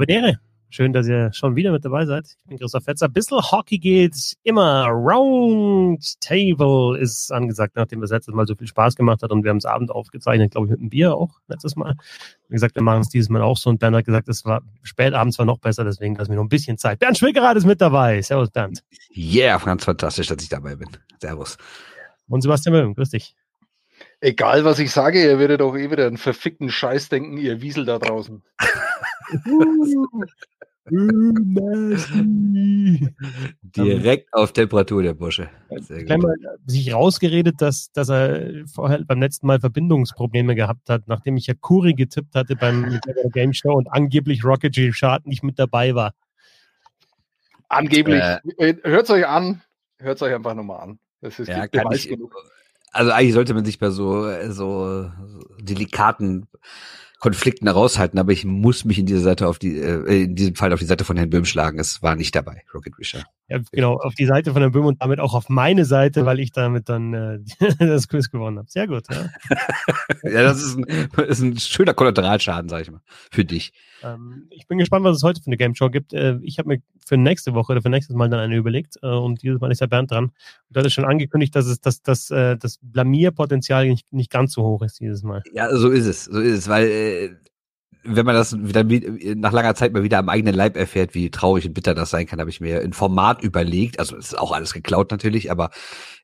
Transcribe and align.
Aber 0.00 0.06
dere, 0.06 0.40
schön, 0.70 0.94
dass 0.94 1.06
ihr 1.08 1.30
schon 1.34 1.56
wieder 1.56 1.72
mit 1.72 1.84
dabei 1.84 2.06
seid. 2.06 2.24
Ich 2.24 2.48
bin 2.48 2.58
Christoph 2.58 2.84
Fetzer. 2.84 3.06
Bissl 3.10 3.36
Hockey 3.36 3.76
geht 3.76 4.16
immer. 4.44 4.86
Round 4.86 6.18
Table 6.22 6.98
ist 6.98 7.30
angesagt, 7.30 7.76
nachdem 7.76 8.00
das 8.00 8.08
letztes 8.08 8.34
Mal 8.34 8.46
so 8.46 8.54
viel 8.54 8.66
Spaß 8.66 8.96
gemacht 8.96 9.22
hat 9.22 9.30
und 9.30 9.44
wir 9.44 9.50
haben 9.50 9.58
es 9.58 9.66
Abend 9.66 9.90
aufgezeichnet, 9.90 10.52
glaube 10.52 10.68
ich, 10.68 10.70
mit 10.70 10.80
einem 10.80 10.88
Bier 10.88 11.14
auch 11.14 11.40
letztes 11.48 11.76
Mal. 11.76 11.96
Wie 12.48 12.54
gesagt, 12.54 12.76
wir 12.76 12.82
machen 12.82 13.02
es 13.02 13.10
dieses 13.10 13.28
Mal 13.28 13.42
auch 13.42 13.58
so 13.58 13.68
und 13.68 13.78
Bernd 13.78 13.94
hat 13.94 14.06
gesagt, 14.06 14.30
es 14.30 14.46
war 14.46 14.62
spät 14.82 15.12
abends 15.12 15.38
war 15.38 15.44
noch 15.44 15.58
besser, 15.58 15.84
deswegen 15.84 16.14
lassen 16.14 16.30
wir 16.30 16.36
noch 16.36 16.44
ein 16.44 16.48
bisschen 16.48 16.78
Zeit. 16.78 16.98
Bernd 16.98 17.18
Schwickerad 17.18 17.58
ist 17.58 17.66
mit 17.66 17.82
dabei. 17.82 18.22
Servus, 18.22 18.50
Bernd. 18.50 18.82
Yeah, 19.14 19.58
ganz 19.58 19.84
fantastisch, 19.84 20.28
dass 20.28 20.42
ich 20.42 20.48
dabei 20.48 20.76
bin. 20.76 20.88
Servus. 21.20 21.58
Und 22.26 22.40
Sebastian 22.40 22.72
Möhm, 22.74 22.94
grüß 22.94 23.10
dich. 23.10 23.34
Egal, 24.22 24.64
was 24.64 24.78
ich 24.78 24.92
sage, 24.92 25.22
ihr 25.22 25.38
werdet 25.38 25.60
auch 25.60 25.76
eh 25.76 25.90
wieder 25.90 26.06
einen 26.06 26.16
verfickten 26.16 26.70
Scheiß 26.70 27.10
denken, 27.10 27.36
ihr 27.36 27.60
Wiesel 27.60 27.84
da 27.84 27.98
draußen. 27.98 28.42
Direkt 33.62 34.32
auf 34.32 34.52
Temperatur, 34.52 35.02
der 35.02 35.14
Bursche. 35.14 35.48
Mal 35.68 36.36
sich 36.66 36.92
rausgeredet, 36.92 37.60
dass, 37.60 37.92
dass 37.92 38.08
er 38.08 38.66
vorher 38.66 39.04
beim 39.04 39.20
letzten 39.20 39.46
Mal 39.46 39.60
Verbindungsprobleme 39.60 40.54
gehabt 40.54 40.88
hat, 40.88 41.02
nachdem 41.06 41.36
ich 41.36 41.46
ja 41.46 41.54
Kuri 41.54 41.94
getippt 41.94 42.34
hatte 42.34 42.56
beim 42.56 42.98
Game 43.32 43.52
Show 43.52 43.72
und 43.72 43.88
angeblich 43.88 44.44
Rocket 44.44 44.74
G 44.74 44.90
Chart 44.90 45.24
nicht 45.26 45.44
mit 45.44 45.58
dabei 45.58 45.94
war. 45.94 46.12
Angeblich. 47.68 48.22
Äh, 48.58 48.74
hört 48.82 49.04
es 49.04 49.10
euch 49.10 49.26
an. 49.26 49.62
Hört 49.98 50.16
es 50.16 50.22
euch 50.22 50.34
einfach 50.34 50.54
nochmal 50.54 50.80
an. 50.80 50.98
Das 51.20 51.38
ist 51.38 51.48
ja, 51.48 51.68
kann 51.68 51.92
ich, 51.92 52.08
genug. 52.08 52.34
Also 52.90 53.12
eigentlich 53.12 53.34
sollte 53.34 53.54
man 53.54 53.64
sich 53.64 53.78
bei 53.78 53.90
so, 53.90 54.28
so 54.50 55.10
delikaten 55.60 56.48
Konflikten 57.20 57.66
heraushalten, 57.66 58.18
aber 58.18 58.32
ich 58.32 58.46
muss 58.46 58.86
mich 58.86 58.98
in 58.98 59.04
dieser 59.04 59.20
Seite 59.20 59.46
auf 59.46 59.58
die, 59.58 59.78
äh, 59.78 60.24
in 60.24 60.34
diesem 60.34 60.54
Fall 60.54 60.72
auf 60.72 60.80
die 60.80 60.86
Seite 60.86 61.04
von 61.04 61.18
Herrn 61.18 61.28
Böhm 61.28 61.44
schlagen. 61.44 61.78
Es 61.78 62.02
war 62.02 62.16
nicht 62.16 62.34
dabei, 62.34 62.62
Rocket 62.74 62.98
Wisher. 62.98 63.24
Ja, 63.48 63.58
genau, 63.72 63.98
auf 63.98 64.14
die 64.14 64.24
Seite 64.24 64.52
von 64.52 64.62
Herrn 64.62 64.72
Böhm 64.72 64.86
und 64.86 65.02
damit 65.02 65.20
auch 65.20 65.34
auf 65.34 65.50
meine 65.50 65.84
Seite, 65.84 66.24
weil 66.24 66.40
ich 66.40 66.50
damit 66.50 66.88
dann 66.88 67.12
äh, 67.12 67.38
das 67.78 68.08
Quiz 68.08 68.30
gewonnen 68.30 68.58
habe. 68.58 68.70
Sehr 68.70 68.86
gut, 68.86 69.04
ja. 69.10 69.28
ja, 70.30 70.42
das 70.42 70.62
ist 70.62 70.78
ein, 70.78 70.84
ist 71.28 71.40
ein 71.40 71.58
schöner 71.58 71.92
Kollateralschaden, 71.92 72.70
sag 72.70 72.82
ich 72.82 72.90
mal, 72.90 73.02
für 73.30 73.44
dich. 73.44 73.72
Ähm, 74.02 74.46
ich 74.50 74.66
bin 74.66 74.78
gespannt, 74.78 75.04
was 75.04 75.16
es 75.16 75.22
heute 75.22 75.40
für 75.40 75.46
eine 75.46 75.56
Game 75.56 75.74
Show 75.74 75.90
gibt. 75.90 76.12
Äh, 76.12 76.38
ich 76.42 76.58
habe 76.58 76.68
mir 76.68 76.82
für 77.06 77.16
nächste 77.16 77.54
Woche 77.54 77.72
oder 77.72 77.82
für 77.82 77.90
nächstes 77.90 78.16
Mal 78.16 78.28
dann 78.28 78.40
eine 78.40 78.56
überlegt 78.56 78.96
äh, 79.02 79.08
und 79.08 79.42
dieses 79.42 79.60
Mal 79.60 79.70
ist 79.70 79.80
ja 79.80 79.86
Bernd 79.86 80.10
dran. 80.10 80.24
Und 80.24 80.32
da 80.68 80.80
ist 80.80 80.92
schon 80.92 81.04
angekündigt, 81.04 81.54
dass 81.54 81.66
es 81.66 81.80
dass, 81.80 82.02
dass, 82.02 82.30
äh, 82.30 82.56
das 82.56 82.78
Blamierpotenzial 82.82 83.88
nicht, 83.88 84.12
nicht 84.12 84.30
ganz 84.30 84.52
so 84.52 84.62
hoch 84.62 84.82
ist 84.82 85.00
dieses 85.00 85.22
Mal. 85.22 85.42
Ja, 85.52 85.74
so 85.74 85.88
ist 85.88 86.06
es, 86.06 86.24
so 86.24 86.40
ist 86.40 86.58
es, 86.58 86.68
weil 86.68 86.86
äh, 86.88 87.30
wenn 88.02 88.24
man 88.24 88.34
das 88.34 88.56
wieder 88.58 88.84
nach 89.36 89.52
langer 89.52 89.74
Zeit 89.74 89.92
mal 89.92 90.02
wieder 90.02 90.18
am 90.18 90.28
eigenen 90.28 90.54
Leib 90.54 90.76
erfährt, 90.76 91.14
wie 91.14 91.30
traurig 91.30 91.66
und 91.66 91.74
bitter 91.74 91.94
das 91.94 92.10
sein 92.10 92.26
kann, 92.26 92.40
habe 92.40 92.50
ich 92.50 92.60
mir 92.60 92.80
ein 92.80 92.92
Format 92.92 93.42
überlegt. 93.42 93.98
Also 93.98 94.16
es 94.16 94.28
ist 94.28 94.38
auch 94.38 94.52
alles 94.52 94.72
geklaut 94.72 95.10
natürlich, 95.10 95.50
aber 95.50 95.70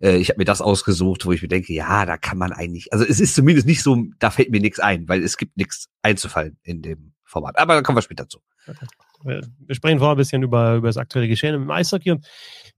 äh, 0.01 0.17
ich 0.17 0.31
habe 0.31 0.39
mir 0.39 0.45
das 0.45 0.63
ausgesucht, 0.63 1.27
wo 1.27 1.33
ich 1.33 1.43
mir 1.43 1.49
denke, 1.49 1.75
ja, 1.75 2.07
da 2.07 2.17
kann 2.17 2.39
man 2.39 2.53
eigentlich, 2.53 2.93
also 2.93 3.05
es 3.05 3.21
ist 3.21 3.35
zumindest 3.35 3.67
nicht 3.67 3.83
so, 3.83 4.05
da 4.19 4.31
fällt 4.31 4.51
mir 4.51 4.61
nichts 4.61 4.81
ein, 4.81 5.09
weil 5.09 5.23
es 5.23 5.37
gibt 5.37 5.57
nichts 5.57 5.89
einzufallen 6.03 6.57
in 6.63 6.83
dem 6.83 7.13
Format. 7.27 7.59
Aber 7.59 7.75
da 7.75 7.83
kommen 7.83 7.97
wir 7.99 8.03
später 8.03 8.29
zu. 8.29 8.39
Wir 9.25 9.75
sprechen 9.75 9.99
vorher 9.99 10.15
ein 10.15 10.19
bisschen 10.19 10.43
über, 10.43 10.77
über 10.77 10.89
das 10.89 10.97
aktuelle 10.97 11.29
Geschehen 11.29 11.55
im 11.55 11.71
Eishockey 11.71 12.13
und 12.13 12.27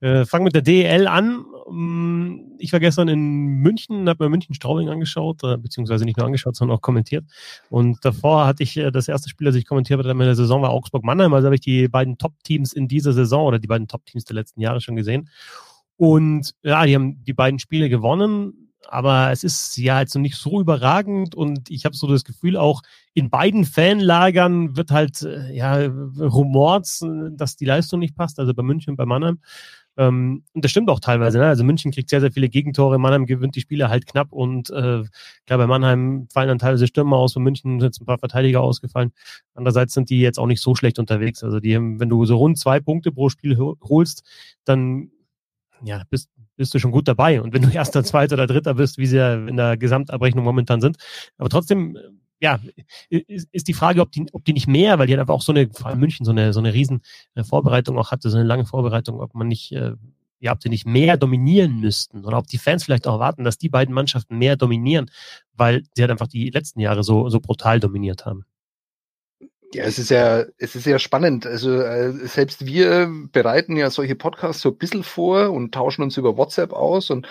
äh, 0.00 0.24
fangen 0.24 0.44
mit 0.44 0.54
der 0.54 0.62
DEL 0.62 1.06
an. 1.06 1.44
Mm, 1.68 2.56
ich 2.58 2.72
war 2.72 2.80
gestern 2.80 3.08
in 3.08 3.60
München, 3.60 4.08
habe 4.08 4.24
mir 4.24 4.30
München 4.30 4.54
Straubing 4.54 4.88
angeschaut, 4.88 5.42
äh, 5.44 5.56
beziehungsweise 5.58 6.04
nicht 6.04 6.16
nur 6.16 6.26
angeschaut, 6.26 6.56
sondern 6.56 6.76
auch 6.76 6.80
kommentiert. 6.80 7.24
Und 7.68 8.02
davor 8.04 8.46
hatte 8.46 8.62
ich 8.62 8.76
äh, 8.76 8.90
das 8.90 9.08
erste 9.08 9.28
Spiel, 9.28 9.46
das 9.46 9.56
ich 9.56 9.66
kommentiert 9.66 9.98
habe 9.98 10.10
in 10.10 10.18
der 10.18 10.34
Saison, 10.34 10.62
war 10.62 10.70
Augsburg-Mannheim. 10.70 11.34
Also 11.34 11.46
habe 11.46 11.56
ich 11.56 11.60
die 11.60 11.88
beiden 11.88 12.16
Top-Teams 12.16 12.72
in 12.72 12.88
dieser 12.88 13.12
Saison 13.12 13.46
oder 13.46 13.58
die 13.58 13.68
beiden 13.68 13.88
Top-Teams 13.88 14.24
der 14.24 14.34
letzten 14.34 14.60
Jahre 14.60 14.80
schon 14.80 14.96
gesehen. 14.96 15.28
Und 15.96 16.54
ja, 16.62 16.86
die 16.86 16.94
haben 16.94 17.24
die 17.24 17.34
beiden 17.34 17.58
Spiele 17.58 17.88
gewonnen 17.88 18.67
aber 18.90 19.30
es 19.30 19.44
ist 19.44 19.76
ja 19.76 19.98
also 19.98 20.18
nicht 20.18 20.36
so 20.36 20.60
überragend 20.60 21.34
und 21.34 21.70
ich 21.70 21.84
habe 21.84 21.94
so 21.94 22.06
das 22.06 22.24
Gefühl, 22.24 22.56
auch 22.56 22.82
in 23.14 23.30
beiden 23.30 23.64
Fanlagern 23.64 24.76
wird 24.76 24.90
halt 24.90 25.22
äh, 25.22 25.54
ja 25.54 25.86
rumort, 26.18 26.88
dass 27.32 27.56
die 27.56 27.64
Leistung 27.66 28.00
nicht 28.00 28.16
passt, 28.16 28.38
also 28.38 28.54
bei 28.54 28.62
München 28.62 28.92
und 28.92 28.96
bei 28.96 29.06
Mannheim. 29.06 29.40
Ähm, 29.98 30.44
und 30.54 30.64
das 30.64 30.70
stimmt 30.70 30.88
auch 30.88 31.00
teilweise. 31.00 31.38
Ne? 31.38 31.46
Also 31.46 31.64
München 31.64 31.90
kriegt 31.90 32.08
sehr, 32.08 32.20
sehr 32.20 32.32
viele 32.32 32.48
Gegentore, 32.48 32.98
Mannheim 32.98 33.26
gewinnt 33.26 33.56
die 33.56 33.60
Spiele 33.60 33.90
halt 33.90 34.06
knapp 34.06 34.32
und 34.32 34.70
äh, 34.70 35.02
klar, 35.46 35.58
bei 35.58 35.66
Mannheim 35.66 36.28
fallen 36.32 36.48
dann 36.48 36.58
teilweise 36.58 36.86
Stürmer 36.86 37.16
aus, 37.16 37.34
bei 37.34 37.40
München 37.40 37.80
sind 37.80 37.88
jetzt 37.88 38.00
ein 38.00 38.06
paar 38.06 38.18
Verteidiger 38.18 38.62
ausgefallen. 38.62 39.12
Andererseits 39.54 39.94
sind 39.94 40.08
die 40.08 40.20
jetzt 40.20 40.38
auch 40.38 40.46
nicht 40.46 40.62
so 40.62 40.74
schlecht 40.74 40.98
unterwegs. 40.98 41.44
Also 41.44 41.60
die, 41.60 41.74
wenn 41.74 42.08
du 42.08 42.24
so 42.24 42.36
rund 42.36 42.58
zwei 42.58 42.80
Punkte 42.80 43.12
pro 43.12 43.28
Spiel 43.28 43.58
holst, 43.58 44.22
dann 44.64 45.10
ja, 45.82 46.02
bist, 46.10 46.30
bist 46.58 46.74
du 46.74 46.78
schon 46.78 46.90
gut 46.90 47.08
dabei. 47.08 47.40
Und 47.40 47.54
wenn 47.54 47.62
du 47.62 47.70
erster, 47.72 48.04
zweiter 48.04 48.34
oder 48.34 48.46
dritter 48.46 48.74
bist, 48.74 48.98
wie 48.98 49.06
sie 49.06 49.16
ja 49.16 49.34
in 49.34 49.56
der 49.56 49.78
Gesamtabrechnung 49.78 50.44
momentan 50.44 50.82
sind. 50.82 50.98
Aber 51.38 51.48
trotzdem, 51.48 51.96
ja, 52.40 52.60
ist, 53.08 53.48
ist 53.50 53.68
die 53.68 53.74
Frage, 53.74 54.02
ob 54.02 54.12
die, 54.12 54.26
ob 54.32 54.44
die 54.44 54.52
nicht 54.52 54.68
mehr, 54.68 54.98
weil 54.98 55.06
die 55.06 55.14
hat 55.14 55.20
einfach 55.20 55.34
auch 55.34 55.42
so 55.42 55.52
eine, 55.52 55.70
vor 55.70 55.86
allem 55.86 56.00
München, 56.00 56.26
so 56.26 56.32
eine, 56.32 56.52
so 56.52 56.60
eine 56.60 56.74
riesen 56.74 57.00
äh, 57.34 57.44
Vorbereitung 57.44 57.98
auch 57.98 58.10
hatte, 58.10 58.28
so 58.28 58.36
eine 58.36 58.46
lange 58.46 58.66
Vorbereitung, 58.66 59.20
ob 59.20 59.34
man 59.34 59.48
nicht, 59.48 59.72
äh, 59.72 59.92
ja, 60.40 60.52
ob 60.52 60.62
sie 60.62 60.68
nicht 60.68 60.86
mehr 60.86 61.16
dominieren 61.16 61.80
müssten 61.80 62.24
oder 62.24 62.38
ob 62.38 62.46
die 62.46 62.58
Fans 62.58 62.84
vielleicht 62.84 63.06
auch 63.06 63.14
erwarten, 63.14 63.44
dass 63.44 63.58
die 63.58 63.68
beiden 63.68 63.94
Mannschaften 63.94 64.38
mehr 64.38 64.56
dominieren, 64.56 65.10
weil 65.54 65.82
sie 65.94 66.02
halt 66.02 66.12
einfach 66.12 66.28
die 66.28 66.50
letzten 66.50 66.80
Jahre 66.80 67.02
so, 67.02 67.28
so 67.28 67.40
brutal 67.40 67.80
dominiert 67.80 68.24
haben. 68.26 68.44
Ja, 69.74 69.84
es 69.84 69.98
ist 69.98 70.08
ja, 70.08 70.44
es 70.56 70.74
ist 70.74 70.86
ja 70.86 70.98
spannend. 70.98 71.46
Also 71.46 71.82
äh, 71.82 72.10
selbst 72.26 72.64
wir 72.64 73.12
bereiten 73.32 73.76
ja 73.76 73.90
solche 73.90 74.14
Podcasts 74.14 74.62
so 74.62 74.70
ein 74.70 74.78
bisschen 74.78 75.04
vor 75.04 75.50
und 75.50 75.74
tauschen 75.74 76.02
uns 76.02 76.16
über 76.16 76.38
WhatsApp 76.38 76.72
aus 76.72 77.10
und 77.10 77.28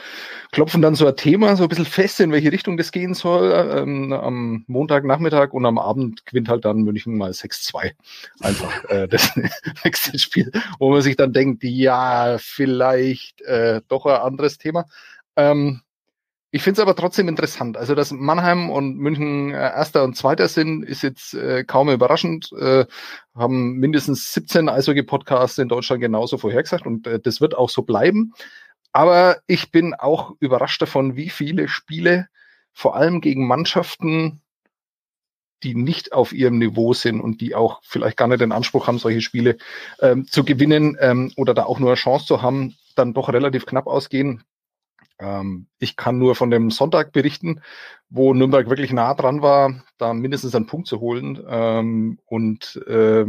klopfen 0.51 0.83
dann 0.83 0.93
so 0.93 1.07
ein 1.07 1.15
Thema 1.15 1.55
so 1.55 1.63
ein 1.63 1.69
bisschen 1.69 1.85
fest, 1.85 2.19
in 2.19 2.31
welche 2.31 2.51
Richtung 2.51 2.77
das 2.77 2.91
gehen 2.91 3.15
soll. 3.15 3.51
Ähm, 3.51 4.13
am 4.13 4.63
Montagnachmittag 4.67 5.51
und 5.53 5.65
am 5.65 5.79
Abend 5.79 6.27
gewinnt 6.27 6.47
halt 6.47 6.63
dann 6.65 6.83
München 6.83 7.17
mal 7.17 7.31
6-2. 7.31 7.93
Einfach 8.41 8.83
äh, 8.85 9.07
das 9.07 9.35
nächste 9.83 10.19
Spiel, 10.19 10.51
wo 10.77 10.91
man 10.91 11.01
sich 11.01 11.15
dann 11.15 11.33
denkt, 11.33 11.63
ja, 11.63 12.37
vielleicht 12.39 13.41
äh, 13.41 13.81
doch 13.87 14.05
ein 14.05 14.21
anderes 14.21 14.59
Thema. 14.59 14.85
Ähm, 15.35 15.81
ich 16.51 16.63
finde 16.63 16.79
es 16.79 16.81
aber 16.81 16.95
trotzdem 16.95 17.27
interessant. 17.27 17.75
Also, 17.75 17.93
dass 17.93 18.11
Mannheim 18.11 18.69
und 18.69 18.97
München 18.97 19.51
äh, 19.51 19.57
Erster 19.57 20.03
und 20.03 20.15
Zweiter 20.15 20.47
sind, 20.47 20.83
ist 20.83 21.03
jetzt 21.03 21.33
äh, 21.33 21.65
kaum 21.65 21.89
überraschend. 21.89 22.51
Äh, 22.53 22.85
haben 23.35 23.73
mindestens 23.73 24.33
17 24.33 24.69
Eishockey-Podcasts 24.69 25.57
in 25.57 25.67
Deutschland 25.67 26.01
genauso 26.01 26.37
vorhergesagt 26.37 26.85
und 26.85 27.05
äh, 27.05 27.19
das 27.19 27.41
wird 27.41 27.55
auch 27.55 27.69
so 27.69 27.81
bleiben. 27.81 28.33
Aber 28.93 29.41
ich 29.47 29.71
bin 29.71 29.93
auch 29.93 30.35
überrascht 30.39 30.81
davon, 30.81 31.15
wie 31.15 31.29
viele 31.29 31.67
Spiele, 31.67 32.27
vor 32.73 32.95
allem 32.95 33.21
gegen 33.21 33.45
Mannschaften, 33.45 34.41
die 35.63 35.75
nicht 35.75 36.13
auf 36.13 36.33
ihrem 36.33 36.59
Niveau 36.59 36.93
sind 36.93 37.19
und 37.19 37.41
die 37.41 37.55
auch 37.55 37.81
vielleicht 37.83 38.17
gar 38.17 38.27
nicht 38.27 38.41
den 38.41 38.51
Anspruch 38.51 38.87
haben, 38.87 38.99
solche 38.99 39.21
Spiele 39.21 39.57
ähm, 39.99 40.27
zu 40.27 40.45
gewinnen 40.45 40.97
ähm, 40.99 41.31
oder 41.35 41.53
da 41.53 41.63
auch 41.65 41.79
nur 41.79 41.89
eine 41.89 41.95
Chance 41.95 42.25
zu 42.25 42.41
haben, 42.41 42.75
dann 42.95 43.13
doch 43.13 43.29
relativ 43.29 43.65
knapp 43.65 43.87
ausgehen. 43.87 44.43
Ähm, 45.19 45.67
ich 45.79 45.95
kann 45.95 46.17
nur 46.17 46.35
von 46.35 46.49
dem 46.51 46.71
Sonntag 46.71 47.11
berichten, 47.11 47.61
wo 48.09 48.33
Nürnberg 48.33 48.69
wirklich 48.69 48.93
nah 48.93 49.13
dran 49.13 49.41
war, 49.41 49.83
da 49.97 50.13
mindestens 50.13 50.55
einen 50.55 50.67
Punkt 50.67 50.87
zu 50.87 50.99
holen. 50.99 51.43
Ähm, 51.47 52.19
und 52.25 52.81
äh, 52.87 53.25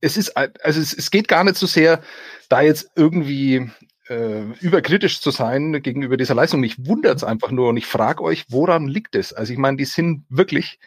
es 0.00 0.16
ist, 0.16 0.36
also 0.36 0.80
es, 0.80 0.92
es 0.92 1.10
geht 1.10 1.28
gar 1.28 1.44
nicht 1.44 1.56
so 1.56 1.66
sehr, 1.66 2.02
da 2.48 2.62
jetzt 2.62 2.90
irgendwie 2.96 3.70
äh, 4.08 4.42
überkritisch 4.60 5.20
zu 5.20 5.30
sein 5.30 5.82
gegenüber 5.82 6.16
dieser 6.16 6.34
Leistung. 6.34 6.60
Mich 6.60 6.86
wundert 6.86 7.16
es 7.16 7.24
einfach 7.24 7.50
nur 7.50 7.68
und 7.68 7.76
ich 7.76 7.86
frage 7.86 8.22
euch, 8.22 8.46
woran 8.48 8.88
liegt 8.88 9.14
es? 9.14 9.32
Also 9.32 9.52
ich 9.52 9.58
meine, 9.58 9.76
die 9.76 9.84
sind 9.84 10.24
wirklich 10.28 10.78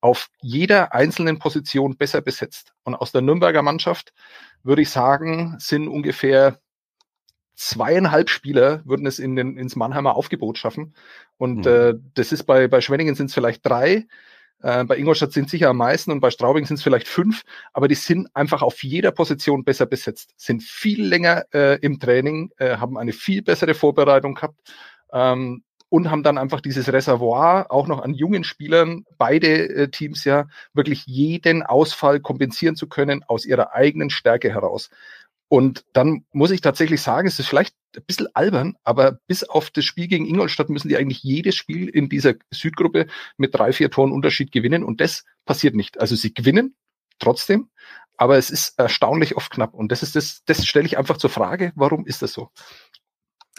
auf 0.00 0.28
jeder 0.40 0.94
einzelnen 0.94 1.38
Position 1.38 1.96
besser 1.96 2.20
besetzt. 2.20 2.72
Und 2.84 2.94
aus 2.94 3.10
der 3.12 3.22
Nürnberger 3.22 3.62
Mannschaft 3.62 4.12
würde 4.62 4.82
ich 4.82 4.90
sagen, 4.90 5.56
sind 5.58 5.88
ungefähr 5.88 6.60
zweieinhalb 7.58 8.30
Spieler 8.30 8.82
würden 8.84 9.06
es 9.06 9.18
in 9.18 9.34
den, 9.34 9.58
ins 9.58 9.74
Mannheimer 9.74 10.14
Aufgebot 10.14 10.58
schaffen. 10.58 10.94
Und 11.38 11.66
mhm. 11.66 11.72
äh, 11.72 11.94
das 12.14 12.30
ist 12.30 12.44
bei, 12.44 12.68
bei 12.68 12.80
Schwenningen 12.80 13.16
sind 13.16 13.26
es 13.26 13.34
vielleicht 13.34 13.66
drei. 13.66 14.06
Äh, 14.62 14.84
bei 14.84 14.96
Ingolstadt 14.96 15.32
sind 15.32 15.46
es 15.46 15.50
sicher 15.50 15.68
am 15.68 15.76
meisten 15.76 16.12
und 16.12 16.20
bei 16.20 16.30
Straubing 16.30 16.66
sind 16.66 16.76
es 16.76 16.84
vielleicht 16.84 17.08
fünf, 17.08 17.42
aber 17.72 17.88
die 17.88 17.96
sind 17.96 18.28
einfach 18.34 18.62
auf 18.62 18.82
jeder 18.84 19.10
Position 19.10 19.64
besser 19.64 19.86
besetzt, 19.86 20.34
sind 20.36 20.62
viel 20.62 21.04
länger 21.04 21.44
äh, 21.52 21.78
im 21.80 21.98
Training, 21.98 22.50
äh, 22.58 22.76
haben 22.76 22.96
eine 22.96 23.12
viel 23.12 23.42
bessere 23.42 23.74
Vorbereitung 23.74 24.34
gehabt 24.34 24.56
ähm, 25.12 25.64
und 25.88 26.10
haben 26.10 26.22
dann 26.22 26.38
einfach 26.38 26.60
dieses 26.60 26.92
Reservoir 26.92 27.70
auch 27.70 27.88
noch 27.88 28.02
an 28.02 28.14
jungen 28.14 28.44
Spielern, 28.44 29.04
beide 29.16 29.68
äh, 29.68 29.88
Teams 29.88 30.24
ja, 30.24 30.46
wirklich 30.74 31.06
jeden 31.06 31.64
Ausfall 31.64 32.20
kompensieren 32.20 32.76
zu 32.76 32.88
können 32.88 33.24
aus 33.26 33.46
ihrer 33.46 33.72
eigenen 33.74 34.10
Stärke 34.10 34.50
heraus. 34.50 34.90
Und 35.48 35.84
dann 35.94 36.26
muss 36.32 36.50
ich 36.50 36.60
tatsächlich 36.60 37.00
sagen, 37.00 37.26
es 37.26 37.38
ist 37.38 37.48
vielleicht 37.48 37.74
ein 37.96 38.04
bisschen 38.06 38.28
albern, 38.34 38.76
aber 38.84 39.18
bis 39.26 39.44
auf 39.44 39.70
das 39.70 39.84
Spiel 39.84 40.06
gegen 40.06 40.26
Ingolstadt 40.26 40.68
müssen 40.68 40.88
die 40.88 40.96
eigentlich 40.96 41.22
jedes 41.22 41.56
Spiel 41.56 41.88
in 41.88 42.08
dieser 42.08 42.34
Südgruppe 42.50 43.06
mit 43.38 43.54
drei, 43.54 43.72
vier 43.72 43.90
Toren 43.90 44.12
Unterschied 44.12 44.52
gewinnen 44.52 44.84
und 44.84 45.00
das 45.00 45.24
passiert 45.46 45.74
nicht. 45.74 46.00
Also 46.00 46.16
sie 46.16 46.34
gewinnen 46.34 46.76
trotzdem. 47.18 47.70
Aber 48.20 48.36
es 48.36 48.50
ist 48.50 48.76
erstaunlich 48.78 49.36
oft 49.36 49.52
knapp. 49.52 49.74
Und 49.74 49.92
das 49.92 50.02
ist 50.02 50.16
das, 50.16 50.42
das 50.44 50.66
stelle 50.66 50.86
ich 50.86 50.98
einfach 50.98 51.18
zur 51.18 51.30
Frage, 51.30 51.72
warum 51.76 52.04
ist 52.04 52.20
das 52.20 52.32
so? 52.32 52.50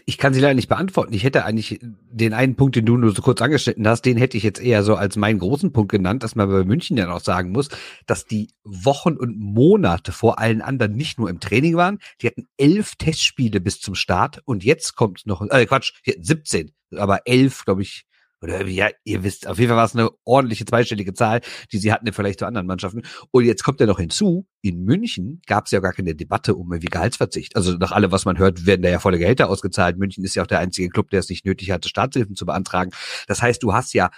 Ich 0.06 0.18
kann 0.18 0.34
sie 0.34 0.40
leider 0.40 0.54
nicht 0.54 0.69
beantworten. 0.69 1.13
Ich 1.13 1.24
hätte 1.24 1.46
eigentlich 1.46 1.80
den 1.81 2.34
einen 2.34 2.56
Punkt, 2.56 2.75
den 2.75 2.86
du 2.86 2.98
nur 2.98 3.12
so 3.13 3.22
kurz 3.22 3.42
angeschnitten 3.42 3.88
hast, 3.88 4.04
den 4.04 4.18
hätte 4.18 4.38
ich 4.38 4.44
jetzt 4.44 4.62
eher 4.62 4.84
so 4.84 4.96
als 4.96 5.16
meinen 5.16 5.40
großen 5.40 5.72
Punkt 5.72 5.92
genannt, 5.92 6.24
dass 6.24 6.36
man 6.36 6.50
bei 6.50 6.63
München 6.63 6.98
ja 6.98 7.07
noch 7.07 7.22
sagen 7.22 7.51
muss, 7.51 7.69
dass 8.06 8.25
die 8.25 8.50
Wochen 8.63 9.13
und 9.13 9.38
Monate 9.40 10.12
vor 10.12 10.40
allen 10.40 10.62
anderen 10.62 10.94
nicht 10.94 11.19
nur 11.19 11.30
im 11.30 11.40
Training 11.40 11.75
waren. 11.75 12.00
Die 12.22 12.28
hatten 12.28 12.48
elf 12.57 12.96
Testspiele 12.96 13.62
bis 13.62 13.80
zum 13.80 13.96
Start 13.96 14.42
und 14.46 14.63
jetzt 14.63 14.96
kommt 14.96 15.25
noch, 15.25 15.42
äh 15.50 15.66
Quatsch, 15.66 15.94
17, 16.06 16.72
aber 16.95 17.22
elf, 17.25 17.66
glaube 17.66 17.81
ich, 17.81 18.06
oder 18.42 18.66
ja, 18.66 18.90
ihr 19.04 19.24
wisst, 19.24 19.48
auf 19.48 19.60
jeden 19.60 19.70
Fall 19.70 19.78
war 19.78 19.86
es 19.86 19.96
eine 19.96 20.10
ordentliche 20.24 20.66
zweistellige 20.66 21.14
Zahl, 21.14 21.42
die 21.72 21.78
sie 21.78 21.92
hatten 21.92 22.12
vielleicht 22.14 22.40
zu 22.40 22.46
anderen 22.46 22.68
Mannschaften. 22.68 23.04
Und 23.32 23.46
jetzt 23.46 23.64
kommt 23.64 23.80
ja 23.80 23.86
noch 23.86 24.00
hinzu, 24.00 24.48
in 24.62 24.84
München 24.84 25.42
gab 25.46 25.66
es 25.66 25.72
ja 25.72 25.80
gar 25.80 25.94
keine 25.94 26.16
Debatte 26.16 26.56
um 26.56 26.72
irgendwie 26.72 26.90
Gehaltsverzicht. 26.90 27.56
Also 27.56 27.74
nach 27.74 27.92
allem, 27.92 28.12
was 28.12 28.26
man 28.26 28.38
hört, 28.38 28.66
werden 28.66 28.82
da 28.82 28.90
ja 28.90 29.00
volle 29.00 29.20
Gehälter 29.20 29.50
ausgezahlt. 29.50 29.98
München 29.98 30.24
ist 30.24 30.36
ja 30.36 30.44
auch 30.44 30.48
der 30.48 30.60
einzige 30.60 30.90
Club, 30.90 31.10
der 31.10 31.20
es 31.20 31.30
nicht 31.30 31.46
nötig 31.46 31.72
hatte, 31.72 31.90
Staatshilfen 31.90 32.36
zu 32.36 32.46
beantragen. 32.46 32.92
Das 33.28 33.42
heißt, 33.42 33.62
du 33.62 33.74
hast 33.74 33.94
ja 33.94 34.10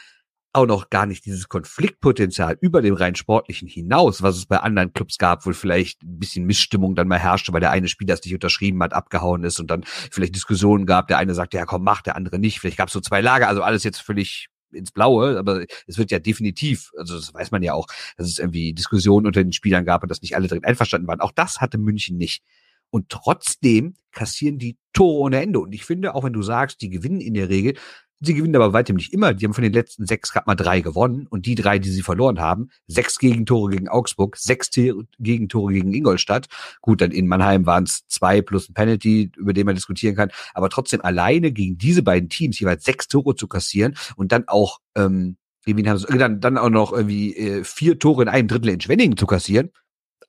auch 0.53 0.65
noch 0.65 0.89
gar 0.89 1.05
nicht 1.05 1.25
dieses 1.25 1.47
Konfliktpotenzial 1.47 2.57
über 2.59 2.81
dem 2.81 2.95
rein 2.95 3.15
sportlichen 3.15 3.67
hinaus, 3.67 4.21
was 4.21 4.35
es 4.35 4.45
bei 4.45 4.57
anderen 4.57 4.91
Clubs 4.91 5.17
gab, 5.17 5.45
wo 5.45 5.53
vielleicht 5.53 6.03
ein 6.03 6.19
bisschen 6.19 6.45
Missstimmung 6.45 6.95
dann 6.95 7.07
mal 7.07 7.19
herrschte, 7.19 7.53
weil 7.53 7.61
der 7.61 7.71
eine 7.71 7.87
Spieler 7.87 8.15
es 8.15 8.23
nicht 8.23 8.33
unterschrieben 8.33 8.81
hat, 8.83 8.93
abgehauen 8.93 9.43
ist 9.43 9.59
und 9.59 9.71
dann 9.71 9.83
vielleicht 9.85 10.35
Diskussionen 10.35 10.85
gab, 10.85 11.07
der 11.07 11.17
eine 11.17 11.33
sagte, 11.33 11.57
ja 11.57 11.65
komm, 11.65 11.83
mach, 11.83 12.01
der 12.01 12.15
andere 12.15 12.37
nicht. 12.37 12.59
Vielleicht 12.59 12.77
gab 12.77 12.89
es 12.89 12.93
so 12.93 12.99
zwei 12.99 13.21
Lager, 13.21 13.47
also 13.47 13.61
alles 13.61 13.83
jetzt 13.83 14.01
völlig 14.01 14.47
ins 14.73 14.91
Blaue, 14.91 15.37
aber 15.37 15.65
es 15.87 15.97
wird 15.97 16.11
ja 16.11 16.19
definitiv, 16.19 16.91
also 16.97 17.15
das 17.15 17.33
weiß 17.33 17.51
man 17.51 17.63
ja 17.63 17.73
auch, 17.73 17.87
dass 18.17 18.27
es 18.27 18.39
irgendwie 18.39 18.73
Diskussionen 18.73 19.27
unter 19.27 19.43
den 19.43 19.53
Spielern 19.53 19.85
gab 19.85 20.03
und 20.03 20.09
dass 20.09 20.21
nicht 20.21 20.35
alle 20.35 20.47
drin 20.47 20.63
einverstanden 20.63 21.07
waren. 21.07 21.21
Auch 21.21 21.31
das 21.31 21.61
hatte 21.61 21.77
München 21.77 22.17
nicht. 22.17 22.43
Und 22.89 23.07
trotzdem 23.07 23.95
kassieren 24.11 24.57
die 24.57 24.77
Tore 24.91 25.19
ohne 25.19 25.41
Ende. 25.41 25.59
Und 25.59 25.73
ich 25.73 25.85
finde, 25.85 26.13
auch 26.13 26.25
wenn 26.25 26.33
du 26.33 26.41
sagst, 26.41 26.81
die 26.81 26.89
gewinnen 26.89 27.21
in 27.21 27.33
der 27.33 27.47
Regel, 27.47 27.75
Sie 28.23 28.35
gewinnen 28.35 28.55
aber 28.55 28.71
weitem 28.71 28.95
nicht 28.95 29.13
immer. 29.13 29.33
Die 29.33 29.45
haben 29.45 29.55
von 29.55 29.63
den 29.63 29.73
letzten 29.73 30.05
sechs 30.05 30.31
gerade 30.31 30.45
mal 30.45 30.55
drei 30.55 30.81
gewonnen. 30.81 31.25
Und 31.27 31.47
die 31.47 31.55
drei, 31.55 31.79
die 31.79 31.89
sie 31.89 32.03
verloren 32.03 32.39
haben, 32.39 32.69
sechs 32.85 33.17
Gegentore 33.17 33.71
gegen 33.71 33.89
Augsburg, 33.89 34.37
sechs 34.37 34.69
Gegentore 34.69 35.73
gegen 35.73 35.91
Ingolstadt. 35.91 36.47
Gut, 36.81 37.01
dann 37.01 37.11
in 37.11 37.27
Mannheim 37.27 37.65
waren 37.65 37.85
es 37.85 38.05
zwei 38.07 38.43
plus 38.43 38.69
ein 38.69 38.75
Penalty, 38.75 39.31
über 39.35 39.53
den 39.53 39.65
man 39.65 39.75
diskutieren 39.75 40.15
kann. 40.15 40.29
Aber 40.53 40.69
trotzdem 40.69 41.01
alleine 41.01 41.51
gegen 41.51 41.79
diese 41.79 42.03
beiden 42.03 42.29
Teams 42.29 42.59
jeweils 42.59 42.83
sechs 42.83 43.07
Tore 43.07 43.35
zu 43.35 43.47
kassieren 43.47 43.95
und 44.15 44.31
dann 44.31 44.47
auch, 44.47 44.79
ähm, 44.95 45.37
wie 45.63 45.73
haben 45.89 45.97
sie, 45.97 46.05
dann, 46.17 46.39
dann 46.39 46.57
auch 46.59 46.69
noch 46.69 46.93
irgendwie 46.93 47.35
äh, 47.35 47.63
vier 47.63 47.97
Tore 47.97 48.21
in 48.21 48.29
einem 48.29 48.47
Drittel 48.47 48.69
in 48.69 48.81
Schwenningen 48.81 49.17
zu 49.17 49.25
kassieren. 49.25 49.71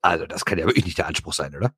Also 0.01 0.27
das 0.27 0.47
kann 0.47 0.59
ja 0.59 0.67
wirklich 0.67 0.87
nicht 0.87 0.99
der 0.99 1.07
Anspruch 1.09 1.35
sein, 1.35 1.55
oder? 1.55 1.75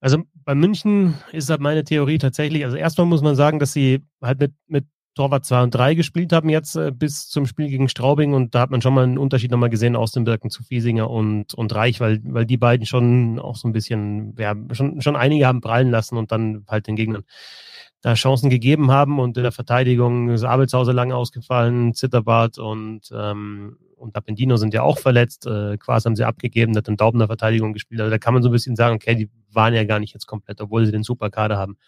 Also 0.00 0.22
bei 0.34 0.54
München 0.54 1.14
ist 1.32 1.48
halt 1.48 1.62
meine 1.62 1.82
Theorie 1.82 2.18
tatsächlich, 2.18 2.64
also 2.64 2.76
erstmal 2.76 3.06
muss 3.06 3.22
man 3.22 3.36
sagen, 3.36 3.58
dass 3.58 3.72
sie 3.72 4.04
halt 4.20 4.38
mit, 4.38 4.52
mit 4.66 4.84
Torwart 5.14 5.44
2 5.44 5.62
und 5.62 5.74
3 5.74 5.94
gespielt 5.94 6.32
haben 6.32 6.48
jetzt 6.48 6.76
äh, 6.76 6.90
bis 6.90 7.28
zum 7.28 7.46
Spiel 7.46 7.68
gegen 7.68 7.88
Straubing. 7.88 8.34
Und 8.34 8.54
da 8.54 8.60
hat 8.60 8.70
man 8.70 8.82
schon 8.82 8.94
mal 8.94 9.04
einen 9.04 9.18
Unterschied 9.18 9.50
nochmal 9.50 9.70
gesehen 9.70 9.96
aus 9.96 10.12
dem 10.12 10.26
Wirken 10.26 10.50
zu 10.50 10.62
Fiesinger 10.64 11.08
und, 11.08 11.54
und 11.54 11.74
Reich, 11.74 12.00
weil, 12.00 12.20
weil 12.24 12.46
die 12.46 12.56
beiden 12.56 12.86
schon 12.86 13.38
auch 13.38 13.56
so 13.56 13.68
ein 13.68 13.72
bisschen, 13.72 14.34
ja, 14.38 14.54
schon, 14.72 15.00
schon 15.00 15.16
einige 15.16 15.46
haben 15.46 15.60
prallen 15.60 15.90
lassen 15.90 16.16
und 16.16 16.32
dann 16.32 16.64
halt 16.68 16.86
den 16.86 16.96
Gegnern 16.96 17.24
da 18.04 18.14
Chancen 18.14 18.50
gegeben 18.50 18.90
haben. 18.90 19.18
Und 19.18 19.36
in 19.36 19.44
der 19.44 19.52
Verteidigung 19.52 20.28
ist 20.30 20.44
Abelshauser 20.44 20.92
lange 20.92 21.16
ausgefallen, 21.16 21.94
Zitterbart 21.94 22.58
und, 22.58 23.02
ähm, 23.14 23.78
und 23.96 24.16
Appendino 24.16 24.56
sind 24.56 24.74
ja 24.74 24.82
auch 24.82 24.98
verletzt, 24.98 25.46
äh, 25.46 25.78
Quas 25.78 26.04
haben 26.04 26.16
sie 26.16 26.24
abgegeben, 26.24 26.76
hat 26.76 26.88
in 26.88 26.98
Daubner 26.98 27.26
Verteidigung 27.26 27.72
gespielt, 27.72 28.02
also 28.02 28.10
da 28.10 28.18
kann 28.18 28.34
man 28.34 28.42
so 28.42 28.50
ein 28.50 28.52
bisschen 28.52 28.76
sagen, 28.76 28.96
okay, 28.96 29.14
die 29.14 29.30
waren 29.50 29.72
ja 29.72 29.84
gar 29.84 29.98
nicht 29.98 30.12
jetzt 30.12 30.26
komplett, 30.26 30.60
obwohl 30.60 30.84
sie 30.84 30.92
den 30.92 31.02
Superkader 31.02 31.56
haben. 31.56 31.78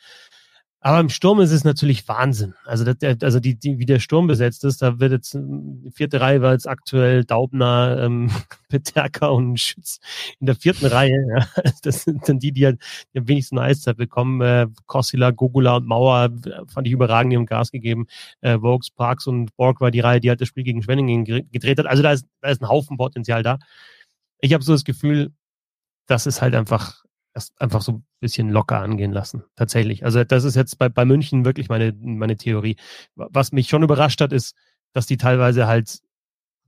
Aber 0.81 1.01
im 1.01 1.09
Sturm 1.09 1.41
ist 1.41 1.51
es 1.51 1.65
natürlich 1.65 2.07
Wahnsinn. 2.07 2.55
Also, 2.65 2.85
der, 2.93 3.17
also 3.23 3.41
die, 3.41 3.59
die, 3.59 3.79
wie 3.79 3.87
der 3.87 3.99
Sturm 3.99 4.27
besetzt 4.27 4.63
ist, 4.63 4.83
da 4.83 5.01
wird 5.01 5.11
jetzt 5.11 5.35
die 5.35 5.91
vierte 5.91 6.21
Reihe 6.21 6.43
war 6.43 6.53
jetzt 6.53 6.69
aktuell 6.69 7.25
Daubner, 7.25 7.99
ähm, 8.01 8.31
Peterka 8.69 9.29
und 9.29 9.59
Schütz 9.59 9.99
in 10.39 10.47
der 10.47 10.55
vierten 10.55 10.87
Reihe. 10.87 11.17
Ja. 11.37 11.49
Das 11.83 12.05
sind 12.05 12.29
dann 12.29 12.39
die, 12.39 12.53
die, 12.53 12.67
halt, 12.67 12.81
die 13.13 13.19
am 13.19 13.29
wenigsten 13.29 13.59
Eiszeit 13.59 13.97
bekommen. 13.97 14.41
Äh, 14.41 14.69
Kossila, 14.87 15.31
Gogula 15.31 15.77
und 15.77 15.87
Mauer 15.87 16.31
fand 16.69 16.87
ich 16.87 16.93
überragend, 16.93 17.33
die 17.33 17.37
haben 17.37 17.47
Gas 17.47 17.71
gegeben. 17.71 18.07
Äh, 18.41 18.61
Vokes, 18.61 18.91
Parks 18.91 19.27
und 19.27 19.57
Borg 19.57 19.81
war 19.81 19.91
die 19.91 20.01
Reihe, 20.01 20.21
die 20.21 20.29
halt 20.29 20.41
das 20.41 20.49
Spiel 20.49 20.65
gegen 20.65 20.83
Schwenningen 20.83 21.25
gedreht 21.25 21.79
hat. 21.79 21.87
Also 21.87 22.03
da 22.03 22.13
ist, 22.13 22.27
da 22.41 22.51
ist 22.51 22.63
ein 22.63 22.69
Haufen 22.69 22.97
Potenzial 22.97 23.43
da. 23.43 23.59
Ich 24.41 24.53
habe 24.53 24.63
so 24.63 24.73
das 24.73 24.85
Gefühl, 24.85 25.33
das 26.07 26.27
ist 26.27 26.43
halt 26.43 26.55
einfach 26.55 27.05
das 27.37 27.53
einfach 27.59 27.83
so 27.83 27.93
ein 27.93 28.05
bisschen 28.19 28.49
locker 28.49 28.81
angehen 28.81 29.13
lassen. 29.13 29.45
Tatsächlich. 29.57 30.07
Also 30.07 30.25
das 30.25 30.45
ist 30.45 30.57
jetzt 30.57 30.79
bei, 30.79 30.89
bei 30.89 31.05
München 31.05 31.45
wirklich 31.45 31.69
meine, 31.69 31.93
meine 31.93 32.39
Theorie. 32.39 32.77
Was 33.15 33.53
mich 33.53 33.69
schon 33.69 33.83
überrascht 33.83 34.23
hat, 34.23 34.33
ist, 34.33 34.57
dass 34.95 35.07
die 35.07 35.19
teilweise 35.19 35.67
halt 35.67 36.01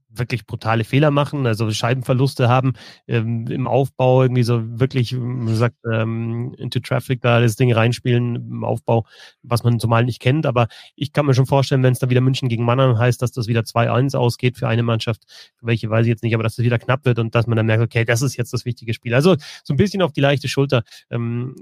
wirklich 0.09 0.45
brutale 0.45 0.83
Fehler 0.83 1.11
machen, 1.11 1.45
also 1.45 1.69
Scheibenverluste 1.71 2.49
haben 2.49 2.73
ähm, 3.07 3.47
im 3.47 3.67
Aufbau, 3.67 4.23
irgendwie 4.23 4.43
so 4.43 4.61
wirklich, 4.79 5.13
man 5.13 5.55
sagt, 5.55 5.75
ähm, 5.91 6.53
into 6.57 6.79
Traffic 6.79 7.21
da 7.21 7.39
das 7.39 7.55
Ding 7.55 7.71
reinspielen 7.71 8.35
im 8.35 8.63
Aufbau, 8.63 9.05
was 9.43 9.63
man 9.63 9.79
zumal 9.79 10.03
nicht 10.05 10.19
kennt. 10.19 10.45
Aber 10.45 10.67
ich 10.95 11.13
kann 11.13 11.25
mir 11.25 11.33
schon 11.33 11.45
vorstellen, 11.45 11.83
wenn 11.83 11.93
es 11.93 11.99
da 11.99 12.09
wieder 12.09 12.21
München 12.21 12.49
gegen 12.49 12.65
Mannheim 12.65 12.97
heißt, 12.97 13.21
dass 13.21 13.31
das 13.31 13.47
wieder 13.47 13.61
2-1 13.61 14.15
ausgeht 14.15 14.57
für 14.57 14.67
eine 14.67 14.83
Mannschaft, 14.83 15.23
welche 15.61 15.89
weiß 15.89 16.05
ich 16.05 16.09
jetzt 16.09 16.23
nicht, 16.23 16.33
aber 16.33 16.43
dass 16.43 16.55
das 16.55 16.65
wieder 16.65 16.79
knapp 16.79 17.05
wird 17.05 17.19
und 17.19 17.35
dass 17.35 17.47
man 17.47 17.55
dann 17.55 17.67
merkt, 17.67 17.83
okay, 17.83 18.05
das 18.05 18.21
ist 18.21 18.35
jetzt 18.35 18.53
das 18.53 18.65
wichtige 18.65 18.93
Spiel. 18.93 19.13
Also 19.13 19.35
so 19.63 19.73
ein 19.73 19.77
bisschen 19.77 20.01
auf 20.01 20.11
die 20.11 20.21
leichte 20.21 20.47
Schulter. 20.47 20.83
Ähm, 21.09 21.55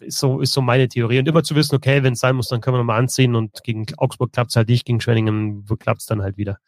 ist 0.00 0.18
so, 0.18 0.40
ist 0.40 0.52
so 0.52 0.62
meine 0.62 0.88
Theorie. 0.88 1.18
Und 1.18 1.28
immer 1.28 1.42
zu 1.42 1.54
wissen, 1.54 1.74
okay, 1.74 2.02
wenn 2.02 2.14
es 2.14 2.20
sein 2.20 2.36
muss, 2.36 2.48
dann 2.48 2.60
können 2.60 2.74
wir 2.74 2.78
nochmal 2.78 2.98
anziehen 2.98 3.34
und 3.34 3.62
gegen 3.64 3.86
Augsburg 3.98 4.32
klappt 4.32 4.50
es 4.50 4.56
halt 4.56 4.68
nicht, 4.68 4.86
gegen 4.86 5.00
Schwenningen 5.00 5.66
klappt 5.78 6.00
es 6.00 6.06
dann 6.06 6.22
halt 6.22 6.36
wieder. 6.36 6.58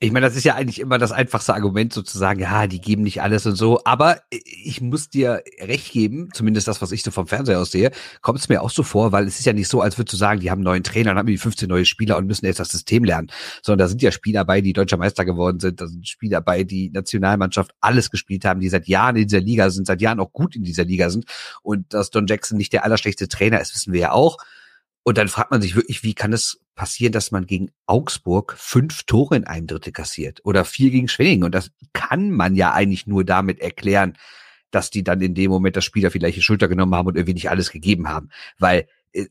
Ich 0.00 0.12
meine, 0.12 0.26
das 0.26 0.36
ist 0.36 0.44
ja 0.44 0.54
eigentlich 0.54 0.78
immer 0.78 0.96
das 0.98 1.10
einfachste 1.10 1.54
Argument 1.54 1.92
sozusagen, 1.92 2.38
ja, 2.38 2.68
die 2.68 2.80
geben 2.80 3.02
nicht 3.02 3.20
alles 3.20 3.46
und 3.46 3.56
so. 3.56 3.80
Aber 3.84 4.20
ich 4.30 4.80
muss 4.80 5.10
dir 5.10 5.42
recht 5.60 5.90
geben, 5.90 6.28
zumindest 6.32 6.68
das, 6.68 6.80
was 6.80 6.92
ich 6.92 7.02
so 7.02 7.10
vom 7.10 7.26
Fernseher 7.26 7.58
aus 7.58 7.72
sehe, 7.72 7.90
kommt 8.20 8.38
es 8.38 8.48
mir 8.48 8.62
auch 8.62 8.70
so 8.70 8.84
vor, 8.84 9.10
weil 9.10 9.26
es 9.26 9.40
ist 9.40 9.46
ja 9.46 9.52
nicht 9.52 9.66
so, 9.66 9.80
als 9.80 9.98
würdest 9.98 10.12
du 10.12 10.16
sagen, 10.16 10.38
die 10.38 10.52
haben 10.52 10.58
einen 10.58 10.66
neuen 10.66 10.84
Trainer, 10.84 11.10
dann 11.10 11.18
haben 11.18 11.26
die 11.26 11.36
15 11.36 11.68
neue 11.68 11.84
Spieler 11.84 12.16
und 12.16 12.28
müssen 12.28 12.46
jetzt 12.46 12.60
das 12.60 12.68
System 12.68 13.02
lernen. 13.02 13.32
Sondern 13.60 13.86
da 13.86 13.88
sind 13.88 14.00
ja 14.00 14.12
Spieler 14.12 14.44
bei, 14.44 14.60
die 14.60 14.72
deutscher 14.72 14.98
Meister 14.98 15.24
geworden 15.24 15.58
sind, 15.58 15.80
da 15.80 15.88
sind 15.88 16.06
Spieler 16.06 16.42
bei, 16.42 16.62
die 16.62 16.90
Nationalmannschaft 16.90 17.72
alles 17.80 18.10
gespielt 18.10 18.44
haben, 18.44 18.60
die 18.60 18.68
seit 18.68 18.86
Jahren 18.86 19.16
in 19.16 19.26
dieser 19.26 19.40
Liga 19.40 19.68
sind, 19.70 19.88
seit 19.88 20.00
Jahren 20.00 20.20
auch 20.20 20.32
gut 20.32 20.54
in 20.54 20.62
dieser 20.62 20.84
Liga 20.84 21.10
sind. 21.10 21.24
Und 21.60 21.92
dass 21.92 22.10
Don 22.10 22.28
Jackson 22.28 22.56
nicht 22.56 22.72
der 22.72 22.84
allerschlechteste 22.84 23.36
Trainer 23.36 23.60
ist, 23.60 23.74
wissen 23.74 23.92
wir 23.92 24.00
ja 24.00 24.12
auch. 24.12 24.36
Und 25.08 25.16
dann 25.16 25.28
fragt 25.28 25.50
man 25.50 25.62
sich 25.62 25.74
wirklich, 25.74 26.02
wie 26.02 26.12
kann 26.12 26.34
es 26.34 26.60
passieren, 26.74 27.12
dass 27.12 27.30
man 27.30 27.46
gegen 27.46 27.70
Augsburg 27.86 28.54
fünf 28.58 29.04
Tore 29.04 29.36
in 29.36 29.44
einem 29.44 29.66
Drittel 29.66 29.90
kassiert 29.90 30.42
oder 30.44 30.66
vier 30.66 30.90
gegen 30.90 31.08
Schwenningen? 31.08 31.44
Und 31.44 31.54
das 31.54 31.70
kann 31.94 32.30
man 32.30 32.54
ja 32.54 32.74
eigentlich 32.74 33.06
nur 33.06 33.24
damit 33.24 33.58
erklären, 33.58 34.18
dass 34.70 34.90
die 34.90 35.02
dann 35.02 35.22
in 35.22 35.34
dem 35.34 35.50
Moment 35.50 35.76
das 35.76 35.86
Spieler 35.86 36.10
vielleicht 36.10 36.36
die 36.36 36.42
Schulter 36.42 36.68
genommen 36.68 36.94
haben 36.94 37.06
und 37.06 37.16
irgendwie 37.16 37.32
nicht 37.32 37.48
alles 37.48 37.70
gegeben 37.70 38.06
haben. 38.06 38.28
Weil 38.58 38.86
äh, 39.12 39.24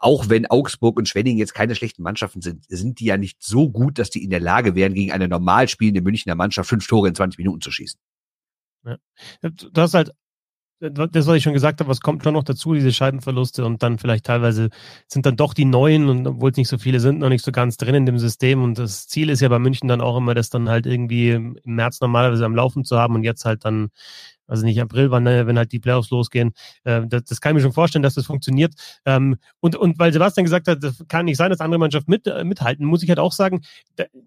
auch 0.00 0.28
wenn 0.28 0.44
Augsburg 0.44 0.98
und 0.98 1.08
Schwenningen 1.08 1.38
jetzt 1.38 1.54
keine 1.54 1.74
schlechten 1.74 2.02
Mannschaften 2.02 2.42
sind, 2.42 2.66
sind 2.68 3.00
die 3.00 3.06
ja 3.06 3.16
nicht 3.16 3.42
so 3.42 3.70
gut, 3.70 3.98
dass 3.98 4.10
die 4.10 4.22
in 4.22 4.28
der 4.28 4.40
Lage 4.40 4.74
wären, 4.74 4.92
gegen 4.92 5.12
eine 5.12 5.28
normal 5.28 5.66
spielende 5.68 6.02
Münchner 6.02 6.34
Mannschaft 6.34 6.68
fünf 6.68 6.86
Tore 6.86 7.08
in 7.08 7.14
20 7.14 7.38
Minuten 7.38 7.62
zu 7.62 7.70
schießen. 7.70 7.98
Ja. 8.84 8.98
Du 9.40 9.80
hast 9.80 9.94
halt 9.94 10.10
das, 10.80 11.26
was 11.26 11.36
ich 11.36 11.42
schon 11.42 11.52
gesagt 11.52 11.80
habe, 11.80 11.88
was 11.88 12.00
kommt 12.00 12.24
schon 12.24 12.34
noch 12.34 12.44
dazu, 12.44 12.74
diese 12.74 12.92
Scheibenverluste 12.92 13.64
und 13.64 13.82
dann 13.82 13.98
vielleicht 13.98 14.26
teilweise 14.26 14.70
sind 15.08 15.24
dann 15.24 15.36
doch 15.36 15.54
die 15.54 15.64
neuen 15.64 16.08
und 16.08 16.26
obwohl 16.26 16.50
es 16.50 16.56
nicht 16.56 16.68
so 16.68 16.78
viele 16.78 17.00
sind, 17.00 17.20
noch 17.20 17.28
nicht 17.28 17.44
so 17.44 17.52
ganz 17.52 17.76
drin 17.76 17.94
in 17.94 18.06
dem 18.06 18.18
System 18.18 18.62
und 18.62 18.78
das 18.78 19.06
Ziel 19.06 19.30
ist 19.30 19.40
ja 19.40 19.48
bei 19.48 19.58
München 19.58 19.88
dann 19.88 20.00
auch 20.00 20.16
immer, 20.16 20.34
das 20.34 20.50
dann 20.50 20.68
halt 20.68 20.86
irgendwie 20.86 21.30
im 21.30 21.58
März 21.64 22.00
normalerweise 22.00 22.44
am 22.44 22.54
Laufen 22.54 22.84
zu 22.84 22.98
haben 22.98 23.14
und 23.14 23.24
jetzt 23.24 23.44
halt 23.44 23.64
dann 23.64 23.90
also 24.46 24.64
nicht 24.64 24.80
April, 24.80 25.10
wann, 25.10 25.26
äh, 25.26 25.46
wenn 25.46 25.56
halt 25.58 25.72
die 25.72 25.78
Playoffs 25.78 26.10
losgehen. 26.10 26.52
Äh, 26.84 27.06
das, 27.06 27.24
das 27.24 27.40
kann 27.40 27.50
ich 27.50 27.54
mir 27.56 27.62
schon 27.62 27.72
vorstellen, 27.72 28.02
dass 28.02 28.14
das 28.14 28.26
funktioniert. 28.26 28.74
Ähm, 29.04 29.36
und, 29.60 29.76
und 29.76 29.98
weil 29.98 30.12
Sebastian 30.12 30.44
gesagt 30.44 30.68
hat, 30.68 30.82
das 30.82 31.04
kann 31.08 31.24
nicht 31.24 31.36
sein, 31.36 31.50
dass 31.50 31.60
andere 31.60 31.78
Mannschaft 31.78 32.08
mit, 32.08 32.26
äh, 32.26 32.44
mithalten, 32.44 32.86
muss 32.86 33.02
ich 33.02 33.08
halt 33.08 33.18
auch 33.18 33.32
sagen, 33.32 33.62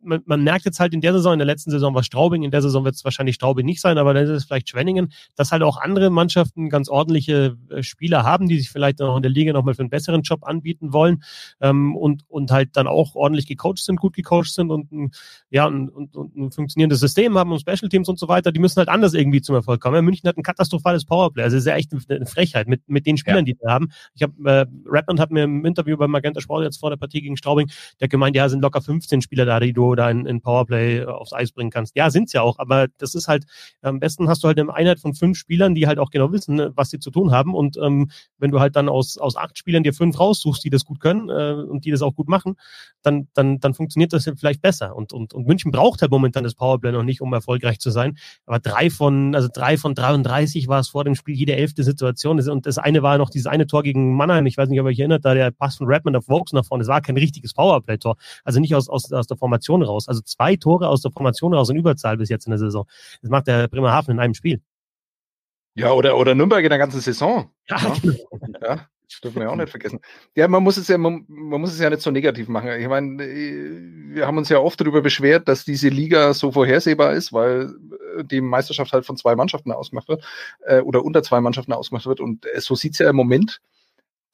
man, 0.02 0.22
man 0.26 0.44
merkt 0.44 0.66
jetzt 0.66 0.80
halt 0.80 0.94
in 0.94 1.02
der 1.02 1.14
Saison, 1.14 1.34
in 1.34 1.40
der 1.40 1.46
letzten 1.46 1.72
Saison 1.72 1.94
war 1.94 2.04
Straubing, 2.04 2.44
in 2.44 2.52
der 2.52 2.62
Saison 2.62 2.84
wird 2.86 2.96
es 2.96 3.04
wahrscheinlich 3.04 3.36
Straubing 3.36 3.66
nicht 3.66 3.82
sein, 3.82 3.98
aber 3.98 4.14
dann 4.14 4.24
ist 4.24 4.30
es 4.30 4.46
vielleicht 4.46 4.70
Schwenningen, 4.70 5.12
dass 5.36 5.52
halt 5.52 5.64
auch 5.64 5.78
andere 5.78 6.10
Mannschaften 6.10 6.70
ganz 6.70 6.90
ordentliche 6.90 7.58
Spieler 7.82 8.24
haben, 8.24 8.48
die 8.48 8.58
sich 8.58 8.70
vielleicht 8.70 9.02
auch 9.02 9.16
in 9.18 9.22
der 9.22 9.32
Liga 9.32 9.54
nochmal 9.54 9.74
für 9.74 9.82
einen 9.82 9.90
besseren 9.90 10.22
Job 10.22 10.46
anbieten 10.46 10.94
wollen 10.94 11.24
ähm, 11.62 11.96
und, 11.96 12.24
und 12.28 12.52
halt 12.52 12.76
dann 12.76 12.88
auch 12.88 13.16
ordentlich 13.16 13.48
gecoacht 13.48 13.80
sind, 13.80 14.00
gut 14.00 14.14
gecoacht 14.14 14.52
sind 14.52 14.72
und 14.72 15.16
ja, 15.50 15.66
und, 15.66 15.90
und, 15.90 16.16
und 16.16 16.36
ein 16.36 16.52
funktionierendes 16.52 17.00
System 17.00 17.38
haben 17.38 17.52
und 17.52 17.60
Special 17.60 17.90
Teams 17.90 18.10
und 18.10 18.20
so 18.20 18.28
weiter, 18.28 18.52
die 18.52 18.60
müssen 18.60 18.78
halt 18.78 18.90
anders 18.90 19.14
irgendwie 19.14 19.42
zum 19.42 19.56
Erfolg 19.56 19.82
kommen 19.82 20.07
München 20.08 20.28
hat 20.28 20.38
ein 20.38 20.44
katastrophales 20.44 21.06
Powerplay. 21.06 21.44
Also 21.44 21.58
es 21.58 21.64
ist 21.64 21.68
ja 21.68 21.76
echt 21.76 21.92
eine 22.10 22.26
Frechheit 22.26 22.68
mit, 22.68 22.88
mit 22.88 23.06
den 23.06 23.18
Spielern, 23.18 23.46
ja. 23.46 23.54
die 23.54 23.58
wir 23.60 23.72
haben. 23.72 23.90
Ich 24.16 24.24
habe, 24.24 24.34
äh, 24.50 24.66
Redmond 24.86 25.20
hat 25.20 25.32
mir 25.32 25.44
im 25.44 25.66
Interview 25.66 25.98
bei 25.98 26.08
Magenta 26.08 26.42
Sport 26.42 26.64
jetzt 26.64 26.80
vor 26.80 26.90
der 26.90 26.98
Partie 26.98 27.22
gegen 27.22 27.38
Straubing, 27.38 27.68
der 28.00 28.06
hat 28.06 28.12
gemeint, 28.12 28.36
ja, 28.36 28.50
sind 28.50 28.62
locker 28.62 28.82
15 28.82 29.22
Spieler 29.22 29.46
da, 29.46 29.60
die 29.60 29.74
du 29.74 29.96
da 29.96 30.10
in, 30.10 30.26
in 30.26 30.42
Powerplay 30.42 31.06
aufs 31.06 31.34
Eis 31.34 31.52
bringen 31.52 31.70
kannst. 31.70 31.96
Ja, 31.96 32.10
sind's 32.10 32.34
ja 32.34 32.42
auch, 32.42 32.60
aber 32.60 32.88
das 32.98 33.16
ist 33.16 33.28
halt, 33.28 33.46
am 33.82 34.00
besten 34.00 34.30
hast 34.30 34.44
du 34.44 34.48
halt 34.48 34.60
eine 34.60 34.74
Einheit 34.74 35.00
von 35.00 35.14
fünf 35.14 35.38
Spielern, 35.38 35.76
die 35.76 35.88
halt 35.88 36.00
auch 36.00 36.10
genau 36.10 36.32
wissen, 36.32 36.72
was 36.76 36.90
sie 36.90 37.00
zu 37.00 37.12
tun 37.12 37.32
haben. 37.32 37.54
Und 37.54 37.78
ähm, 37.78 38.10
wenn 38.38 38.52
du 38.52 38.60
halt 38.60 38.76
dann 38.76 38.90
aus, 38.90 39.18
aus 39.18 39.36
acht 39.36 39.58
Spielern 39.58 39.84
dir 39.84 39.94
fünf 39.94 40.20
raussuchst, 40.20 40.64
die 40.64 40.70
das 40.70 40.86
gut 40.86 41.00
können 41.00 41.30
äh, 41.30 41.54
und 41.54 41.86
die 41.86 41.92
das 41.92 42.02
auch 42.02 42.16
gut 42.16 42.28
machen, 42.28 42.56
dann, 43.02 43.28
dann, 43.34 43.60
dann 43.60 43.74
funktioniert 43.74 44.14
das 44.14 44.30
vielleicht 44.38 44.62
besser. 44.62 44.96
Und, 44.96 45.14
und, 45.14 45.34
und 45.34 45.48
München 45.48 45.72
braucht 45.72 46.02
halt 46.02 46.12
momentan 46.12 46.44
das 46.44 46.56
Powerplay 46.56 46.92
noch 46.92 47.04
nicht, 47.04 47.22
um 47.22 47.34
erfolgreich 47.34 47.80
zu 47.80 47.90
sein. 47.90 48.18
Aber 48.46 48.60
drei 48.60 48.90
von, 48.90 49.36
also 49.36 49.50
drei 49.52 49.78
von 49.78 49.96
33 49.98 50.68
war 50.68 50.80
es 50.80 50.90
vor 50.90 51.04
dem 51.04 51.16
Spiel 51.16 51.36
jede 51.36 51.56
elfte 51.56 51.84
Situation. 51.84 52.40
Und 52.50 52.66
das 52.66 52.78
eine 52.78 53.02
war 53.02 53.18
noch 53.18 53.30
dieses 53.30 53.48
eine 53.48 53.68
Tor 53.68 53.84
gegen 53.84 54.16
Mannheim. 54.16 54.46
Ich 54.46 54.58
weiß 54.58 54.70
nicht, 54.70 54.80
ob 54.80 54.86
ihr 54.86 54.90
euch 54.90 55.00
erinnert, 55.00 55.26
da 55.26 55.34
der 55.34 55.52
Pass 55.52 55.78
von 55.78 55.88
Redmond 55.88 56.16
auf 56.16 56.28
Vokes 56.28 56.54
nach 56.54 56.66
vorne. 56.66 56.84
Das 56.84 56.90
war 56.90 57.02
kein 57.02 57.18
richtiges 57.18 57.54
Powerplay-Tor. 57.54 58.16
Also 58.44 58.60
nicht 58.60 58.76
aus, 58.76 58.90
aus, 58.90 59.12
aus 59.12 59.28
der 59.28 59.38
Formation 59.38 59.82
raus. 59.82 60.08
Also 60.08 60.22
zwei 60.22 60.56
Tore 60.56 60.88
aus 60.88 61.02
der 61.02 61.12
Formation 61.12 61.54
raus 61.54 61.70
in 61.70 61.78
Überzahl 61.78 62.18
bis 62.18 62.30
jetzt 62.30 62.46
in 62.46 62.52
der 62.52 62.60
Saison. 62.60 62.86
Das 63.22 63.30
macht 63.30 63.48
der 63.48 63.68
Bremerhaven 63.68 64.12
in 64.12 64.20
einem 64.20 64.34
Spiel. 64.34 64.62
Ja, 65.76 65.92
oder, 65.92 66.18
oder 66.18 66.34
Nürnberg 66.34 66.64
in 66.64 66.70
der 66.70 66.80
ganzen 66.80 67.02
Saison. 67.02 67.52
Ja, 67.70 67.78
ja. 67.78 67.94
Genau. 68.02 68.60
ja. 68.62 68.88
Das 69.10 69.22
dürfen 69.22 69.40
wir 69.40 69.50
auch 69.50 69.56
nicht 69.56 69.70
vergessen. 69.70 70.00
Ja, 70.36 70.48
man 70.48 70.64
muss 70.64 70.76
es 70.76 70.90
ja, 70.90 70.98
man, 70.98 71.24
man, 71.28 71.62
muss 71.62 71.72
es 71.72 71.80
ja 71.80 71.90
nicht 71.90 72.02
so 72.02 72.12
negativ 72.12 72.50
machen. 72.50 72.72
Ich 72.80 72.88
meine, 72.88 73.18
wir 73.18 74.28
haben 74.28 74.38
uns 74.38 74.50
ja 74.50 74.60
oft 74.60 74.80
darüber 74.82 75.02
beschwert, 75.02 75.48
dass 75.48 75.64
diese 75.64 75.88
Liga 75.88 76.34
so 76.34 76.52
vorhersehbar 76.52 77.14
ist, 77.14 77.32
weil 77.32 77.74
äh, 78.18 78.24
die 78.26 78.42
Meisterschaft 78.42 78.92
halt 78.92 79.06
von 79.06 79.16
zwei 79.16 79.36
Mannschaften 79.36 79.72
ausgemacht 79.72 80.10
wird 80.10 80.26
äh, 80.66 80.82
oder 80.82 81.06
unter 81.06 81.24
zwei 81.24 81.40
Mannschaften 81.40 81.72
ausgemacht 81.72 82.06
wird. 82.06 82.20
Und 82.20 82.46
äh, 82.48 82.60
so 82.60 82.76
sieht's 82.76 83.00
ja 83.00 83.10
im 83.10 83.16
Moment 83.16 83.62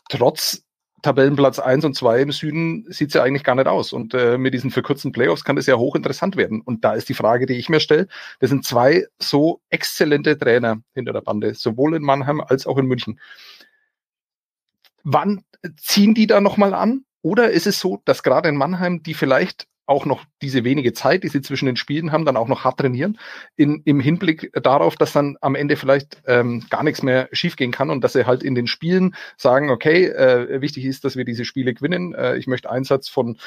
trotz 0.10 0.64
Tabellenplatz 1.04 1.60
eins 1.60 1.86
und 1.86 1.96
zwei 1.96 2.22
im 2.22 2.32
Süden 2.32 2.86
sieht's 2.90 3.14
ja 3.14 3.22
eigentlich 3.24 3.44
gar 3.44 3.56
nicht 3.56 3.68
aus. 3.68 3.94
Und 3.94 4.14
äh, 4.14 4.38
mit 4.38 4.54
diesen 4.54 4.72
verkürzten 4.72 5.12
Playoffs 5.12 5.44
kann 5.44 5.58
das 5.58 5.68
ja 5.68 5.76
hochinteressant 5.76 6.36
werden. 6.36 6.62
Und 6.62 6.84
da 6.84 6.94
ist 6.94 7.10
die 7.10 7.14
Frage, 7.14 7.46
die 7.46 7.56
ich 7.56 7.70
mir 7.70 7.82
stelle, 7.82 8.08
das 8.40 8.50
sind 8.50 8.66
zwei 8.66 9.06
so 9.20 9.62
exzellente 9.70 10.38
Trainer 10.38 10.78
hinter 10.96 11.14
der 11.14 11.22
Bande, 11.22 11.54
sowohl 11.54 11.96
in 11.96 12.04
Mannheim 12.04 12.42
als 12.42 12.66
auch 12.66 12.78
in 12.78 12.86
München 12.86 13.20
wann 15.04 15.44
ziehen 15.78 16.14
die 16.14 16.28
da 16.28 16.42
nochmal 16.42 16.74
an? 16.74 17.06
Oder 17.22 17.52
ist 17.52 17.68
es 17.68 17.80
so, 17.80 18.02
dass 18.06 18.24
gerade 18.24 18.50
in 18.50 18.58
Mannheim 18.58 19.02
die 19.04 19.14
vielleicht 19.14 19.68
auch 19.86 20.06
noch 20.06 20.24
diese 20.42 20.64
wenige 20.64 20.94
Zeit, 20.94 21.24
die 21.24 21.28
sie 21.28 21.42
zwischen 21.42 21.66
den 21.66 21.76
Spielen 21.76 22.12
haben, 22.12 22.26
dann 22.26 22.38
auch 22.38 22.48
noch 22.48 22.64
hart 22.64 22.80
trainieren, 22.80 23.18
in, 23.56 23.82
im 23.86 24.00
Hinblick 24.00 24.52
darauf, 24.64 24.96
dass 24.96 25.12
dann 25.14 25.38
am 25.42 25.56
Ende 25.56 25.76
vielleicht 25.76 26.22
ähm, 26.26 26.66
gar 26.70 26.84
nichts 26.84 27.04
mehr 27.04 27.28
schiefgehen 27.32 27.72
kann 27.72 27.90
und 27.90 28.04
dass 28.04 28.14
sie 28.14 28.26
halt 28.26 28.44
in 28.44 28.56
den 28.56 28.68
Spielen 28.68 29.16
sagen, 29.38 29.70
okay, 29.70 30.06
äh, 30.06 30.62
wichtig 30.62 30.86
ist, 30.86 31.04
dass 31.04 31.16
wir 31.16 31.26
diese 31.26 31.44
Spiele 31.44 31.74
gewinnen. 31.74 32.14
Äh, 32.14 32.38
ich 32.38 32.48
möchte 32.48 32.70
Einsatz 32.70 33.10
von, 33.10 33.38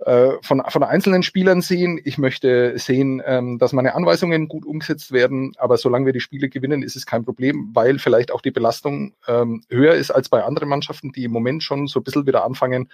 äh, 0.00 0.32
von, 0.42 0.62
von 0.68 0.82
einzelnen 0.82 1.22
Spielern 1.22 1.62
sehen. 1.62 2.00
Ich 2.04 2.18
möchte 2.18 2.78
sehen, 2.78 3.22
ähm, 3.24 3.58
dass 3.58 3.72
meine 3.72 3.94
Anweisungen 3.94 4.48
gut 4.48 4.66
umgesetzt 4.66 5.12
werden. 5.12 5.52
Aber 5.56 5.78
solange 5.78 6.06
wir 6.06 6.12
die 6.12 6.20
Spiele 6.20 6.48
gewinnen, 6.50 6.82
ist 6.82 6.96
es 6.96 7.06
kein 7.06 7.24
Problem, 7.24 7.70
weil 7.72 7.98
vielleicht 7.98 8.30
auch 8.30 8.42
die 8.42 8.50
Belastung 8.50 9.14
ähm, 9.26 9.62
höher 9.70 9.94
ist 9.94 10.10
als 10.10 10.28
bei 10.28 10.44
anderen 10.44 10.68
Mannschaften, 10.68 11.12
die 11.12 11.24
im 11.24 11.32
Moment 11.32 11.62
schon 11.62 11.86
so 11.86 12.00
ein 12.00 12.04
bisschen 12.04 12.26
wieder 12.26 12.44
anfangen, 12.44 12.88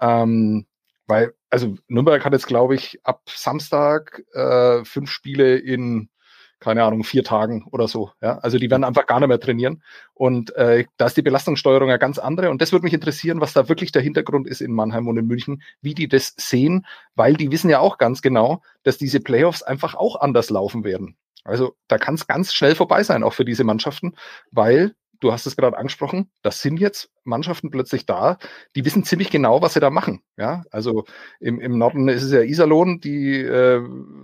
ähm, 0.00 0.66
weil, 1.06 1.34
also 1.50 1.74
Nürnberg 1.88 2.24
hat 2.24 2.32
jetzt, 2.32 2.46
glaube 2.46 2.74
ich, 2.74 3.00
ab 3.04 3.22
Samstag 3.26 4.22
äh, 4.32 4.84
fünf 4.84 5.10
Spiele 5.10 5.56
in, 5.56 6.08
keine 6.60 6.84
Ahnung, 6.84 7.04
vier 7.04 7.24
Tagen 7.24 7.66
oder 7.70 7.88
so. 7.88 8.12
Ja? 8.20 8.38
Also 8.38 8.58
die 8.58 8.70
werden 8.70 8.84
einfach 8.84 9.06
gar 9.06 9.20
nicht 9.20 9.28
mehr 9.28 9.40
trainieren. 9.40 9.82
Und 10.14 10.54
äh, 10.56 10.84
da 10.96 11.06
ist 11.06 11.16
die 11.16 11.22
Belastungssteuerung 11.22 11.88
ja 11.88 11.96
ganz 11.96 12.18
andere. 12.18 12.50
Und 12.50 12.62
das 12.62 12.72
würde 12.72 12.84
mich 12.84 12.94
interessieren, 12.94 13.40
was 13.40 13.52
da 13.52 13.68
wirklich 13.68 13.92
der 13.92 14.02
Hintergrund 14.02 14.46
ist 14.46 14.60
in 14.60 14.72
Mannheim 14.72 15.08
und 15.08 15.18
in 15.18 15.26
München, 15.26 15.62
wie 15.80 15.94
die 15.94 16.08
das 16.08 16.34
sehen, 16.36 16.86
weil 17.14 17.34
die 17.34 17.50
wissen 17.50 17.70
ja 17.70 17.80
auch 17.80 17.98
ganz 17.98 18.22
genau, 18.22 18.62
dass 18.84 18.98
diese 18.98 19.20
Playoffs 19.20 19.62
einfach 19.62 19.94
auch 19.94 20.20
anders 20.20 20.50
laufen 20.50 20.84
werden. 20.84 21.16
Also 21.44 21.74
da 21.88 21.98
kann 21.98 22.14
es 22.14 22.26
ganz 22.26 22.54
schnell 22.54 22.76
vorbei 22.76 23.02
sein, 23.02 23.24
auch 23.24 23.32
für 23.32 23.44
diese 23.44 23.64
Mannschaften, 23.64 24.14
weil 24.52 24.94
du 25.22 25.32
hast 25.32 25.46
es 25.46 25.56
gerade 25.56 25.78
angesprochen, 25.78 26.30
das 26.42 26.60
sind 26.60 26.78
jetzt 26.78 27.10
Mannschaften 27.24 27.70
plötzlich 27.70 28.06
da, 28.06 28.38
die 28.74 28.84
wissen 28.84 29.04
ziemlich 29.04 29.30
genau, 29.30 29.62
was 29.62 29.74
sie 29.74 29.80
da 29.80 29.90
machen. 29.90 30.20
Ja, 30.36 30.64
also 30.70 31.04
im, 31.40 31.60
im 31.60 31.78
Norden 31.78 32.08
ist 32.08 32.24
es 32.24 32.32
ja 32.32 32.42
Iserlohn, 32.42 33.00
die, 33.00 33.36
äh, 33.36 33.82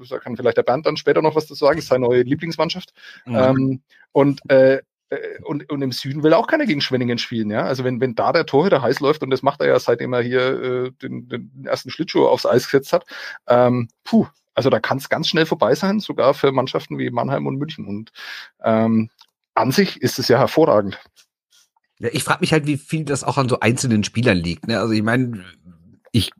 da 0.08 0.18
kann 0.18 0.36
vielleicht 0.36 0.56
der 0.56 0.64
Bernd 0.64 0.86
dann 0.86 0.96
später 0.96 1.22
noch 1.22 1.36
was 1.36 1.46
dazu 1.46 1.64
sagen, 1.64 1.78
ist 1.78 1.88
seine 1.88 2.06
neue 2.06 2.22
Lieblingsmannschaft. 2.22 2.92
Mhm. 3.26 3.36
Ähm, 3.36 3.82
und 4.12 4.40
äh, 4.50 4.80
äh, 5.10 5.40
und, 5.42 5.70
und 5.70 5.82
im 5.82 5.92
Süden 5.92 6.22
will 6.22 6.34
auch 6.34 6.48
keiner 6.48 6.66
gegen 6.66 6.80
Schwenningen 6.80 7.18
spielen, 7.18 7.50
ja. 7.50 7.62
Also 7.62 7.84
wenn, 7.84 8.00
wenn 8.00 8.14
da 8.14 8.32
der 8.32 8.46
Torhüter 8.46 8.82
heiß 8.82 9.00
läuft, 9.00 9.22
und 9.22 9.30
das 9.30 9.42
macht 9.42 9.60
er 9.60 9.68
ja, 9.68 9.78
seitdem 9.78 10.12
er 10.12 10.22
hier 10.22 10.62
äh, 10.62 10.90
den, 11.02 11.28
den 11.28 11.64
ersten 11.64 11.90
Schlittschuh 11.90 12.26
aufs 12.26 12.46
Eis 12.46 12.64
gesetzt 12.64 12.92
hat, 12.92 13.06
ähm, 13.46 13.88
puh, 14.04 14.26
also 14.54 14.70
da 14.70 14.80
kann 14.80 14.98
es 14.98 15.08
ganz 15.08 15.28
schnell 15.28 15.46
vorbei 15.46 15.76
sein, 15.76 16.00
sogar 16.00 16.34
für 16.34 16.50
Mannschaften 16.50 16.98
wie 16.98 17.10
Mannheim 17.10 17.46
und 17.46 17.58
München. 17.58 17.86
Und 17.86 18.10
ähm, 18.64 19.08
an 19.58 19.72
sich 19.72 20.00
ist 20.00 20.18
es 20.18 20.28
ja 20.28 20.38
hervorragend. 20.38 20.98
Ja, 21.98 22.10
ich 22.12 22.22
frage 22.22 22.40
mich 22.40 22.52
halt, 22.52 22.66
wie 22.66 22.76
viel 22.76 23.04
das 23.04 23.24
auch 23.24 23.38
an 23.38 23.48
so 23.48 23.60
einzelnen 23.60 24.04
Spielern 24.04 24.38
liegt. 24.38 24.68
Ne? 24.68 24.78
Also 24.78 24.92
ich 24.92 25.02
meine, 25.02 25.44
ich, 26.12 26.30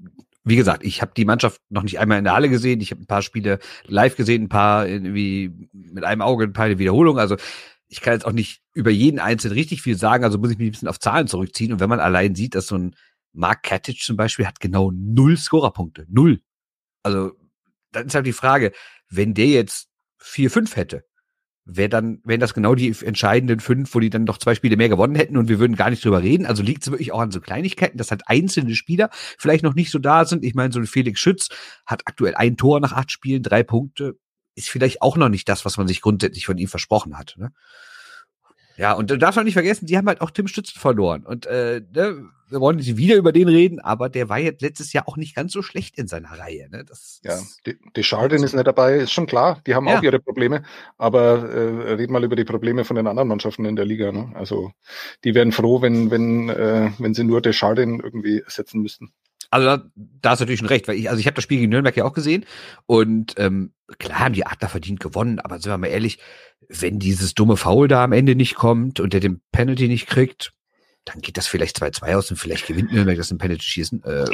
wie 0.45 0.57
gesagt, 0.57 0.85
ich 0.85 1.03
habe 1.03 1.13
die 1.17 1.25
Mannschaft 1.25 1.61
noch 1.69 1.83
nicht 1.83 1.99
einmal 1.99 2.19
in 2.19 2.25
der 2.25 2.35
Halle 2.35 2.49
gesehen. 2.49 2.81
Ich 2.81 2.93
habe 2.93 3.03
ein 3.03 3.07
paar 3.07 3.23
Spiele 3.23 3.59
live 3.85 4.17
gesehen, 4.17 4.45
ein 4.45 4.49
paar 4.49 4.87
irgendwie 4.87 5.53
mit 5.73 6.05
einem 6.05 6.23
Auge, 6.23 6.45
ein 6.45 6.53
paar 6.53 6.79
Wiederholungen. 6.79 7.21
Also 7.21 7.37
ich 7.89 8.01
kann 8.01 8.13
jetzt 8.13 8.25
auch 8.25 8.33
nicht 8.33 8.63
über 8.73 8.91
jeden 8.91 9.19
Einzelnen 9.19 9.55
richtig 9.55 9.83
viel 9.83 9.97
sagen, 9.97 10.23
also 10.23 10.39
muss 10.39 10.51
ich 10.51 10.59
mich 10.59 10.69
ein 10.69 10.73
bisschen 10.73 10.89
auf 10.89 11.01
Zahlen 11.01 11.27
zurückziehen. 11.27 11.73
Und 11.73 11.81
wenn 11.81 11.89
man 11.89 12.01
allein 12.01 12.35
sieht, 12.35 12.55
dass 12.55 12.69
so 12.69 12.77
ein 12.77 12.95
Mark 13.33 13.63
Katic 13.63 14.01
zum 14.01 14.17
Beispiel 14.17 14.47
hat 14.47 14.61
genau 14.61 14.91
null 14.93 15.37
Scorerpunkte. 15.37 16.07
Null. 16.09 16.41
Also, 17.03 17.33
dann 17.93 18.07
ist 18.07 18.15
halt 18.15 18.27
die 18.27 18.33
Frage, 18.33 18.73
wenn 19.09 19.35
der 19.35 19.47
jetzt 19.47 19.89
vier, 20.19 20.51
fünf 20.51 20.77
hätte, 20.77 21.05
wäre 21.71 21.91
dann, 21.91 22.21
wären 22.25 22.41
das 22.41 22.55
genau 22.55 22.75
die 22.75 22.95
entscheidenden 23.05 23.61
fünf, 23.61 23.95
wo 23.95 24.01
die 24.01 24.09
dann 24.09 24.25
doch 24.25 24.39
zwei 24.39 24.55
Spiele 24.55 24.77
mehr 24.77 24.89
gewonnen 24.89 25.15
hätten 25.15 25.37
und 25.37 25.49
wir 25.49 25.59
würden 25.59 25.77
gar 25.77 25.91
nicht 25.91 26.03
drüber 26.03 26.23
reden. 26.23 26.47
Also 26.47 26.63
liegt 26.63 26.83
es 26.83 26.91
wirklich 26.91 27.13
auch 27.13 27.21
an 27.21 27.31
so 27.31 27.41
Kleinigkeiten, 27.41 27.99
dass 27.99 28.11
halt 28.11 28.23
einzelne 28.27 28.75
Spieler 28.75 29.11
vielleicht 29.13 29.63
noch 29.63 29.75
nicht 29.75 29.91
so 29.91 29.99
da 29.99 30.25
sind. 30.25 30.45
Ich 30.45 30.55
meine, 30.55 30.73
so 30.73 30.81
ein 30.81 30.87
Felix 30.87 31.21
Schütz 31.21 31.51
hat 31.85 32.03
aktuell 32.07 32.35
ein 32.35 32.57
Tor 32.57 32.81
nach 32.81 32.93
acht 32.93 33.13
Spielen, 33.13 33.43
drei 33.43 33.63
Punkte. 33.63 34.19
Ist 34.55 34.71
vielleicht 34.71 35.03
auch 35.03 35.17
noch 35.17 35.29
nicht 35.29 35.49
das, 35.49 35.67
was 35.67 35.77
man 35.77 35.87
sich 35.87 36.01
grundsätzlich 36.01 36.47
von 36.47 36.57
ihm 36.57 36.69
versprochen 36.69 37.19
hat. 37.19 37.35
Ne? 37.37 37.53
Ja, 38.79 38.93
und 38.93 39.11
du 39.11 39.19
darfst 39.19 39.39
auch 39.39 39.45
nicht 39.45 39.55
vergessen, 39.55 39.87
die 39.87 39.99
haben 39.99 40.07
halt 40.07 40.21
auch 40.21 40.31
Tim 40.31 40.47
Stützen 40.47 40.79
verloren. 40.79 41.27
Und 41.27 41.47
äh, 41.47 41.83
ne, 41.93 42.31
wir 42.49 42.61
wollen 42.61 42.77
nicht 42.77 42.97
wieder 42.97 43.17
über 43.17 43.33
den 43.33 43.49
reden, 43.49 43.81
aber 43.81 44.09
der 44.09 44.29
war 44.29 44.39
jetzt 44.39 44.63
letztes 44.63 44.93
Jahr 44.93 45.09
auch 45.09 45.17
nicht 45.17 45.35
ganz 45.35 45.53
so 45.53 45.63
schlecht 45.63 45.99
in 45.99 46.07
seiner 46.07 46.31
Reihe. 46.31 46.69
Ne? 46.71 46.85
Das, 46.85 47.21
ja, 47.25 47.39
die, 47.67 47.77
die 47.97 48.03
Chardin 48.05 48.43
ist 48.45 48.55
nicht 48.55 48.67
dabei, 48.67 48.99
ist 48.99 49.13
schon 49.13 49.27
klar. 49.27 49.61
Die 49.67 49.75
haben 49.75 49.89
ja. 49.89 49.99
auch 49.99 50.03
ihre 50.03 50.21
Probleme. 50.21 50.63
Aber 50.97 51.51
äh, 51.51 51.93
red 51.95 52.11
mal 52.11 52.23
über 52.23 52.37
die 52.37 52.45
Probleme 52.45 52.85
von 52.85 52.95
den 52.95 53.09
anderen 53.09 53.29
Mannschaften 53.29 53.65
in 53.65 53.75
der 53.75 53.85
Liga. 53.85 54.13
Ne? 54.13 54.31
Also 54.35 54.71
die 55.25 55.35
wären 55.35 55.51
froh, 55.51 55.83
wenn, 55.83 56.13
wenn, 56.13 56.49
äh, 56.49 56.93
wenn 56.99 57.15
sie 57.15 57.25
nur 57.25 57.41
der 57.41 57.53
Chardin 57.53 58.01
irgendwie 58.01 58.41
ersetzen 58.41 58.81
müssten. 58.81 59.13
Also 59.51 59.67
da, 59.67 59.77
da 59.95 60.35
du 60.37 60.43
natürlich 60.43 60.59
schon 60.59 60.69
recht, 60.69 60.89
weil 60.89 60.97
ich, 60.97 61.09
also 61.09 61.21
ich 61.21 61.27
habe 61.27 61.35
das 61.35 61.45
Spiel 61.45 61.59
gegen 61.59 61.71
Nürnberg 61.71 61.97
ja 61.97 62.05
auch 62.05 62.13
gesehen 62.13 62.45
und 62.87 63.35
ähm, 63.39 63.73
klar 63.99 64.21
haben 64.21 64.35
die 64.35 64.47
Adler 64.47 64.69
verdient 64.69 65.01
gewonnen, 65.01 65.41
aber 65.41 65.59
sind 65.59 65.73
wir 65.73 65.79
mal 65.79 65.87
ehrlich, 65.87 66.19
wenn 66.69 66.99
dieses 66.99 67.35
dumme 67.35 67.57
Foul 67.57 67.89
da 67.89 68.05
am 68.05 68.13
Ende 68.13 68.35
nicht 68.35 68.57
kommt 68.57 69.01
und 69.01 69.13
der 69.13 69.21
den 69.21 69.41
Penalty 69.53 69.89
nicht 69.89 70.07
kriegt, 70.07 70.53
dann 71.05 71.21
geht 71.21 71.39
das 71.39 71.47
vielleicht 71.47 71.83
2-2 71.83 72.17
aus 72.17 72.31
und 72.31 72.37
vielleicht 72.37 72.67
gewinnt 72.67 72.93
Nürnberg 72.93 73.17
das 73.17 73.31
im 73.31 73.39
Penalty 73.39 73.65
schießen. 73.65 74.05
Äh, 74.05 74.27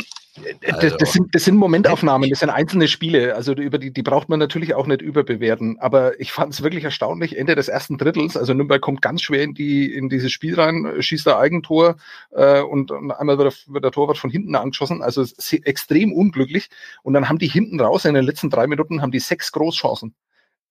also. 0.72 0.96
das, 0.96 1.12
sind, 1.12 1.34
das 1.34 1.44
sind 1.44 1.56
Momentaufnahmen, 1.56 2.28
das 2.28 2.40
sind 2.40 2.50
einzelne 2.50 2.88
Spiele, 2.88 3.34
also 3.34 3.52
über 3.52 3.78
die, 3.78 3.92
die 3.92 4.02
braucht 4.02 4.28
man 4.28 4.38
natürlich 4.38 4.74
auch 4.74 4.86
nicht 4.86 5.02
überbewerten. 5.02 5.78
Aber 5.78 6.18
ich 6.20 6.32
fand 6.32 6.52
es 6.52 6.62
wirklich 6.62 6.84
erstaunlich, 6.84 7.36
Ende 7.36 7.54
des 7.54 7.68
ersten 7.68 7.98
Drittels, 7.98 8.36
also 8.36 8.52
Nürnberg 8.54 8.80
kommt 8.80 9.02
ganz 9.02 9.22
schwer 9.22 9.42
in 9.42 9.54
die 9.54 9.92
in 9.92 10.08
dieses 10.08 10.32
Spiel 10.32 10.54
rein, 10.54 10.96
schießt 10.98 11.26
da 11.26 11.38
Eigentor 11.38 11.96
äh, 12.32 12.60
und, 12.60 12.90
und 12.90 13.12
einmal 13.12 13.38
wird 13.38 13.52
der, 13.52 13.74
wird 13.74 13.84
der 13.84 13.92
Torwart 13.92 14.18
von 14.18 14.30
hinten 14.30 14.56
angeschossen, 14.56 15.02
also 15.02 15.24
extrem 15.62 16.12
unglücklich. 16.12 16.68
Und 17.02 17.14
dann 17.14 17.28
haben 17.28 17.38
die 17.38 17.48
hinten 17.48 17.80
raus 17.80 18.04
in 18.04 18.14
den 18.14 18.24
letzten 18.24 18.50
drei 18.50 18.66
Minuten 18.66 19.02
haben 19.02 19.12
die 19.12 19.20
sechs 19.20 19.52
Großchancen. 19.52 20.14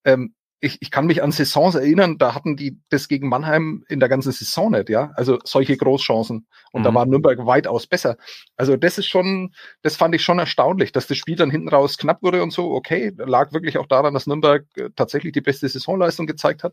Ähm, 0.04 0.34
ich, 0.64 0.80
ich 0.80 0.90
kann 0.90 1.06
mich 1.06 1.22
an 1.22 1.30
Saisons 1.30 1.74
erinnern, 1.74 2.16
da 2.16 2.34
hatten 2.34 2.56
die 2.56 2.78
das 2.88 3.06
gegen 3.08 3.28
Mannheim 3.28 3.84
in 3.88 4.00
der 4.00 4.08
ganzen 4.08 4.32
Saison 4.32 4.72
nicht, 4.72 4.88
ja. 4.88 5.12
Also 5.14 5.38
solche 5.44 5.76
Großchancen. 5.76 6.46
Und 6.72 6.80
mhm. 6.80 6.84
da 6.84 6.94
war 6.94 7.04
Nürnberg 7.04 7.44
weitaus 7.44 7.86
besser. 7.86 8.16
Also 8.56 8.76
das 8.76 8.96
ist 8.96 9.06
schon, 9.06 9.52
das 9.82 9.96
fand 9.96 10.14
ich 10.14 10.22
schon 10.22 10.38
erstaunlich, 10.38 10.90
dass 10.90 11.06
das 11.06 11.18
Spiel 11.18 11.36
dann 11.36 11.50
hinten 11.50 11.68
raus 11.68 11.98
knapp 11.98 12.22
wurde 12.22 12.42
und 12.42 12.50
so. 12.50 12.72
Okay, 12.72 13.12
lag 13.16 13.52
wirklich 13.52 13.76
auch 13.76 13.86
daran, 13.86 14.14
dass 14.14 14.26
Nürnberg 14.26 14.64
äh, 14.76 14.88
tatsächlich 14.96 15.34
die 15.34 15.42
beste 15.42 15.68
Saisonleistung 15.68 16.26
gezeigt 16.26 16.64
hat. 16.64 16.72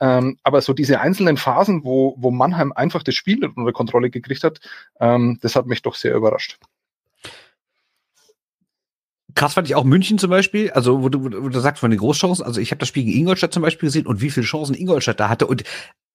Ähm, 0.00 0.36
aber 0.42 0.60
so 0.60 0.72
diese 0.72 1.00
einzelnen 1.00 1.36
Phasen, 1.36 1.84
wo, 1.84 2.16
wo 2.18 2.32
Mannheim 2.32 2.72
einfach 2.72 3.04
das 3.04 3.14
Spiel 3.14 3.44
unter 3.44 3.72
Kontrolle 3.72 4.10
gekriegt 4.10 4.42
hat, 4.42 4.58
ähm, 5.00 5.38
das 5.42 5.54
hat 5.54 5.66
mich 5.66 5.82
doch 5.82 5.94
sehr 5.94 6.14
überrascht. 6.14 6.58
Krass 9.34 9.54
fand 9.54 9.68
ich 9.68 9.74
auch 9.74 9.84
München 9.84 10.18
zum 10.18 10.30
Beispiel, 10.30 10.70
also 10.70 11.02
wo 11.02 11.08
du, 11.08 11.24
wo 11.24 11.48
du 11.48 11.60
sagst 11.60 11.80
von 11.80 11.90
den 11.90 12.00
Großchancen, 12.00 12.44
also 12.44 12.60
ich 12.60 12.70
habe 12.70 12.78
das 12.78 12.88
Spiel 12.88 13.04
gegen 13.04 13.18
Ingolstadt 13.18 13.52
zum 13.52 13.62
Beispiel 13.62 13.88
gesehen 13.88 14.06
und 14.06 14.20
wie 14.20 14.30
viele 14.30 14.46
Chancen 14.46 14.74
Ingolstadt 14.74 15.20
da 15.20 15.28
hatte 15.28 15.46
und 15.46 15.64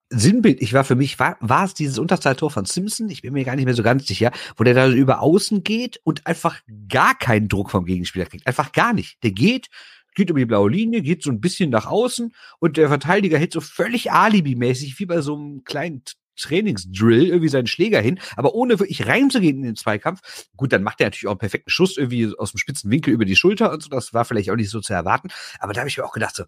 Sinnbild, 0.09 0.61
ich 0.61 0.73
war 0.73 0.83
für 0.83 0.95
mich, 0.95 1.17
war, 1.19 1.37
war 1.39 1.65
es 1.65 1.73
dieses 1.73 1.97
Unterzahltor 1.97 2.51
von 2.51 2.65
Simpson, 2.65 3.09
ich 3.09 3.21
bin 3.21 3.33
mir 3.33 3.43
gar 3.43 3.55
nicht 3.55 3.65
mehr 3.65 3.73
so 3.73 3.83
ganz 3.83 4.05
sicher, 4.07 4.31
wo 4.57 4.63
der 4.63 4.73
da 4.73 4.89
über 4.89 5.21
außen 5.21 5.63
geht 5.63 5.99
und 6.03 6.25
einfach 6.27 6.59
gar 6.87 7.17
keinen 7.17 7.47
Druck 7.47 7.71
vom 7.71 7.85
Gegenspieler 7.85 8.25
kriegt. 8.25 8.45
Einfach 8.45 8.71
gar 8.71 8.93
nicht. 8.93 9.23
Der 9.23 9.31
geht, 9.31 9.69
geht 10.13 10.29
über 10.29 10.39
die 10.39 10.45
blaue 10.45 10.69
Linie, 10.69 11.01
geht 11.01 11.23
so 11.23 11.31
ein 11.31 11.41
bisschen 11.41 11.69
nach 11.69 11.87
außen 11.87 12.33
und 12.59 12.77
der 12.77 12.89
Verteidiger 12.89 13.39
hält 13.39 13.53
so 13.53 13.61
völlig 13.61 14.11
alibimäßig, 14.11 14.99
wie 14.99 15.05
bei 15.05 15.21
so 15.21 15.35
einem 15.35 15.63
kleinen 15.63 16.03
Trainingsdrill 16.35 17.27
irgendwie 17.27 17.49
seinen 17.49 17.67
Schläger 17.67 18.01
hin, 18.01 18.19
aber 18.35 18.55
ohne 18.55 18.79
wirklich 18.79 19.07
reinzugehen 19.07 19.57
in 19.57 19.63
den 19.63 19.75
Zweikampf. 19.75 20.21
Gut, 20.55 20.73
dann 20.73 20.83
macht 20.83 20.99
er 21.01 21.07
natürlich 21.07 21.27
auch 21.27 21.31
einen 21.31 21.39
perfekten 21.39 21.69
Schuss 21.69 21.97
irgendwie 21.97 22.33
aus 22.37 22.51
dem 22.51 22.57
spitzen 22.57 22.91
Winkel 22.91 23.13
über 23.13 23.25
die 23.25 23.35
Schulter 23.35 23.71
und 23.71 23.83
so. 23.83 23.89
Das 23.89 24.13
war 24.13 24.25
vielleicht 24.25 24.49
auch 24.49 24.55
nicht 24.55 24.69
so 24.69 24.81
zu 24.81 24.93
erwarten. 24.93 25.29
Aber 25.59 25.73
da 25.73 25.81
habe 25.81 25.89
ich 25.89 25.97
mir 25.97 26.05
auch 26.05 26.13
gedacht, 26.13 26.35
so, 26.35 26.45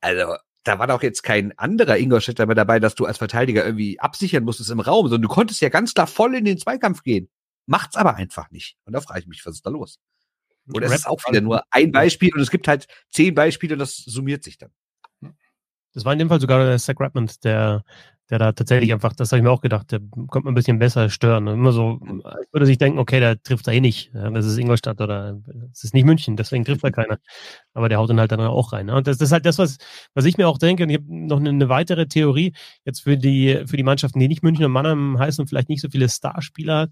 also 0.00 0.34
da 0.64 0.78
war 0.78 0.86
doch 0.86 1.02
jetzt 1.02 1.22
kein 1.22 1.56
anderer 1.58 1.96
Ingolstädter 1.96 2.46
mehr 2.46 2.54
dabei, 2.54 2.80
dass 2.80 2.94
du 2.94 3.06
als 3.06 3.18
Verteidiger 3.18 3.64
irgendwie 3.64 4.00
absichern 4.00 4.44
musstest 4.44 4.70
im 4.70 4.80
Raum, 4.80 5.06
sondern 5.06 5.22
du 5.22 5.28
konntest 5.28 5.60
ja 5.60 5.68
ganz 5.68 5.94
klar 5.94 6.06
voll 6.06 6.34
in 6.34 6.44
den 6.44 6.58
Zweikampf 6.58 7.02
gehen. 7.02 7.28
Macht's 7.66 7.96
aber 7.96 8.16
einfach 8.16 8.50
nicht. 8.50 8.76
Und 8.84 8.92
da 8.92 9.00
frage 9.00 9.20
ich 9.20 9.26
mich, 9.26 9.44
was 9.46 9.54
ist 9.54 9.66
da 9.66 9.70
los? 9.70 9.98
Oder 10.72 10.86
es 10.86 10.94
ist 10.94 11.06
auch 11.06 11.20
wieder 11.28 11.40
nur 11.40 11.62
ein 11.70 11.92
Beispiel 11.92 12.34
und 12.34 12.40
es 12.40 12.50
gibt 12.50 12.68
halt 12.68 12.86
zehn 13.10 13.34
Beispiele 13.34 13.74
und 13.74 13.78
das 13.78 13.96
summiert 13.96 14.44
sich 14.44 14.58
dann. 14.58 14.70
Das 15.94 16.04
war 16.04 16.12
in 16.12 16.18
dem 16.18 16.28
Fall 16.28 16.40
sogar 16.40 16.64
der 16.64 16.78
Zach 16.78 16.96
Redmond, 17.00 17.42
der 17.44 17.84
der 18.30 18.38
da 18.38 18.52
tatsächlich 18.52 18.92
einfach, 18.92 19.14
das 19.14 19.32
habe 19.32 19.38
ich 19.38 19.44
mir 19.44 19.50
auch 19.50 19.62
gedacht, 19.62 19.90
der 19.90 20.00
kommt 20.28 20.46
ein 20.46 20.54
bisschen 20.54 20.78
besser 20.78 21.08
stören. 21.08 21.46
immer 21.46 21.72
so, 21.72 21.98
ich 22.42 22.52
würde 22.52 22.66
sich 22.66 22.76
denken, 22.76 22.98
okay, 22.98 23.20
der 23.20 23.42
trifft 23.42 23.66
da 23.66 23.72
eh 23.72 23.80
nicht. 23.80 24.10
Das 24.12 24.44
ist 24.44 24.58
Ingolstadt 24.58 25.00
oder 25.00 25.40
es 25.72 25.84
ist 25.84 25.94
nicht 25.94 26.04
München, 26.04 26.36
deswegen 26.36 26.64
trifft 26.64 26.84
da 26.84 26.90
keiner. 26.90 27.18
Aber 27.72 27.88
der 27.88 27.98
haut 27.98 28.10
dann 28.10 28.20
halt 28.20 28.30
dann 28.32 28.40
auch 28.40 28.72
rein. 28.72 28.90
Und 28.90 29.06
das, 29.06 29.18
das 29.18 29.28
ist 29.28 29.32
halt 29.32 29.46
das, 29.46 29.58
was, 29.58 29.78
was 30.14 30.26
ich 30.26 30.36
mir 30.36 30.48
auch 30.48 30.58
denke. 30.58 30.82
Und 30.82 30.90
ich 30.90 30.98
habe 30.98 31.06
noch 31.08 31.38
eine, 31.38 31.50
eine, 31.50 31.68
weitere 31.68 32.06
Theorie 32.06 32.52
jetzt 32.84 33.00
für 33.00 33.16
die, 33.16 33.62
für 33.66 33.76
die 33.76 33.82
Mannschaften, 33.82 34.18
die 34.20 34.28
nicht 34.28 34.42
München 34.42 34.66
und 34.66 34.72
Mannheim 34.72 35.18
heißen 35.18 35.42
und 35.42 35.48
vielleicht 35.48 35.70
nicht 35.70 35.80
so 35.80 35.88
viele 35.88 36.08
Starspieler 36.08 36.88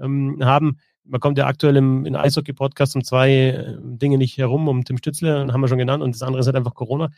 ähm, 0.00 0.38
haben 0.42 0.78
man 1.04 1.20
kommt 1.20 1.38
ja 1.38 1.46
aktuell 1.46 1.76
im 1.76 2.06
in 2.06 2.16
Eishockey-Podcast 2.16 2.96
um 2.96 3.04
zwei 3.04 3.30
äh, 3.30 3.76
Dinge 3.80 4.18
nicht 4.18 4.38
herum, 4.38 4.68
um 4.68 4.84
Tim 4.84 4.98
Stützle, 4.98 5.46
haben 5.52 5.60
wir 5.60 5.68
schon 5.68 5.78
genannt, 5.78 6.02
und 6.02 6.14
das 6.14 6.22
andere 6.22 6.40
ist 6.40 6.46
halt 6.46 6.56
einfach 6.56 6.74
Corona. 6.74 7.10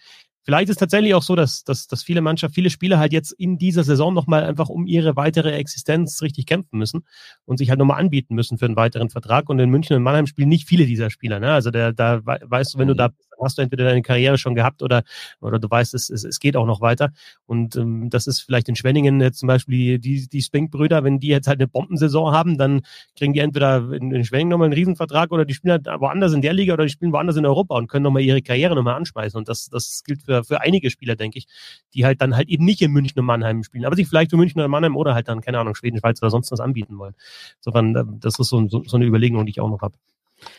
Vielleicht 0.45 0.71
ist 0.71 0.79
tatsächlich 0.79 1.15
auch 1.15 1.23
so, 1.23 1.37
dass, 1.37 1.63
dass, 1.63 1.87
dass 1.87 2.03
viele 2.03 2.21
Mannschaften, 2.21 2.55
viele 2.55 2.71
Spieler 2.71 2.99
halt 2.99 3.13
jetzt 3.13 3.31
in 3.31 3.59
dieser 3.59 3.85
Saison 3.85 4.13
nochmal 4.13 4.43
einfach 4.43 4.69
um 4.69 4.87
ihre 4.87 5.15
weitere 5.15 5.53
Existenz 5.53 6.21
richtig 6.21 6.47
kämpfen 6.47 6.79
müssen 6.79 7.05
und 7.45 7.59
sich 7.59 7.71
halt 7.71 7.79
nochmal 7.79 8.01
anbieten 8.01 8.35
müssen 8.35 8.59
für 8.59 8.65
einen 8.65 8.75
weiteren 8.75 9.09
Vertrag. 9.09 9.49
Und 9.49 9.61
in 9.61 9.71
München 9.71 9.97
und 9.97 10.03
Mannheim 10.03 10.27
spielen 10.27 10.49
nicht 10.49 10.67
viele 10.67 10.85
dieser 10.85 11.11
Spieler. 11.11 11.39
Ne? 11.39 11.53
Also 11.53 11.71
der, 11.71 11.93
da 11.93 12.23
weißt 12.25 12.75
du, 12.75 12.79
wenn 12.79 12.89
du 12.89 12.95
da 12.95 13.09
bist, 13.09 13.29
hast 13.43 13.59
du 13.59 13.63
entweder 13.63 13.85
deine 13.85 14.03
Karriere 14.03 14.39
schon 14.39 14.55
gehabt 14.55 14.83
oder, 14.83 15.03
oder 15.41 15.59
du 15.59 15.71
weißt, 15.71 15.95
es, 15.95 16.11
es, 16.11 16.25
es 16.25 16.41
geht 16.41 16.57
auch 16.57 16.67
noch 16.67 16.81
weiter. 16.81 17.11
Und 17.47 17.77
ähm, 17.77 18.11
das 18.11 18.27
ist 18.27 18.41
vielleicht 18.41 18.69
in 18.69 18.77
Schwenningen 18.77 19.21
jetzt 19.21 19.39
zum 19.39 19.47
Beispiel 19.47 19.99
die, 19.99 20.29
die 20.29 20.43
Spink-Brüder, 20.43 21.05
wenn 21.05 21.19
die 21.19 21.29
jetzt 21.29 21.47
halt 21.47 21.61
eine 21.61 21.69
Bombensaison 21.69 22.33
haben, 22.33 22.59
dann 22.59 22.83
kriegen 23.17 23.33
die 23.33 23.41
entweder 23.41 23.93
in, 23.93 24.11
in 24.13 24.25
Schwenningen 24.25 24.51
nochmal 24.51 24.67
einen 24.67 24.75
Riesenvertrag 24.75 25.33
oder 25.33 25.45
die 25.45 25.55
spielen 25.55 25.73
halt 25.73 26.01
woanders 26.01 26.33
in 26.33 26.43
der 26.43 26.53
Liga 26.53 26.75
oder 26.75 26.85
die 26.85 26.91
spielen 26.91 27.13
woanders 27.13 27.37
in 27.37 27.47
Europa 27.47 27.77
und 27.77 27.89
können 27.89 28.05
nochmal 28.05 28.23
ihre 28.23 28.43
Karriere 28.43 28.75
nochmal 28.75 28.95
anschmeißen. 28.95 29.39
Und 29.39 29.49
das, 29.49 29.69
das 29.69 30.03
gilt 30.05 30.23
für, 30.23 30.45
für 30.45 30.61
einige 30.61 30.91
Spieler, 30.91 31.17
denke 31.17 31.39
ich, 31.39 31.47
die 31.95 32.05
halt 32.05 32.21
dann 32.21 32.37
halt 32.37 32.49
eben 32.49 32.65
nicht 32.65 32.83
in 32.83 32.93
München 32.93 33.19
und 33.19 33.27
Mannheim 33.27 33.63
spielen, 33.63 33.85
aber 33.85 33.97
sich 33.97 34.09
vielleicht 34.09 34.31
für 34.31 34.37
München 34.37 34.61
oder 34.61 34.69
Mannheim 34.69 34.97
oder 34.97 35.15
halt 35.15 35.29
dann, 35.29 35.41
keine 35.41 35.59
Ahnung, 35.59 35.75
Schweden, 35.75 35.99
Schweiz 35.99 36.23
oder 36.23 36.31
sonst 36.31 36.51
was 36.53 36.61
anbieten 36.61 36.99
wollen. 36.99 37.15
Insofern, 37.59 37.95
äh, 37.97 38.05
das 38.21 38.39
ist 38.39 38.49
so, 38.49 38.69
so, 38.69 38.83
so 38.85 38.97
eine 38.97 39.07
Überlegung, 39.07 39.45
die 39.47 39.51
ich 39.51 39.61
auch 39.61 39.71
noch 39.71 39.83
habe. 39.83 39.95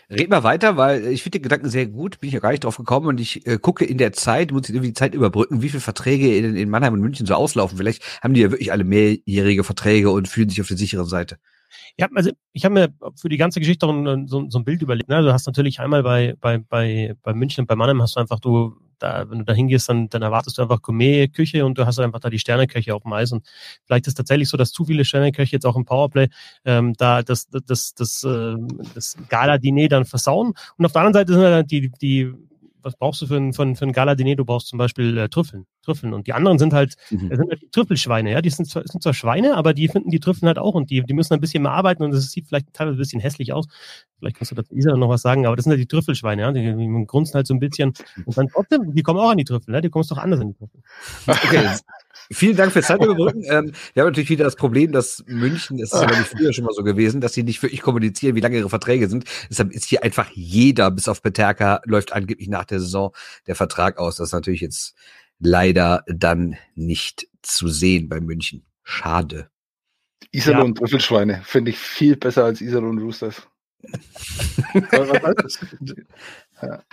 Red 0.09 0.29
mal 0.29 0.43
weiter, 0.43 0.77
weil 0.77 1.07
ich 1.07 1.23
finde 1.23 1.39
den 1.39 1.43
Gedanken 1.43 1.69
sehr 1.69 1.87
gut, 1.87 2.19
bin 2.19 2.27
ich 2.27 2.33
ja 2.33 2.39
gar 2.39 2.51
nicht 2.51 2.63
drauf 2.63 2.77
gekommen 2.77 3.07
und 3.07 3.19
ich 3.19 3.45
äh, 3.47 3.57
gucke 3.57 3.85
in 3.85 3.97
der 3.97 4.13
Zeit, 4.13 4.51
muss 4.51 4.69
ich 4.69 4.75
irgendwie 4.75 4.89
die 4.89 4.93
Zeit 4.93 5.15
überbrücken, 5.15 5.61
wie 5.61 5.69
viele 5.69 5.81
Verträge 5.81 6.35
in, 6.35 6.55
in 6.55 6.69
Mannheim 6.69 6.93
und 6.93 7.01
München 7.01 7.25
so 7.25 7.33
auslaufen. 7.35 7.77
Vielleicht 7.77 8.03
haben 8.21 8.33
die 8.33 8.41
ja 8.41 8.51
wirklich 8.51 8.71
alle 8.71 8.83
mehrjährige 8.83 9.63
Verträge 9.63 10.11
und 10.11 10.27
fühlen 10.27 10.49
sich 10.49 10.61
auf 10.61 10.67
der 10.67 10.77
sicheren 10.77 11.05
Seite. 11.05 11.37
Ja, 11.97 12.07
also 12.13 12.31
ich 12.53 12.65
habe 12.65 12.73
mir 12.73 12.93
für 13.15 13.29
die 13.29 13.37
ganze 13.37 13.59
Geschichte 13.59 13.85
so, 14.25 14.49
so 14.49 14.59
ein 14.59 14.65
Bild 14.65 14.81
überlegt. 14.81 15.09
Ne? 15.09 15.21
Du 15.21 15.31
hast 15.31 15.45
natürlich 15.45 15.79
einmal 15.79 16.03
bei, 16.03 16.35
bei, 16.39 16.57
bei, 16.57 17.15
bei 17.21 17.33
München 17.33 17.61
und 17.61 17.67
bei 17.67 17.75
Mannheim 17.75 18.01
hast 18.01 18.15
du 18.15 18.19
einfach, 18.19 18.39
du, 18.39 18.75
da, 19.03 19.29
wenn 19.29 19.39
du 19.39 19.45
da 19.45 19.53
hingehst, 19.53 19.89
dann, 19.89 20.09
dann 20.09 20.21
erwartest 20.21 20.57
du 20.57 20.61
einfach 20.61 20.81
Gourmet-Küche 20.81 21.65
und 21.65 21.77
du 21.77 21.85
hast 21.85 21.99
einfach 21.99 22.19
da 22.19 22.29
die 22.29 22.39
Sterneköche 22.39 22.95
auf 22.95 23.03
dem 23.03 23.13
Eis. 23.13 23.31
Und 23.31 23.45
vielleicht 23.85 24.07
ist 24.07 24.15
tatsächlich 24.15 24.49
so, 24.49 24.57
dass 24.57 24.71
zu 24.71 24.85
viele 24.85 25.03
Sterneköche 25.03 25.51
jetzt 25.51 25.65
auch 25.65 25.75
im 25.75 25.85
Powerplay 25.85 26.29
ähm, 26.65 26.93
da 26.97 27.21
das, 27.21 27.49
das, 27.49 27.63
das, 27.65 27.93
das, 27.93 28.23
äh, 28.23 28.55
das 28.95 29.17
Gala-Diner 29.29 29.89
dann 29.89 30.05
versauen. 30.05 30.53
Und 30.77 30.85
auf 30.85 30.93
der 30.93 31.01
anderen 31.01 31.13
Seite 31.13 31.33
sind 31.33 31.41
halt 31.41 31.71
die, 31.71 31.91
die 32.01 32.33
was 32.83 32.95
brauchst 32.95 33.21
du 33.21 33.27
für 33.27 33.37
ein, 33.37 33.53
für 33.53 33.63
ein, 33.63 33.75
für 33.75 33.85
ein 33.85 33.93
Gala-Diner? 33.93 34.35
Du 34.35 34.45
brauchst 34.45 34.67
zum 34.67 34.77
Beispiel 34.77 35.17
äh, 35.17 35.29
Trüffeln. 35.29 35.65
Trüffeln. 35.81 36.13
Und 36.13 36.27
die 36.27 36.33
anderen 36.33 36.59
sind 36.59 36.73
halt, 36.73 36.95
mhm. 37.09 37.29
sind 37.29 37.49
halt 37.49 37.71
Trüffelschweine, 37.71 38.31
ja. 38.31 38.41
Die 38.41 38.49
sind 38.49 38.65
zwar, 38.69 38.83
sind 38.85 39.01
zwar 39.01 39.13
Schweine, 39.13 39.55
aber 39.55 39.73
die 39.73 39.87
finden 39.87 40.09
die 40.09 40.19
Trüffeln 40.19 40.47
halt 40.47 40.57
auch 40.57 40.75
und 40.75 40.89
die, 40.89 41.01
die 41.01 41.13
müssen 41.13 41.33
ein 41.33 41.39
bisschen 41.39 41.63
mehr 41.63 41.71
arbeiten 41.71 42.03
und 42.03 42.13
es 42.13 42.31
sieht 42.31 42.47
vielleicht 42.47 42.73
teilweise 42.73 42.97
ein 42.97 42.99
bisschen 42.99 43.21
hässlich 43.21 43.53
aus. 43.53 43.67
Vielleicht 44.19 44.37
kannst 44.37 44.51
du 44.51 44.55
dazu 44.55 44.73
Isa 44.75 44.95
noch 44.95 45.09
was 45.09 45.21
sagen, 45.21 45.45
aber 45.45 45.55
das 45.55 45.63
sind 45.63 45.71
halt 45.71 45.81
die 45.81 45.87
Trüffelschweine, 45.87 46.41
ja. 46.41 46.51
Die, 46.51 46.75
die 46.75 47.05
grunzen 47.07 47.35
halt 47.35 47.47
so 47.47 47.53
ein 47.53 47.59
bisschen 47.59 47.93
und 48.25 48.37
dann 48.37 48.47
trotzdem, 48.47 48.93
die 48.93 49.03
kommen 49.03 49.19
auch 49.19 49.31
an 49.31 49.37
die 49.37 49.45
Trüffel, 49.45 49.73
ja. 49.73 49.81
Die 49.81 49.89
kommst 49.89 50.11
doch 50.11 50.17
anders 50.17 50.39
an 50.39 50.49
die 50.49 50.55
Trüffel. 50.55 50.81
Okay. 51.27 51.69
Vielen 52.31 52.55
Dank 52.55 52.71
fürs 52.71 52.87
Zeitüberbrücken. 52.87 53.43
ähm, 53.47 53.71
wir 53.93 54.01
haben 54.01 54.09
natürlich 54.09 54.29
wieder 54.29 54.45
das 54.45 54.55
Problem, 54.55 54.91
dass 54.91 55.23
München, 55.27 55.77
das 55.77 55.93
ist 55.93 56.01
ja 56.01 56.07
nicht 56.07 56.29
früher 56.29 56.53
schon 56.53 56.65
mal 56.65 56.73
so 56.73 56.83
gewesen, 56.83 57.21
dass 57.21 57.33
sie 57.33 57.43
nicht 57.43 57.61
wirklich 57.61 57.81
kommunizieren, 57.81 58.35
wie 58.35 58.41
lange 58.41 58.57
ihre 58.57 58.69
Verträge 58.69 59.07
sind. 59.09 59.25
Deshalb 59.49 59.71
ist 59.71 59.85
hier 59.85 60.03
einfach 60.03 60.29
jeder, 60.33 60.91
bis 60.91 61.07
auf 61.07 61.21
Peterka, 61.21 61.81
läuft 61.85 62.13
angeblich 62.13 62.47
nach 62.47 62.65
der 62.65 62.79
Saison 62.79 63.13
der 63.47 63.55
Vertrag 63.55 63.97
aus. 63.97 64.17
Das 64.17 64.29
ist 64.29 64.33
natürlich 64.33 64.61
jetzt 64.61 64.95
leider 65.39 66.03
dann 66.07 66.55
nicht 66.75 67.27
zu 67.41 67.67
sehen 67.67 68.09
bei 68.09 68.21
München. 68.21 68.65
Schade. 68.83 69.49
Iserlohn 70.31 70.67
ja. 70.67 70.73
Trüffelschweine 70.73 71.41
finde 71.45 71.71
ich 71.71 71.77
viel 71.77 72.15
besser 72.15 72.45
als 72.45 72.61
Iserlohn 72.61 72.97
Roosters. 72.99 73.47
ja. 76.61 76.83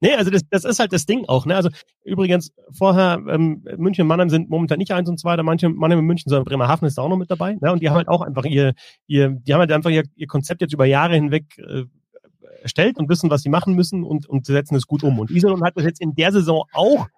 Nee, 0.00 0.14
also 0.14 0.30
das, 0.30 0.42
das 0.48 0.64
ist 0.64 0.78
halt 0.78 0.92
das 0.92 1.06
Ding 1.06 1.24
auch. 1.26 1.46
Ne? 1.46 1.54
Also 1.56 1.68
übrigens, 2.04 2.52
vorher, 2.72 3.22
ähm, 3.28 3.64
München 3.76 4.02
und 4.02 4.08
Mannheim 4.08 4.30
sind 4.30 4.50
momentan 4.50 4.78
nicht 4.78 4.92
eins 4.92 5.08
und 5.08 5.18
zwei, 5.18 5.36
da 5.36 5.42
manche 5.42 5.68
Mannheim 5.68 6.00
und 6.00 6.06
München, 6.06 6.28
sondern 6.28 6.44
Bremerhaven 6.44 6.86
ist 6.86 6.98
da 6.98 7.02
auch 7.02 7.08
noch 7.08 7.16
mit 7.16 7.30
dabei. 7.30 7.56
Ne? 7.60 7.72
Und 7.72 7.82
die 7.82 7.88
haben 7.88 7.96
halt 7.96 8.08
auch 8.08 8.22
einfach 8.22 8.44
ihr, 8.44 8.74
ihr, 9.06 9.30
die 9.30 9.52
haben 9.52 9.60
halt 9.60 9.72
einfach 9.72 9.90
ihr, 9.90 10.04
ihr 10.16 10.26
Konzept 10.26 10.60
jetzt 10.60 10.74
über 10.74 10.86
Jahre 10.86 11.14
hinweg 11.14 11.44
äh, 11.58 11.84
erstellt 12.62 12.98
und 12.98 13.08
wissen, 13.08 13.30
was 13.30 13.42
sie 13.42 13.48
machen 13.48 13.74
müssen 13.74 14.04
und, 14.04 14.28
und 14.28 14.46
setzen 14.46 14.74
es 14.76 14.86
gut 14.86 15.02
um. 15.02 15.18
Und 15.18 15.30
Iserlohn 15.30 15.64
hat 15.64 15.76
das 15.76 15.84
jetzt 15.84 16.00
in 16.00 16.14
der 16.14 16.32
Saison 16.32 16.64
auch 16.72 17.08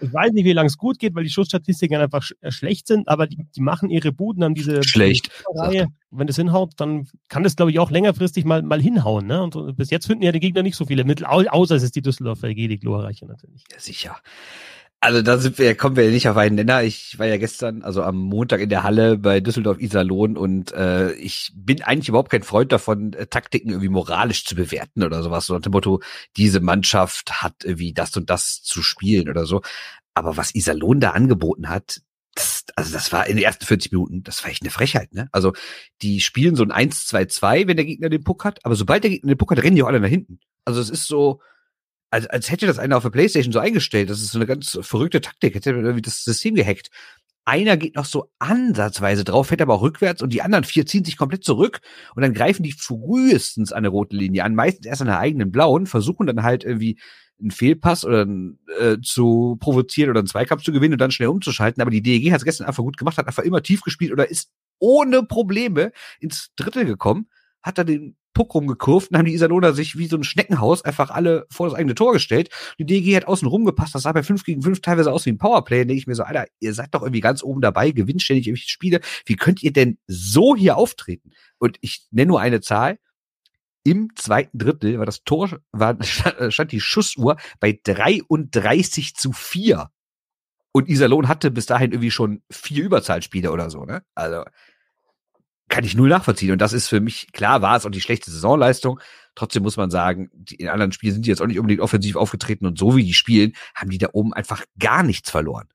ich 0.00 0.12
weiß 0.12 0.32
nicht, 0.32 0.44
wie 0.44 0.52
lange 0.52 0.66
es 0.66 0.76
gut 0.76 0.98
geht, 0.98 1.14
weil 1.14 1.24
die 1.24 1.30
Schussstatistiken 1.30 1.96
einfach 1.96 2.22
sch 2.22 2.34
äh, 2.40 2.50
schlecht 2.50 2.86
sind, 2.86 3.08
aber 3.08 3.26
die, 3.26 3.38
die 3.54 3.60
machen 3.60 3.90
ihre 3.90 4.12
Buden, 4.12 4.44
haben 4.44 4.54
diese 4.54 4.82
schlecht. 4.84 5.30
Reihe. 5.54 5.88
Wenn 6.10 6.26
das 6.26 6.36
hinhaut, 6.36 6.72
dann 6.76 7.08
kann 7.28 7.42
das, 7.42 7.56
glaube 7.56 7.70
ich, 7.70 7.78
auch 7.78 7.90
längerfristig 7.90 8.44
mal, 8.44 8.62
mal 8.62 8.80
hinhauen. 8.80 9.26
Ne? 9.26 9.42
Und, 9.42 9.76
bis 9.76 9.90
jetzt 9.90 10.06
finden 10.06 10.22
ja 10.22 10.32
die 10.32 10.40
Gegner 10.40 10.62
nicht 10.62 10.76
so 10.76 10.86
viele 10.86 11.04
Mittel, 11.04 11.26
außer 11.26 11.74
es 11.74 11.82
ist 11.82 11.96
die 11.96 12.02
Düsseldorfer 12.02 12.48
EG, 12.48 12.68
die 12.68 12.78
glorreiche 12.78 13.26
natürlich. 13.26 13.64
Ja, 13.70 13.78
sicher. 13.78 14.16
Also 15.04 15.20
da 15.20 15.36
sind 15.36 15.58
wir, 15.58 15.74
kommen 15.74 15.96
wir 15.96 16.10
nicht 16.10 16.30
auf 16.30 16.38
einen 16.38 16.54
Nenner. 16.54 16.82
Ich 16.82 17.18
war 17.18 17.26
ja 17.26 17.36
gestern, 17.36 17.82
also 17.82 18.02
am 18.02 18.16
Montag 18.16 18.62
in 18.62 18.70
der 18.70 18.84
Halle 18.84 19.18
bei 19.18 19.40
Düsseldorf 19.40 19.78
Iserlohn 19.78 20.38
und 20.38 20.72
äh, 20.72 21.12
ich 21.16 21.52
bin 21.54 21.82
eigentlich 21.82 22.08
überhaupt 22.08 22.30
kein 22.30 22.42
Freund 22.42 22.72
davon, 22.72 23.12
äh, 23.12 23.26
Taktiken 23.26 23.68
irgendwie 23.68 23.90
moralisch 23.90 24.46
zu 24.46 24.54
bewerten 24.54 25.02
oder 25.02 25.22
sowas. 25.22 25.44
So 25.44 25.52
nach 25.52 25.60
dem 25.60 25.72
Motto, 25.72 26.00
diese 26.38 26.60
Mannschaft 26.60 27.42
hat 27.42 27.64
irgendwie 27.64 27.92
das 27.92 28.16
und 28.16 28.30
das 28.30 28.62
zu 28.62 28.82
spielen 28.82 29.28
oder 29.28 29.44
so. 29.44 29.60
Aber 30.14 30.38
was 30.38 30.54
Iserlohn 30.54 31.00
da 31.00 31.10
angeboten 31.10 31.68
hat, 31.68 32.00
das, 32.34 32.64
also 32.74 32.90
das 32.90 33.12
war 33.12 33.26
in 33.26 33.36
den 33.36 33.44
ersten 33.44 33.66
40 33.66 33.92
Minuten, 33.92 34.22
das 34.22 34.42
war 34.42 34.50
echt 34.50 34.62
eine 34.62 34.70
Frechheit, 34.70 35.12
ne? 35.12 35.28
Also 35.32 35.52
die 36.00 36.22
spielen 36.22 36.56
so 36.56 36.64
ein 36.64 36.72
1-2-2, 36.72 37.68
wenn 37.68 37.76
der 37.76 37.84
Gegner 37.84 38.08
den 38.08 38.24
Puck 38.24 38.46
hat, 38.46 38.64
aber 38.64 38.74
sobald 38.74 39.04
der 39.04 39.10
Gegner 39.10 39.34
den 39.34 39.38
Puck 39.38 39.50
hat, 39.50 39.62
rennen 39.62 39.76
die 39.76 39.82
auch 39.82 39.88
alle 39.88 40.00
nach 40.00 40.08
hinten. 40.08 40.40
Also 40.64 40.80
es 40.80 40.88
ist 40.88 41.06
so, 41.06 41.42
als, 42.14 42.26
als 42.28 42.50
hätte 42.50 42.66
das 42.66 42.78
einer 42.78 42.96
auf 42.96 43.02
der 43.02 43.10
Playstation 43.10 43.52
so 43.52 43.58
eingestellt. 43.58 44.08
Das 44.08 44.22
ist 44.22 44.30
so 44.30 44.38
eine 44.38 44.46
ganz 44.46 44.78
verrückte 44.82 45.20
Taktik. 45.20 45.54
Hätte 45.56 45.70
irgendwie 45.70 46.00
das 46.00 46.22
System 46.22 46.54
gehackt. 46.54 46.90
Einer 47.44 47.76
geht 47.76 47.96
noch 47.96 48.04
so 48.04 48.30
ansatzweise 48.38 49.24
drauf, 49.24 49.48
fährt 49.48 49.60
aber 49.60 49.74
auch 49.74 49.82
rückwärts 49.82 50.22
und 50.22 50.32
die 50.32 50.40
anderen 50.40 50.64
vier 50.64 50.86
ziehen 50.86 51.04
sich 51.04 51.18
komplett 51.18 51.44
zurück 51.44 51.80
und 52.14 52.22
dann 52.22 52.32
greifen 52.32 52.62
die 52.62 52.72
frühestens 52.72 53.70
an 53.70 53.82
der 53.82 53.92
roten 53.92 54.16
Linie 54.16 54.44
an, 54.44 54.54
meistens 54.54 54.86
erst 54.86 55.02
an 55.02 55.08
der 55.08 55.18
eigenen 55.18 55.50
blauen, 55.50 55.86
versuchen 55.86 56.26
dann 56.26 56.42
halt 56.42 56.64
irgendwie 56.64 56.98
einen 57.38 57.50
Fehlpass 57.50 58.06
oder 58.06 58.26
äh, 58.80 58.96
zu 59.02 59.58
provozieren 59.60 60.08
oder 60.08 60.20
einen 60.20 60.28
Zweikampf 60.28 60.62
zu 60.62 60.72
gewinnen 60.72 60.94
und 60.94 61.00
dann 61.00 61.10
schnell 61.10 61.28
umzuschalten. 61.28 61.82
Aber 61.82 61.90
die 61.90 62.00
DEG 62.00 62.30
hat 62.30 62.38
es 62.38 62.44
gestern 62.44 62.66
einfach 62.66 62.84
gut 62.84 62.96
gemacht, 62.96 63.18
hat 63.18 63.26
einfach 63.26 63.42
immer 63.42 63.62
tief 63.62 63.82
gespielt 63.82 64.12
oder 64.12 64.30
ist 64.30 64.50
ohne 64.78 65.24
Probleme 65.24 65.92
ins 66.20 66.50
Drittel 66.56 66.86
gekommen, 66.86 67.28
hat 67.62 67.76
da 67.76 67.84
den 67.84 68.16
Puck 68.34 68.54
rumgekurvt 68.54 69.10
und 69.10 69.16
haben 69.16 69.24
die 69.24 69.32
Iserlohner 69.32 69.72
sich 69.72 69.96
wie 69.96 70.06
so 70.06 70.16
ein 70.16 70.24
Schneckenhaus 70.24 70.84
einfach 70.84 71.10
alle 71.10 71.46
vor 71.50 71.68
das 71.68 71.78
eigene 71.78 71.94
Tor 71.94 72.12
gestellt. 72.12 72.50
Die 72.78 72.84
DG 72.84 73.16
hat 73.16 73.26
außen 73.26 73.48
rumgepasst, 73.48 73.94
das 73.94 74.02
sah 74.02 74.12
bei 74.12 74.22
5 74.22 74.44
gegen 74.44 74.62
5 74.62 74.80
teilweise 74.82 75.12
aus 75.12 75.24
wie 75.24 75.30
ein 75.30 75.38
Powerplay. 75.38 75.78
Da 75.78 75.84
denke 75.84 75.98
ich 75.98 76.06
mir 76.06 76.14
so, 76.14 76.24
Alter, 76.24 76.46
ihr 76.60 76.74
seid 76.74 76.94
doch 76.94 77.02
irgendwie 77.02 77.20
ganz 77.20 77.42
oben 77.42 77.60
dabei, 77.60 77.92
gewinnt 77.92 78.22
ständig 78.22 78.46
irgendwelche 78.46 78.68
Spiele. 78.68 79.00
Wie 79.24 79.36
könnt 79.36 79.62
ihr 79.62 79.72
denn 79.72 79.98
so 80.06 80.54
hier 80.56 80.76
auftreten? 80.76 81.30
Und 81.58 81.78
ich 81.80 82.06
nenne 82.10 82.28
nur 82.28 82.40
eine 82.40 82.60
Zahl. 82.60 82.98
im 83.86 84.08
zweiten 84.16 84.58
Drittel 84.58 84.98
war 84.98 85.06
das 85.06 85.24
Tor, 85.24 85.60
war, 85.72 85.96
stand 86.50 86.72
die 86.72 86.80
Schussuhr 86.80 87.36
bei 87.60 87.78
33 87.84 89.14
zu 89.14 89.32
4. 89.32 89.90
Und 90.72 90.88
Iserlohn 90.88 91.28
hatte 91.28 91.50
bis 91.52 91.66
dahin 91.66 91.92
irgendwie 91.92 92.10
schon 92.10 92.42
vier 92.50 92.84
Überzahlspiele 92.84 93.52
oder 93.52 93.70
so, 93.70 93.84
ne? 93.84 94.02
Also 94.16 94.42
kann 95.68 95.84
ich 95.84 95.96
null 95.96 96.08
nachvollziehen. 96.08 96.52
Und 96.52 96.60
das 96.60 96.72
ist 96.72 96.88
für 96.88 97.00
mich, 97.00 97.32
klar 97.32 97.62
war 97.62 97.76
es 97.76 97.86
auch 97.86 97.90
die 97.90 98.00
schlechte 98.00 98.30
Saisonleistung. 98.30 99.00
Trotzdem 99.34 99.62
muss 99.62 99.76
man 99.76 99.90
sagen, 99.90 100.30
die, 100.32 100.56
in 100.56 100.68
anderen 100.68 100.92
Spielen 100.92 101.14
sind 101.14 101.26
die 101.26 101.30
jetzt 101.30 101.40
auch 101.40 101.46
nicht 101.46 101.58
unbedingt 101.58 101.80
offensiv 101.80 102.16
aufgetreten 102.16 102.66
und 102.66 102.78
so 102.78 102.96
wie 102.96 103.04
die 103.04 103.14
spielen, 103.14 103.54
haben 103.74 103.90
die 103.90 103.98
da 103.98 104.08
oben 104.12 104.32
einfach 104.32 104.64
gar 104.78 105.02
nichts 105.02 105.30
verloren. 105.30 105.68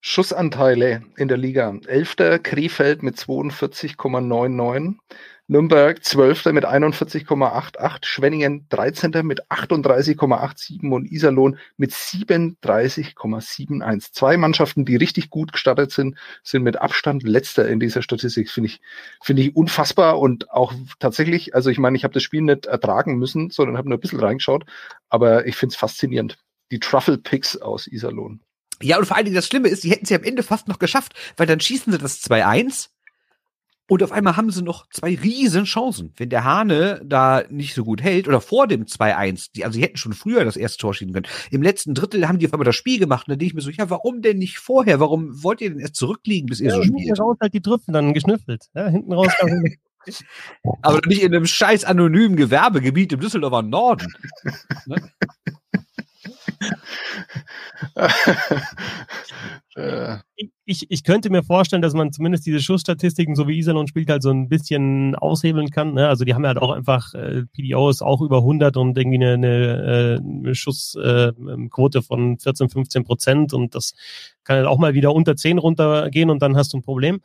Schussanteile 0.00 1.02
in 1.16 1.28
der 1.28 1.38
Liga. 1.38 1.74
Elfter 1.86 2.38
Krefeld 2.38 3.02
mit 3.02 3.16
42,99. 3.16 4.96
Nürnberg 5.48 6.04
12. 6.04 6.46
mit 6.46 6.66
41,88, 6.66 8.04
Schwenningen 8.04 8.66
13. 8.68 9.12
mit 9.22 9.48
38,87 9.48 10.90
und 10.90 11.08
Iserlohn 11.08 11.56
mit 11.76 11.92
37,71. 11.92 14.12
Zwei 14.12 14.36
Mannschaften, 14.36 14.84
die 14.84 14.96
richtig 14.96 15.30
gut 15.30 15.52
gestartet 15.52 15.92
sind, 15.92 16.18
sind 16.42 16.64
mit 16.64 16.78
Abstand 16.78 17.22
letzter 17.22 17.68
in 17.68 17.78
dieser 17.78 18.02
Statistik. 18.02 18.50
Finde 18.50 18.70
ich, 18.70 18.80
finde 19.22 19.42
ich 19.42 19.54
unfassbar 19.54 20.18
und 20.18 20.50
auch 20.50 20.74
tatsächlich, 20.98 21.54
also 21.54 21.70
ich 21.70 21.78
meine, 21.78 21.96
ich 21.96 22.02
habe 22.02 22.14
das 22.14 22.24
Spiel 22.24 22.42
nicht 22.42 22.66
ertragen 22.66 23.16
müssen, 23.16 23.50
sondern 23.50 23.78
habe 23.78 23.88
nur 23.88 23.98
ein 23.98 24.00
bisschen 24.00 24.18
reingeschaut, 24.18 24.64
aber 25.10 25.46
ich 25.46 25.54
finde 25.54 25.74
es 25.74 25.76
faszinierend. 25.76 26.38
Die 26.72 26.80
Truffle 26.80 27.18
Picks 27.18 27.56
aus 27.56 27.86
Iserlohn. 27.86 28.40
Ja, 28.82 28.98
und 28.98 29.06
vor 29.06 29.16
allen 29.16 29.26
Dingen 29.26 29.36
das 29.36 29.46
Schlimme 29.46 29.68
ist, 29.68 29.84
die 29.84 29.90
hätten 29.90 30.06
sie 30.06 30.16
am 30.16 30.24
Ende 30.24 30.42
fast 30.42 30.66
noch 30.66 30.80
geschafft, 30.80 31.14
weil 31.36 31.46
dann 31.46 31.60
schießen 31.60 31.92
sie 31.92 31.98
das 31.98 32.20
2-1 32.24 32.88
und 33.88 34.02
auf 34.02 34.12
einmal 34.12 34.36
haben 34.36 34.50
sie 34.50 34.62
noch 34.62 34.88
zwei 34.90 35.14
riesen 35.14 35.64
Chancen. 35.64 36.12
Wenn 36.16 36.28
der 36.28 36.44
Hane 36.44 37.00
da 37.04 37.44
nicht 37.50 37.74
so 37.74 37.84
gut 37.84 38.02
hält 38.02 38.26
oder 38.26 38.40
vor 38.40 38.66
dem 38.66 38.84
2-1, 38.84 39.50
die, 39.54 39.64
also 39.64 39.76
sie 39.76 39.82
hätten 39.82 39.96
schon 39.96 40.12
früher 40.12 40.44
das 40.44 40.56
erste 40.56 40.78
Tor 40.78 40.92
schießen 40.92 41.12
können. 41.12 41.26
Im 41.50 41.62
letzten 41.62 41.94
Drittel 41.94 42.26
haben 42.26 42.38
die 42.38 42.46
auf 42.46 42.52
einmal 42.52 42.64
das 42.64 42.74
Spiel 42.74 42.98
gemacht 42.98 43.28
und 43.28 43.32
dann 43.32 43.38
denke 43.38 43.50
ich 43.50 43.54
mir 43.54 43.60
so, 43.60 43.70
ja, 43.70 43.88
warum 43.88 44.22
denn 44.22 44.38
nicht 44.38 44.58
vorher? 44.58 44.98
Warum 44.98 45.42
wollt 45.42 45.60
ihr 45.60 45.70
denn 45.70 45.78
erst 45.78 45.96
zurückliegen, 45.96 46.48
bis 46.48 46.60
ihr 46.60 46.70
ja, 46.70 46.76
so 46.76 46.82
spielt? 46.82 46.98
Hinten 46.98 47.20
raus 47.20 47.36
halt 47.40 47.54
die 47.54 47.62
Trüffel 47.62 47.92
dann 47.92 48.12
geschnüffelt. 48.12 48.66
Ja, 48.74 48.88
hinten 48.88 49.12
raus. 49.12 49.32
Aber 50.82 51.00
nicht 51.06 51.22
in 51.22 51.34
einem 51.34 51.46
scheiß 51.46 51.84
anonymen 51.84 52.36
Gewerbegebiet 52.36 53.12
im 53.12 53.20
Düsseldorfer 53.20 53.62
Norden. 53.62 54.06
ne? 54.86 54.96
ich, 60.64 60.90
ich 60.90 61.04
könnte 61.04 61.30
mir 61.30 61.42
vorstellen, 61.42 61.82
dass 61.82 61.92
man 61.92 62.12
zumindest 62.12 62.46
diese 62.46 62.60
Schussstatistiken, 62.60 63.34
so 63.34 63.46
wie 63.46 63.58
Iserlohn 63.58 63.86
spielt, 63.86 64.08
halt 64.08 64.22
so 64.22 64.30
ein 64.30 64.48
bisschen 64.48 65.14
aushebeln 65.14 65.70
kann. 65.70 65.94
Ne? 65.94 66.08
Also 66.08 66.24
die 66.24 66.34
haben 66.34 66.46
halt 66.46 66.58
auch 66.58 66.70
einfach, 66.70 67.12
äh, 67.14 67.42
PDO 67.52 67.90
ist 67.90 68.02
auch 68.02 68.22
über 68.22 68.38
100 68.38 68.76
und 68.76 68.96
irgendwie 68.96 69.16
eine, 69.16 69.34
eine, 69.34 70.22
eine 70.22 70.54
Schussquote 70.54 71.98
äh, 71.98 72.02
von 72.02 72.38
14, 72.38 72.70
15 72.70 73.04
Prozent 73.04 73.52
und 73.52 73.74
das 73.74 73.94
kann 74.44 74.56
halt 74.56 74.66
auch 74.66 74.78
mal 74.78 74.94
wieder 74.94 75.14
unter 75.14 75.36
10 75.36 75.58
runtergehen 75.58 76.30
und 76.30 76.40
dann 76.40 76.56
hast 76.56 76.72
du 76.72 76.78
ein 76.78 76.82
Problem. 76.82 77.20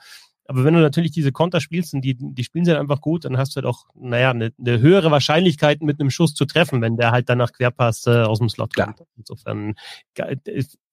Aber 0.51 0.65
wenn 0.65 0.73
du 0.73 0.81
natürlich 0.81 1.11
diese 1.11 1.31
Konter 1.31 1.61
spielst 1.61 1.93
und 1.93 2.01
die, 2.01 2.17
die 2.19 2.43
spielen 2.43 2.65
sie 2.65 2.71
halt 2.71 2.81
einfach 2.81 2.99
gut, 2.99 3.23
dann 3.23 3.37
hast 3.37 3.55
du 3.55 3.55
halt 3.55 3.65
auch, 3.65 3.85
naja, 3.95 4.31
eine, 4.31 4.51
eine 4.59 4.81
höhere 4.81 5.09
Wahrscheinlichkeit, 5.09 5.81
mit 5.81 6.01
einem 6.01 6.09
Schuss 6.09 6.33
zu 6.33 6.43
treffen, 6.43 6.81
wenn 6.81 6.97
der 6.97 7.11
halt 7.11 7.29
danach 7.29 7.53
querpasst 7.53 8.07
äh, 8.07 8.23
aus 8.23 8.39
dem 8.39 8.49
Slot 8.49 8.75
kommt. 8.75 8.97
Klar. 8.97 9.07
Insofern 9.15 9.75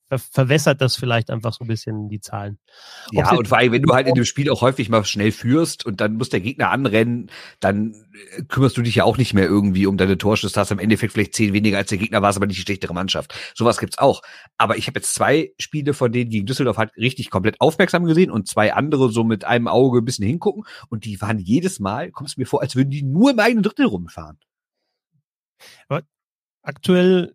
ver 0.08 0.18
verwässert 0.18 0.80
das 0.80 0.96
vielleicht 0.96 1.30
einfach 1.30 1.52
so 1.52 1.64
ein 1.64 1.68
bisschen 1.68 2.08
die 2.08 2.20
Zahlen. 2.20 2.58
Ja, 3.12 3.30
und 3.32 3.48
vor 3.48 3.58
allem, 3.58 3.72
wenn 3.72 3.82
du 3.82 3.94
halt 3.94 4.06
in 4.06 4.14
dem 4.14 4.24
Spiel 4.24 4.50
auch 4.50 4.62
häufig 4.62 4.88
mal 4.88 5.04
schnell 5.04 5.32
führst 5.32 5.84
und 5.84 6.00
dann 6.00 6.14
muss 6.14 6.30
der 6.30 6.40
Gegner 6.40 6.70
anrennen, 6.70 7.30
dann 7.60 7.94
äh, 8.36 8.42
kümmerst 8.44 8.76
du 8.76 8.82
dich 8.82 8.94
ja 8.94 9.04
auch 9.04 9.18
nicht 9.18 9.34
mehr 9.34 9.44
irgendwie 9.44 9.86
um 9.86 9.96
deine 9.96 10.16
Torschüsse, 10.16 10.58
hast 10.58 10.70
im 10.70 10.78
Endeffekt 10.78 11.12
vielleicht 11.12 11.34
zehn 11.34 11.52
weniger 11.52 11.78
als 11.78 11.90
der 11.90 11.98
Gegner, 11.98 12.22
war 12.22 12.30
es 12.30 12.36
aber 12.36 12.46
nicht 12.46 12.58
die 12.58 12.62
schlechtere 12.62 12.94
Mannschaft. 12.94 13.34
Sowas 13.54 13.78
gibt's 13.78 13.98
auch. 13.98 14.22
Aber 14.56 14.76
ich 14.76 14.86
habe 14.86 14.98
jetzt 14.98 15.14
zwei 15.14 15.52
Spiele 15.58 15.92
von 15.92 16.10
denen 16.10 16.30
gegen 16.30 16.46
Düsseldorf 16.46 16.78
halt 16.78 16.96
richtig 16.96 17.30
komplett 17.30 17.60
aufmerksam 17.60 18.04
gesehen 18.04 18.30
und 18.30 18.48
zwei 18.48 18.72
andere 18.72 19.10
so 19.10 19.24
mit 19.24 19.44
einem 19.44 19.68
Auge 19.68 19.98
ein 19.98 20.04
bisschen 20.04 20.26
hingucken 20.26 20.64
und 20.88 21.04
die 21.04 21.20
waren 21.20 21.38
jedes 21.38 21.80
Mal, 21.80 22.10
kommst 22.10 22.36
du 22.36 22.40
mir 22.40 22.46
vor, 22.46 22.62
als 22.62 22.76
würden 22.76 22.90
die 22.90 23.02
nur 23.02 23.30
im 23.30 23.38
eigenen 23.38 23.62
Drittel 23.62 23.86
rumfahren. 23.86 24.38
Aber 25.88 26.02
aktuell 26.62 27.34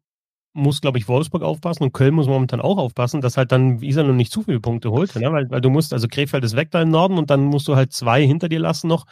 muss, 0.54 0.82
glaube 0.82 1.00
ich, 1.00 1.08
Wolfsburg 1.08 1.42
aufpassen 1.42 1.84
und 1.84 1.94
Köln 1.94 2.13
muss 2.13 2.28
momentan 2.28 2.62
auch 2.62 2.78
aufpassen, 2.78 3.22
dass 3.22 3.38
halt 3.38 3.52
dann 3.52 3.82
Iserlohn 3.82 4.16
nicht 4.16 4.32
zu 4.32 4.44
viele 4.44 4.60
Punkte 4.60 4.92
holt, 4.92 5.16
ne? 5.16 5.32
weil, 5.32 5.50
weil 5.50 5.62
du 5.62 5.70
musst, 5.70 5.94
also 5.94 6.08
Krefeld 6.08 6.44
ist 6.44 6.56
weg 6.56 6.70
da 6.72 6.82
im 6.82 6.89
Norden 6.89 7.18
und 7.18 7.30
dann 7.30 7.44
musst 7.46 7.68
du 7.68 7.76
halt 7.76 7.92
zwei 7.92 8.26
hinter 8.26 8.50
dir 8.50 8.60
lassen 8.60 8.88
noch, 8.88 9.06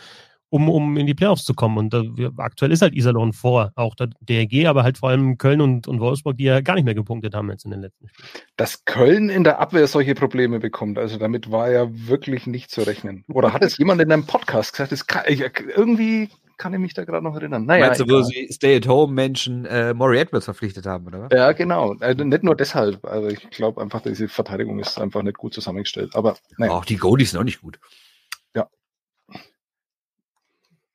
um, 0.51 0.69
um 0.69 0.97
in 0.97 1.07
die 1.07 1.13
Playoffs 1.13 1.45
zu 1.45 1.53
kommen. 1.53 1.77
Und 1.77 1.93
äh, 1.93 2.29
aktuell 2.37 2.71
ist 2.71 2.81
halt 2.81 2.93
Iserlohn 2.93 3.33
vor, 3.33 3.71
auch 3.75 3.95
der 3.95 4.09
DRG, 4.19 4.67
aber 4.67 4.83
halt 4.83 4.97
vor 4.97 5.09
allem 5.09 5.37
Köln 5.37 5.61
und, 5.61 5.87
und 5.87 5.99
Wolfsburg, 5.99 6.37
die 6.37 6.43
ja 6.43 6.59
gar 6.59 6.75
nicht 6.75 6.83
mehr 6.83 6.93
gepunktet 6.93 7.33
haben 7.33 7.49
jetzt 7.49 7.63
in 7.65 7.71
den 7.71 7.81
letzten 7.81 8.09
Spielen. 8.09 8.27
Dass 8.57 8.83
Köln 8.85 9.29
in 9.29 9.45
der 9.45 9.59
Abwehr 9.59 9.87
solche 9.87 10.13
Probleme 10.13 10.59
bekommt, 10.59 10.99
also 10.99 11.17
damit 11.17 11.51
war 11.51 11.71
ja 11.71 11.87
wirklich 11.89 12.47
nicht 12.47 12.69
zu 12.69 12.81
rechnen. 12.81 13.23
Oder 13.29 13.53
hat 13.53 13.63
es 13.63 13.77
jemand 13.77 14.01
in 14.01 14.11
einem 14.11 14.25
Podcast 14.25 14.73
gesagt, 14.73 14.91
das 14.91 15.07
kann, 15.07 15.23
ich, 15.27 15.39
irgendwie 15.39 16.29
kann 16.57 16.73
ich 16.73 16.79
mich 16.79 16.93
da 16.93 17.05
gerade 17.05 17.23
noch 17.23 17.35
erinnern. 17.35 17.65
Naja, 17.65 17.87
Meinst 17.87 18.01
du, 18.01 18.09
wo 18.09 18.21
sie 18.21 18.49
Stay-at-Home-Menschen 18.51 19.65
äh, 19.65 19.93
Maury 19.93 20.19
Edwards 20.19 20.45
verpflichtet 20.45 20.85
haben, 20.85 21.07
oder 21.07 21.21
was? 21.21 21.29
Ja, 21.31 21.53
genau. 21.53 21.95
Also 22.01 22.23
nicht 22.25 22.43
nur 22.43 22.55
deshalb. 22.55 23.03
Also 23.05 23.29
ich 23.29 23.49
glaube 23.49 23.81
einfach, 23.81 24.01
diese 24.01 24.27
Verteidigung 24.27 24.79
ist 24.79 24.99
einfach 24.99 25.23
nicht 25.23 25.37
gut 25.37 25.53
zusammengestellt. 25.53 26.13
Aber 26.13 26.35
naja. 26.57 26.73
Auch 26.73 26.85
die 26.85 26.97
Goalies 26.97 27.31
sind 27.31 27.39
auch 27.39 27.45
nicht 27.45 27.61
gut. 27.61 27.79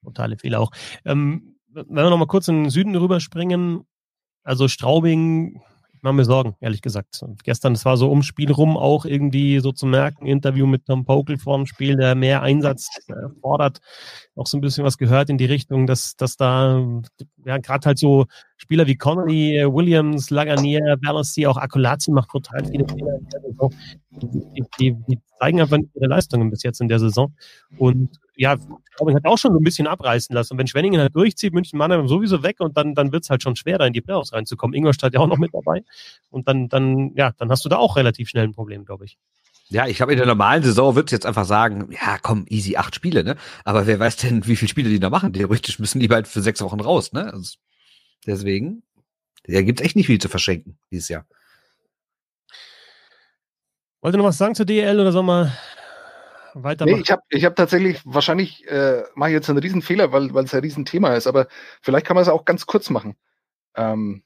Ja. 0.06 0.10
Totale 0.10 0.36
Fehler 0.36 0.60
auch. 0.60 0.70
Ähm, 1.04 1.56
wenn 1.72 1.94
wir 1.94 2.10
noch 2.10 2.18
mal 2.18 2.26
kurz 2.26 2.48
in 2.48 2.64
den 2.64 2.70
Süden 2.70 2.96
rüberspringen, 2.96 3.82
also 4.42 4.68
Straubing 4.68 5.60
mache 6.06 6.14
mir 6.14 6.24
Sorgen, 6.24 6.54
ehrlich 6.60 6.82
gesagt. 6.82 7.20
Und 7.22 7.42
gestern, 7.42 7.72
es 7.72 7.84
war 7.84 7.96
so 7.96 8.08
ums 8.08 8.26
Spiel 8.26 8.52
rum 8.52 8.76
auch 8.76 9.04
irgendwie 9.04 9.58
so 9.58 9.72
zu 9.72 9.86
merken, 9.86 10.26
Interview 10.26 10.66
mit 10.66 10.86
Tom 10.86 11.04
Pokel 11.04 11.36
vor 11.36 11.56
dem 11.56 11.66
Spiel, 11.66 11.96
der 11.96 12.14
mehr 12.14 12.42
Einsatz 12.42 12.88
äh, 13.08 13.14
fordert. 13.40 13.80
Auch 14.36 14.46
so 14.46 14.56
ein 14.56 14.60
bisschen 14.60 14.84
was 14.84 14.98
gehört 14.98 15.30
in 15.30 15.36
die 15.38 15.46
Richtung, 15.46 15.86
dass, 15.86 16.14
dass 16.14 16.36
da, 16.36 16.80
ja, 17.44 17.58
gerade 17.58 17.86
halt 17.86 17.98
so 17.98 18.26
Spieler 18.56 18.86
wie 18.86 18.96
Connolly, 18.96 19.66
Williams, 19.66 20.30
Laganier, 20.30 20.96
Balassi, 20.96 21.46
auch 21.46 21.56
Akulazzi 21.56 22.12
macht 22.12 22.30
total 22.30 22.64
viele 22.64 22.86
Fehler. 22.86 23.18
Die, 24.10 24.64
die, 24.78 24.96
die 25.08 25.18
zeigen 25.40 25.60
einfach 25.60 25.78
ihre 25.94 26.06
Leistungen 26.06 26.50
bis 26.50 26.62
jetzt 26.62 26.80
in 26.80 26.88
der 26.88 27.00
Saison. 27.00 27.34
Und 27.78 28.20
ja, 28.37 28.57
Straubing 28.92 29.16
hat 29.16 29.25
auch 29.25 29.38
schon 29.38 29.53
so 29.53 29.59
ein 29.59 29.64
bisschen 29.64 29.87
abreißen 29.87 30.35
lassen. 30.35 30.55
Und 30.55 30.59
wenn 30.59 30.66
Schwenningen 30.66 31.01
halt 31.01 31.16
durchzieht, 31.16 31.55
München 31.55 31.79
Mannheim 31.79 32.07
sowieso 32.07 32.42
weg 32.42 32.61
und 32.61 32.77
dann, 32.77 32.94
dann 32.94 33.11
wird's 33.11 33.31
halt 33.31 33.42
schon 33.42 33.57
schwerer, 33.57 33.87
in 33.87 33.92
die 33.92 34.03
Playoffs 34.03 34.33
reinzukommen. 34.33 34.75
Ingolstadt 34.75 35.14
ja 35.14 35.20
auch 35.20 35.27
noch 35.27 35.38
mit 35.38 35.55
dabei. 35.55 35.83
Und 36.31 36.46
dann, 36.46 36.68
dann, 36.68 37.12
ja, 37.16 37.33
dann 37.38 37.51
hast 37.51 37.64
du 37.64 37.68
da 37.68 37.77
auch 37.77 37.96
relativ 37.96 38.29
schnell 38.29 38.44
ein 38.44 38.53
Problem, 38.53 38.85
glaube 38.85 39.07
ich. 39.07 39.18
Ja, 39.68 39.87
ich 39.87 40.01
habe 40.01 40.12
in 40.12 40.18
der 40.18 40.27
normalen 40.27 40.62
Saison 40.62 40.94
würde 40.94 41.11
jetzt 41.11 41.27
einfach 41.27 41.44
sagen, 41.44 41.88
ja, 41.90 42.18
komm, 42.22 42.46
easy 42.49 42.77
acht 42.77 42.94
Spiele, 42.94 43.25
ne? 43.25 43.37
Aber 43.64 43.87
wer 43.87 43.99
weiß 43.99 44.16
denn, 44.18 44.46
wie 44.46 44.55
viele 44.55 44.68
Spiele 44.68 44.90
die 44.90 45.01
da 45.01 45.11
machen? 45.11 45.33
Theoretisch 45.33 45.81
müssen 45.81 45.99
die 45.99 46.07
bald 46.07 46.29
für 46.29 46.40
sechs 46.40 46.61
Wochen 46.61 46.81
raus, 46.81 47.12
ne? 47.12 47.33
Also 47.33 47.57
deswegen, 48.27 48.85
da 49.44 49.62
gibt's 49.62 49.83
echt 49.83 49.96
nicht 49.96 50.07
viel 50.07 50.20
zu 50.20 50.29
verschenken 50.29 50.79
dieses 50.92 51.09
Jahr. 51.09 51.27
Wollt 54.03 54.14
ihr 54.14 54.18
noch 54.18 54.27
was 54.27 54.38
sagen 54.38 54.55
zur 54.55 54.66
DL 54.66 55.01
oder 55.01 55.11
soll 55.11 55.25
man 55.25 55.53
weitermachen? 56.62 56.96
Nee, 56.96 57.02
ich 57.02 57.10
habe 57.10 57.22
ich 57.28 57.44
hab 57.44 57.56
tatsächlich, 57.56 58.00
wahrscheinlich 58.04 58.66
äh, 58.68 59.04
mache 59.14 59.30
ich 59.30 59.34
jetzt 59.34 59.48
einen 59.48 59.58
riesen 59.58 59.82
Fehler, 59.82 60.12
weil 60.12 60.44
es 60.44 60.54
ein 60.54 60.60
Riesenthema 60.60 61.14
ist, 61.14 61.26
aber 61.26 61.48
vielleicht 61.82 62.06
kann 62.06 62.14
man 62.14 62.22
es 62.22 62.28
auch 62.28 62.44
ganz 62.44 62.66
kurz 62.66 62.90
machen. 62.90 63.16
Ähm, 63.74 64.22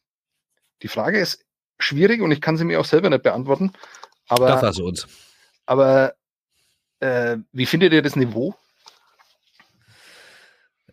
die 0.82 0.88
Frage 0.88 1.18
ist 1.18 1.44
schwierig 1.78 2.20
und 2.20 2.30
ich 2.30 2.40
kann 2.40 2.56
sie 2.56 2.64
mir 2.64 2.80
auch 2.80 2.84
selber 2.84 3.10
nicht 3.10 3.22
beantworten. 3.22 3.72
Aber, 4.28 4.46
das 4.46 4.62
also 4.62 4.84
uns. 4.84 5.08
Aber 5.66 6.14
äh, 7.00 7.38
wie 7.52 7.66
findet 7.66 7.92
ihr 7.92 8.02
das 8.02 8.16
Niveau? 8.16 8.54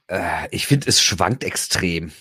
Äh, 0.08 0.48
ich 0.52 0.68
finde, 0.68 0.88
es 0.88 1.02
schwankt 1.02 1.44
extrem. 1.44 2.12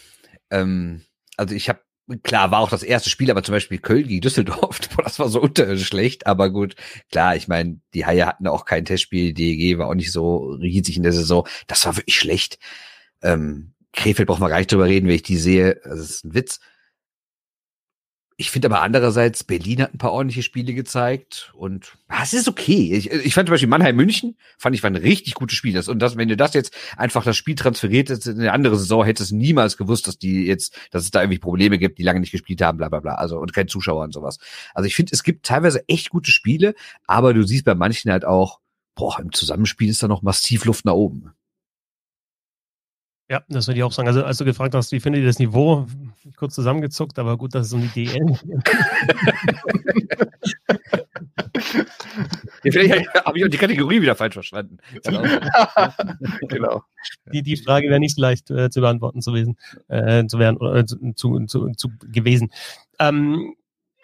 Ähm, 0.50 1.04
also 1.36 1.54
ich 1.54 1.68
habe 1.68 1.80
Klar, 2.22 2.52
war 2.52 2.60
auch 2.60 2.70
das 2.70 2.84
erste 2.84 3.10
Spiel, 3.10 3.32
aber 3.32 3.42
zum 3.42 3.52
Beispiel 3.52 3.78
Köln 3.78 4.06
gegen 4.06 4.20
Düsseldorf, 4.20 4.78
das 5.04 5.18
war 5.18 5.28
so 5.28 5.40
unterirdisch 5.40 5.88
schlecht, 5.88 6.26
aber 6.26 6.50
gut, 6.50 6.76
klar, 7.10 7.34
ich 7.34 7.48
meine, 7.48 7.80
die 7.94 8.06
Haie 8.06 8.26
hatten 8.26 8.46
auch 8.46 8.64
kein 8.64 8.84
Testspiel, 8.84 9.34
DEG 9.34 9.78
war 9.78 9.88
auch 9.88 9.94
nicht 9.94 10.12
so 10.12 10.52
riesig 10.52 10.96
in 10.96 11.02
der 11.02 11.12
Saison, 11.12 11.48
das 11.66 11.84
war 11.84 11.96
wirklich 11.96 12.16
schlecht. 12.16 12.58
Ähm, 13.22 13.72
Krefeld 13.92 14.28
braucht 14.28 14.40
man 14.40 14.50
gar 14.50 14.58
nicht 14.58 14.70
drüber 14.70 14.86
reden, 14.86 15.08
wenn 15.08 15.16
ich 15.16 15.24
die 15.24 15.36
sehe, 15.36 15.80
das 15.82 15.98
ist 15.98 16.24
ein 16.24 16.34
Witz. 16.34 16.60
Ich 18.38 18.50
finde 18.50 18.68
aber 18.68 18.82
andererseits, 18.82 19.44
Berlin 19.44 19.80
hat 19.80 19.94
ein 19.94 19.98
paar 19.98 20.12
ordentliche 20.12 20.42
Spiele 20.42 20.74
gezeigt 20.74 21.54
und 21.54 21.96
ah, 22.08 22.20
es 22.22 22.34
ist 22.34 22.48
okay. 22.48 22.92
Ich, 22.92 23.10
ich 23.10 23.32
fand 23.32 23.48
zum 23.48 23.54
Beispiel 23.54 23.68
Mannheim-München, 23.68 24.36
fand 24.58 24.76
ich 24.76 24.82
war 24.82 24.90
ein 24.90 24.96
richtig 24.96 25.32
gutes 25.32 25.56
Spiel. 25.56 25.72
Das, 25.72 25.88
und 25.88 26.00
das, 26.00 26.18
wenn 26.18 26.28
du 26.28 26.36
das 26.36 26.52
jetzt 26.52 26.76
einfach 26.98 27.24
das 27.24 27.34
Spiel 27.38 27.54
transferiert 27.54 28.10
hättest 28.10 28.26
in 28.26 28.38
eine 28.38 28.52
andere 28.52 28.76
Saison, 28.76 29.06
hättest 29.06 29.30
du 29.30 29.36
niemals 29.36 29.78
gewusst, 29.78 30.06
dass 30.06 30.18
die 30.18 30.44
jetzt, 30.44 30.78
dass 30.90 31.04
es 31.04 31.10
da 31.10 31.22
irgendwie 31.22 31.38
Probleme 31.38 31.78
gibt, 31.78 31.96
die 31.96 32.02
lange 32.02 32.20
nicht 32.20 32.32
gespielt 32.32 32.60
haben, 32.60 32.76
bla 32.76 32.90
bla 32.90 33.00
bla. 33.00 33.14
Also 33.14 33.38
und 33.38 33.54
kein 33.54 33.68
Zuschauer 33.68 34.04
und 34.04 34.12
sowas. 34.12 34.38
Also 34.74 34.86
ich 34.86 34.94
finde, 34.94 35.12
es 35.14 35.22
gibt 35.22 35.46
teilweise 35.46 35.88
echt 35.88 36.10
gute 36.10 36.30
Spiele, 36.30 36.74
aber 37.06 37.32
du 37.32 37.42
siehst 37.42 37.64
bei 37.64 37.74
manchen 37.74 38.12
halt 38.12 38.26
auch, 38.26 38.60
boah, 38.96 39.18
im 39.18 39.32
Zusammenspiel 39.32 39.88
ist 39.88 40.02
da 40.02 40.08
noch 40.08 40.20
massiv 40.20 40.66
Luft 40.66 40.84
nach 40.84 40.92
oben. 40.92 41.30
Ja, 43.28 43.42
das 43.48 43.66
würde 43.66 43.78
ich 43.78 43.84
auch 43.84 43.92
sagen. 43.92 44.08
Also, 44.08 44.24
als 44.24 44.38
du 44.38 44.44
gefragt 44.44 44.74
hast, 44.74 44.92
wie 44.92 45.00
findet 45.00 45.22
ihr 45.22 45.26
das 45.26 45.38
Niveau, 45.38 45.86
kurz 46.36 46.54
zusammengezuckt, 46.54 47.18
aber 47.18 47.36
gut, 47.36 47.54
dass 47.54 47.66
es 47.66 47.72
um 47.72 47.82
die 47.94 48.04
DL 48.04 48.38
vielleicht 52.62 53.14
habe 53.24 53.38
ich 53.38 53.44
auch 53.44 53.48
die 53.48 53.56
Kategorie 53.56 54.00
wieder 54.00 54.14
falsch 54.14 54.34
verstanden. 54.34 54.78
Genau. 55.04 55.22
genau. 56.48 56.82
Die, 57.32 57.42
die 57.42 57.56
Frage 57.56 57.88
wäre 57.88 58.00
nicht 58.00 58.16
so 58.16 58.22
leicht 58.22 58.50
äh, 58.50 58.70
zu 58.70 58.80
beantworten 58.80 59.22
zu, 59.22 59.32
gewesen, 59.32 59.56
äh, 59.88 60.24
zu 60.26 60.38
werden 60.38 60.86
zu, 60.86 61.12
zu, 61.14 61.46
zu, 61.46 61.70
zu 61.72 61.88
gewesen. 62.12 62.50
Ähm, 62.98 63.54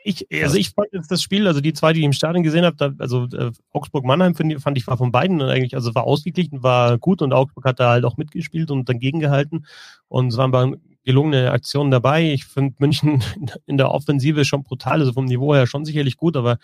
ich, 0.04 0.26
also 0.42 0.56
ich 0.56 0.70
fand 0.70 0.88
jetzt 0.92 1.10
das 1.10 1.22
Spiel, 1.22 1.46
also 1.46 1.60
die 1.60 1.72
zwei, 1.72 1.92
die 1.92 2.00
ich 2.00 2.06
im 2.06 2.12
Stadion 2.12 2.42
gesehen 2.42 2.64
habe, 2.64 2.94
also 2.98 3.26
äh, 3.32 3.52
Augsburg-Mannheim 3.72 4.34
fand 4.34 4.78
ich 4.78 4.86
war 4.86 4.96
von 4.96 5.12
beiden 5.12 5.40
eigentlich, 5.42 5.74
also 5.74 5.94
war 5.94 6.04
ausgeglichen, 6.04 6.62
war 6.62 6.98
gut 6.98 7.22
und 7.22 7.32
Augsburg 7.32 7.64
hat 7.64 7.80
da 7.80 7.90
halt 7.90 8.04
auch 8.04 8.16
mitgespielt 8.16 8.70
und 8.70 8.88
dagegen 8.88 9.20
gehalten 9.20 9.66
und 10.08 10.28
es 10.28 10.36
waren 10.36 10.76
gelungene 11.04 11.50
Aktionen 11.50 11.90
dabei. 11.90 12.32
Ich 12.32 12.44
finde 12.44 12.74
München 12.78 13.22
in 13.66 13.76
der 13.76 13.90
Offensive 13.90 14.44
schon 14.44 14.62
brutal, 14.62 15.00
also 15.00 15.12
vom 15.12 15.24
Niveau 15.24 15.54
her 15.54 15.66
schon 15.66 15.84
sicherlich 15.84 16.16
gut, 16.16 16.36
aber 16.36 16.58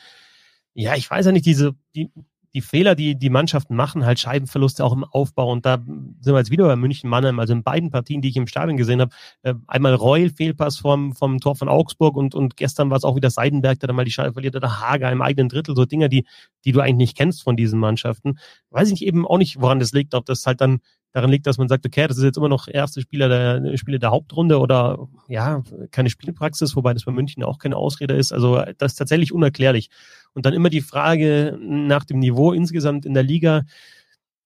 ja, 0.74 0.94
ich 0.94 1.10
weiß 1.10 1.26
ja 1.26 1.32
nicht, 1.32 1.46
diese, 1.46 1.74
die, 1.94 2.10
die 2.54 2.60
Fehler, 2.60 2.94
die 2.94 3.18
die 3.18 3.30
Mannschaften 3.30 3.76
machen, 3.76 4.04
halt 4.04 4.18
Scheibenverluste 4.18 4.84
auch 4.84 4.92
im 4.92 5.04
Aufbau. 5.04 5.50
Und 5.50 5.66
da 5.66 5.78
sind 5.78 6.34
wir 6.34 6.38
jetzt 6.38 6.50
wieder 6.50 6.66
bei 6.66 6.76
München 6.76 7.10
Mannheim, 7.10 7.38
also 7.38 7.52
in 7.52 7.62
beiden 7.62 7.90
Partien, 7.90 8.22
die 8.22 8.28
ich 8.28 8.36
im 8.36 8.46
Stadion 8.46 8.76
gesehen 8.76 9.00
habe. 9.00 9.14
Äh, 9.42 9.54
einmal 9.66 9.94
Reul, 9.94 10.30
Fehlpass 10.30 10.78
vom, 10.78 11.14
vom 11.14 11.40
Tor 11.40 11.56
von 11.56 11.68
Augsburg 11.68 12.16
und, 12.16 12.34
und 12.34 12.56
gestern 12.56 12.90
war 12.90 12.96
es 12.96 13.04
auch 13.04 13.16
wieder 13.16 13.30
Seidenberg, 13.30 13.80
der 13.80 13.88
da 13.88 13.92
mal 13.92 14.04
die 14.04 14.10
Scheibe 14.10 14.32
verliert, 14.32 14.56
oder 14.56 14.80
Hager 14.80 15.10
im 15.12 15.22
eigenen 15.22 15.48
Drittel, 15.48 15.76
so 15.76 15.84
Dinge, 15.84 16.08
die, 16.08 16.26
die 16.64 16.72
du 16.72 16.80
eigentlich 16.80 16.96
nicht 16.96 17.16
kennst 17.16 17.42
von 17.42 17.56
diesen 17.56 17.78
Mannschaften. 17.78 18.38
Weiß 18.70 18.90
ich 18.90 19.04
eben 19.04 19.26
auch 19.26 19.38
nicht, 19.38 19.60
woran 19.60 19.78
das 19.78 19.92
liegt, 19.92 20.14
ob 20.14 20.24
das 20.24 20.46
halt 20.46 20.60
dann 20.60 20.80
daran 21.12 21.30
liegt, 21.30 21.46
dass 21.46 21.58
man 21.58 21.68
sagt, 21.68 21.86
okay, 21.86 22.06
das 22.06 22.18
ist 22.18 22.24
jetzt 22.24 22.36
immer 22.36 22.48
noch 22.48 22.68
erste 22.68 23.00
Spieler 23.00 23.28
der 23.28 23.76
Spieler 23.76 23.98
der 23.98 24.10
Hauptrunde 24.10 24.58
oder 24.58 25.08
ja, 25.28 25.62
keine 25.90 26.10
Spielpraxis, 26.10 26.76
wobei 26.76 26.92
das 26.92 27.04
bei 27.04 27.12
München 27.12 27.42
auch 27.42 27.58
keine 27.58 27.76
Ausrede 27.76 28.14
ist. 28.14 28.32
Also 28.32 28.62
das 28.78 28.92
ist 28.92 28.96
tatsächlich 28.96 29.32
unerklärlich. 29.32 29.90
Und 30.34 30.46
dann 30.46 30.54
immer 30.54 30.70
die 30.70 30.82
Frage 30.82 31.58
nach 31.60 32.04
dem 32.04 32.18
Niveau 32.18 32.52
insgesamt 32.52 33.06
in 33.06 33.14
der 33.14 33.22
Liga. 33.22 33.64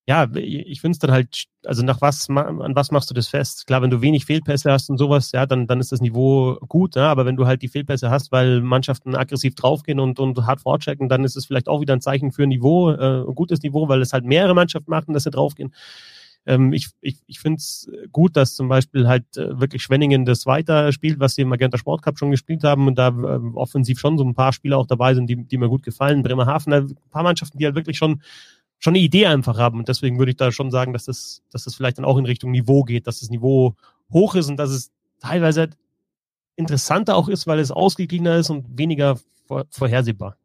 Ja, 0.06 0.28
ich 0.34 0.80
finde 0.80 0.96
es 0.96 0.98
dann 0.98 1.12
halt, 1.12 1.44
also 1.64 1.84
nach 1.84 2.00
was, 2.00 2.28
an 2.28 2.74
was 2.74 2.90
machst 2.90 3.08
du 3.10 3.14
das 3.14 3.28
fest? 3.28 3.68
Klar, 3.68 3.82
wenn 3.82 3.90
du 3.90 4.00
wenig 4.00 4.24
Fehlpässe 4.24 4.72
hast 4.72 4.90
und 4.90 4.98
sowas, 4.98 5.30
ja, 5.30 5.46
dann, 5.46 5.68
dann 5.68 5.78
ist 5.78 5.92
das 5.92 6.00
Niveau 6.00 6.56
gut, 6.68 6.96
ja, 6.96 7.08
aber 7.08 7.24
wenn 7.24 7.36
du 7.36 7.46
halt 7.46 7.62
die 7.62 7.68
Fehlpässe 7.68 8.10
hast, 8.10 8.32
weil 8.32 8.62
Mannschaften 8.62 9.14
aggressiv 9.14 9.54
draufgehen 9.54 10.00
und, 10.00 10.18
und 10.18 10.44
hart 10.44 10.60
vorchecken, 10.60 11.08
dann 11.08 11.22
ist 11.24 11.36
es 11.36 11.46
vielleicht 11.46 11.68
auch 11.68 11.80
wieder 11.80 11.94
ein 11.94 12.00
Zeichen 12.00 12.32
für 12.32 12.42
ein 12.42 12.48
Niveau, 12.48 12.90
äh, 12.90 13.22
ein 13.28 13.34
gutes 13.36 13.62
Niveau, 13.62 13.88
weil 13.88 14.02
es 14.02 14.12
halt 14.12 14.24
mehrere 14.24 14.54
Mannschaften 14.54 14.90
machen, 14.90 15.14
dass 15.14 15.22
sie 15.22 15.30
draufgehen. 15.30 15.72
Ähm, 16.46 16.72
ich 16.72 16.88
ich, 17.00 17.18
ich 17.26 17.40
finde 17.40 17.58
es 17.58 17.90
gut, 18.10 18.36
dass 18.36 18.54
zum 18.54 18.68
Beispiel 18.68 19.06
halt 19.06 19.36
äh, 19.36 19.60
wirklich 19.60 19.82
Schwenningen 19.82 20.24
das 20.24 20.46
weiter 20.46 20.92
spielt, 20.92 21.20
was 21.20 21.34
sie 21.34 21.42
im 21.42 21.48
Magenta 21.48 21.78
Sport 21.78 22.02
Cup 22.02 22.18
schon 22.18 22.30
gespielt 22.30 22.64
haben 22.64 22.86
und 22.88 22.96
da 22.96 23.08
äh, 23.08 23.40
offensiv 23.54 23.98
schon 23.98 24.18
so 24.18 24.24
ein 24.24 24.34
paar 24.34 24.52
Spieler 24.52 24.78
auch 24.78 24.86
dabei 24.86 25.14
sind, 25.14 25.28
die, 25.28 25.36
die 25.44 25.58
mir 25.58 25.68
gut 25.68 25.82
gefallen. 25.82 26.22
Bremerhaven, 26.22 26.72
ein 26.72 26.96
paar 27.10 27.22
Mannschaften, 27.22 27.58
die 27.58 27.64
halt 27.64 27.76
wirklich 27.76 27.98
schon 27.98 28.22
schon 28.82 28.94
eine 28.94 29.04
Idee 29.04 29.26
einfach 29.26 29.58
haben. 29.58 29.78
Und 29.78 29.88
deswegen 29.88 30.18
würde 30.18 30.32
ich 30.32 30.36
da 30.36 30.50
schon 30.50 30.72
sagen, 30.72 30.92
dass 30.92 31.04
das, 31.04 31.42
dass 31.52 31.64
das 31.64 31.76
vielleicht 31.76 31.98
dann 31.98 32.04
auch 32.04 32.18
in 32.18 32.26
Richtung 32.26 32.50
Niveau 32.50 32.82
geht, 32.82 33.06
dass 33.06 33.20
das 33.20 33.30
Niveau 33.30 33.76
hoch 34.12 34.34
ist 34.34 34.48
und 34.48 34.56
dass 34.56 34.70
es 34.70 34.90
teilweise 35.20 35.70
interessanter 36.56 37.14
auch 37.14 37.28
ist, 37.28 37.46
weil 37.46 37.60
es 37.60 37.70
ausgeglichener 37.70 38.36
ist 38.36 38.50
und 38.50 38.76
weniger 38.76 39.18
vorhersehbar. 39.70 40.36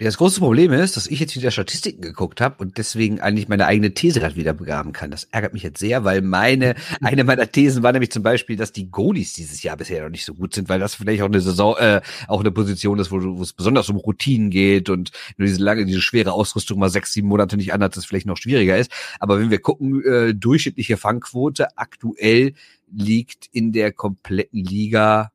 Das 0.00 0.16
große 0.16 0.40
Problem 0.40 0.72
ist, 0.72 0.96
dass 0.96 1.06
ich 1.06 1.20
jetzt 1.20 1.36
wieder 1.36 1.52
Statistiken 1.52 2.02
geguckt 2.02 2.40
habe 2.40 2.56
und 2.58 2.78
deswegen 2.78 3.20
eigentlich 3.20 3.46
meine 3.46 3.66
eigene 3.66 3.94
These 3.94 4.18
gerade 4.18 4.34
wieder 4.34 4.52
begraben 4.52 4.92
kann. 4.92 5.12
Das 5.12 5.28
ärgert 5.30 5.54
mich 5.54 5.62
jetzt 5.62 5.78
sehr, 5.78 6.02
weil 6.02 6.20
meine, 6.20 6.74
eine 7.00 7.22
meiner 7.22 7.50
Thesen 7.50 7.84
war 7.84 7.92
nämlich 7.92 8.10
zum 8.10 8.24
Beispiel, 8.24 8.56
dass 8.56 8.72
die 8.72 8.90
Goalies 8.90 9.34
dieses 9.34 9.62
Jahr 9.62 9.76
bisher 9.76 10.02
noch 10.02 10.10
nicht 10.10 10.24
so 10.24 10.34
gut 10.34 10.52
sind, 10.52 10.68
weil 10.68 10.80
das 10.80 10.96
vielleicht 10.96 11.22
auch 11.22 11.26
eine 11.28 11.40
Saison, 11.40 11.76
äh, 11.76 12.00
auch 12.26 12.40
eine 12.40 12.50
Position 12.50 12.98
ist, 12.98 13.12
wo, 13.12 13.40
es 13.40 13.52
besonders 13.52 13.88
um 13.88 13.96
Routinen 13.96 14.50
geht 14.50 14.90
und 14.90 15.12
nur 15.36 15.46
diese 15.46 15.62
lange, 15.62 15.86
diese 15.86 16.00
schwere 16.02 16.32
Ausrüstung 16.32 16.80
mal 16.80 16.90
sechs, 16.90 17.12
sieben 17.12 17.28
Monate 17.28 17.56
nicht 17.56 17.72
anhat, 17.72 17.96
das 17.96 18.04
vielleicht 18.04 18.26
noch 18.26 18.36
schwieriger 18.36 18.76
ist. 18.76 18.90
Aber 19.20 19.38
wenn 19.38 19.50
wir 19.50 19.60
gucken, 19.60 20.04
äh, 20.04 20.34
durchschnittliche 20.34 20.96
Fangquote 20.96 21.78
aktuell 21.78 22.54
liegt 22.92 23.46
in 23.52 23.70
der 23.70 23.92
kompletten 23.92 24.64
Liga 24.64 25.30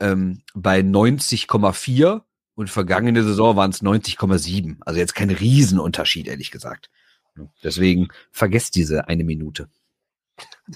ähm, 0.00 0.40
bei 0.54 0.80
90,4 0.80 2.22
und 2.62 2.70
vergangene 2.70 3.24
Saison 3.24 3.56
waren 3.56 3.70
es 3.70 3.82
90,7. 3.82 4.76
Also 4.80 5.00
jetzt 5.00 5.16
kein 5.16 5.30
Riesenunterschied, 5.30 6.28
ehrlich 6.28 6.52
gesagt. 6.52 6.90
Deswegen 7.64 8.08
vergesst 8.30 8.76
diese 8.76 9.08
eine 9.08 9.24
Minute. 9.24 9.68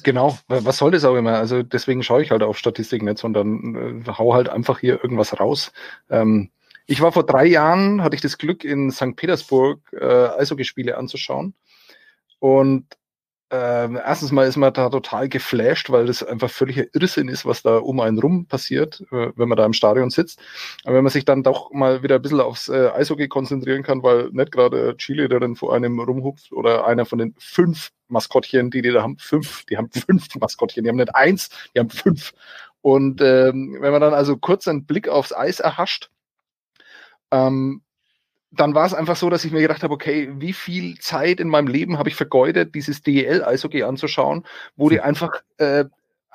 Genau, 0.03 0.37
was 0.49 0.79
soll 0.79 0.91
das 0.91 1.05
auch 1.05 1.15
immer? 1.15 1.35
Also 1.35 1.63
deswegen 1.63 2.03
schaue 2.03 2.23
ich 2.23 2.33
halt 2.33 2.43
auf 2.43 2.59
Statistiken 2.59 3.05
nicht, 3.05 3.19
sondern 3.19 4.03
äh, 4.05 4.11
hau 4.11 4.35
halt 4.35 4.49
einfach 4.49 4.81
hier 4.81 5.03
irgendwas 5.03 5.39
raus. 5.39 5.73
Ähm, 6.11 6.51
ich 6.87 7.01
war 7.01 7.13
vor 7.13 7.25
drei 7.25 7.47
Jahren, 7.47 8.03
hatte 8.03 8.17
ich 8.17 8.21
das 8.21 8.37
Glück, 8.37 8.65
in 8.65 8.91
St. 8.91 9.15
Petersburg 9.15 9.81
äh, 9.93 10.05
Eishockeyspiele 10.05 10.97
anzuschauen. 10.97 11.55
Und 12.41 12.87
ähm, 13.51 13.97
erstens 13.97 14.33
mal 14.33 14.47
ist 14.47 14.57
man 14.57 14.73
da 14.73 14.91
total 14.91 15.29
geflasht, 15.29 15.91
weil 15.91 16.07
das 16.07 16.25
einfach 16.25 16.51
völliger 16.51 16.85
Irrsinn 16.93 17.29
ist, 17.29 17.47
was 17.47 17.63
da 17.63 17.77
um 17.79 18.01
einen 18.01 18.19
rum 18.19 18.47
passiert, 18.47 19.03
äh, 19.13 19.31
wenn 19.37 19.49
man 19.49 19.57
da 19.57 19.65
im 19.65 19.73
Stadion 19.73 20.11
sitzt. 20.11 20.41
Aber 20.85 20.97
wenn 20.97 21.05
man 21.05 21.13
sich 21.13 21.25
dann 21.25 21.45
doch 21.45 21.71
mal 21.71 22.03
wieder 22.03 22.17
ein 22.17 22.23
bisschen 22.23 22.41
aufs 22.41 22.69
äh, 22.69 22.91
Eishockey 22.91 23.29
konzentrieren 23.29 23.85
kann, 23.85 24.03
weil 24.03 24.31
nicht 24.33 24.51
gerade 24.51 24.97
Chile, 24.97 25.29
dann 25.29 25.55
vor 25.55 25.75
einem 25.75 26.01
rumhupft 26.01 26.53
oder 26.53 26.87
einer 26.87 27.05
von 27.07 27.19
den 27.21 27.35
fünf 27.39 27.93
Maskottchen, 28.09 28.71
die 28.71 28.83
die 28.83 28.91
da 28.91 29.03
haben, 29.03 29.19
fünf, 29.19 29.65
die 29.67 29.77
haben 29.77 29.91
fünf 29.93 30.27
Maskottchen, 30.41 30.83
die 30.83 30.91
haben 30.91 30.97
nicht 30.97 31.15
eins, 31.15 31.51
die 31.75 31.81
haben 31.81 31.91
fünf. 31.91 32.33
Und 32.83 33.21
ähm, 33.21 33.79
wenn 33.81 33.93
man 33.93 34.01
dann 34.01 34.15
also 34.15 34.37
kurz 34.37 34.67
einen 34.67 34.87
Blick 34.87 35.09
aufs 35.09 35.33
Eis 35.33 35.61
erhascht, 35.61 36.11
ähm, 37.31 37.83
dann 38.51 38.75
war 38.75 38.87
es 38.87 38.95
einfach 38.95 39.17
so, 39.17 39.31
dass 39.31 39.45
ich 39.45 39.53
mir 39.53 39.61
gedacht 39.61 39.83
habe, 39.83 39.95
okay, 39.95 40.31
wie 40.37 40.53
viel 40.53 40.99
Zeit 40.99 41.41
in 41.41 41.49
meinem 41.49 41.67
Leben 41.69 41.99
habe 41.99 42.09
ich 42.09 42.17
vergeudet, 42.17 42.75
dieses 42.75 43.03
DEL-Eishockey 43.03 43.83
anzuschauen, 43.83 44.45
wo 44.77 44.89
die 44.89 45.01
einfach 45.01 45.43
äh, 45.59 45.85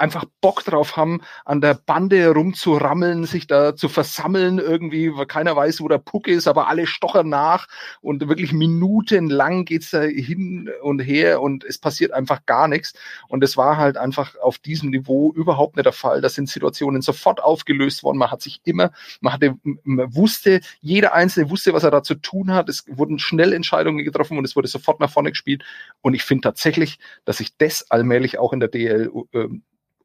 einfach 0.02 0.26
Bock 0.42 0.64
drauf 0.66 0.98
haben, 0.98 1.22
an 1.46 1.62
der 1.62 1.76
Bande 1.76 2.34
rumzurammeln, 2.34 3.26
sich 3.26 3.48
da 3.48 3.76
zu 3.76 3.88
versammeln 3.88 4.58
irgendwie, 4.58 5.16
weil 5.16 5.28
keiner 5.28 5.56
weiß, 5.56 5.82
wo 5.82 5.88
der 5.88 6.00
Puck 6.00 6.28
ist, 6.28 6.48
aber 6.48 6.68
alle 6.68 6.88
stochern 6.88 7.30
nach 7.30 7.68
und 8.02 8.28
wirklich 8.28 8.52
minutenlang 8.52 9.66
geht's 9.66 9.92
da 9.92 10.02
hin 10.02 10.70
und 10.82 11.00
her 11.00 11.42
und 11.42 11.64
es 11.64 11.78
passiert 11.78 12.12
einfach 12.12 12.46
gar 12.46 12.68
nichts. 12.68 12.94
Und 13.28 13.44
es 13.44 13.58
war 13.58 13.78
halt 13.78 13.98
einfach 13.98 14.36
auf 14.38 14.58
diesem 14.58 14.90
Niveau 14.90 15.32
überhaupt 15.34 15.76
nicht 15.76 15.86
der 15.86 15.94
Fall. 15.94 16.22
Da 16.22 16.30
sind 16.30 16.50
Situationen 16.50 17.02
sofort 17.02 17.42
aufgelöst 17.42 18.04
worden. 18.04 18.18
Man 18.18 18.32
hat 18.32 18.42
sich 18.42 18.62
immer, 18.64 18.92
man 19.22 19.34
hatte, 19.34 19.56
man 19.84 20.14
wusste, 20.16 20.62
jeder 20.80 21.14
Einzelne 21.14 21.50
wusste, 21.50 21.74
was 21.74 21.84
er 21.84 21.92
da 21.92 22.04
zu 22.04 22.16
tun 22.16 22.52
hat. 22.52 22.70
Es 22.70 22.86
wurden 22.88 23.20
schnell 23.20 23.54
Entscheidungen 23.54 24.04
getroffen 24.04 24.38
und 24.38 24.46
es 24.46 24.56
wurde 24.56 24.68
sofort 24.68 25.00
nach 25.00 25.12
vorne 25.12 25.30
gespielt. 25.30 25.64
Und 26.02 26.16
ich 26.16 26.24
finde 26.24 26.42
tatsächlich, 26.42 26.98
dass 27.26 27.38
sich 27.38 27.56
das 27.58 27.90
allmählich 27.92 28.40
auch 28.40 28.54
in 28.54 28.60
der 28.60 28.70
DL 28.70 29.12
äh, 29.34 29.48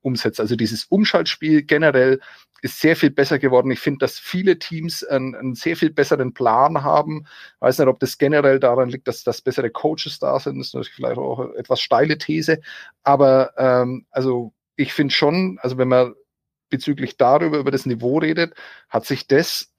umsetzt. 0.06 0.38
Also 0.40 0.54
dieses 0.54 0.84
Umschaltspiel 0.84 1.62
generell 1.62 2.20
ist 2.62 2.80
sehr 2.80 2.96
viel 2.96 3.10
besser 3.10 3.38
geworden. 3.38 3.70
Ich 3.72 3.80
finde, 3.80 3.98
dass 3.98 4.18
viele 4.18 4.58
Teams 4.58 5.04
einen, 5.04 5.34
einen, 5.34 5.54
sehr 5.56 5.76
viel 5.76 5.90
besseren 5.90 6.32
Plan 6.32 6.84
haben. 6.84 7.26
Ich 7.56 7.60
weiß 7.60 7.78
nicht, 7.78 7.88
ob 7.88 7.98
das 7.98 8.16
generell 8.16 8.60
daran 8.60 8.88
liegt, 8.88 9.08
dass, 9.08 9.24
dass 9.24 9.42
bessere 9.42 9.68
Coaches 9.68 10.18
da 10.20 10.38
sind. 10.38 10.58
Das 10.58 10.68
ist 10.68 10.74
natürlich 10.74 10.94
vielleicht 10.94 11.18
auch 11.18 11.40
eine 11.40 11.54
etwas 11.56 11.80
steile 11.80 12.18
These. 12.18 12.60
Aber 13.02 13.52
ähm, 13.58 14.06
also 14.10 14.52
ich 14.76 14.92
finde 14.92 15.12
schon, 15.12 15.58
also 15.60 15.76
wenn 15.76 15.88
man 15.88 16.14
bezüglich 16.70 17.16
darüber, 17.16 17.58
über 17.58 17.72
das 17.72 17.84
Niveau 17.84 18.18
redet, 18.18 18.54
hat 18.88 19.04
sich 19.06 19.26
das 19.26 19.72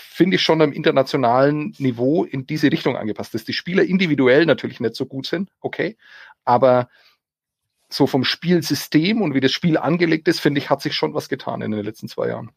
finde 0.00 0.36
ich 0.36 0.42
schon 0.42 0.62
am 0.62 0.72
internationalen 0.72 1.74
Niveau 1.78 2.22
in 2.22 2.46
diese 2.46 2.70
Richtung 2.70 2.96
angepasst, 2.96 3.34
dass 3.34 3.44
die 3.44 3.52
Spieler 3.52 3.82
individuell 3.82 4.46
natürlich 4.46 4.78
nicht 4.78 4.94
so 4.94 5.06
gut 5.06 5.26
sind, 5.26 5.50
okay, 5.60 5.96
aber 6.44 6.88
so 7.88 8.06
vom 8.06 8.24
Spielsystem 8.24 9.22
und 9.22 9.34
wie 9.34 9.40
das 9.40 9.52
Spiel 9.52 9.78
angelegt 9.78 10.28
ist, 10.28 10.40
finde 10.40 10.60
ich, 10.60 10.70
hat 10.70 10.82
sich 10.82 10.94
schon 10.94 11.14
was 11.14 11.28
getan 11.28 11.62
in 11.62 11.70
den 11.70 11.84
letzten 11.84 12.08
zwei 12.08 12.28
Jahren. 12.28 12.50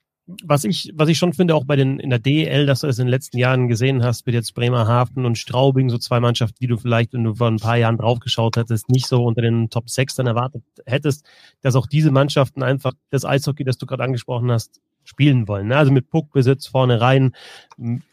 Was 0.44 0.64
ich, 0.64 0.92
was 0.96 1.10
ich 1.10 1.18
schon 1.18 1.34
finde, 1.34 1.56
auch 1.56 1.66
bei 1.66 1.76
den, 1.76 2.00
in 2.00 2.10
der 2.10 2.20
DEL, 2.20 2.66
dass 2.66 2.82
du 2.82 2.88
es 2.88 3.00
in 3.00 3.06
den 3.06 3.12
letzten 3.12 3.38
Jahren 3.38 3.68
gesehen 3.68 4.04
hast, 4.04 4.26
mit 4.26 4.36
jetzt 4.36 4.54
Bremerhaven 4.54 5.26
und 5.26 5.38
Straubing, 5.38 5.90
so 5.90 5.98
zwei 5.98 6.20
Mannschaften, 6.20 6.58
die 6.62 6.68
du 6.68 6.78
vielleicht, 6.78 7.14
wenn 7.14 7.24
du 7.24 7.36
vor 7.36 7.48
ein 7.48 7.58
paar 7.58 7.78
Jahren 7.78 7.98
draufgeschaut 7.98 8.56
hättest, 8.56 8.90
nicht 8.90 9.08
so 9.08 9.26
unter 9.26 9.42
den 9.42 9.70
Top 9.70 9.90
6 9.90 10.16
dann 10.16 10.28
erwartet 10.28 10.64
hättest, 10.86 11.26
dass 11.62 11.76
auch 11.76 11.88
diese 11.88 12.12
Mannschaften 12.12 12.62
einfach 12.62 12.94
das 13.10 13.26
Eishockey, 13.26 13.64
das 13.64 13.78
du 13.78 13.86
gerade 13.86 14.04
angesprochen 14.04 14.52
hast, 14.52 14.80
spielen 15.04 15.48
wollen. 15.48 15.68
Ne? 15.68 15.78
Also 15.78 15.92
mit 15.92 16.10
Puckbesitz 16.10 16.68
vorne 16.68 17.02
rein, 17.02 17.34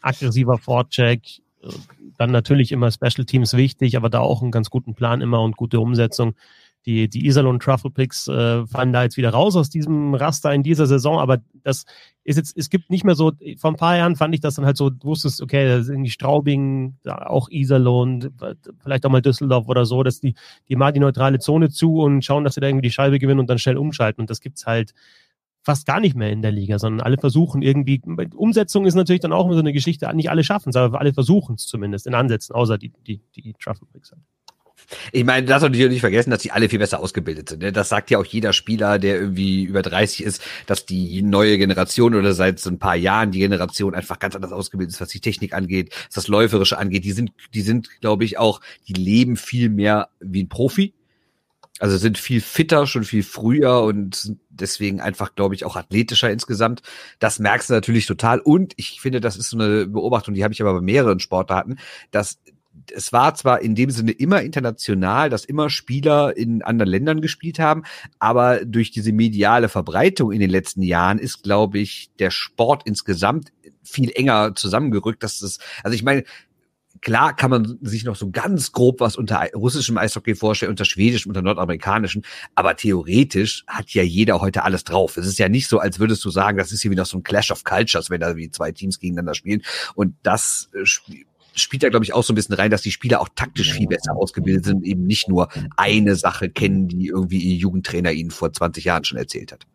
aggressiver 0.01 0.57
Vorcheck, 0.57 1.21
dann 2.17 2.31
natürlich 2.31 2.71
immer 2.71 2.91
Special 2.91 3.25
Teams 3.25 3.53
wichtig, 3.55 3.95
aber 3.95 4.09
da 4.09 4.19
auch 4.19 4.41
einen 4.41 4.51
ganz 4.51 4.69
guten 4.69 4.95
Plan 4.95 5.21
immer 5.21 5.41
und 5.41 5.57
gute 5.57 5.79
Umsetzung 5.79 6.35
die, 6.85 7.09
die 7.09 7.25
Iserlohn 7.25 7.59
Truffle 7.59 7.91
Picks 7.91 8.27
äh, 8.27 8.65
fallen 8.65 8.93
da 8.93 9.03
jetzt 9.03 9.17
wieder 9.17 9.31
raus 9.31 9.55
aus 9.55 9.69
diesem 9.69 10.13
Raster 10.13 10.53
in 10.53 10.63
dieser 10.63 10.87
Saison, 10.87 11.19
aber 11.19 11.39
das 11.63 11.85
ist 12.23 12.37
jetzt, 12.37 12.57
es 12.57 12.69
gibt 12.69 12.89
nicht 12.89 13.03
mehr 13.03 13.15
so, 13.15 13.33
vor 13.57 13.71
ein 13.71 13.75
paar 13.75 13.97
Jahren 13.97 14.15
fand 14.15 14.33
ich 14.33 14.41
das 14.41 14.55
dann 14.55 14.65
halt 14.65 14.77
so, 14.77 14.89
du 14.89 15.07
wusstest, 15.07 15.41
okay, 15.41 15.67
da 15.67 15.83
sind 15.83 16.03
die 16.03 16.09
Straubing, 16.09 16.97
auch 17.05 17.49
Iserlohn, 17.49 18.29
vielleicht 18.81 19.05
auch 19.05 19.09
mal 19.09 19.21
Düsseldorf 19.21 19.67
oder 19.67 19.85
so, 19.85 20.03
dass 20.03 20.19
die, 20.19 20.35
die 20.69 20.75
mal 20.75 20.91
die 20.91 20.99
neutrale 20.99 21.39
Zone 21.39 21.69
zu 21.69 21.99
und 21.99 22.23
schauen, 22.23 22.43
dass 22.43 22.55
sie 22.55 22.61
da 22.61 22.67
irgendwie 22.67 22.87
die 22.87 22.93
Scheibe 22.93 23.19
gewinnen 23.19 23.39
und 23.39 23.49
dann 23.49 23.59
schnell 23.59 23.77
umschalten 23.77 24.21
und 24.21 24.29
das 24.29 24.39
gibt's 24.39 24.65
halt 24.65 24.93
fast 25.61 25.85
gar 25.85 25.99
nicht 25.99 26.15
mehr 26.15 26.31
in 26.31 26.41
der 26.41 26.51
Liga, 26.51 26.79
sondern 26.79 27.05
alle 27.05 27.17
versuchen 27.17 27.61
irgendwie, 27.61 28.01
Umsetzung 28.35 28.85
ist 28.85 28.95
natürlich 28.95 29.21
dann 29.21 29.33
auch 29.33 29.45
immer 29.45 29.55
so 29.55 29.59
eine 29.59 29.73
Geschichte, 29.73 30.11
nicht 30.15 30.29
alle 30.29 30.43
schaffen 30.43 30.69
es, 30.69 30.75
aber 30.75 30.99
alle 30.99 31.13
versuchen 31.13 31.55
es 31.55 31.67
zumindest 31.67 32.07
in 32.07 32.15
Ansätzen, 32.15 32.55
außer 32.55 32.77
die, 32.77 32.93
die, 33.05 33.21
die 33.35 33.53
Truffle 33.53 33.87
Picks 33.91 34.11
halt. 34.11 34.21
Ich 35.11 35.23
meine, 35.23 35.45
das 35.45 35.61
soll 35.61 35.69
natürlich 35.69 35.91
nicht 35.91 36.01
vergessen, 36.01 36.31
dass 36.31 36.41
die 36.41 36.51
alle 36.51 36.69
viel 36.69 36.79
besser 36.79 36.99
ausgebildet 36.99 37.49
sind. 37.49 37.61
Ne? 37.61 37.71
Das 37.71 37.89
sagt 37.89 38.09
ja 38.09 38.17
auch 38.17 38.25
jeder 38.25 38.53
Spieler, 38.53 38.99
der 38.99 39.19
irgendwie 39.19 39.63
über 39.63 39.81
30 39.81 40.23
ist, 40.23 40.41
dass 40.65 40.85
die 40.85 41.21
neue 41.21 41.57
Generation 41.57 42.15
oder 42.15 42.33
seit 42.33 42.59
so 42.59 42.69
ein 42.69 42.79
paar 42.79 42.95
Jahren 42.95 43.31
die 43.31 43.39
Generation 43.39 43.93
einfach 43.93 44.19
ganz 44.19 44.35
anders 44.35 44.51
ausgebildet 44.51 44.95
ist, 44.95 45.01
was 45.01 45.09
die 45.09 45.19
Technik 45.19 45.53
angeht, 45.53 45.93
was 46.07 46.15
das 46.15 46.27
Läuferische 46.27 46.77
angeht. 46.77 47.03
Die 47.05 47.11
sind, 47.11 47.31
die 47.53 47.61
sind, 47.61 47.89
glaube 48.01 48.23
ich, 48.23 48.37
auch, 48.37 48.61
die 48.87 48.93
leben 48.93 49.37
viel 49.37 49.69
mehr 49.69 50.09
wie 50.19 50.43
ein 50.43 50.49
Profi. 50.49 50.93
Also 51.79 51.95
sind 51.95 52.17
viel 52.17 52.41
fitter, 52.41 52.87
schon 52.87 53.05
viel 53.05 53.23
früher 53.23 53.81
und 53.83 54.35
deswegen 54.49 54.99
einfach, 54.99 55.35
glaube 55.35 55.55
ich, 55.55 55.63
auch 55.63 55.77
athletischer 55.77 56.29
insgesamt. 56.29 56.81
Das 57.19 57.39
merkst 57.39 57.69
du 57.69 57.73
natürlich 57.73 58.05
total. 58.05 58.39
Und 58.41 58.73
ich 58.75 58.99
finde, 58.99 59.21
das 59.21 59.37
ist 59.37 59.51
so 59.51 59.57
eine 59.57 59.87
Beobachtung, 59.87 60.33
die 60.33 60.43
habe 60.43 60.53
ich 60.53 60.61
aber 60.61 60.73
bei 60.73 60.81
mehreren 60.81 61.21
Sportarten, 61.21 61.79
dass 62.11 62.39
es 62.93 63.13
war 63.13 63.35
zwar 63.35 63.61
in 63.61 63.75
dem 63.75 63.89
Sinne 63.89 64.11
immer 64.11 64.41
international, 64.41 65.29
dass 65.29 65.45
immer 65.45 65.69
Spieler 65.69 66.35
in 66.35 66.61
anderen 66.61 66.89
Ländern 66.89 67.21
gespielt 67.21 67.59
haben, 67.59 67.83
aber 68.19 68.65
durch 68.65 68.91
diese 68.91 69.11
mediale 69.11 69.69
Verbreitung 69.69 70.31
in 70.31 70.39
den 70.39 70.49
letzten 70.49 70.81
Jahren 70.81 71.19
ist, 71.19 71.43
glaube 71.43 71.79
ich, 71.79 72.09
der 72.19 72.31
Sport 72.31 72.83
insgesamt 72.85 73.51
viel 73.83 74.11
enger 74.11 74.55
zusammengerückt. 74.55 75.23
Dass 75.23 75.39
das, 75.39 75.59
also 75.83 75.95
ich 75.95 76.03
meine, 76.03 76.23
klar 77.01 77.35
kann 77.35 77.49
man 77.49 77.77
sich 77.81 78.03
noch 78.03 78.15
so 78.15 78.29
ganz 78.29 78.71
grob 78.71 78.99
was 78.99 79.15
unter 79.15 79.47
russischem 79.53 79.97
Eishockey 79.97 80.35
vorstellen, 80.35 80.71
unter 80.71 80.85
schwedischem, 80.85 81.29
unter 81.29 81.41
nordamerikanischem, 81.41 82.23
aber 82.55 82.75
theoretisch 82.75 83.63
hat 83.67 83.91
ja 83.91 84.03
jeder 84.03 84.41
heute 84.41 84.63
alles 84.63 84.83
drauf. 84.83 85.17
Es 85.17 85.27
ist 85.27 85.39
ja 85.39 85.49
nicht 85.49 85.67
so, 85.67 85.79
als 85.79 85.99
würdest 85.99 86.23
du 86.25 86.29
sagen, 86.29 86.57
das 86.57 86.71
ist 86.71 86.81
hier 86.81 86.91
wieder 86.91 87.05
so 87.05 87.17
ein 87.17 87.23
Clash 87.23 87.51
of 87.51 87.63
Cultures, 87.63 88.09
wenn 88.09 88.21
da 88.21 88.35
wie 88.35 88.51
zwei 88.51 88.71
Teams 88.71 88.99
gegeneinander 88.99 89.35
spielen. 89.35 89.61
Und 89.95 90.15
das 90.23 90.69
äh, 90.73 90.85
spielt 91.55 91.83
da, 91.83 91.89
glaube 91.89 92.05
ich, 92.05 92.13
auch 92.13 92.23
so 92.23 92.33
ein 92.33 92.35
bisschen 92.35 92.55
rein, 92.55 92.71
dass 92.71 92.81
die 92.81 92.91
Spieler 92.91 93.21
auch 93.21 93.29
taktisch 93.35 93.73
viel 93.73 93.87
besser 93.87 94.15
ausgebildet 94.15 94.65
sind, 94.65 94.83
eben 94.83 95.05
nicht 95.05 95.27
nur 95.27 95.49
eine 95.77 96.15
Sache 96.15 96.49
kennen, 96.49 96.87
die 96.87 97.07
irgendwie 97.07 97.39
ihr 97.39 97.55
Jugendtrainer 97.55 98.11
ihnen 98.11 98.31
vor 98.31 98.51
20 98.53 98.83
Jahren 98.83 99.03
schon 99.03 99.17
erzählt 99.17 99.51
hat. 99.51 99.65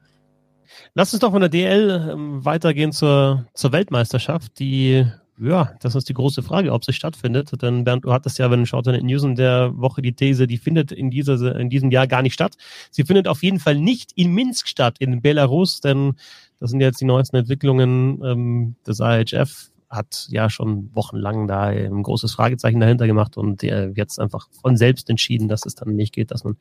Lass 0.95 1.13
uns 1.13 1.21
doch 1.21 1.33
von 1.33 1.41
der 1.41 1.51
DL 1.51 2.11
ähm, 2.13 2.45
weitergehen 2.45 2.93
zur, 2.93 3.47
zur 3.55 3.73
Weltmeisterschaft, 3.73 4.59
die 4.59 5.07
ja, 5.41 5.75
das 5.81 5.97
ist 5.97 6.09
die 6.09 6.15
große 6.15 6.43
Frage, 6.43 6.73
ob 6.73 6.85
sie 6.85 6.93
stattfindet. 6.93 7.51
Denn 7.61 7.85
Bernd, 7.85 8.05
du 8.05 8.13
hattest 8.13 8.39
ja, 8.39 8.51
wenn 8.51 8.61
du 8.61 8.67
schaut 8.67 8.87
in 8.87 8.93
den 8.93 9.07
News 9.07 9.25
in 9.25 9.35
der 9.35 9.77
Woche 9.77 10.01
die 10.01 10.13
These, 10.13 10.47
die 10.47 10.59
findet 10.59 10.93
in, 10.93 11.11
dieser, 11.11 11.57
in 11.57 11.71
diesem 11.71 11.91
Jahr 11.91 12.07
gar 12.07 12.23
nicht 12.23 12.35
statt. 12.35 12.55
Sie 12.91 13.03
findet 13.03 13.27
auf 13.27 13.43
jeden 13.43 13.59
Fall 13.59 13.77
nicht 13.77 14.13
in 14.15 14.33
Minsk 14.33 14.69
statt, 14.69 14.97
in 15.01 15.23
Belarus, 15.23 15.81
denn 15.81 16.15
das 16.61 16.71
sind 16.71 16.81
jetzt 16.81 17.01
die 17.01 17.05
neuesten 17.05 17.37
Entwicklungen 17.37 18.23
ähm, 18.25 18.77
des 18.87 19.01
IHF 19.01 19.71
hat 19.95 20.27
ja 20.29 20.51
schon 20.51 20.91
wochenlang 20.95 21.47
da 21.47 21.65
ein 21.65 22.03
großes 22.03 22.35
Fragezeichen 22.35 22.81
dahinter 22.81 23.07
gemacht 23.07 23.37
und 23.37 23.63
äh, 23.63 23.91
jetzt 23.95 24.19
einfach 24.21 24.49
von 24.61 24.77
selbst 24.77 25.09
entschieden, 25.11 25.49
dass 25.49 25.67
es 25.67 25.75
dann 25.75 25.95
nicht 25.95 26.13
geht, 26.13 26.31
dass 26.31 26.45
man 26.45 26.57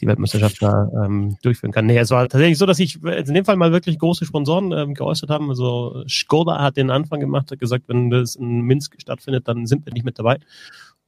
die 0.00 0.06
Weltmeisterschaft 0.06 0.62
da 0.62 0.88
ähm, 1.04 1.36
durchführen 1.42 1.72
kann. 1.72 1.86
Nee, 1.86 1.98
es 1.98 2.10
war 2.10 2.28
tatsächlich 2.28 2.58
so, 2.58 2.66
dass 2.66 2.78
ich 2.78 3.02
in 3.02 3.34
dem 3.34 3.44
Fall 3.44 3.56
mal 3.56 3.72
wirklich 3.72 3.98
große 3.98 4.24
Sponsoren 4.24 4.72
ähm, 4.72 4.94
geäußert 4.94 5.30
haben. 5.30 5.48
Also 5.50 6.04
Skoda 6.08 6.62
hat 6.62 6.76
den 6.76 6.90
Anfang 6.90 7.20
gemacht, 7.20 7.50
hat 7.50 7.58
gesagt, 7.58 7.84
wenn 7.88 8.10
das 8.10 8.36
in 8.36 8.62
Minsk 8.62 8.94
stattfindet, 9.00 9.48
dann 9.48 9.66
sind 9.66 9.86
wir 9.86 9.92
nicht 9.92 10.04
mit 10.04 10.18
dabei. 10.18 10.38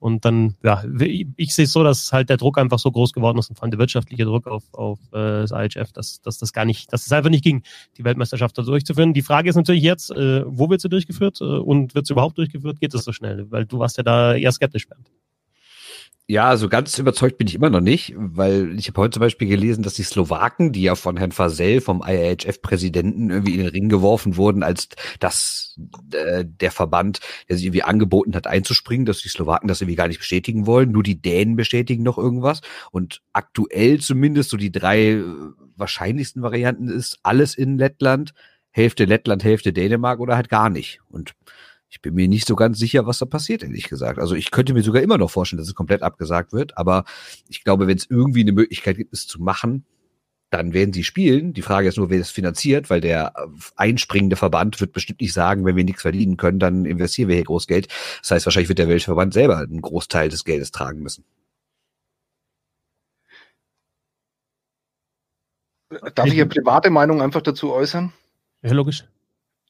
Und 0.00 0.24
dann, 0.24 0.56
ja, 0.62 0.82
ich 1.36 1.54
sehe 1.54 1.66
es 1.66 1.72
so, 1.72 1.84
dass 1.84 2.10
halt 2.10 2.30
der 2.30 2.38
Druck 2.38 2.56
einfach 2.56 2.78
so 2.78 2.90
groß 2.90 3.12
geworden 3.12 3.36
ist 3.38 3.50
und 3.50 3.56
vor 3.56 3.64
allem 3.64 3.70
der 3.70 3.78
wirtschaftliche 3.78 4.24
Druck 4.24 4.46
auf, 4.46 4.64
auf 4.72 4.98
äh, 5.12 5.44
das 5.46 5.52
IHF, 5.52 5.92
dass, 5.92 6.22
dass 6.22 6.38
das 6.38 6.54
gar 6.54 6.64
nicht, 6.64 6.90
dass 6.90 7.04
es 7.04 7.12
einfach 7.12 7.28
nicht 7.28 7.44
ging, 7.44 7.62
die 7.98 8.04
Weltmeisterschaft 8.04 8.56
da 8.56 8.62
durchzuführen. 8.62 9.12
Die 9.12 9.20
Frage 9.20 9.50
ist 9.50 9.56
natürlich 9.56 9.82
jetzt, 9.82 10.10
äh, 10.10 10.42
wo 10.46 10.70
wird 10.70 10.80
sie 10.80 10.88
durchgeführt 10.88 11.42
äh, 11.42 11.44
und 11.44 11.94
wird 11.94 12.06
sie 12.06 12.14
überhaupt 12.14 12.38
durchgeführt? 12.38 12.80
Geht 12.80 12.94
es 12.94 13.04
so 13.04 13.12
schnell? 13.12 13.50
Weil 13.50 13.66
du 13.66 13.78
warst 13.78 13.98
ja 13.98 14.02
da 14.02 14.34
eher 14.34 14.52
skeptisch, 14.52 14.88
Bernd. 14.88 15.10
Ja, 16.30 16.56
so 16.56 16.68
ganz 16.68 16.96
überzeugt 16.96 17.38
bin 17.38 17.48
ich 17.48 17.56
immer 17.56 17.70
noch 17.70 17.80
nicht, 17.80 18.14
weil 18.16 18.78
ich 18.78 18.86
habe 18.86 19.00
heute 19.00 19.14
zum 19.14 19.20
Beispiel 19.20 19.48
gelesen, 19.48 19.82
dass 19.82 19.94
die 19.94 20.04
Slowaken, 20.04 20.70
die 20.70 20.82
ja 20.82 20.94
von 20.94 21.16
Herrn 21.16 21.32
Fasel, 21.32 21.80
vom 21.80 22.04
IHF-Präsidenten, 22.06 23.30
irgendwie 23.30 23.54
in 23.54 23.58
den 23.58 23.66
Ring 23.66 23.88
geworfen 23.88 24.36
wurden, 24.36 24.62
als 24.62 24.90
das 25.18 25.76
äh, 26.12 26.44
der 26.46 26.70
Verband, 26.70 27.18
der 27.48 27.56
sich 27.56 27.66
irgendwie 27.66 27.82
angeboten 27.82 28.36
hat, 28.36 28.46
einzuspringen, 28.46 29.06
dass 29.06 29.22
die 29.22 29.28
Slowaken 29.28 29.66
das 29.66 29.80
irgendwie 29.80 29.96
gar 29.96 30.06
nicht 30.06 30.20
bestätigen 30.20 30.66
wollen. 30.66 30.92
Nur 30.92 31.02
die 31.02 31.20
Dänen 31.20 31.56
bestätigen 31.56 32.04
noch 32.04 32.16
irgendwas. 32.16 32.60
Und 32.92 33.22
aktuell 33.32 33.98
zumindest 33.98 34.50
so 34.50 34.56
die 34.56 34.70
drei 34.70 35.14
äh, 35.14 35.24
wahrscheinlichsten 35.74 36.42
Varianten 36.42 36.86
ist 36.86 37.18
alles 37.24 37.56
in 37.56 37.76
Lettland, 37.76 38.34
Hälfte 38.70 39.04
Lettland, 39.04 39.42
Hälfte 39.42 39.72
Dänemark 39.72 40.20
oder 40.20 40.36
halt 40.36 40.48
gar 40.48 40.70
nicht. 40.70 41.00
Und 41.08 41.34
ich 41.90 42.00
bin 42.00 42.14
mir 42.14 42.28
nicht 42.28 42.46
so 42.46 42.54
ganz 42.54 42.78
sicher, 42.78 43.06
was 43.06 43.18
da 43.18 43.26
passiert, 43.26 43.64
ehrlich 43.64 43.88
gesagt. 43.88 44.20
Also 44.20 44.36
ich 44.36 44.52
könnte 44.52 44.72
mir 44.74 44.82
sogar 44.82 45.02
immer 45.02 45.18
noch 45.18 45.30
vorstellen, 45.30 45.58
dass 45.58 45.68
es 45.68 45.74
komplett 45.74 46.02
abgesagt 46.02 46.52
wird, 46.52 46.78
aber 46.78 47.04
ich 47.48 47.64
glaube, 47.64 47.88
wenn 47.88 47.96
es 47.96 48.08
irgendwie 48.08 48.42
eine 48.42 48.52
Möglichkeit 48.52 48.96
gibt, 48.96 49.12
es 49.12 49.26
zu 49.26 49.42
machen, 49.42 49.84
dann 50.50 50.72
werden 50.72 50.92
sie 50.92 51.04
spielen. 51.04 51.52
Die 51.52 51.62
Frage 51.62 51.88
ist 51.88 51.96
nur, 51.96 52.10
wer 52.10 52.18
das 52.18 52.30
finanziert, 52.30 52.90
weil 52.90 53.00
der 53.00 53.32
einspringende 53.76 54.36
Verband 54.36 54.80
wird 54.80 54.92
bestimmt 54.92 55.20
nicht 55.20 55.32
sagen, 55.32 55.64
wenn 55.64 55.76
wir 55.76 55.84
nichts 55.84 56.02
verdienen 56.02 56.36
können, 56.36 56.58
dann 56.60 56.84
investieren 56.84 57.28
wir 57.28 57.36
hier 57.36 57.44
groß 57.44 57.66
Geld. 57.66 57.88
Das 58.20 58.30
heißt, 58.32 58.46
wahrscheinlich 58.46 58.68
wird 58.68 58.78
der 58.78 58.88
Weltverband 58.88 59.34
selber 59.34 59.58
einen 59.58 59.80
Großteil 59.80 60.28
des 60.28 60.44
Geldes 60.44 60.70
tragen 60.70 61.00
müssen. 61.00 61.24
Darf 66.14 66.26
ich 66.26 66.34
eine 66.34 66.46
private 66.46 66.90
Meinung 66.90 67.20
einfach 67.20 67.42
dazu 67.42 67.72
äußern? 67.72 68.12
Ja, 68.62 68.72
logisch. 68.72 69.04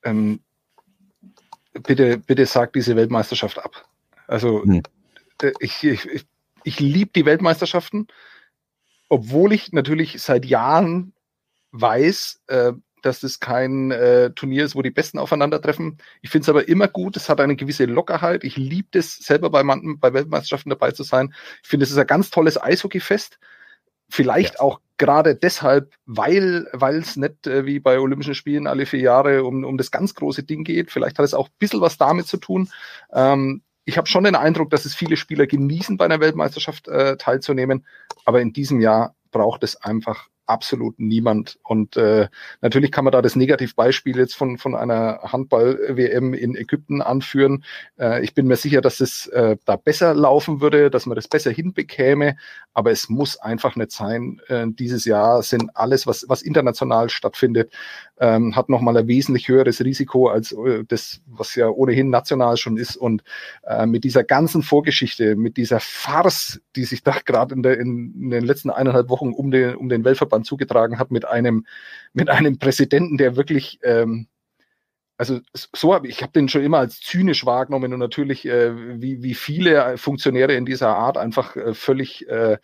Ähm, 0.03 0.41
bitte, 1.73 2.19
bitte 2.19 2.47
sag 2.47 2.73
diese 2.73 2.97
Weltmeisterschaft 2.97 3.59
ab. 3.59 3.85
Also 4.27 4.63
hm. 4.63 4.83
ich, 5.61 5.85
ich, 5.85 6.27
ich 6.65 6.81
liebe 6.81 7.11
die 7.15 7.25
Weltmeisterschaften, 7.27 8.09
obwohl 9.09 9.53
ich 9.53 9.73
natürlich 9.73 10.21
seit 10.23 10.45
Jahren 10.45 11.13
weiß, 11.73 12.43
äh, 12.49 12.73
dass 13.03 13.21
das 13.21 13.41
kein 13.41 13.91
äh, 13.91 14.31
Turnier 14.33 14.65
ist, 14.65 14.75
wo 14.75 14.83
die 14.83 14.91
Besten 14.91 15.19
aufeinandertreffen. 15.19 15.99
Ich 16.21 16.31
finde 16.31 16.43
es 16.45 16.49
aber 16.49 16.69
immer 16.69 16.89
gut, 16.89 17.17
es 17.17 17.29
hat 17.29 17.41
eine 17.41 17.57
gewisse 17.57 17.87
Lockerheit. 17.87 18.45
Ich 18.45 18.57
liebe 18.57 18.99
es, 18.99 19.17
selber 19.17 19.51
bei, 19.51 19.63
bei 19.63 20.13
Weltmeisterschaften 20.13 20.71
dabei 20.71 20.93
zu 20.93 21.03
sein. 21.03 21.35
Ich 21.63 21.69
finde, 21.69 21.85
es 21.85 21.91
ist 21.91 21.99
ein 21.99 22.07
ganz 22.07 22.31
tolles 22.31 22.61
Eishockeyfest. 22.61 23.39
Vielleicht 24.11 24.55
ja. 24.55 24.61
auch 24.61 24.81
gerade 24.99 25.35
deshalb, 25.35 25.95
weil 26.05 26.67
es 26.79 27.17
nicht 27.17 27.47
äh, 27.47 27.65
wie 27.65 27.81
bei 27.81 27.99
Olympischen 27.99 28.35
Spielen 28.35 28.67
alle 28.67 28.85
vier 28.85 29.01
Jahre 29.01 29.45
um, 29.45 29.65
um 29.65 29.79
das 29.79 29.91
ganz 29.91 30.15
große 30.15 30.43
Ding 30.43 30.65
geht. 30.65 30.91
Vielleicht 30.91 31.19
hat 31.19 31.25
es 31.25 31.33
auch 31.33 31.49
ein 31.49 31.55
bisschen 31.59 31.81
was 31.81 31.97
damit 31.97 32.27
zu 32.27 32.37
tun. 32.37 32.69
Ähm, 33.13 33.63
ich 33.85 33.97
habe 33.97 34.09
schon 34.09 34.25
den 34.25 34.37
Eindruck, 34.37 34.71
dass 34.71 34.85
es 34.85 34.95
viele 34.95 35.17
Spieler 35.17 35.47
genießen, 35.47 35.97
bei 35.97 36.05
einer 36.05 36.21
Weltmeisterschaft 36.21 36.87
äh, 36.89 37.17
teilzunehmen. 37.17 37.87
Aber 38.25 38.41
in 38.41 38.53
diesem 38.53 38.81
Jahr 38.81 39.15
braucht 39.31 39.65
es 39.65 39.77
einfach 39.77 40.29
absolut 40.51 40.99
niemand. 40.99 41.59
Und 41.63 41.97
äh, 41.97 42.29
natürlich 42.61 42.91
kann 42.91 43.05
man 43.05 43.13
da 43.13 43.23
das 43.23 43.37
Negativbeispiel 43.37 44.19
jetzt 44.19 44.35
von, 44.35 44.59
von 44.59 44.75
einer 44.75 45.21
Handball-WM 45.23 46.35
in 46.35 46.57
Ägypten 46.57 47.01
anführen. 47.01 47.65
Äh, 47.99 48.25
ich 48.25 48.35
bin 48.35 48.47
mir 48.47 48.57
sicher, 48.57 48.81
dass 48.81 49.01
es 49.01 49.29
äh, 49.29 49.57
da 49.65 49.77
besser 49.77 50.13
laufen 50.13 50.61
würde, 50.61 50.91
dass 50.91 51.07
man 51.07 51.15
das 51.15 51.29
besser 51.29 51.53
hinbekäme, 51.53 52.37
aber 52.75 52.91
es 52.91 53.09
muss 53.09 53.39
einfach 53.39 53.77
nicht 53.77 53.93
sein. 53.93 54.41
Äh, 54.49 54.67
dieses 54.69 55.05
Jahr 55.05 55.43
sind 55.43 55.77
alles, 55.77 56.07
was, 56.07 56.27
was 56.29 56.43
international 56.43 57.09
stattfindet, 57.11 57.73
ähm, 58.21 58.55
hat 58.55 58.69
nochmal 58.69 58.97
ein 58.99 59.09
wesentlich 59.09 59.49
höheres 59.49 59.83
Risiko 59.83 60.29
als 60.29 60.53
äh, 60.53 60.85
das, 60.87 61.23
was 61.27 61.55
ja 61.55 61.69
ohnehin 61.69 62.11
national 62.11 62.59
schon 62.59 62.77
ist. 62.77 62.97
Und 62.97 63.25
äh, 63.65 63.87
mit 63.87 64.05
dieser 64.05 64.25
ganzen 64.25 64.63
Vorgeschichte, 64.63 65.37
mit 65.37 65.57
dieser 65.57 65.81
Farce, 65.81 66.61
die 66.77 66.85
sich 66.85 67.03
da 67.03 67.17
gerade 67.25 67.55
in, 67.55 67.65
in, 67.65 68.15
in 68.15 68.31
den 68.31 68.45
letzten 68.45 68.71
eineinhalb 68.71 69.09
Wochen 69.09 69.33
um 69.33 69.51
den, 69.51 69.75
um 69.75 69.89
den 69.89 70.05
Weltverband 70.05 70.45
zugetragen 70.45 70.99
hat, 70.99 71.11
mit 71.11 71.25
einem, 71.25 71.67
mit 72.13 72.29
einem 72.29 72.59
Präsidenten, 72.59 73.17
der 73.17 73.37
wirklich 73.37 73.81
ähm, 73.83 74.29
also 75.17 75.39
so 75.53 75.93
habe 75.93 76.07
ich, 76.07 76.17
ich 76.17 76.23
habe 76.23 76.33
den 76.33 76.49
schon 76.49 76.63
immer 76.63 76.79
als 76.79 76.99
zynisch 77.01 77.45
wahrgenommen 77.45 77.93
und 77.93 77.99
natürlich 77.99 78.45
wie, 78.45 79.23
wie 79.23 79.35
viele 79.35 79.99
Funktionäre 79.99 80.55
in 80.55 80.65
dieser 80.65 80.97
Art 80.97 81.19
einfach 81.19 81.55
völlig 81.75 82.27
äh, 82.27 82.57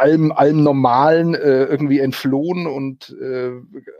allem, 0.00 0.32
allem 0.32 0.62
Normalen 0.62 1.34
äh, 1.34 1.64
irgendwie 1.64 2.00
entflohen 2.00 2.66
und 2.66 3.14
äh, 3.20 3.52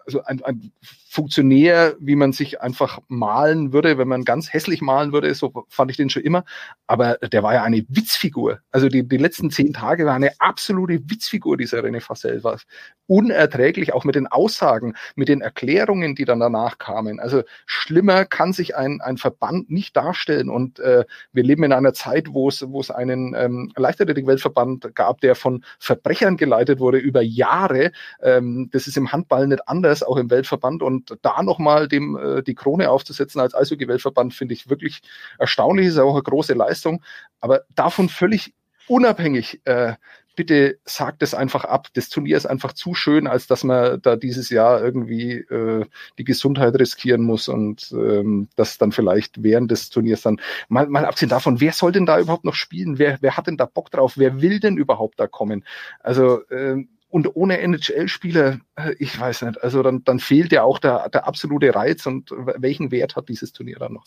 also 0.07 0.23
ein, 0.25 0.43
ein 0.43 0.73
Funktionär, 1.13 1.97
wie 1.99 2.15
man 2.15 2.33
sich 2.33 2.61
einfach 2.61 3.01
malen 3.09 3.73
würde, 3.73 3.99
wenn 3.99 4.07
man 4.07 4.25
ganz 4.25 4.53
hässlich 4.53 4.81
malen 4.81 5.13
würde, 5.13 5.35
so 5.35 5.65
fand 5.69 5.91
ich 5.91 5.97
den 5.97 6.09
schon 6.09 6.23
immer. 6.23 6.45
Aber 6.87 7.17
der 7.17 7.43
war 7.43 7.53
ja 7.53 7.65
eine 7.65 7.85
Witzfigur. 7.89 8.61
Also 8.71 8.89
die, 8.89 9.07
die 9.07 9.17
letzten 9.17 9.51
zehn 9.51 9.73
Tage 9.73 10.07
war 10.07 10.15
eine 10.15 10.31
absolute 10.39 11.01
Witzfigur, 11.11 11.57
dieser 11.57 11.81
René 11.81 12.01
Fassel. 12.01 12.45
War 12.45 12.61
unerträglich, 13.09 13.93
auch 13.93 14.05
mit 14.05 14.15
den 14.15 14.29
Aussagen, 14.29 14.95
mit 15.17 15.29
den 15.29 15.41
Erklärungen, 15.41 16.15
die 16.15 16.25
dann 16.25 16.39
danach 16.39 16.79
kamen. 16.79 17.19
Also 17.19 17.43
schlimmer 17.67 18.25
kann 18.25 18.53
sich 18.53 18.77
ein, 18.77 19.01
ein 19.01 19.17
Verband 19.17 19.69
nicht 19.69 19.97
darstellen. 19.97 20.49
Und 20.49 20.79
äh, 20.79 21.05
wir 21.33 21.43
leben 21.43 21.65
in 21.65 21.73
einer 21.73 21.93
Zeit, 21.93 22.29
wo 22.33 22.49
es, 22.49 22.65
wo 22.69 22.81
es 22.81 22.93
einen 22.93 23.35
ähm, 23.35 23.73
Leichtathletik-Weltverband 23.75 24.95
gab, 24.95 25.21
der 25.23 25.35
von 25.35 25.65
Verbrechern 25.91 26.37
geleitet 26.37 26.79
wurde 26.79 26.99
über 26.99 27.21
Jahre. 27.21 27.91
Ähm, 28.23 28.69
das 28.71 28.87
ist 28.87 28.97
im 28.97 29.11
Handball 29.11 29.49
nicht 29.49 29.67
anders, 29.67 30.05
auch 30.05 30.17
im 30.19 30.31
Weltverband. 30.31 30.85
Und 30.85 31.17
da 31.23 31.43
nochmal 31.43 31.89
dem 31.89 32.17
äh, 32.17 32.43
die 32.45 32.55
Krone 32.55 32.91
aufzusetzen 32.91 33.41
als 33.41 33.57
Eishockey-Weltverband 33.57 34.33
finde 34.33 34.55
ich 34.55 34.71
wirklich 34.71 35.01
erstaunlich, 35.39 35.89
ist 35.89 35.99
auch 35.99 36.13
eine 36.15 36.23
große 36.23 36.55
Leistung. 36.55 37.03
Aber 37.41 37.63
davon 37.75 38.09
völlig 38.09 38.55
unabhängig, 38.87 39.61
äh, 39.65 39.95
bitte 40.37 40.79
sagt 40.85 41.23
es 41.23 41.35
einfach 41.35 41.65
ab. 41.65 41.89
Das 41.95 42.09
Turnier 42.09 42.37
ist 42.37 42.47
einfach 42.47 42.73
zu 42.73 42.95
schön, 42.95 43.27
als 43.27 43.47
dass 43.47 43.65
man 43.65 44.01
da 44.03 44.17
dieses 44.17 44.51
Jahr 44.51 44.83
irgendwie 44.83 45.33
äh, 45.33 45.85
die 46.19 46.25
Gesundheit 46.25 46.75
riskieren 46.79 47.23
muss 47.23 47.49
und 47.49 47.93
ähm, 47.93 48.49
das 48.57 48.79
dann 48.79 48.93
vielleicht 48.93 49.43
während 49.43 49.71
des 49.71 49.91
Turniers 49.91 50.23
dann 50.23 50.41
mal, 50.69 50.87
mal 50.89 51.05
abgesehen 51.05 51.31
davon, 51.31 51.61
wer 51.61 51.73
soll 51.73 51.93
denn 51.93 52.07
da 52.07 52.19
überhaupt 52.19 52.45
noch 52.45 52.55
spielen? 52.55 52.99
Wer, 52.99 53.19
wer 53.21 53.37
hat 53.37 53.47
denn 53.47 53.57
da 53.57 53.67
Bock 53.67 53.91
drauf? 53.91 54.15
Wer 54.17 54.41
will 54.41 54.61
denn 54.61 54.77
überhaupt 54.77 55.21
da 55.21 55.27
kommen? 55.27 55.65
Also 56.01 56.41
ähm, 56.51 56.89
und 57.11 57.35
ohne 57.35 57.59
NHL-Spieler, 57.59 58.61
äh, 58.77 58.95
ich 58.99 59.19
weiß 59.19 59.43
nicht, 59.43 59.63
also 59.63 59.83
dann, 59.83 60.05
dann 60.05 60.21
fehlt 60.21 60.53
ja 60.53 60.63
auch 60.63 60.79
der, 60.79 61.09
der 61.09 61.27
absolute 61.27 61.75
Reiz 61.75 62.07
und 62.07 62.31
welchen 62.31 62.93
Wert 62.93 63.17
hat 63.17 63.29
dieses 63.29 63.53
Turnier 63.53 63.79
dann 63.79 63.95
noch? 63.95 64.05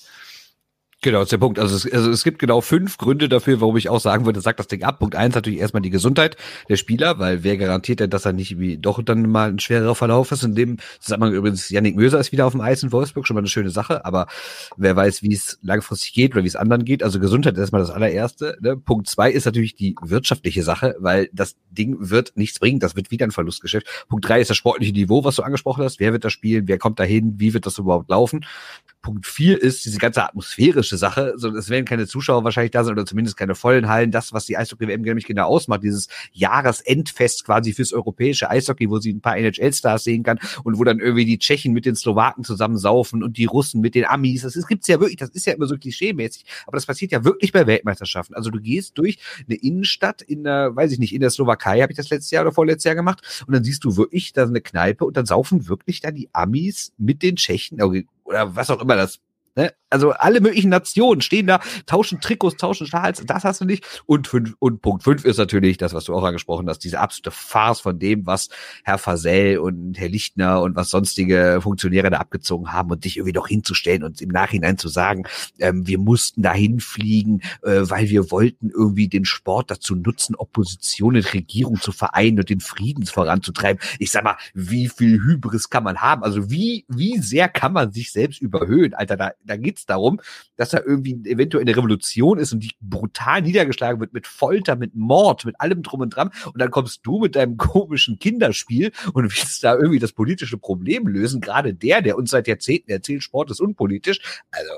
Genau, 1.03 1.19
das 1.19 1.25
ist 1.25 1.31
der 1.33 1.37
Punkt. 1.39 1.59
Also 1.59 1.75
es, 1.75 1.91
also 1.91 2.09
es 2.11 2.23
gibt 2.23 2.39
genau 2.39 2.61
fünf 2.61 2.97
Gründe 2.97 3.27
dafür, 3.27 3.59
warum 3.59 3.75
ich 3.75 3.89
auch 3.89 3.99
sagen 3.99 4.25
würde, 4.25 4.39
sagt 4.39 4.59
das 4.59 4.67
Ding 4.67 4.83
ab. 4.83 4.99
Punkt 4.99 5.17
eins 5.17 5.35
natürlich 5.35 5.59
erstmal 5.59 5.81
die 5.81 5.89
Gesundheit 5.89 6.37
der 6.69 6.77
Spieler, 6.77 7.19
weil 7.19 7.43
wer 7.43 7.57
garantiert 7.57 7.99
denn, 7.99 8.09
dass 8.09 8.23
er 8.23 8.31
nicht 8.31 8.57
wie 8.57 8.77
doch 8.77 9.03
dann 9.03 9.29
mal 9.29 9.49
ein 9.49 9.59
schwererer 9.59 9.95
Verlauf 9.95 10.31
ist. 10.31 10.43
In 10.43 10.55
dem 10.55 10.77
Zusammenhang 11.01 11.33
übrigens, 11.33 11.69
Yannick 11.69 11.97
Möser 11.97 12.21
ist 12.21 12.31
wieder 12.31 12.45
auf 12.45 12.53
dem 12.53 12.61
Eis 12.61 12.83
in 12.83 12.93
Wolfsburg, 12.93 13.27
schon 13.27 13.35
mal 13.35 13.41
eine 13.41 13.49
schöne 13.49 13.69
Sache, 13.69 14.05
aber 14.05 14.27
wer 14.77 14.95
weiß, 14.95 15.23
wie 15.23 15.33
es 15.33 15.59
langfristig 15.61 16.13
geht 16.13 16.35
oder 16.35 16.45
wie 16.45 16.47
es 16.47 16.55
anderen 16.55 16.85
geht. 16.85 17.03
Also 17.03 17.19
Gesundheit 17.19 17.55
ist 17.55 17.59
erstmal 17.59 17.81
das 17.81 17.91
allererste. 17.91 18.57
Ne? 18.61 18.77
Punkt 18.77 19.09
zwei 19.09 19.29
ist 19.29 19.43
natürlich 19.43 19.75
die 19.75 19.97
wirtschaftliche 20.01 20.63
Sache, 20.63 20.95
weil 20.99 21.29
das 21.33 21.57
Ding 21.69 21.97
wird 21.99 22.31
nichts 22.35 22.59
bringen. 22.59 22.79
Das 22.79 22.95
wird 22.95 23.11
wieder 23.11 23.25
ein 23.25 23.31
Verlustgeschäft. 23.31 24.05
Punkt 24.07 24.29
drei 24.29 24.39
ist 24.39 24.49
das 24.49 24.55
sportliche 24.55 24.93
Niveau, 24.93 25.25
was 25.25 25.35
du 25.35 25.43
angesprochen 25.43 25.83
hast. 25.83 25.99
Wer 25.99 26.13
wird 26.13 26.23
da 26.23 26.29
spielen? 26.29 26.69
Wer 26.69 26.77
kommt 26.77 26.97
da 26.97 27.03
hin? 27.03 27.33
Wie 27.39 27.53
wird 27.53 27.65
das 27.65 27.77
überhaupt 27.77 28.09
laufen? 28.09 28.45
Punkt 29.01 29.27
vier 29.27 29.61
ist 29.61 29.83
diese 29.83 29.97
ganze 29.97 30.23
atmosphärische 30.23 30.92
Sache. 30.97 31.33
So, 31.37 31.55
es 31.55 31.69
werden 31.69 31.85
keine 31.85 32.07
Zuschauer 32.07 32.43
wahrscheinlich 32.43 32.71
da 32.71 32.83
sein 32.83 32.93
oder 32.93 33.05
zumindest 33.05 33.37
keine 33.37 33.55
vollen 33.55 33.87
Hallen. 33.87 34.11
Das, 34.11 34.33
was 34.33 34.45
die 34.45 34.57
Eishockey-WM 34.57 35.01
nämlich 35.01 35.25
genau 35.25 35.47
ausmacht, 35.47 35.83
dieses 35.83 36.07
Jahresendfest 36.31 37.45
quasi 37.45 37.73
fürs 37.73 37.93
europäische 37.93 38.49
Eishockey, 38.49 38.89
wo 38.89 38.99
sie 38.99 39.13
ein 39.13 39.21
paar 39.21 39.37
NHL-Stars 39.37 40.03
sehen 40.03 40.23
kann 40.23 40.39
und 40.63 40.77
wo 40.77 40.83
dann 40.83 40.99
irgendwie 40.99 41.25
die 41.25 41.37
Tschechen 41.37 41.73
mit 41.73 41.85
den 41.85 41.95
Slowaken 41.95 42.43
zusammensaufen 42.43 43.23
und 43.23 43.37
die 43.37 43.45
Russen 43.45 43.81
mit 43.81 43.95
den 43.95 44.05
Amis. 44.05 44.43
Das, 44.43 44.53
das 44.53 44.67
gibt's 44.67 44.87
ja 44.87 44.99
wirklich, 44.99 45.17
das 45.17 45.29
ist 45.29 45.45
ja 45.45 45.53
immer 45.53 45.67
so 45.67 45.75
klischee-mäßig, 45.75 46.45
aber 46.65 46.77
das 46.77 46.85
passiert 46.85 47.11
ja 47.11 47.23
wirklich 47.23 47.51
bei 47.51 47.67
Weltmeisterschaften. 47.67 48.35
Also 48.35 48.49
du 48.49 48.59
gehst 48.59 48.97
durch 48.97 49.17
eine 49.47 49.55
Innenstadt 49.55 50.21
in 50.21 50.43
der, 50.43 50.75
weiß 50.75 50.91
ich 50.91 50.99
nicht, 50.99 51.13
in 51.13 51.21
der 51.21 51.29
Slowakei 51.29 51.81
habe 51.81 51.91
ich 51.91 51.97
das 51.97 52.09
letztes 52.09 52.31
Jahr 52.31 52.43
oder 52.43 52.51
vorletztes 52.51 52.85
Jahr 52.85 52.95
gemacht 52.95 53.43
und 53.47 53.53
dann 53.53 53.63
siehst 53.63 53.83
du 53.83 53.97
wirklich 53.97 54.33
da 54.33 54.43
eine 54.43 54.61
Kneipe 54.61 55.05
und 55.05 55.17
dann 55.17 55.25
saufen 55.25 55.67
wirklich 55.67 56.01
da 56.01 56.11
die 56.11 56.29
Amis 56.33 56.93
mit 56.97 57.21
den 57.21 57.35
Tschechen, 57.35 57.81
oder 58.23 58.55
was 58.55 58.69
auch 58.69 58.81
immer 58.81 58.95
das 58.95 59.19
Ne? 59.55 59.71
Also 59.91 60.09
alle 60.11 60.41
möglichen 60.41 60.69
Nationen 60.69 61.21
stehen 61.21 61.45
da, 61.45 61.59
tauschen 61.85 62.19
Trikots, 62.19 62.57
tauschen 62.57 62.87
Schals, 62.87 63.23
das 63.27 63.43
hast 63.43 63.61
du 63.61 63.65
nicht. 63.65 63.85
Und, 64.07 64.27
fünf, 64.27 64.55
und 64.57 64.81
Punkt 64.81 65.03
fünf 65.03 65.23
ist 65.23 65.37
natürlich 65.37 65.77
das, 65.77 65.93
was 65.93 66.05
du 66.05 66.15
auch 66.15 66.23
angesprochen 66.23 66.67
hast, 66.67 66.79
diese 66.79 66.99
absolute 66.99 67.29
Farce 67.29 67.81
von 67.81 67.99
dem, 67.99 68.25
was 68.25 68.49
Herr 68.83 68.97
Fasell 68.97 69.59
und 69.59 69.99
Herr 69.99 70.09
Lichtner 70.09 70.63
und 70.63 70.75
was 70.75 70.89
sonstige 70.89 71.59
Funktionäre 71.61 72.09
da 72.09 72.17
abgezogen 72.17 72.73
haben 72.73 72.89
und 72.89 73.05
dich 73.05 73.17
irgendwie 73.17 73.33
doch 73.33 73.47
hinzustellen 73.47 74.03
und 74.03 74.19
im 74.19 74.29
Nachhinein 74.29 74.79
zu 74.79 74.87
sagen, 74.87 75.25
ähm, 75.59 75.85
wir 75.85 75.99
mussten 75.99 76.41
dahin 76.41 76.79
fliegen, 76.79 77.41
äh, 77.61 77.81
weil 77.83 78.09
wir 78.09 78.31
wollten 78.31 78.71
irgendwie 78.71 79.07
den 79.07 79.25
Sport 79.25 79.69
dazu 79.69 79.95
nutzen, 79.95 80.35
Opposition 80.35 81.15
und 81.15 81.33
Regierung 81.35 81.79
zu 81.79 81.91
vereinen 81.91 82.39
und 82.39 82.49
den 82.49 82.61
Friedens 82.61 83.11
voranzutreiben. 83.11 83.79
Ich 83.99 84.09
sag 84.09 84.23
mal, 84.23 84.37
wie 84.55 84.89
viel 84.89 85.21
Hybris 85.23 85.69
kann 85.69 85.83
man 85.83 85.99
haben? 86.01 86.23
Also 86.23 86.49
wie, 86.49 86.85
wie 86.87 87.19
sehr 87.19 87.47
kann 87.47 87.73
man 87.73 87.91
sich 87.91 88.11
selbst 88.11 88.41
überhöhen? 88.41 88.95
Alter, 88.95 89.17
da, 89.17 89.31
da 89.45 89.57
geht's 89.57 89.81
es 89.81 89.85
darum, 89.85 90.19
dass 90.55 90.69
da 90.69 90.79
irgendwie 90.85 91.19
eventuell 91.29 91.63
eine 91.63 91.75
Revolution 91.75 92.37
ist 92.37 92.53
und 92.53 92.61
die 92.61 92.71
brutal 92.79 93.41
niedergeschlagen 93.41 93.99
wird 93.99 94.13
mit 94.13 94.27
Folter, 94.27 94.75
mit 94.75 94.95
Mord, 94.95 95.45
mit 95.45 95.59
allem 95.59 95.83
drum 95.83 96.01
und 96.01 96.15
dran. 96.15 96.31
Und 96.45 96.59
dann 96.59 96.71
kommst 96.71 97.01
du 97.03 97.19
mit 97.19 97.35
deinem 97.35 97.57
komischen 97.57 98.19
Kinderspiel 98.19 98.91
und 99.13 99.23
willst 99.23 99.63
da 99.63 99.75
irgendwie 99.75 99.99
das 99.99 100.11
politische 100.11 100.57
Problem 100.57 101.07
lösen. 101.07 101.41
Gerade 101.41 101.73
der, 101.73 102.01
der 102.01 102.17
uns 102.17 102.31
seit 102.31 102.47
Jahrzehnten 102.47 102.91
erzählt, 102.91 103.23
Sport 103.23 103.51
ist 103.51 103.61
unpolitisch. 103.61 104.19
Also, 104.51 104.71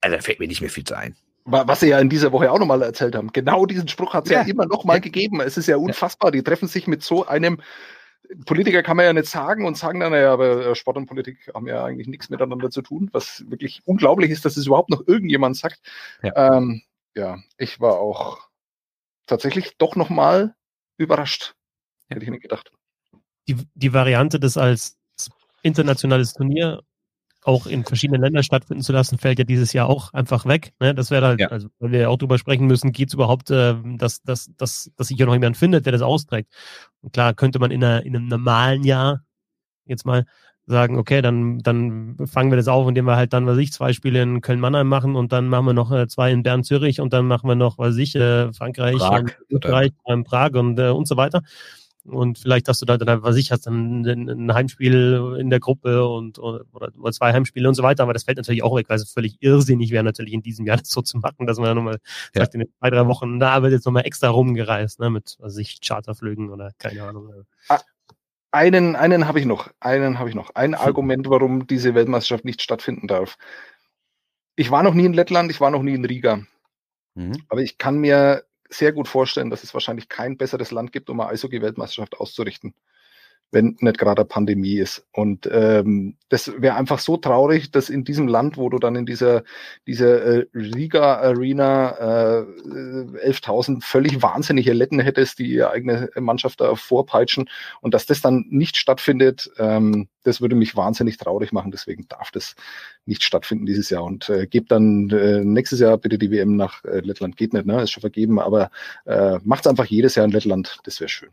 also 0.00 0.16
da 0.16 0.22
fällt 0.22 0.40
mir 0.40 0.48
nicht 0.48 0.60
mehr 0.60 0.70
viel 0.70 0.84
zu 0.84 0.96
ein. 0.96 1.16
Was 1.48 1.78
sie 1.78 1.88
ja 1.88 2.00
in 2.00 2.08
dieser 2.08 2.32
Woche 2.32 2.50
auch 2.50 2.58
nochmal 2.58 2.82
erzählt 2.82 3.14
haben. 3.14 3.30
Genau 3.32 3.66
diesen 3.66 3.86
Spruch 3.86 4.14
hat 4.14 4.24
es 4.24 4.32
ja. 4.32 4.42
ja. 4.42 4.48
immer 4.48 4.66
noch 4.66 4.84
mal 4.84 4.94
ja. 4.94 5.00
gegeben. 5.00 5.40
Es 5.40 5.56
ist 5.56 5.68
ja 5.68 5.76
unfassbar. 5.76 6.32
Die 6.32 6.42
treffen 6.42 6.66
sich 6.66 6.88
mit 6.88 7.04
so 7.04 7.24
einem 7.24 7.58
Politiker 8.44 8.82
kann 8.82 8.96
man 8.96 9.06
ja 9.06 9.12
nicht 9.12 9.28
sagen 9.28 9.66
und 9.66 9.76
sagen 9.76 10.00
dann, 10.00 10.12
naja, 10.12 10.32
aber 10.32 10.74
Sport 10.74 10.96
und 10.96 11.06
Politik 11.06 11.50
haben 11.54 11.66
ja 11.66 11.84
eigentlich 11.84 12.08
nichts 12.08 12.30
miteinander 12.30 12.70
zu 12.70 12.82
tun, 12.82 13.08
was 13.12 13.44
wirklich 13.48 13.82
unglaublich 13.84 14.30
ist, 14.30 14.44
dass 14.44 14.56
es 14.56 14.66
überhaupt 14.66 14.90
noch 14.90 15.06
irgendjemand 15.06 15.56
sagt. 15.56 15.80
Ja, 16.22 16.56
ähm, 16.56 16.82
ja 17.14 17.38
ich 17.58 17.80
war 17.80 17.98
auch 17.98 18.48
tatsächlich 19.26 19.76
doch 19.78 19.96
nochmal 19.96 20.54
überrascht. 20.96 21.54
Hätte 22.08 22.24
ich 22.24 22.30
nicht 22.30 22.42
gedacht. 22.42 22.72
Die, 23.48 23.56
die 23.74 23.92
Variante, 23.92 24.40
das 24.40 24.56
als 24.56 24.98
internationales 25.62 26.32
Turnier 26.32 26.82
auch 27.46 27.66
in 27.66 27.84
verschiedenen 27.84 28.20
Ländern 28.22 28.42
stattfinden 28.42 28.82
zu 28.82 28.92
lassen, 28.92 29.18
fällt 29.18 29.38
ja 29.38 29.44
dieses 29.44 29.72
Jahr 29.72 29.88
auch 29.88 30.12
einfach 30.12 30.46
weg. 30.46 30.72
Ne? 30.80 30.94
Das 30.94 31.10
wäre 31.10 31.26
halt, 31.26 31.40
ja. 31.40 31.48
also 31.48 31.68
weil 31.78 31.92
wir 31.92 32.00
ja 32.00 32.08
auch 32.08 32.18
drüber 32.18 32.38
sprechen 32.38 32.66
müssen, 32.66 32.92
geht 32.92 33.08
es 33.08 33.14
überhaupt, 33.14 33.50
äh, 33.50 33.74
dass, 33.96 34.22
dass, 34.22 34.50
dass, 34.56 34.90
dass 34.96 35.08
sich 35.08 35.18
ja 35.18 35.26
noch 35.26 35.34
jemand 35.34 35.56
findet, 35.56 35.86
der 35.86 35.92
das 35.92 36.02
austrägt. 36.02 36.52
Und 37.02 37.12
klar 37.12 37.34
könnte 37.34 37.58
man 37.58 37.70
in, 37.70 37.84
einer, 37.84 38.04
in 38.04 38.16
einem 38.16 38.26
normalen 38.26 38.82
Jahr 38.82 39.22
jetzt 39.84 40.04
mal 40.04 40.24
sagen, 40.66 40.98
okay, 40.98 41.22
dann, 41.22 41.60
dann 41.60 42.16
fangen 42.26 42.50
wir 42.50 42.56
das 42.56 42.66
auf, 42.66 42.88
indem 42.88 43.04
wir 43.04 43.14
halt 43.14 43.32
dann, 43.32 43.46
was 43.46 43.58
ich, 43.58 43.72
zwei 43.72 43.92
Spiele 43.92 44.20
in 44.20 44.40
Köln-Mannheim 44.40 44.88
machen 44.88 45.14
und 45.14 45.32
dann 45.32 45.46
machen 45.46 45.66
wir 45.66 45.72
noch 45.72 45.92
äh, 45.92 46.08
zwei 46.08 46.32
in 46.32 46.42
Bern-Zürich 46.42 47.00
und 47.00 47.12
dann 47.12 47.26
machen 47.26 47.48
wir 47.48 47.54
noch, 47.54 47.78
was 47.78 47.96
ich, 47.96 48.16
äh, 48.16 48.52
Frankreich, 48.52 48.96
Prag, 48.96 49.20
und 49.20 49.36
Österreich, 49.50 49.92
Prag 50.24 50.50
und, 50.54 50.80
äh, 50.80 50.88
und 50.88 51.06
so 51.06 51.16
weiter 51.16 51.42
und 52.08 52.38
vielleicht 52.38 52.68
hast 52.68 52.82
du 52.82 52.86
da 52.86 52.96
dann, 52.96 53.22
was 53.22 53.36
ich, 53.36 53.52
hast 53.52 53.66
dann 53.66 54.04
ein 54.04 54.54
Heimspiel 54.54 55.36
in 55.38 55.50
der 55.50 55.60
Gruppe 55.60 56.06
und 56.08 56.38
oder, 56.38 56.64
oder 56.72 57.12
zwei 57.12 57.32
Heimspiele 57.32 57.68
und 57.68 57.74
so 57.74 57.82
weiter, 57.82 58.02
aber 58.02 58.12
das 58.12 58.24
fällt 58.24 58.36
natürlich 58.38 58.62
auch 58.62 58.76
weg, 58.76 58.88
weil 58.88 58.96
es 58.96 59.12
völlig 59.12 59.36
irrsinnig 59.40 59.90
wäre, 59.90 60.04
natürlich 60.04 60.32
in 60.32 60.42
diesem 60.42 60.66
Jahr 60.66 60.76
das 60.78 60.88
so 60.88 61.02
zu 61.02 61.18
machen, 61.18 61.46
dass 61.46 61.58
man 61.58 61.74
nochmal 61.74 61.98
ja. 62.34 62.42
sagt, 62.42 62.54
in 62.54 62.60
den 62.60 62.68
zwei, 62.78 62.90
drei 62.90 63.06
Wochen, 63.06 63.38
da 63.38 63.62
wird 63.62 63.72
jetzt 63.72 63.86
nochmal 63.86 64.06
extra 64.06 64.28
rumgereist, 64.28 65.00
ne, 65.00 65.10
mit, 65.10 65.36
was 65.40 65.56
ich, 65.56 65.80
Charterflügen 65.80 66.50
oder 66.50 66.72
keine 66.78 67.02
Ahnung. 67.02 67.32
Ah, 67.68 67.80
einen, 68.52 68.96
einen 68.96 69.26
habe 69.26 69.40
ich 69.40 69.46
noch, 69.46 69.70
einen 69.80 70.18
habe 70.18 70.28
ich 70.28 70.34
noch. 70.34 70.50
Ein 70.54 70.74
Argument, 70.74 71.28
warum 71.28 71.66
diese 71.66 71.94
Weltmeisterschaft 71.94 72.44
nicht 72.44 72.62
stattfinden 72.62 73.06
darf. 73.06 73.36
Ich 74.54 74.70
war 74.70 74.82
noch 74.82 74.94
nie 74.94 75.04
in 75.04 75.12
Lettland, 75.12 75.50
ich 75.50 75.60
war 75.60 75.70
noch 75.70 75.82
nie 75.82 75.94
in 75.94 76.04
Riga. 76.04 76.40
Mhm. 77.14 77.42
Aber 77.48 77.60
ich 77.60 77.78
kann 77.78 77.98
mir 77.98 78.44
sehr 78.68 78.92
gut 78.92 79.08
vorstellen, 79.08 79.50
dass 79.50 79.64
es 79.64 79.74
wahrscheinlich 79.74 80.08
kein 80.08 80.36
besseres 80.36 80.70
Land 80.70 80.92
gibt, 80.92 81.10
um 81.10 81.20
eine 81.20 81.30
Eishockey-Weltmeisterschaft 81.30 82.16
auszurichten 82.18 82.74
wenn 83.52 83.76
nicht 83.80 83.98
gerade 83.98 84.24
Pandemie 84.24 84.78
ist. 84.78 85.06
Und 85.12 85.48
ähm, 85.50 86.16
das 86.28 86.52
wäre 86.58 86.76
einfach 86.76 86.98
so 86.98 87.16
traurig, 87.16 87.70
dass 87.70 87.88
in 87.88 88.04
diesem 88.04 88.26
Land, 88.26 88.56
wo 88.56 88.68
du 88.68 88.78
dann 88.78 88.96
in 88.96 89.06
dieser, 89.06 89.44
dieser 89.86 90.22
äh, 90.22 90.46
Riga 90.54 91.16
Arena 91.16 92.40
äh, 92.40 93.30
11.000 93.30 93.84
völlig 93.84 94.20
wahnsinnige 94.22 94.72
Letten 94.72 94.98
hättest, 94.98 95.38
die 95.38 95.46
ihre 95.46 95.70
eigene 95.70 96.10
Mannschaft 96.16 96.60
da 96.60 96.74
vorpeitschen 96.74 97.48
und 97.80 97.94
dass 97.94 98.06
das 98.06 98.20
dann 98.20 98.46
nicht 98.48 98.76
stattfindet, 98.76 99.50
ähm, 99.58 100.08
das 100.24 100.40
würde 100.40 100.56
mich 100.56 100.76
wahnsinnig 100.76 101.16
traurig 101.16 101.52
machen. 101.52 101.70
Deswegen 101.70 102.08
darf 102.08 102.32
das 102.32 102.56
nicht 103.04 103.22
stattfinden 103.22 103.64
dieses 103.64 103.90
Jahr. 103.90 104.04
Und 104.04 104.28
äh, 104.28 104.46
gebt 104.46 104.72
dann 104.72 105.08
äh, 105.10 105.44
nächstes 105.44 105.78
Jahr 105.78 105.96
bitte 105.98 106.18
die 106.18 106.32
WM 106.32 106.56
nach 106.56 106.84
äh, 106.84 106.98
Lettland. 107.00 107.36
Geht 107.36 107.52
nicht, 107.52 107.66
ne? 107.66 107.82
Ist 107.82 107.92
schon 107.92 108.00
vergeben, 108.00 108.40
aber 108.40 108.70
äh, 109.04 109.38
macht's 109.44 109.68
einfach 109.68 109.86
jedes 109.86 110.16
Jahr 110.16 110.26
in 110.26 110.32
Lettland. 110.32 110.78
Das 110.84 111.00
wäre 111.00 111.08
schön. 111.08 111.30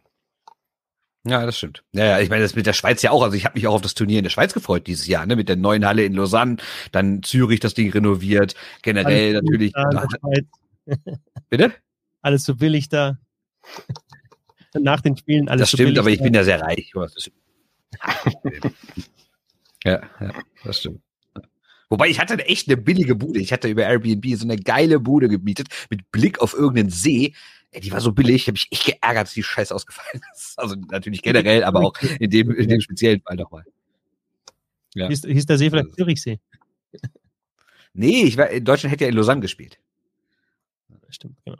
Ja, 1.25 1.45
das 1.45 1.57
stimmt. 1.57 1.83
Ja, 1.93 2.05
ja, 2.05 2.19
ich 2.19 2.29
meine, 2.29 2.43
das 2.43 2.55
mit 2.55 2.65
der 2.65 2.73
Schweiz 2.73 3.01
ja 3.01 3.11
auch. 3.11 3.23
Also 3.23 3.37
ich 3.37 3.45
habe 3.45 3.57
mich 3.57 3.65
auch 3.67 3.75
auf 3.75 3.81
das 3.81 3.93
Turnier 3.93 4.19
in 4.19 4.23
der 4.23 4.29
Schweiz 4.29 4.53
gefreut 4.53 4.87
dieses 4.87 5.07
Jahr, 5.07 5.25
ne? 5.25 5.37
Mit 5.37 5.47
der 5.47 5.55
neuen 5.55 5.85
Halle 5.85 6.03
in 6.03 6.13
Lausanne, 6.13 6.57
dann 6.91 7.23
Zürich 7.23 7.61
das 7.61 7.73
Ding 7.73 7.91
renoviert, 7.91 8.55
generell 8.81 9.37
Alles 9.37 9.43
natürlich. 9.43 9.71
Da, 9.71 10.07
Bitte? 11.49 11.73
Alles 12.21 12.43
so 12.43 12.55
billig 12.55 12.89
da. 12.89 13.17
nach 14.79 15.01
den 15.01 15.15
Spielen 15.15 15.49
alles 15.49 15.61
Das 15.61 15.71
so 15.71 15.77
stimmt, 15.77 15.97
aber 15.97 16.09
ich 16.09 16.21
bin 16.21 16.33
ja 16.33 16.43
sehr 16.43 16.61
reich. 16.61 16.93
Ja, 19.85 20.01
ja, 20.21 20.31
das 20.63 20.79
stimmt. 20.79 21.01
Wobei 21.89 22.07
ich 22.07 22.17
hatte 22.19 22.37
echt 22.47 22.69
eine 22.69 22.77
billige 22.77 23.15
Bude. 23.15 23.41
Ich 23.41 23.51
hatte 23.51 23.67
über 23.67 23.83
Airbnb 23.83 24.25
so 24.37 24.45
eine 24.45 24.55
geile 24.55 25.01
Bude 25.01 25.27
gemietet 25.27 25.67
mit 25.89 26.09
Blick 26.09 26.39
auf 26.39 26.53
irgendeinen 26.53 26.89
See. 26.89 27.33
Ey, 27.73 27.81
die 27.81 27.91
war 27.91 28.01
so 28.01 28.11
billig, 28.11 28.35
ich 28.35 28.47
habe 28.47 28.53
mich 28.53 28.67
echt 28.71 28.85
geärgert, 28.85 29.27
dass 29.27 29.33
die 29.33 29.43
Scheiße 29.43 29.73
ausgefallen 29.73 30.21
ist. 30.33 30.57
Also 30.57 30.75
natürlich 30.75 31.21
generell, 31.21 31.63
aber 31.63 31.81
auch 31.81 31.93
in 32.19 32.29
dem, 32.29 32.51
in 32.51 32.69
dem 32.69 32.81
speziellen 32.81 33.21
Fall 33.21 33.35
nochmal. 33.35 33.65
Ja. 34.93 35.07
Hieß, 35.07 35.23
hieß 35.25 35.45
der 35.47 35.57
See 35.57 35.69
vielleicht 35.69 35.95
Zürichsee? 35.95 36.39
Nee, 37.95 38.23
ich 38.23 38.37
war, 38.37 38.49
in 38.49 38.65
Deutschland 38.65 38.91
hätte 38.91 39.03
ja 39.03 39.11
in 39.11 39.15
Lausanne 39.15 39.41
gespielt. 39.41 39.77
Stimmt, 41.09 41.37
genau. 41.45 41.59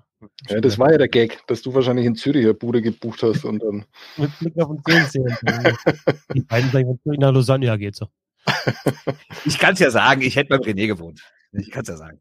Ja, 0.50 0.62
das 0.62 0.80
war 0.80 0.92
ja 0.92 0.98
der 0.98 1.08
Gag, 1.08 1.46
dass 1.46 1.62
du 1.62 1.76
wahrscheinlich 1.76 2.08
in 2.08 2.16
Zürich 2.16 2.44
eine 2.44 2.56
Bude 2.56 2.82
gebucht 2.82 3.22
hast 3.22 3.46
und 3.46 3.60
dann. 3.60 3.86
Mit 4.18 4.40
Blick 4.40 4.58
auf 4.58 4.70
den 4.70 4.84
Zürichsee. 4.84 5.76
Die 6.34 6.42
beiden 6.42 6.72
sagen, 6.72 6.88
von 6.88 7.00
Zürich 7.04 7.20
nach 7.20 7.32
Lausanne, 7.32 7.68
ja, 7.68 7.78
geht 7.78 7.96
so. 7.96 8.08
Ich 9.46 9.60
kann 9.60 9.74
es 9.74 9.80
ja 9.80 9.92
sagen, 9.92 10.22
ich 10.22 10.36
hätte 10.36 10.50
beim 10.50 10.62
René 10.62 10.88
gewohnt. 10.88 11.22
Ich 11.52 11.70
kann 11.70 11.84
es 11.84 11.90
ja 11.90 11.98
sagen. 11.98 12.20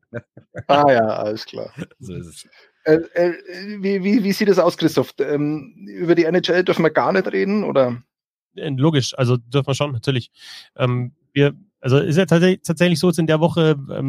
Ah 0.66 0.92
ja, 0.92 1.06
alles 1.06 1.46
klar. 1.46 1.72
So 1.98 2.14
ist 2.14 2.26
es. 2.26 2.48
Äh, 2.84 2.94
äh, 3.14 3.34
wie, 3.82 4.02
wie, 4.02 4.24
wie 4.24 4.32
sieht 4.32 4.48
es 4.48 4.58
aus, 4.58 4.76
Christoph? 4.76 5.14
Ähm, 5.18 5.74
über 5.86 6.14
die 6.14 6.24
NHL 6.24 6.64
dürfen 6.64 6.82
wir 6.82 6.90
gar 6.90 7.12
nicht 7.12 7.30
reden, 7.32 7.64
oder? 7.64 8.02
Äh, 8.56 8.70
Logisch, 8.70 9.16
also 9.16 9.36
dürfen 9.36 9.68
wir 9.68 9.74
schon, 9.74 9.92
natürlich. 9.92 10.30
Ähm, 10.76 11.12
wir, 11.32 11.54
also 11.82 11.98
ist 11.98 12.16
ja 12.16 12.26
tatsächlich, 12.26 12.62
tatsächlich 12.62 13.00
so, 13.00 13.08
jetzt 13.08 13.18
in 13.18 13.26
der 13.26 13.40
Woche 13.40 13.76
ähm, 13.90 14.08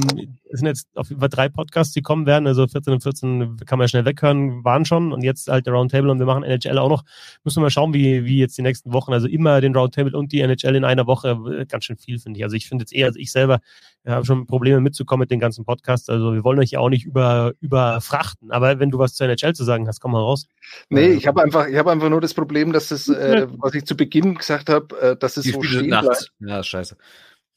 es 0.54 0.60
sind 0.60 0.68
jetzt 0.68 0.88
auf 0.96 1.10
über 1.10 1.28
drei 1.28 1.50
Podcasts, 1.50 1.94
die 1.94 2.04
kommen 2.04 2.28
werden, 2.28 2.46
also 2.46 2.68
14 2.68 2.94
und 2.94 3.02
14 3.02 3.58
kann 3.66 3.80
man 3.80 3.86
ja 3.86 3.88
schnell 3.90 4.06
weghören, 4.06 4.64
waren 4.64 4.86
schon 4.86 5.12
und 5.12 5.24
jetzt 5.24 5.48
halt 5.48 5.66
der 5.66 5.74
Roundtable 5.74 6.12
und 6.12 6.20
wir 6.20 6.28
machen 6.28 6.44
NHL 6.44 6.78
auch 6.78 6.90
noch. 6.90 7.04
Müssen 7.44 7.58
wir 7.58 7.64
mal 7.64 7.70
schauen, 7.72 7.94
wie, 7.96 8.26
wie 8.26 8.38
jetzt 8.38 8.56
die 8.58 8.62
nächsten 8.62 8.94
Wochen, 8.94 9.12
also 9.12 9.28
immer 9.28 9.60
den 9.62 9.76
Roundtable 9.76 10.16
und 10.16 10.32
die 10.32 10.42
NHL 10.42 10.76
in 10.76 10.86
einer 10.86 11.08
Woche, 11.08 11.66
ganz 11.68 11.86
schön 11.86 11.98
viel, 11.98 12.20
finde 12.20 12.38
ich. 12.38 12.44
Also 12.44 12.56
ich 12.56 12.68
finde 12.68 12.84
jetzt 12.84 12.94
eher, 12.94 13.08
also 13.08 13.20
ich 13.20 13.32
selber 13.32 13.60
äh, 14.04 14.12
habe 14.12 14.26
schon 14.26 14.46
Probleme 14.46 14.80
mitzukommen 14.80 15.22
mit 15.22 15.32
den 15.32 15.40
ganzen 15.40 15.66
Podcasts, 15.66 16.08
also 16.10 16.34
wir 16.34 16.44
wollen 16.44 16.60
euch 16.60 16.72
ja 16.72 16.80
auch 16.80 16.90
nicht 16.90 17.06
über, 17.06 17.54
überfrachten, 17.60 18.52
aber 18.52 18.80
wenn 18.80 18.92
du 18.92 19.00
was 19.00 19.16
zur 19.16 19.28
NHL 19.28 19.54
zu 19.54 19.64
sagen 19.64 19.88
hast, 19.88 20.00
komm 20.00 20.12
mal 20.12 20.20
raus. 20.20 20.48
Nee, 20.90 21.08
Äh, 21.08 21.14
ich 21.14 21.26
habe 21.26 21.42
einfach, 21.42 21.68
ich 21.68 21.78
habe 21.78 21.92
einfach 21.92 22.10
nur 22.10 22.22
das 22.22 22.36
Problem, 22.36 22.74
dass 22.74 22.90
das, 22.90 23.08
äh, 23.10 23.48
was 23.58 23.74
ich 23.74 23.86
zu 23.86 23.98
Beginn 23.98 24.36
gesagt 24.36 24.70
habe, 24.70 25.00
äh, 25.00 25.16
dass 25.18 25.38
es 25.38 25.44
Die 25.46 25.52
so 25.52 25.64
Spiele 25.64 25.80
stehen 25.80 25.90
bleibt. 25.90 26.06
nachts. 26.06 26.28
Ja, 26.40 26.62
scheiße. 26.62 26.96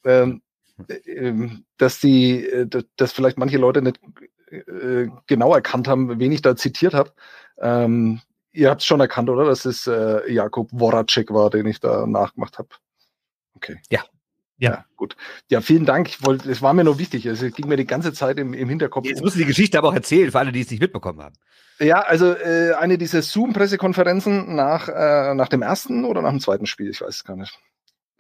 Ähm, 0.07 0.43
äh, 0.89 0.95
ähm, 1.11 1.65
dass 1.79 2.01
die, 2.01 2.45
äh, 2.47 2.67
dass 2.97 3.13
vielleicht 3.13 3.39
manche 3.39 3.59
Leute 3.59 3.83
nicht 3.83 4.01
äh, 4.51 5.09
genau 5.27 5.55
erkannt 5.55 5.89
haben, 5.89 6.19
wen 6.19 6.33
ich 6.33 6.43
da 6.43 6.57
zitiert 6.57 6.95
habe. 6.95 7.13
Ähm, 7.59 8.21
ihr 8.53 8.71
habt 8.71 8.81
es 8.81 8.87
schon 8.87 9.01
erkannt, 9.01 9.29
oder? 9.29 9.45
Dass 9.45 9.65
es 9.65 9.87
äh, 9.87 10.31
Jakub 10.33 10.71
Woracek 10.73 11.33
war, 11.33 11.51
den 11.51 11.67
ich 11.67 11.81
da 11.81 12.07
nachgemacht 12.07 12.59
habe. 12.59 12.69
Okay. 13.55 13.79
Ja. 13.91 14.05
Ja. 14.59 14.87
gut. 14.97 15.17
Ja, 15.51 15.61
vielen 15.61 15.85
Dank. 15.85 16.09
Ich 16.09 16.25
wollte, 16.25 16.51
es 16.51 16.63
war 16.63 16.73
mir 16.73 16.85
noch 16.85 16.99
wichtig. 16.99 17.27
Es 17.27 17.41
ging 17.41 17.69
mir 17.69 17.77
die 17.77 17.87
ganze 17.87 18.15
Zeit 18.15 18.39
im, 18.39 18.55
im 18.55 18.69
Hinterkopf. 18.71 19.07
Jetzt 19.07 19.23
musst 19.23 19.35
du 19.35 19.41
die 19.41 19.47
Geschichte 19.47 19.77
aber 19.77 19.89
auch 19.89 19.95
erzählen, 19.95 20.31
für 20.31 20.39
alle, 20.39 20.53
die 20.53 20.63
es 20.63 20.71
nicht 20.71 20.81
mitbekommen 20.81 21.21
haben. 21.23 21.35
Ja, 21.79 22.01
also 22.01 22.33
äh, 22.33 22.73
eine 22.73 22.97
dieser 22.97 23.21
Zoom-Pressekonferenzen 23.21 24.55
nach, 24.55 24.89
äh, 24.89 25.35
nach 25.35 25.49
dem 25.49 25.61
ersten 25.61 26.07
oder 26.07 26.23
nach 26.23 26.31
dem 26.31 26.41
zweiten 26.41 26.65
Spiel, 26.65 26.89
ich 26.89 27.03
weiß 27.03 27.17
es 27.17 27.25
gar 27.25 27.37
nicht. 27.37 27.59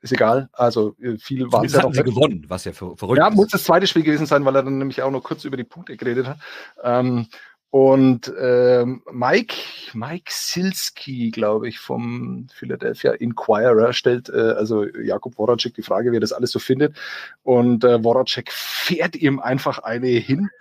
Ist 0.02 0.12
egal. 0.12 0.48
Also 0.52 0.94
äh, 1.00 1.16
viel 1.18 1.50
war 1.50 1.64
es 1.64 1.72
ja 1.72 1.82
noch 1.82 1.94
sie 1.94 2.02
gewonnen, 2.02 2.44
was 2.48 2.64
ja 2.64 2.72
ver 2.72 2.96
verrückt 2.96 3.18
Ja, 3.18 3.28
ist. 3.28 3.34
muss 3.34 3.48
das 3.48 3.64
zweite 3.64 3.86
Spiel 3.86 4.02
gewesen 4.02 4.26
sein, 4.26 4.44
weil 4.44 4.54
er 4.56 4.62
dann 4.62 4.78
nämlich 4.78 5.02
auch 5.02 5.10
noch 5.10 5.22
kurz 5.22 5.44
über 5.44 5.56
die 5.56 5.64
Punkte 5.64 5.96
geredet 5.96 6.26
hat. 6.26 6.38
Ähm, 6.82 7.26
und 7.70 8.32
ähm, 8.40 9.02
Mike, 9.12 9.56
Mike 9.92 10.30
Silski, 10.30 11.30
glaube 11.30 11.68
ich, 11.68 11.78
vom 11.78 12.46
Philadelphia 12.54 13.12
Inquirer 13.12 13.92
stellt 13.92 14.28
äh, 14.28 14.54
also 14.56 14.84
Jakub 14.84 15.36
Woracek 15.36 15.74
die 15.74 15.82
Frage, 15.82 16.12
wie 16.12 16.16
er 16.16 16.20
das 16.20 16.32
alles 16.32 16.52
so 16.52 16.58
findet. 16.58 16.96
Und 17.42 17.84
äh, 17.84 18.02
Woracek 18.02 18.50
fährt 18.52 19.16
ihm 19.16 19.40
einfach 19.40 19.78
eine 19.80 20.08
hin. 20.08 20.48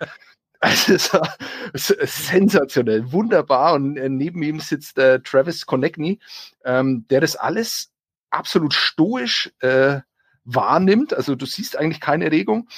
Also 0.58 0.94
es 0.94 1.12
war 1.12 1.36
sensationell, 1.76 3.12
wunderbar. 3.12 3.74
Und 3.74 3.98
äh, 3.98 4.08
neben 4.08 4.42
ihm 4.42 4.58
sitzt 4.58 4.98
äh, 4.98 5.20
Travis 5.20 5.66
Konechny, 5.66 6.18
ähm, 6.64 7.04
der 7.10 7.20
das 7.20 7.36
alles 7.36 7.92
absolut 8.30 8.74
stoisch 8.74 9.52
äh, 9.60 10.00
wahrnimmt. 10.44 11.14
Also 11.14 11.34
du 11.34 11.46
siehst 11.46 11.76
eigentlich 11.76 12.00
keine 12.00 12.30
Regung. 12.30 12.68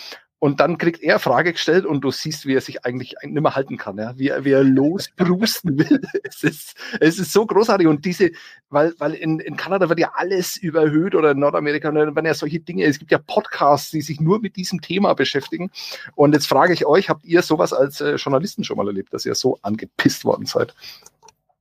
Und 0.41 0.61
dann 0.61 0.79
kriegt 0.79 1.03
er 1.03 1.19
Frage 1.19 1.53
gestellt 1.53 1.85
und 1.85 2.03
du 2.03 2.13
siehst, 2.13 2.47
wie 2.47 2.55
er 2.55 2.61
sich 2.61 2.85
eigentlich 2.85 3.17
nicht 3.25 3.43
mehr 3.43 3.57
halten 3.57 3.77
kann, 3.77 3.99
ja? 3.99 4.17
wie, 4.17 4.29
er, 4.29 4.45
wie 4.45 4.53
er 4.53 4.63
losbrusten 4.63 5.77
will. 5.91 6.01
Es 6.23 6.45
ist, 6.45 6.77
es 7.01 7.19
ist 7.19 7.33
so 7.33 7.45
großartig. 7.45 7.89
Und 7.89 8.05
diese, 8.05 8.31
weil, 8.71 8.95
weil 8.99 9.15
in, 9.15 9.41
in 9.41 9.57
Kanada 9.57 9.89
wird 9.89 9.99
ja 9.99 10.13
alles 10.15 10.57
überhöht 10.57 11.17
oder 11.17 11.33
in 11.33 11.41
Nordamerika 11.41 11.91
da 11.91 12.15
werden 12.15 12.27
ja 12.27 12.35
solche 12.35 12.61
Dinge, 12.61 12.85
es 12.85 13.01
gibt 13.01 13.11
ja 13.11 13.19
Podcasts, 13.19 13.91
die 13.91 14.01
sich 14.01 14.21
nur 14.21 14.41
mit 14.41 14.55
diesem 14.55 14.81
Thema 14.81 15.15
beschäftigen. 15.15 15.73
Und 16.15 16.35
jetzt 16.35 16.47
frage 16.47 16.73
ich 16.73 16.87
euch, 16.87 17.09
habt 17.09 17.25
ihr 17.25 17.43
sowas 17.43 17.73
als 17.73 18.01
äh, 18.01 18.15
Journalisten 18.15 18.63
schon 18.63 18.77
mal 18.77 18.87
erlebt, 18.87 19.13
dass 19.13 19.27
ihr 19.27 19.35
so 19.35 19.59
angepisst 19.63 20.25
worden 20.25 20.47
seid? 20.47 20.73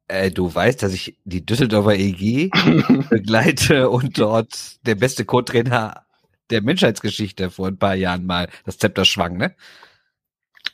Äh, 0.08 0.32
du 0.32 0.54
weißt, 0.54 0.82
dass 0.84 0.94
ich 0.94 1.18
die 1.26 1.46
Düsseldorfer 1.46 1.96
EG 1.96 2.50
begleite 3.10 3.90
und 3.90 4.20
dort 4.20 4.86
der 4.86 4.96
beste 4.96 5.26
Co-Trainer 5.26 6.06
der 6.50 6.62
Menschheitsgeschichte 6.62 7.50
vor 7.50 7.68
ein 7.68 7.78
paar 7.78 7.96
Jahren 7.96 8.26
mal 8.26 8.48
das 8.66 8.78
Zepter 8.78 9.04
schwang, 9.04 9.38
ne? 9.38 9.54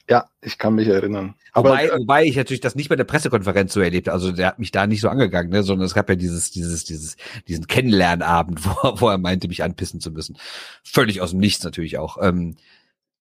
ja, 0.09 0.29
ich 0.41 0.57
kann 0.57 0.75
mich 0.75 0.87
erinnern. 0.87 1.35
Aber 1.53 1.69
wobei, 1.69 1.87
äh, 1.87 1.97
wobei 1.97 2.25
ich 2.25 2.35
natürlich 2.35 2.59
das 2.59 2.75
nicht 2.75 2.89
bei 2.89 2.95
der 2.95 3.05
Pressekonferenz 3.05 3.73
so 3.73 3.79
erlebt 3.79 4.07
habe. 4.07 4.15
Also 4.15 4.31
der 4.31 4.47
hat 4.47 4.59
mich 4.59 4.71
da 4.71 4.85
nicht 4.85 5.01
so 5.01 5.09
angegangen, 5.09 5.49
ne? 5.49 5.63
sondern 5.63 5.85
es 5.85 5.93
gab 5.93 6.09
ja 6.09 6.15
dieses, 6.15 6.51
dieses, 6.51 6.83
dieses, 6.83 7.15
diesen 7.47 7.67
Kennenlernabend, 7.67 8.65
wo, 8.65 9.01
wo 9.01 9.09
er 9.09 9.17
meinte, 9.17 9.47
mich 9.47 9.63
anpissen 9.63 10.01
zu 10.01 10.11
müssen. 10.11 10.37
Völlig 10.83 11.21
aus 11.21 11.31
dem 11.31 11.39
Nichts 11.39 11.63
natürlich 11.63 11.97
auch. 11.97 12.17
Ähm, 12.21 12.55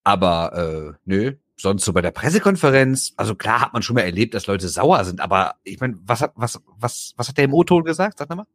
aber 0.05 0.95
äh, 0.95 0.99
nö, 1.05 1.35
sonst 1.63 1.85
so 1.85 1.93
bei 1.93 2.03
der 2.03 2.11
Pressekonferenz, 2.11 3.15
also 3.17 3.35
klar 3.35 3.61
hat 3.61 3.73
man 3.73 3.83
schon 3.83 3.95
mal 3.95 4.03
erlebt, 4.03 4.35
dass 4.35 4.47
Leute 4.47 4.69
sauer 4.69 5.05
sind, 5.05 5.21
aber 5.21 5.55
ich 5.65 5.81
meine, 5.81 5.97
was 6.05 6.21
hat, 6.21 6.33
was, 6.35 6.61
was, 6.77 7.15
was 7.17 7.29
hat 7.29 7.39
der 7.39 7.45
im 7.45 7.55
O-Ton 7.55 7.85
gesagt? 7.85 8.19
Sag 8.19 8.29
nochmal. 8.29 8.47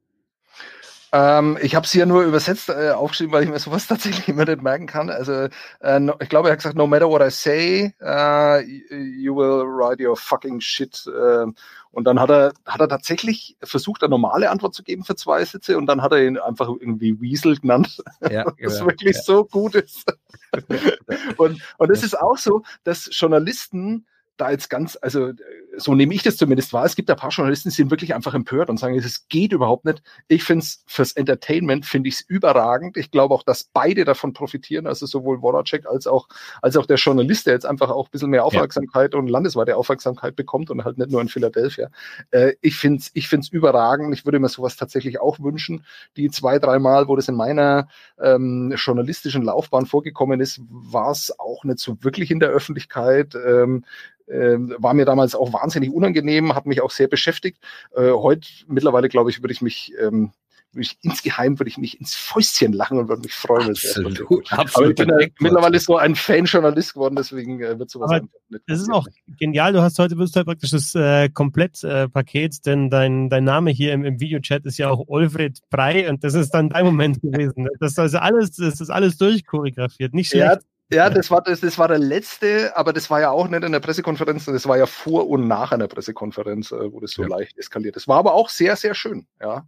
Ähm, 1.14 1.58
ich 1.62 1.76
habe 1.76 1.88
sie 1.88 1.99
ja 1.99 2.05
nur 2.05 2.24
übersetzt 2.24 2.70
äh, 2.70 2.91
aufgeschrieben, 2.91 3.32
weil 3.32 3.43
ich 3.43 3.49
mir 3.49 3.60
sowas 3.60 3.88
tatsächlich 3.88 4.28
immer 4.28 4.45
nicht 4.45 4.62
merken 4.62 4.88
kann. 4.88 5.10
Also 5.10 5.47
äh, 5.82 5.99
no, 5.99 6.16
ich 6.20 6.30
glaube, 6.30 6.49
er 6.49 6.53
hat 6.53 6.60
gesagt, 6.60 6.76
no 6.76 6.88
matter 6.88 7.10
what 7.10 7.22
I 7.22 7.30
say, 7.30 7.93
uh, 8.01 8.60
you 8.93 9.36
will 9.36 9.64
write 9.66 10.05
your 10.05 10.18
fucking 10.18 10.60
shit. 10.60 11.05
Äh, 11.08 11.45
und 11.91 12.03
dann 12.03 12.20
hat 12.20 12.30
er, 12.30 12.53
hat 12.66 12.82
er 12.82 12.89
tatsächlich 12.89 13.58
versucht, 13.64 14.03
eine 14.03 14.12
normale 14.12 14.49
Antwort 14.51 14.76
zu 14.76 14.84
geben 14.84 15.03
für 15.03 15.16
zwei 15.16 15.43
Sätze 15.45 15.78
und 15.78 15.88
dann 15.88 16.01
hat 16.01 16.12
er 16.12 16.26
ihn 16.26 16.38
einfach 16.38 16.68
irgendwie 16.68 17.20
Weasel 17.20 17.58
genannt, 17.58 18.03
Ja, 18.30 18.45
was 18.64 18.86
wirklich 18.86 19.18
so 19.18 19.45
gut 19.45 19.76
ist. 19.76 20.05
und 21.38 21.62
und 21.78 21.89
es 21.89 22.03
ist 22.03 22.20
auch 22.20 22.38
so, 22.38 22.64
dass 22.84 23.10
Journalisten 23.12 24.05
da 24.38 24.51
jetzt 24.51 24.69
ganz, 24.69 24.97
also 25.01 25.29
äh, 25.29 25.35
so 25.77 25.93
nehme 25.93 26.13
ich 26.13 26.23
das 26.23 26.38
zumindest 26.38 26.73
wahr. 26.73 26.85
Es 26.85 26.95
gibt 26.95 27.09
ein 27.09 27.17
paar 27.17 27.29
Journalisten, 27.29 27.69
die 27.69 27.75
sind 27.75 27.91
wirklich 27.91 28.15
einfach 28.15 28.33
empört 28.33 28.69
und 28.69 28.79
sagen, 28.79 28.95
es 28.95 29.27
geht 29.27 29.51
überhaupt 29.51 29.85
nicht. 29.85 30.01
Ich 30.27 30.43
finde 30.43 30.63
es 30.63 30.83
fürs 30.88 31.11
Entertainment 31.11 31.85
finde 31.85 32.09
ich 32.09 32.15
es 32.15 32.21
überragend. 32.21 32.97
Ich 32.97 33.11
glaube 33.11 33.33
auch, 33.33 33.43
dass 33.43 33.65
beide 33.65 34.05
davon 34.05 34.33
profitieren, 34.33 34.88
also 34.88 35.05
sowohl 35.05 35.39
Voracek 35.39 35.85
als 35.85 36.07
auch 36.07 36.27
als 36.61 36.77
auch 36.77 36.85
der 36.85 36.97
Journalist, 36.97 37.45
der 37.45 37.53
jetzt 37.53 37.65
einfach 37.65 37.89
auch 37.89 38.07
ein 38.07 38.11
bisschen 38.11 38.29
mehr 38.29 38.45
Aufmerksamkeit 38.45 39.15
und 39.15 39.27
landesweite 39.27 39.75
Aufmerksamkeit 39.75 40.35
bekommt 40.35 40.69
und 40.69 40.83
halt 40.83 40.97
nicht 40.97 41.11
nur 41.11 41.21
in 41.21 41.27
Philadelphia. 41.27 41.89
Äh, 42.31 42.53
ich 42.61 42.75
finde 42.75 42.99
es 42.99 43.11
ich 43.13 43.27
find's 43.27 43.49
überragend. 43.49 44.13
Ich 44.13 44.25
würde 44.25 44.39
mir 44.39 44.49
sowas 44.49 44.77
tatsächlich 44.77 45.19
auch 45.19 45.39
wünschen. 45.39 45.83
Die 46.15 46.29
zwei, 46.29 46.59
drei 46.59 46.79
Mal, 46.79 47.07
wo 47.07 47.15
das 47.15 47.27
in 47.27 47.35
meiner 47.35 47.88
ähm, 48.21 48.73
journalistischen 48.75 49.43
Laufbahn 49.43 49.85
vorgekommen 49.85 50.39
ist, 50.39 50.61
war 50.69 51.11
es 51.11 51.38
auch 51.39 51.63
nicht 51.63 51.79
so 51.79 52.03
wirklich 52.03 52.31
in 52.31 52.39
der 52.39 52.49
Öffentlichkeit. 52.49 53.35
Ähm, 53.35 53.83
ähm, 54.30 54.75
war 54.78 54.93
mir 54.93 55.05
damals 55.05 55.36
auch 55.36 55.53
wahnsinnig 55.53 55.91
unangenehm, 55.91 56.55
hat 56.55 56.65
mich 56.65 56.82
auch 56.82 56.91
sehr 56.91 57.07
beschäftigt. 57.07 57.59
Äh, 57.95 58.11
heute 58.11 58.47
mittlerweile, 58.67 59.09
glaube 59.09 59.30
ich, 59.30 59.41
würde 59.41 59.53
ich 59.53 59.61
mich, 59.61 59.93
ähm, 59.99 60.32
würde 60.73 60.82
ich 60.82 60.97
insgeheim 61.01 61.57
würde 61.59 61.69
ich 61.69 61.78
mich 61.78 61.99
ins 61.99 62.13
Fäustchen 62.13 62.73
lachen 62.73 62.97
und 62.97 63.07
würde 63.07 63.21
mich 63.21 63.34
freuen. 63.34 63.67
wenn 63.67 63.71
es 63.71 63.84
erst 63.86 64.03
passiert. 64.03 64.21
Absolut, 64.21 64.51
Aber 64.51 64.61
ich 64.61 64.67
absolut. 64.67 64.95
bin 64.97 65.09
ja 65.09 65.28
mittlerweile 65.39 65.80
so 65.80 65.97
ein 65.97 66.15
Fan-Journalist 66.15 66.93
geworden, 66.93 67.15
deswegen 67.15 67.61
äh, 67.61 67.80
wird 67.80 67.89
sowas 67.89 68.21
nicht 68.21 68.63
Das 68.67 68.82
ist 68.82 68.91
auch 68.91 69.07
genial. 69.39 69.73
Du 69.73 69.82
hast 69.82 69.97
heute 69.97 70.15
du 70.15 70.21
halt 70.21 70.45
praktisch 70.45 70.71
das 70.71 70.93
äh, 70.93 71.30
Komplettpaket, 71.30 72.65
denn 72.65 72.89
dein, 72.89 73.30
dein 73.30 73.43
Name 73.45 73.71
hier 73.71 73.93
im, 73.93 74.03
im 74.03 74.19
Videochat 74.19 74.65
ist 74.65 74.78
ja 74.78 74.89
auch 74.89 75.07
Olfred 75.07 75.59
Brei 75.69 76.09
und 76.09 76.23
das 76.23 76.34
ist 76.34 76.51
dann 76.51 76.69
dein 76.69 76.86
Moment 76.86 77.21
gewesen. 77.21 77.67
Das 77.80 77.91
ist 77.91 77.99
also 77.99 78.17
alles, 78.17 78.51
das 78.51 78.82
ist 78.82 78.89
alles 78.89 79.17
durchchoreografiert. 79.17 80.13
Nicht 80.13 80.30
schlecht. 80.30 80.45
Ja, 80.45 80.59
ja, 80.91 81.09
das 81.09 81.29
war 81.31 81.41
das, 81.41 81.59
das 81.61 81.77
war 81.77 81.88
der 81.88 81.99
letzte, 81.99 82.75
aber 82.77 82.93
das 82.93 83.09
war 83.09 83.21
ja 83.21 83.29
auch 83.31 83.47
nicht 83.47 83.63
in 83.63 83.71
der 83.71 83.79
Pressekonferenz, 83.79 84.45
das 84.45 84.67
war 84.67 84.77
ja 84.77 84.85
vor 84.85 85.27
und 85.29 85.47
nach 85.47 85.71
einer 85.71 85.88
Pressekonferenz, 85.88 86.71
äh, 86.71 86.91
wo 86.91 86.99
das 86.99 87.11
so 87.11 87.23
Ja. 87.23 87.27
leicht 87.29 87.57
eskaliert 87.57 87.95
ist. 87.95 88.07
War 88.07 88.17
aber 88.19 88.33
auch 88.33 88.49
sehr, 88.49 88.75
sehr 88.75 88.95
schön, 88.95 89.27
ja. 89.41 89.67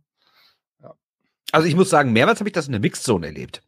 Also 1.51 1.67
ich 1.67 1.75
muss 1.75 1.89
sagen, 1.89 2.13
mehrmals 2.13 2.39
habe 2.39 2.49
ich 2.49 2.53
das 2.53 2.67
in 2.67 2.73
der 2.73 2.81
Mixed-Zone 2.81 3.25
erlebt. 3.27 3.63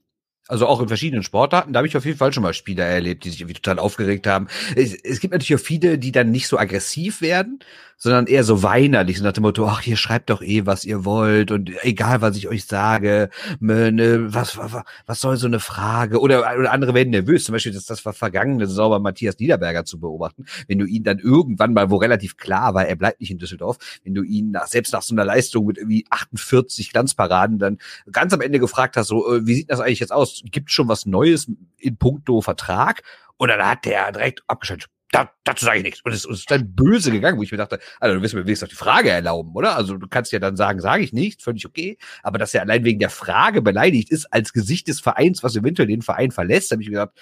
Also 0.47 0.67
auch 0.67 0.81
in 0.81 0.87
verschiedenen 0.87 1.23
Sportarten, 1.23 1.71
da 1.71 1.77
habe 1.77 1.87
ich 1.87 1.95
auf 1.95 2.05
jeden 2.05 2.17
Fall 2.17 2.33
schon 2.33 2.43
mal 2.43 2.53
Spieler 2.53 2.85
erlebt, 2.85 3.23
die 3.23 3.29
sich 3.29 3.41
irgendwie 3.41 3.59
total 3.59 3.79
aufgeregt 3.79 4.27
haben. 4.27 4.47
Es, 4.75 4.93
es 4.93 5.19
gibt 5.19 5.31
natürlich 5.33 5.55
auch 5.55 5.65
viele, 5.65 5.97
die 5.97 6.11
dann 6.11 6.29
nicht 6.31 6.47
so 6.47 6.57
aggressiv 6.57 7.21
werden, 7.21 7.59
sondern 8.01 8.25
eher 8.25 8.43
so 8.43 8.63
weinerlich, 8.63 9.19
so 9.19 9.23
nach 9.23 9.31
dem 9.31 9.43
Motto, 9.43 9.67
ach, 9.67 9.85
ihr 9.85 9.95
schreibt 9.95 10.31
doch 10.31 10.41
eh, 10.41 10.65
was 10.65 10.85
ihr 10.85 11.05
wollt 11.05 11.51
und 11.51 11.71
egal, 11.83 12.21
was 12.21 12.35
ich 12.35 12.47
euch 12.47 12.65
sage, 12.65 13.29
ne, 13.59 14.33
was, 14.33 14.57
was, 14.57 14.71
was 15.05 15.21
soll 15.21 15.37
so 15.37 15.45
eine 15.45 15.59
Frage? 15.59 16.19
Oder, 16.19 16.39
oder 16.57 16.71
andere 16.71 16.95
werden 16.95 17.11
nervös, 17.11 17.43
zum 17.43 17.53
Beispiel, 17.53 17.73
dass 17.73 17.85
das 17.85 18.03
war 18.03 18.13
vergangene 18.13 18.65
bei 18.65 18.99
Matthias 18.99 19.37
Niederberger 19.37 19.85
zu 19.85 19.99
beobachten, 19.99 20.45
wenn 20.67 20.79
du 20.79 20.85
ihn 20.85 21.03
dann 21.03 21.19
irgendwann 21.19 21.73
mal, 21.73 21.91
wo 21.91 21.97
relativ 21.97 22.37
klar 22.37 22.73
war, 22.73 22.87
er 22.87 22.95
bleibt 22.95 23.21
nicht 23.21 23.29
in 23.29 23.37
Düsseldorf, 23.37 23.77
wenn 24.03 24.15
du 24.15 24.23
ihn 24.23 24.49
nach, 24.49 24.65
selbst 24.65 24.93
nach 24.93 25.03
so 25.03 25.13
einer 25.13 25.23
Leistung 25.23 25.67
mit 25.67 25.77
irgendwie 25.77 26.05
48 26.09 26.91
Glanzparaden 26.91 27.59
dann 27.59 27.77
ganz 28.11 28.33
am 28.33 28.41
Ende 28.41 28.57
gefragt 28.57 28.97
hast, 28.97 29.09
so, 29.09 29.31
äh, 29.31 29.45
wie 29.45 29.53
sieht 29.53 29.69
das 29.69 29.79
eigentlich 29.79 29.99
jetzt 29.99 30.11
aus? 30.11 30.41
Gibt 30.45 30.71
schon 30.71 30.87
was 30.87 31.05
Neues 31.05 31.51
in 31.77 31.97
puncto 31.97 32.41
Vertrag? 32.41 33.03
Und 33.37 33.49
dann 33.49 33.59
hat 33.59 33.85
der 33.85 34.11
direkt 34.11 34.43
abgeschaltet 34.47 34.90
da, 35.11 35.29
dazu 35.43 35.65
sage 35.65 35.79
ich 35.79 35.83
nichts. 35.83 36.01
Und 36.01 36.13
es, 36.13 36.25
es 36.25 36.39
ist 36.39 36.51
dann 36.51 36.73
böse 36.73 37.11
gegangen, 37.11 37.37
wo 37.37 37.43
ich 37.43 37.51
mir 37.51 37.57
dachte, 37.57 37.79
also 37.99 38.15
du 38.15 38.21
wirst 38.21 38.33
mir 38.33 38.45
wenigstens 38.45 38.69
doch 38.69 38.75
die 38.75 38.83
Frage 38.83 39.09
erlauben, 39.09 39.53
oder? 39.53 39.75
Also 39.75 39.97
du 39.97 40.07
kannst 40.07 40.31
ja 40.31 40.39
dann 40.39 40.55
sagen, 40.55 40.79
sage 40.79 41.03
ich 41.03 41.11
nicht, 41.11 41.41
völlig 41.41 41.65
okay. 41.65 41.97
Aber 42.23 42.37
dass 42.37 42.53
er 42.53 42.61
allein 42.61 42.85
wegen 42.85 42.99
der 42.99 43.09
Frage 43.09 43.61
beleidigt 43.61 44.09
ist, 44.09 44.25
als 44.33 44.53
Gesicht 44.53 44.87
des 44.87 45.01
Vereins, 45.01 45.43
was 45.43 45.55
eventuell 45.55 45.87
den 45.87 46.01
Verein 46.01 46.31
verlässt, 46.31 46.71
habe 46.71 46.81
ich 46.81 46.87
mir 46.87 46.99
gedacht, 46.99 47.19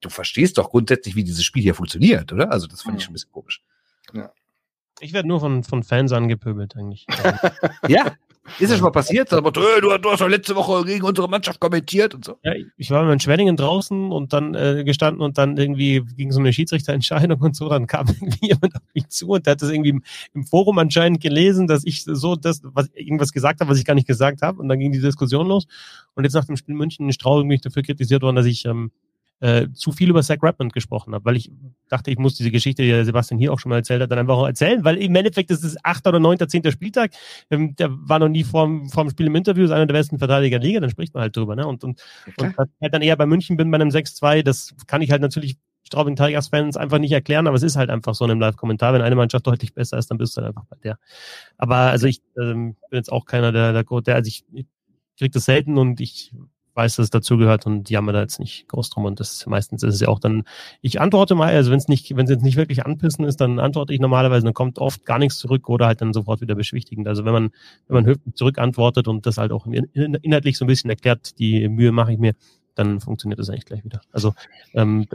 du 0.00 0.10
verstehst 0.10 0.58
doch 0.58 0.70
grundsätzlich, 0.70 1.16
wie 1.16 1.24
dieses 1.24 1.44
Spiel 1.44 1.62
hier 1.62 1.74
funktioniert, 1.74 2.32
oder? 2.32 2.52
Also 2.52 2.66
das 2.66 2.82
fand 2.82 2.98
ich 2.98 3.04
schon 3.04 3.12
ein 3.12 3.14
bisschen 3.14 3.32
komisch. 3.32 3.62
Ja. 4.12 4.32
Ich 5.00 5.14
werde 5.14 5.28
nur 5.28 5.40
von, 5.40 5.64
von 5.64 5.82
Fans 5.82 6.12
angepöbelt, 6.12 6.76
eigentlich. 6.76 7.06
ja, 7.88 8.16
ist 8.58 8.70
das 8.70 8.78
schon 8.78 8.84
mal 8.84 8.90
passiert? 8.90 9.30
Mal, 9.30 9.38
äh, 9.38 9.80
du, 9.80 9.98
du, 9.98 10.10
hast 10.10 10.20
doch 10.20 10.28
letzte 10.28 10.56
Woche 10.56 10.84
gegen 10.84 11.04
unsere 11.04 11.28
Mannschaft 11.28 11.60
kommentiert 11.60 12.14
und 12.14 12.24
so. 12.24 12.38
Ja, 12.42 12.52
ich 12.76 12.90
war 12.90 13.10
in 13.10 13.20
Schwenningen 13.20 13.56
draußen 13.56 14.10
und 14.10 14.32
dann 14.32 14.54
äh, 14.54 14.82
gestanden 14.84 15.22
und 15.22 15.38
dann 15.38 15.56
irgendwie 15.56 16.02
ging 16.16 16.32
so 16.32 16.40
eine 16.40 16.52
Schiedsrichterentscheidung 16.52 17.38
und 17.40 17.54
so. 17.54 17.68
Dann 17.68 17.86
kam 17.86 18.06
irgendwie 18.08 18.48
jemand 18.48 18.74
auf 18.76 18.82
mich 18.94 19.08
zu 19.08 19.28
und 19.28 19.46
der 19.46 19.52
hat 19.52 19.62
das 19.62 19.70
irgendwie 19.70 19.90
im, 19.90 20.02
im 20.34 20.44
Forum 20.44 20.78
anscheinend 20.78 21.20
gelesen, 21.20 21.66
dass 21.66 21.84
ich 21.84 22.04
so 22.04 22.34
das, 22.34 22.62
was 22.64 22.88
irgendwas 22.94 23.32
gesagt 23.32 23.60
habe, 23.60 23.70
was 23.70 23.78
ich 23.78 23.84
gar 23.84 23.94
nicht 23.94 24.08
gesagt 24.08 24.42
habe. 24.42 24.60
Und 24.60 24.68
dann 24.68 24.78
ging 24.78 24.92
die 24.92 25.00
Diskussion 25.00 25.46
los. 25.46 25.66
Und 26.14 26.24
jetzt 26.24 26.34
nach 26.34 26.44
dem 26.46 26.56
Spiel 26.56 26.74
München 26.74 27.06
in 27.06 27.12
Straubing 27.12 27.48
bin 27.48 27.56
ich 27.56 27.62
dafür 27.62 27.82
kritisiert 27.82 28.22
worden, 28.22 28.36
dass 28.36 28.46
ich 28.46 28.64
ähm, 28.64 28.90
äh, 29.40 29.68
zu 29.72 29.92
viel 29.92 30.10
über 30.10 30.22
Zach 30.22 30.36
Redmond 30.42 30.72
gesprochen 30.72 31.14
habe, 31.14 31.24
weil 31.24 31.36
ich 31.36 31.50
dachte, 31.88 32.10
ich 32.10 32.18
muss 32.18 32.34
diese 32.34 32.50
Geschichte, 32.50 32.82
die 32.82 32.90
der 32.90 33.04
Sebastian 33.04 33.38
hier 33.38 33.52
auch 33.52 33.58
schon 33.58 33.70
mal 33.70 33.76
erzählt 33.76 34.02
hat, 34.02 34.10
dann 34.10 34.18
einfach 34.18 34.36
auch 34.36 34.46
erzählen, 34.46 34.84
weil 34.84 34.96
im 34.98 35.14
Endeffekt 35.14 35.50
ist 35.50 35.64
es 35.64 35.82
achter 35.84 36.10
oder 36.10 36.20
neunter, 36.20 36.48
zehnter 36.48 36.72
Spieltag. 36.72 37.12
Ähm, 37.50 37.74
der 37.76 37.88
war 37.90 38.18
noch 38.18 38.28
nie 38.28 38.44
vorm, 38.44 38.88
vorm 38.88 39.10
Spiel 39.10 39.26
im 39.26 39.34
Interview, 39.34 39.64
ist 39.64 39.70
einer 39.70 39.86
der 39.86 39.94
besten 39.94 40.18
Verteidiger 40.18 40.58
der 40.58 40.68
Liga, 40.68 40.80
dann 40.80 40.90
spricht 40.90 41.14
man 41.14 41.22
halt 41.22 41.36
drüber. 41.36 41.56
Ne? 41.56 41.66
Und, 41.66 41.84
und, 41.84 42.02
okay. 42.26 42.52
und 42.58 42.58
halt 42.58 42.94
dann 42.94 43.02
eher 43.02 43.16
bei 43.16 43.26
München 43.26 43.56
bin 43.56 43.70
bei 43.70 43.76
einem 43.76 43.88
6-2, 43.88 44.42
das 44.42 44.74
kann 44.86 45.02
ich 45.02 45.10
halt 45.10 45.22
natürlich 45.22 45.56
Straubing 45.82 46.16
Tigers 46.16 46.48
Fans 46.48 46.76
einfach 46.76 46.98
nicht 46.98 47.12
erklären, 47.12 47.46
aber 47.46 47.56
es 47.56 47.62
ist 47.62 47.76
halt 47.76 47.90
einfach 47.90 48.14
so 48.14 48.24
in 48.24 48.30
einem 48.30 48.40
Live-Kommentar. 48.40 48.92
Wenn 48.92 49.02
eine 49.02 49.16
Mannschaft 49.16 49.46
deutlich 49.46 49.74
besser 49.74 49.98
ist, 49.98 50.10
dann 50.10 50.18
bist 50.18 50.36
du 50.36 50.42
halt 50.42 50.48
einfach 50.48 50.66
bei 50.68 50.76
der. 50.84 50.98
Aber 51.56 51.76
also 51.76 52.06
ich 52.06 52.22
ähm, 52.38 52.76
bin 52.90 52.98
jetzt 52.98 53.10
auch 53.10 53.24
keiner, 53.24 53.50
der, 53.50 53.72
der, 53.72 53.84
der 54.02 54.14
also 54.14 54.28
ich, 54.28 54.44
ich 54.52 54.66
krieg 55.18 55.32
das 55.32 55.46
selten 55.46 55.78
und 55.78 56.00
ich 56.00 56.32
weiß, 56.80 56.96
dass 56.96 57.04
es 57.04 57.10
dazugehört 57.10 57.66
und 57.66 57.90
jammer 57.90 58.12
da 58.12 58.20
jetzt 58.20 58.40
nicht 58.40 58.68
groß 58.68 58.90
drum. 58.90 59.04
Und 59.04 59.20
das 59.20 59.46
meistens 59.46 59.82
ist 59.82 59.94
es 59.94 60.00
ja 60.00 60.08
auch 60.08 60.18
dann, 60.18 60.44
ich 60.80 61.00
antworte 61.00 61.34
mal, 61.34 61.54
also 61.54 61.70
wenn 61.70 61.78
es 61.78 61.88
nicht, 61.88 62.16
wenn 62.16 62.24
es 62.24 62.30
jetzt 62.30 62.42
nicht 62.42 62.56
wirklich 62.56 62.84
anpissen 62.84 63.24
ist, 63.24 63.40
dann 63.40 63.58
antworte 63.58 63.92
ich 63.92 64.00
normalerweise, 64.00 64.44
dann 64.44 64.54
kommt 64.54 64.78
oft 64.78 65.04
gar 65.04 65.18
nichts 65.18 65.38
zurück 65.38 65.68
oder 65.68 65.86
halt 65.86 66.00
dann 66.00 66.12
sofort 66.12 66.40
wieder 66.40 66.54
beschwichtigend. 66.54 67.06
Also 67.06 67.24
wenn 67.24 67.32
man, 67.32 67.50
wenn 67.86 67.94
man 67.94 68.06
höflich 68.06 68.34
zurückantwortet 68.34 69.08
und 69.08 69.26
das 69.26 69.38
halt 69.38 69.52
auch 69.52 69.66
inhaltlich 69.66 70.56
so 70.56 70.64
ein 70.64 70.68
bisschen 70.68 70.90
erklärt, 70.90 71.38
die 71.38 71.68
Mühe 71.68 71.92
mache 71.92 72.12
ich 72.12 72.18
mir, 72.18 72.34
dann 72.74 73.00
funktioniert 73.00 73.38
das 73.38 73.50
eigentlich 73.50 73.66
gleich 73.66 73.84
wieder. 73.84 74.00
Also 74.12 74.34
ähm, 74.74 75.06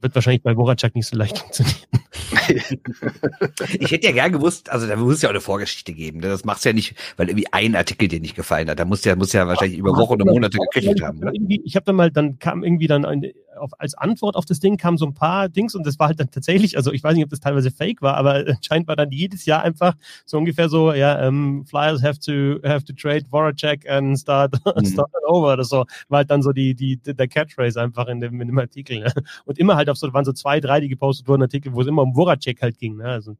wird 0.00 0.14
wahrscheinlich 0.14 0.42
bei 0.42 0.54
Voracek 0.54 0.94
nicht 0.94 1.06
so 1.06 1.16
leicht 1.16 1.38
funktionieren. 1.40 1.99
ich 3.78 3.90
hätte 3.90 4.06
ja 4.06 4.12
gern 4.12 4.32
gewusst, 4.32 4.70
also 4.70 4.86
da 4.86 4.96
muss 4.96 5.22
ja 5.22 5.28
auch 5.28 5.32
eine 5.32 5.40
Vorgeschichte 5.40 5.92
geben. 5.92 6.20
Ne? 6.20 6.28
Das 6.28 6.44
machst 6.44 6.64
du 6.64 6.70
ja 6.70 6.72
nicht, 6.72 6.94
weil 7.16 7.28
irgendwie 7.28 7.46
ein 7.52 7.76
Artikel 7.76 8.08
dir 8.08 8.20
nicht 8.20 8.34
gefallen 8.34 8.68
hat. 8.68 8.78
Da 8.78 8.84
muss 8.84 9.04
ja, 9.04 9.14
muss 9.16 9.32
ja 9.32 9.46
wahrscheinlich 9.46 9.78
über 9.78 9.96
Wochen 9.96 10.14
oder 10.14 10.24
Monate 10.24 10.58
gekriegt 10.58 11.02
haben. 11.02 11.20
Ne? 11.20 11.32
Ich 11.64 11.76
habe 11.76 11.84
dann 11.84 11.96
mal, 11.96 12.10
dann 12.10 12.38
kam 12.38 12.64
irgendwie 12.64 12.88
dann 12.88 13.04
ein, 13.04 13.32
auf, 13.60 13.72
als 13.78 13.94
Antwort 13.94 14.36
auf 14.36 14.44
das 14.44 14.60
Ding 14.60 14.76
kam 14.76 14.98
so 14.98 15.06
ein 15.06 15.14
paar 15.14 15.48
Dings 15.48 15.74
und 15.74 15.86
das 15.86 15.98
war 15.98 16.08
halt 16.08 16.20
dann 16.20 16.30
tatsächlich, 16.30 16.76
also 16.76 16.92
ich 16.92 17.02
weiß 17.02 17.14
nicht, 17.14 17.24
ob 17.24 17.30
das 17.30 17.40
teilweise 17.40 17.70
fake 17.70 18.02
war, 18.02 18.16
aber 18.16 18.44
anscheinend 18.46 18.88
war 18.88 18.96
dann 18.96 19.10
jedes 19.10 19.46
Jahr 19.46 19.62
einfach 19.62 19.94
so 20.24 20.38
ungefähr 20.38 20.68
so, 20.68 20.92
ja, 20.92 21.28
um, 21.28 21.60
ähm, 21.60 21.66
Flyers 21.66 22.02
have 22.02 22.18
to 22.18 22.66
have 22.66 22.84
to 22.84 22.92
trade 22.92 23.24
Voracek 23.30 23.88
and 23.88 24.18
start, 24.18 24.54
mhm. 24.76 24.84
start 24.86 25.10
over 25.26 25.52
oder 25.52 25.64
so. 25.64 25.84
War 26.08 26.18
halt 26.18 26.30
dann 26.30 26.42
so 26.42 26.52
die, 26.52 26.74
die, 26.74 26.96
der 26.96 27.28
Catchphrase 27.28 27.80
einfach 27.80 28.08
in 28.08 28.20
dem, 28.20 28.40
in 28.40 28.48
dem 28.48 28.58
Artikel. 28.58 29.00
Ne? 29.00 29.12
Und 29.44 29.58
immer 29.58 29.76
halt 29.76 29.88
auf 29.88 29.96
so, 29.96 30.12
waren 30.12 30.24
so 30.24 30.32
zwei, 30.32 30.60
drei, 30.60 30.80
die 30.80 30.88
gepostet 30.88 31.28
wurden, 31.28 31.42
Artikel, 31.42 31.72
wo 31.72 31.80
es 31.82 31.86
immer 31.86 31.99
um 32.02 32.14
Voracek 32.14 32.62
halt 32.62 32.78
ging. 32.78 32.96
Ne? 32.96 33.04
Also, 33.04 33.36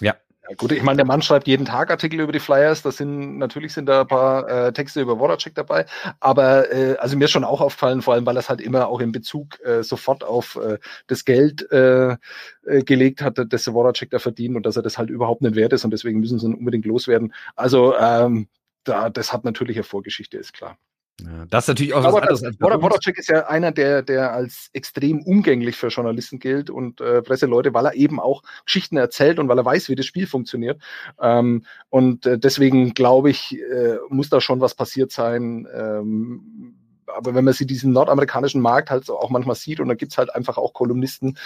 ja. 0.00 0.14
Ja, 0.46 0.54
gut, 0.56 0.72
ich 0.72 0.82
meine, 0.82 0.96
der 0.96 1.06
Mann 1.06 1.22
schreibt 1.22 1.46
jeden 1.46 1.64
Tag 1.64 1.90
Artikel 1.90 2.20
über 2.20 2.32
die 2.32 2.38
Flyers. 2.38 2.82
Das 2.82 2.98
sind 2.98 3.38
natürlich 3.38 3.72
sind 3.72 3.86
da 3.86 4.02
ein 4.02 4.06
paar 4.06 4.46
äh, 4.46 4.72
Texte 4.74 5.00
über 5.00 5.16
Voracek 5.16 5.54
dabei. 5.54 5.86
Aber 6.20 6.70
äh, 6.70 6.96
also 6.98 7.16
mir 7.16 7.24
ist 7.24 7.30
schon 7.30 7.44
auch 7.44 7.62
aufgefallen, 7.62 8.02
vor 8.02 8.12
allem, 8.12 8.26
weil 8.26 8.34
das 8.34 8.50
halt 8.50 8.60
immer 8.60 8.88
auch 8.88 9.00
in 9.00 9.10
Bezug 9.10 9.58
äh, 9.64 9.82
sofort 9.82 10.22
auf 10.22 10.56
äh, 10.56 10.78
das 11.06 11.24
Geld 11.24 11.70
äh, 11.72 12.16
äh, 12.66 12.82
gelegt 12.84 13.22
hat, 13.22 13.40
das 13.48 13.64
Voracek 13.64 14.10
da 14.10 14.18
verdient 14.18 14.54
und 14.56 14.66
dass 14.66 14.76
er 14.76 14.82
das 14.82 14.98
halt 14.98 15.08
überhaupt 15.08 15.40
nicht 15.40 15.54
wert 15.54 15.72
ist 15.72 15.86
und 15.86 15.92
deswegen 15.92 16.20
müssen 16.20 16.38
sie 16.38 16.46
ihn 16.46 16.54
unbedingt 16.54 16.84
loswerden. 16.84 17.32
Also 17.56 17.96
ähm, 17.96 18.48
da, 18.84 19.08
das 19.08 19.32
hat 19.32 19.44
natürlich 19.44 19.78
eine 19.78 19.84
Vorgeschichte, 19.84 20.36
ist 20.36 20.52
klar. 20.52 20.76
Ja, 21.22 21.46
das 21.48 21.64
ist 21.64 21.68
natürlich 21.68 21.94
auch 21.94 22.02
was 22.02 22.14
anderes. 22.14 22.42
Als 22.42 22.60
Wodacek 22.60 23.18
ist 23.18 23.28
ja 23.28 23.46
einer, 23.46 23.70
der, 23.70 24.02
der 24.02 24.32
als 24.32 24.68
extrem 24.72 25.22
umgänglich 25.22 25.76
für 25.76 25.88
Journalisten 25.88 26.40
gilt 26.40 26.70
und 26.70 27.00
äh, 27.00 27.22
Presseleute, 27.22 27.72
weil 27.72 27.86
er 27.86 27.94
eben 27.94 28.18
auch 28.18 28.42
Geschichten 28.64 28.96
erzählt 28.96 29.38
und 29.38 29.48
weil 29.48 29.58
er 29.58 29.64
weiß, 29.64 29.88
wie 29.88 29.94
das 29.94 30.06
Spiel 30.06 30.26
funktioniert. 30.26 30.82
Ähm, 31.20 31.64
und 31.88 32.26
äh, 32.26 32.38
deswegen 32.38 32.94
glaube 32.94 33.30
ich, 33.30 33.56
äh, 33.58 33.98
muss 34.08 34.28
da 34.28 34.40
schon 34.40 34.60
was 34.60 34.74
passiert 34.74 35.12
sein, 35.12 35.68
ähm, 35.72 36.74
aber 37.06 37.34
wenn 37.34 37.44
man 37.44 37.54
sie 37.54 37.66
diesen 37.66 37.92
nordamerikanischen 37.92 38.60
Markt 38.60 38.90
halt 38.90 39.08
auch 39.10 39.30
manchmal 39.30 39.56
sieht 39.56 39.80
und 39.80 39.88
da 39.88 39.94
gibt's 39.94 40.18
halt 40.18 40.34
einfach 40.34 40.58
auch 40.58 40.72
Kolumnisten, 40.72 41.38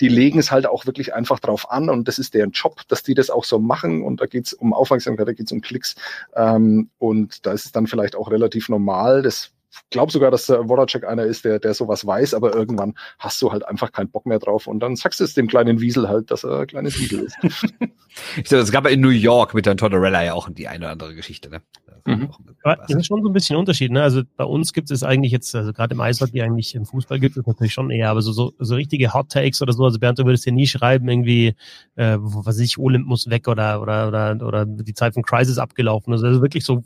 die 0.00 0.08
legen 0.08 0.38
es 0.38 0.50
halt 0.50 0.66
auch 0.66 0.86
wirklich 0.86 1.14
einfach 1.14 1.40
drauf 1.40 1.70
an 1.70 1.90
und 1.90 2.08
das 2.08 2.18
ist 2.18 2.34
deren 2.34 2.50
Job, 2.52 2.82
dass 2.88 3.02
die 3.02 3.14
das 3.14 3.30
auch 3.30 3.44
so 3.44 3.58
machen. 3.58 4.02
Und 4.02 4.20
da 4.20 4.26
geht's 4.26 4.52
um 4.52 4.72
Aufmerksamkeit, 4.72 5.28
da 5.28 5.32
geht's 5.32 5.52
um 5.52 5.60
Klicks. 5.60 5.96
Ähm, 6.34 6.90
und 6.98 7.46
da 7.46 7.52
ist 7.52 7.66
es 7.66 7.72
dann 7.72 7.86
vielleicht 7.86 8.16
auch 8.16 8.30
relativ 8.30 8.68
normal, 8.68 9.22
das 9.22 9.52
glaube 9.90 10.12
sogar, 10.12 10.30
dass 10.30 10.46
der 10.46 10.66
Voracek 10.66 11.04
einer 11.04 11.24
ist, 11.24 11.44
der, 11.44 11.58
der 11.58 11.74
sowas 11.74 12.06
weiß, 12.06 12.34
aber 12.34 12.54
irgendwann 12.54 12.94
hast 13.18 13.40
du 13.42 13.52
halt 13.52 13.66
einfach 13.66 13.92
keinen 13.92 14.10
Bock 14.10 14.26
mehr 14.26 14.38
drauf 14.38 14.66
und 14.66 14.80
dann 14.80 14.96
sagst 14.96 15.20
du 15.20 15.24
es 15.24 15.34
dem 15.34 15.46
kleinen 15.46 15.80
Wiesel 15.80 16.08
halt, 16.08 16.30
dass 16.30 16.44
er 16.44 16.60
ein 16.60 16.66
kleines 16.66 16.98
Wiesel 16.98 17.20
ist. 17.20 17.36
ich 18.36 18.44
glaube, 18.44 18.62
es 18.62 18.72
gab 18.72 18.86
in 18.86 19.00
New 19.00 19.08
York 19.08 19.54
mit 19.54 19.66
der 19.66 19.76
Tortorella 19.76 20.22
ja 20.22 20.34
auch 20.34 20.48
die 20.50 20.68
eine 20.68 20.84
oder 20.84 20.92
andere 20.92 21.14
Geschichte, 21.14 21.50
ne? 21.50 21.62
Mhm. 22.06 22.28
Das 22.62 22.90
ist 22.90 23.06
schon 23.06 23.22
so 23.22 23.30
ein 23.30 23.32
bisschen 23.32 23.56
Unterschied, 23.56 23.90
ne? 23.90 24.02
Also 24.02 24.22
bei 24.36 24.44
uns 24.44 24.74
gibt 24.74 24.90
es 24.90 25.02
eigentlich 25.02 25.32
jetzt, 25.32 25.54
also 25.54 25.72
gerade 25.72 25.94
im 25.94 26.00
Eishockey 26.00 26.42
eigentlich 26.42 26.74
im 26.74 26.84
Fußball 26.84 27.18
gibt 27.18 27.36
es 27.36 27.46
natürlich 27.46 27.72
schon 27.72 27.90
eher, 27.90 28.10
aber 28.10 28.20
so, 28.20 28.32
so, 28.32 28.52
so 28.58 28.74
richtige 28.74 29.14
Hot 29.14 29.30
Takes 29.30 29.62
oder 29.62 29.72
so, 29.72 29.84
also 29.84 29.98
Bernd, 29.98 30.18
du 30.18 30.26
würdest 30.26 30.44
ja 30.44 30.52
nie 30.52 30.66
schreiben, 30.66 31.08
irgendwie, 31.08 31.54
äh, 31.96 32.16
was 32.18 32.46
weiß 32.46 32.58
ich, 32.58 32.78
Olymp 32.78 33.06
muss 33.06 33.30
weg 33.30 33.48
oder, 33.48 33.80
oder, 33.80 34.08
oder, 34.08 34.46
oder 34.46 34.66
die 34.66 34.94
Zeit 34.94 35.14
von 35.14 35.22
Crisis 35.22 35.56
abgelaufen. 35.56 36.12
Also 36.12 36.42
wirklich 36.42 36.64
so 36.64 36.84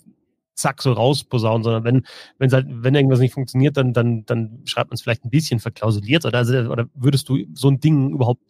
zack 0.59 0.82
so 0.82 0.92
rausposaunen, 0.92 1.62
sondern 1.62 1.84
wenn 1.84 2.06
wenn 2.38 2.52
halt 2.52 2.66
wenn 2.68 2.94
irgendwas 2.94 3.20
nicht 3.20 3.34
funktioniert, 3.34 3.76
dann 3.76 3.92
dann 3.92 4.24
dann 4.26 4.62
schreibt 4.64 4.90
man 4.90 4.96
es 4.96 5.02
vielleicht 5.02 5.24
ein 5.24 5.30
bisschen 5.30 5.61
verklausuliert 5.61 6.24
oder 6.24 6.38
also, 6.38 6.54
oder 6.70 6.86
würdest 6.94 7.28
du 7.28 7.38
so 7.54 7.68
ein 7.68 7.80
Ding 7.80 8.11
überhaupt 8.11 8.42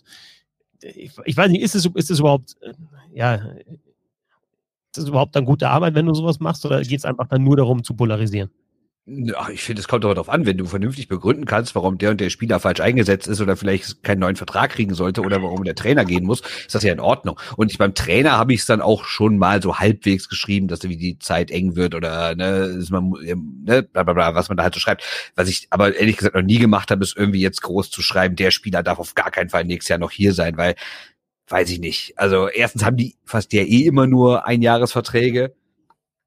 ich, 0.83 1.13
ich 1.25 1.37
weiß 1.37 1.51
nicht, 1.51 1.63
ist 1.63 1.75
es 1.75 1.87
ist 1.87 2.11
es 2.11 2.21
überhaupt 2.21 2.57
äh, 2.63 2.73
ja 3.15 3.35
ist 4.97 5.03
es 5.05 5.09
überhaupt 5.09 5.37
dann 5.37 5.45
gute 5.45 5.69
Arbeit, 5.69 5.95
wenn 5.95 6.07
du 6.07 6.15
sowas 6.15 6.41
machst 6.41 6.65
oder 6.65 6.81
geht 6.83 6.99
es 6.99 7.05
einfach 7.05 7.29
dann 7.29 7.45
nur 7.45 7.57
darum 7.57 7.85
zu 7.85 7.95
polarisieren? 7.95 8.51
Ach, 9.37 9.49
ich 9.49 9.63
finde, 9.63 9.81
es 9.81 9.89
kommt 9.89 10.05
doch 10.05 10.13
darauf 10.13 10.29
an, 10.29 10.45
wenn 10.45 10.59
du 10.59 10.67
vernünftig 10.67 11.09
begründen 11.09 11.47
kannst, 11.47 11.75
warum 11.75 11.97
der 11.97 12.11
und 12.11 12.21
der 12.21 12.29
Spieler 12.29 12.61
falsch 12.61 12.81
eingesetzt 12.81 13.27
ist 13.27 13.41
oder 13.41 13.57
vielleicht 13.57 14.03
keinen 14.03 14.19
neuen 14.19 14.37
Vertrag 14.37 14.71
kriegen 14.73 14.93
sollte 14.93 15.23
oder 15.23 15.43
warum 15.43 15.65
der 15.65 15.75
Trainer 15.75 16.05
gehen 16.05 16.25
muss, 16.25 16.41
ist 16.41 16.75
das 16.75 16.83
ja 16.83 16.93
in 16.93 17.01
Ordnung. 17.01 17.41
Und 17.57 17.71
ich 17.71 17.79
beim 17.79 17.95
Trainer 17.95 18.33
habe 18.33 18.53
ich 18.53 18.61
es 18.61 18.67
dann 18.67 18.83
auch 18.83 19.05
schon 19.05 19.39
mal 19.39 19.63
so 19.63 19.79
halbwegs 19.79 20.29
geschrieben, 20.29 20.69
dass 20.69 20.83
wie 20.83 20.97
die 20.99 21.19
Zeit 21.19 21.51
eng 21.51 21.75
wird 21.75 21.95
oder 21.95 22.35
ne, 22.35 22.77
ist 22.79 22.91
man, 22.91 23.11
ne, 23.65 23.83
bla, 23.83 24.03
bla, 24.03 24.13
bla, 24.13 24.35
was 24.35 24.49
man 24.49 24.59
da 24.59 24.65
halt 24.65 24.75
so 24.75 24.81
schreibt. 24.81 25.05
Was 25.37 25.49
ich 25.49 25.69
aber 25.71 25.95
ehrlich 25.97 26.19
gesagt 26.19 26.35
noch 26.35 26.43
nie 26.43 26.59
gemacht 26.59 26.91
habe, 26.91 27.03
ist 27.03 27.17
irgendwie 27.17 27.41
jetzt 27.41 27.63
groß 27.63 27.91
zu 27.91 28.03
schreiben, 28.03 28.37
der 28.37 28.51
Spieler 28.51 28.83
darf 28.83 28.99
auf 28.99 29.15
gar 29.15 29.31
keinen 29.31 29.49
Fall 29.49 29.65
nächstes 29.65 29.89
Jahr 29.89 29.99
noch 29.99 30.11
hier 30.11 30.35
sein, 30.35 30.59
weil 30.59 30.75
weiß 31.49 31.71
ich 31.71 31.79
nicht. 31.79 32.13
Also 32.19 32.49
erstens 32.49 32.85
haben 32.85 32.99
die 32.99 33.17
fast 33.25 33.55
ja 33.55 33.63
eh 33.63 33.87
immer 33.87 34.07
nur 34.07 34.47
Einjahresverträge. 34.47 35.55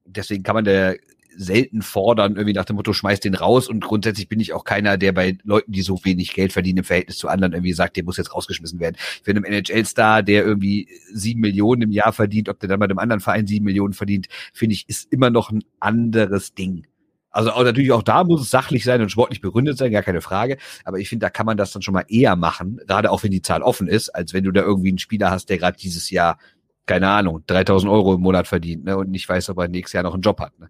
Deswegen 0.04 0.42
kann 0.42 0.56
man 0.56 0.64
der 0.64 0.96
selten 1.36 1.82
fordern, 1.82 2.36
irgendwie 2.36 2.52
nach 2.52 2.64
dem 2.64 2.76
Motto, 2.76 2.92
schmeiß 2.92 3.20
den 3.20 3.34
raus. 3.34 3.68
Und 3.68 3.84
grundsätzlich 3.84 4.28
bin 4.28 4.40
ich 4.40 4.52
auch 4.52 4.64
keiner, 4.64 4.96
der 4.96 5.12
bei 5.12 5.36
Leuten, 5.44 5.72
die 5.72 5.82
so 5.82 6.04
wenig 6.04 6.34
Geld 6.34 6.52
verdienen 6.52 6.78
im 6.78 6.84
Verhältnis 6.84 7.18
zu 7.18 7.28
anderen, 7.28 7.52
irgendwie 7.52 7.72
sagt, 7.72 7.96
der 7.96 8.04
muss 8.04 8.16
jetzt 8.16 8.34
rausgeschmissen 8.34 8.80
werden. 8.80 8.96
Für 9.22 9.30
einen 9.30 9.44
NHL-Star, 9.44 10.22
der 10.22 10.44
irgendwie 10.44 10.88
sieben 11.12 11.40
Millionen 11.40 11.82
im 11.82 11.90
Jahr 11.90 12.12
verdient, 12.12 12.48
ob 12.48 12.60
der 12.60 12.68
dann 12.68 12.80
bei 12.80 12.84
einem 12.84 12.98
anderen 12.98 13.20
Verein 13.20 13.46
sieben 13.46 13.64
Millionen 13.64 13.94
verdient, 13.94 14.28
finde 14.52 14.74
ich, 14.74 14.88
ist 14.88 15.12
immer 15.12 15.30
noch 15.30 15.50
ein 15.50 15.64
anderes 15.80 16.54
Ding. 16.54 16.86
Also 17.30 17.50
auch 17.50 17.64
natürlich 17.64 17.92
auch 17.92 18.02
da 18.02 18.24
muss 18.24 18.42
es 18.42 18.50
sachlich 18.50 18.84
sein 18.84 19.00
und 19.00 19.08
sportlich 19.08 19.40
begründet 19.40 19.78
sein, 19.78 19.90
gar 19.90 20.02
keine 20.02 20.20
Frage. 20.20 20.58
Aber 20.84 20.98
ich 20.98 21.08
finde, 21.08 21.24
da 21.24 21.30
kann 21.30 21.46
man 21.46 21.56
das 21.56 21.72
dann 21.72 21.80
schon 21.80 21.94
mal 21.94 22.04
eher 22.08 22.36
machen, 22.36 22.78
gerade 22.86 23.10
auch 23.10 23.22
wenn 23.22 23.30
die 23.30 23.40
Zahl 23.40 23.62
offen 23.62 23.88
ist, 23.88 24.10
als 24.10 24.34
wenn 24.34 24.44
du 24.44 24.52
da 24.52 24.60
irgendwie 24.60 24.90
einen 24.90 24.98
Spieler 24.98 25.30
hast, 25.30 25.48
der 25.48 25.56
gerade 25.56 25.78
dieses 25.78 26.10
Jahr 26.10 26.38
keine 26.86 27.08
Ahnung, 27.08 27.44
3000 27.46 27.90
Euro 27.90 28.14
im 28.14 28.20
Monat 28.20 28.46
verdient 28.46 28.84
ne, 28.84 28.96
und 28.96 29.10
nicht 29.10 29.28
weiß, 29.28 29.50
ob 29.50 29.58
er 29.58 29.68
nächstes 29.68 29.92
Jahr 29.92 30.02
noch 30.02 30.14
einen 30.14 30.22
Job 30.22 30.40
hat. 30.40 30.58
Ne? 30.58 30.68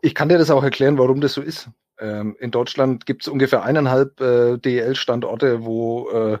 Ich 0.00 0.14
kann 0.14 0.28
dir 0.28 0.38
das 0.38 0.50
auch 0.50 0.62
erklären, 0.62 0.98
warum 0.98 1.20
das 1.20 1.34
so 1.34 1.42
ist. 1.42 1.70
Ähm, 2.00 2.36
in 2.38 2.52
Deutschland 2.52 3.06
gibt 3.06 3.22
es 3.22 3.28
ungefähr 3.28 3.64
eineinhalb 3.64 4.20
äh, 4.20 4.56
DEL-Standorte, 4.56 5.64
wo 5.64 6.08
äh, 6.10 6.38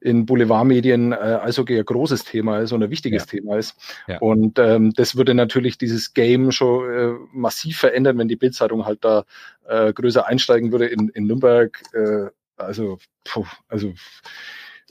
in 0.00 0.26
Boulevardmedien 0.26 1.12
äh, 1.12 1.38
Eishockey 1.42 1.78
ein 1.78 1.84
großes 1.84 2.24
Thema 2.24 2.58
ist 2.58 2.72
und 2.72 2.82
ein 2.82 2.90
wichtiges 2.90 3.22
ja. 3.22 3.26
Thema 3.26 3.56
ist. 3.56 3.74
Ja. 4.06 4.18
Und 4.18 4.58
ähm, 4.58 4.92
das 4.94 5.16
würde 5.16 5.34
natürlich 5.34 5.78
dieses 5.78 6.12
Game 6.12 6.52
schon 6.52 6.90
äh, 6.90 7.14
massiv 7.32 7.78
verändern, 7.78 8.18
wenn 8.18 8.28
die 8.28 8.36
Bildzeitung 8.36 8.84
halt 8.84 9.02
da 9.02 9.24
äh, 9.66 9.92
größer 9.94 10.26
einsteigen 10.26 10.72
würde 10.72 10.86
in, 10.86 11.08
in 11.08 11.26
Nürnberg. 11.26 11.80
Äh, 11.94 12.26
also, 12.56 12.98
puh, 13.24 13.46
also 13.68 13.94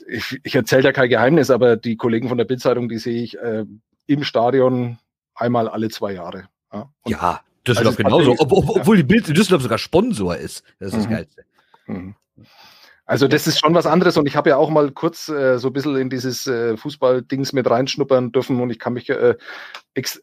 ich, 0.08 0.40
ich 0.42 0.54
erzähle 0.54 0.82
da 0.82 0.92
kein 0.92 1.10
Geheimnis, 1.10 1.50
aber 1.50 1.76
die 1.76 1.96
Kollegen 1.96 2.28
von 2.28 2.38
der 2.38 2.44
Bildzeitung, 2.44 2.88
die 2.88 2.98
sehe 2.98 3.22
ich 3.22 3.38
äh, 3.38 3.64
im 4.06 4.24
Stadion 4.24 4.98
einmal 5.34 5.68
alle 5.68 5.90
zwei 5.90 6.12
Jahre. 6.12 6.48
Ja, 6.72 6.90
ja 7.06 7.40
Düsseldorf 7.68 7.98
also 7.98 8.02
genauso, 8.02 8.32
ob, 8.38 8.52
ob, 8.52 8.68
obwohl 8.70 8.96
die 8.96 9.02
Bild 9.02 9.28
Düsseldorf 9.28 9.62
sogar 9.62 9.78
Sponsor 9.78 10.36
ist. 10.36 10.62
Das 10.78 10.88
ist 10.88 10.94
mhm. 10.94 10.98
das 10.98 11.08
Geilste. 11.08 11.44
Mhm. 11.86 12.14
Also 13.08 13.26
das 13.26 13.46
ist 13.46 13.58
schon 13.58 13.74
was 13.74 13.86
anderes 13.86 14.18
und 14.18 14.26
ich 14.26 14.36
habe 14.36 14.50
ja 14.50 14.58
auch 14.58 14.68
mal 14.68 14.90
kurz 14.90 15.30
äh, 15.30 15.58
so 15.58 15.68
ein 15.68 15.72
bisschen 15.72 15.96
in 15.96 16.10
dieses 16.10 16.46
äh, 16.46 16.76
Fußball-Dings 16.76 17.54
mit 17.54 17.68
reinschnuppern 17.68 18.32
dürfen 18.32 18.60
und 18.60 18.68
ich 18.68 18.78
kann 18.78 18.92
mich, 18.92 19.08
äh, 19.08 19.34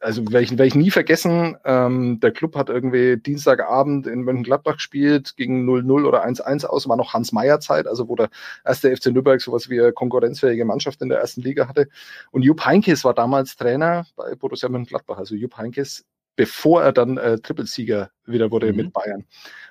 also 0.01 0.23
werde 0.31 0.43
ich, 0.43 0.55
werd 0.55 0.67
ich 0.67 0.75
nie 0.75 0.91
vergessen, 0.91 1.57
ähm, 1.65 2.19
der 2.19 2.29
Club 2.29 2.55
hat 2.55 2.69
irgendwie 2.69 3.17
Dienstagabend 3.17 4.05
in 4.05 4.21
Mönchengladbach 4.21 4.75
gespielt, 4.75 5.35
gegen 5.35 5.67
0-0 5.67 6.05
oder 6.05 6.23
1-1 6.23 6.67
aus, 6.67 6.87
war 6.87 6.95
noch 6.95 7.15
Hans 7.15 7.31
Meyer 7.31 7.59
Zeit, 7.59 7.87
also 7.87 8.07
wo 8.07 8.15
der 8.15 8.29
erste 8.63 8.95
FC 8.95 9.07
Nürnberg 9.07 9.41
sowas 9.41 9.67
wie 9.67 9.81
eine 9.81 9.91
konkurrenzfähige 9.91 10.63
Mannschaft 10.63 11.01
in 11.01 11.09
der 11.09 11.17
ersten 11.17 11.41
Liga 11.41 11.67
hatte 11.67 11.87
und 12.29 12.43
Jupp 12.43 12.65
Heinkes 12.65 13.03
war 13.03 13.15
damals 13.15 13.55
Trainer 13.55 14.05
bei 14.15 14.35
Borussia 14.35 14.69
Mönchengladbach, 14.69 15.17
also 15.17 15.33
Jupp 15.33 15.57
Heinkes 15.57 16.05
bevor 16.36 16.83
er 16.83 16.91
dann 16.91 17.17
äh, 17.17 17.39
Trippelsieger 17.39 18.11
wieder 18.25 18.51
wurde 18.51 18.71
mhm. 18.71 18.77
mit 18.77 18.93
Bayern. 18.93 19.25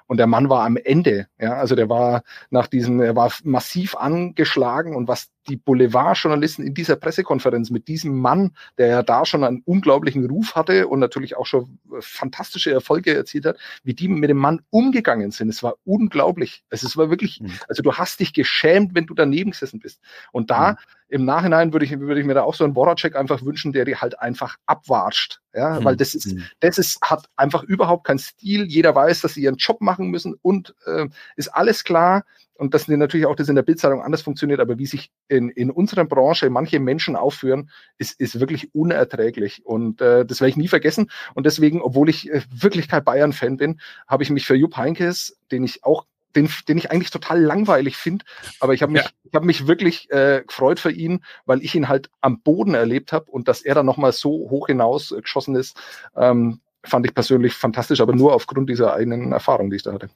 Und 0.06 0.18
der 0.18 0.26
Mann 0.26 0.50
war 0.50 0.64
am 0.64 0.76
Ende, 0.76 1.28
ja, 1.38 1.54
also 1.54 1.74
der 1.74 1.88
war 1.88 2.22
nach 2.50 2.66
diesem, 2.66 3.00
er 3.00 3.16
war 3.16 3.32
massiv 3.42 3.96
angeschlagen 3.96 4.96
und 4.96 5.08
was 5.08 5.30
die 5.48 5.56
Boulevardjournalisten 5.56 6.66
in 6.66 6.74
dieser 6.74 6.96
Pressekonferenz 6.96 7.70
mit 7.70 7.88
diesem 7.88 8.18
Mann, 8.18 8.52
der 8.78 8.88
ja 8.88 9.02
da 9.02 9.24
schon 9.24 9.44
einen 9.44 9.62
unglaublichen 9.64 10.24
Ruf 10.26 10.54
hatte 10.54 10.88
und 10.88 11.00
natürlich 11.00 11.36
auch 11.36 11.46
schon 11.46 11.78
fantastische 12.00 12.72
Erfolge 12.72 13.14
erzielt 13.14 13.44
hat, 13.46 13.58
wie 13.82 13.94
die 13.94 14.08
mit 14.08 14.30
dem 14.30 14.38
Mann 14.38 14.62
umgegangen 14.70 15.30
sind. 15.30 15.48
Es 15.48 15.62
war 15.62 15.74
unglaublich. 15.84 16.64
Es 16.70 16.96
war 16.96 17.10
wirklich, 17.10 17.40
mhm. 17.40 17.52
also 17.68 17.82
du 17.82 17.92
hast 17.92 18.20
dich 18.20 18.32
geschämt, 18.32 18.94
wenn 18.94 19.06
du 19.06 19.14
daneben 19.14 19.50
gesessen 19.50 19.80
bist. 19.80 20.00
Und 20.32 20.50
da 20.50 20.72
mhm. 20.72 20.76
im 21.08 21.24
Nachhinein 21.24 21.72
würde 21.72 21.84
ich, 21.84 21.98
würde 21.98 22.20
ich 22.20 22.26
mir 22.26 22.34
da 22.34 22.42
auch 22.42 22.54
so 22.54 22.64
einen 22.64 22.74
Boracek 22.74 23.16
einfach 23.16 23.42
wünschen, 23.44 23.72
der 23.72 23.84
die 23.84 23.96
halt 23.96 24.18
einfach 24.18 24.56
abwatscht. 24.66 25.40
Ja, 25.52 25.78
mhm. 25.78 25.84
weil 25.84 25.96
das 25.96 26.14
ist, 26.14 26.34
mhm. 26.34 26.44
das 26.60 26.78
ist, 26.78 27.00
hat 27.02 27.28
einfach 27.36 27.62
überhaupt 27.62 28.06
keinen 28.06 28.18
Stil. 28.18 28.64
Jeder 28.64 28.94
weiß, 28.94 29.20
dass 29.20 29.34
sie 29.34 29.42
ihren 29.42 29.56
Job 29.56 29.80
machen 29.80 30.08
müssen 30.08 30.34
und 30.42 30.74
äh, 30.86 31.06
ist 31.36 31.48
alles 31.48 31.84
klar 31.84 32.24
und 32.56 32.74
dass 32.74 32.88
natürlich 32.88 33.26
auch 33.26 33.36
das 33.36 33.48
in 33.48 33.56
der 33.56 33.62
Bildzeitung 33.62 34.02
anders 34.02 34.22
funktioniert, 34.22 34.60
aber 34.60 34.78
wie 34.78 34.86
sich 34.86 35.10
in, 35.28 35.48
in 35.48 35.70
unserer 35.70 36.04
Branche 36.04 36.50
manche 36.50 36.78
Menschen 36.78 37.16
aufführen, 37.16 37.70
ist, 37.98 38.18
ist 38.20 38.38
wirklich 38.38 38.74
unerträglich. 38.74 39.64
Und 39.66 40.00
äh, 40.00 40.24
das 40.24 40.40
werde 40.40 40.50
ich 40.50 40.56
nie 40.56 40.68
vergessen. 40.68 41.10
Und 41.34 41.46
deswegen, 41.46 41.82
obwohl 41.82 42.08
ich 42.08 42.30
äh, 42.30 42.42
wirklich 42.50 42.88
kein 42.88 43.04
Bayern-Fan 43.04 43.56
bin, 43.56 43.80
habe 44.06 44.22
ich 44.22 44.30
mich 44.30 44.46
für 44.46 44.54
Jupp 44.54 44.76
Heinkes, 44.76 45.36
den 45.50 45.64
ich 45.64 45.84
auch 45.84 46.06
den, 46.36 46.48
den 46.68 46.78
ich 46.78 46.90
eigentlich 46.90 47.10
total 47.10 47.40
langweilig 47.40 47.96
finde, 47.96 48.24
aber 48.58 48.74
ich 48.74 48.82
habe 48.82 48.90
mich, 48.90 49.02
ja. 49.02 49.10
ich 49.22 49.34
habe 49.34 49.46
mich 49.46 49.68
wirklich 49.68 50.10
äh, 50.10 50.42
gefreut 50.44 50.80
für 50.80 50.90
ihn, 50.90 51.24
weil 51.46 51.62
ich 51.62 51.76
ihn 51.76 51.88
halt 51.88 52.10
am 52.20 52.40
Boden 52.40 52.74
erlebt 52.74 53.12
habe 53.12 53.30
und 53.30 53.46
dass 53.46 53.62
er 53.62 53.76
dann 53.76 53.86
nochmal 53.86 54.10
so 54.10 54.30
hoch 54.50 54.66
hinaus 54.66 55.12
äh, 55.12 55.20
geschossen 55.20 55.54
ist, 55.54 55.76
ähm, 56.16 56.60
fand 56.82 57.06
ich 57.06 57.14
persönlich 57.14 57.54
fantastisch, 57.54 58.00
aber 58.00 58.14
nur 58.14 58.34
aufgrund 58.34 58.68
dieser 58.68 58.94
eigenen 58.94 59.30
Erfahrung, 59.30 59.70
die 59.70 59.76
ich 59.76 59.84
da 59.84 59.92
hatte. 59.92 60.10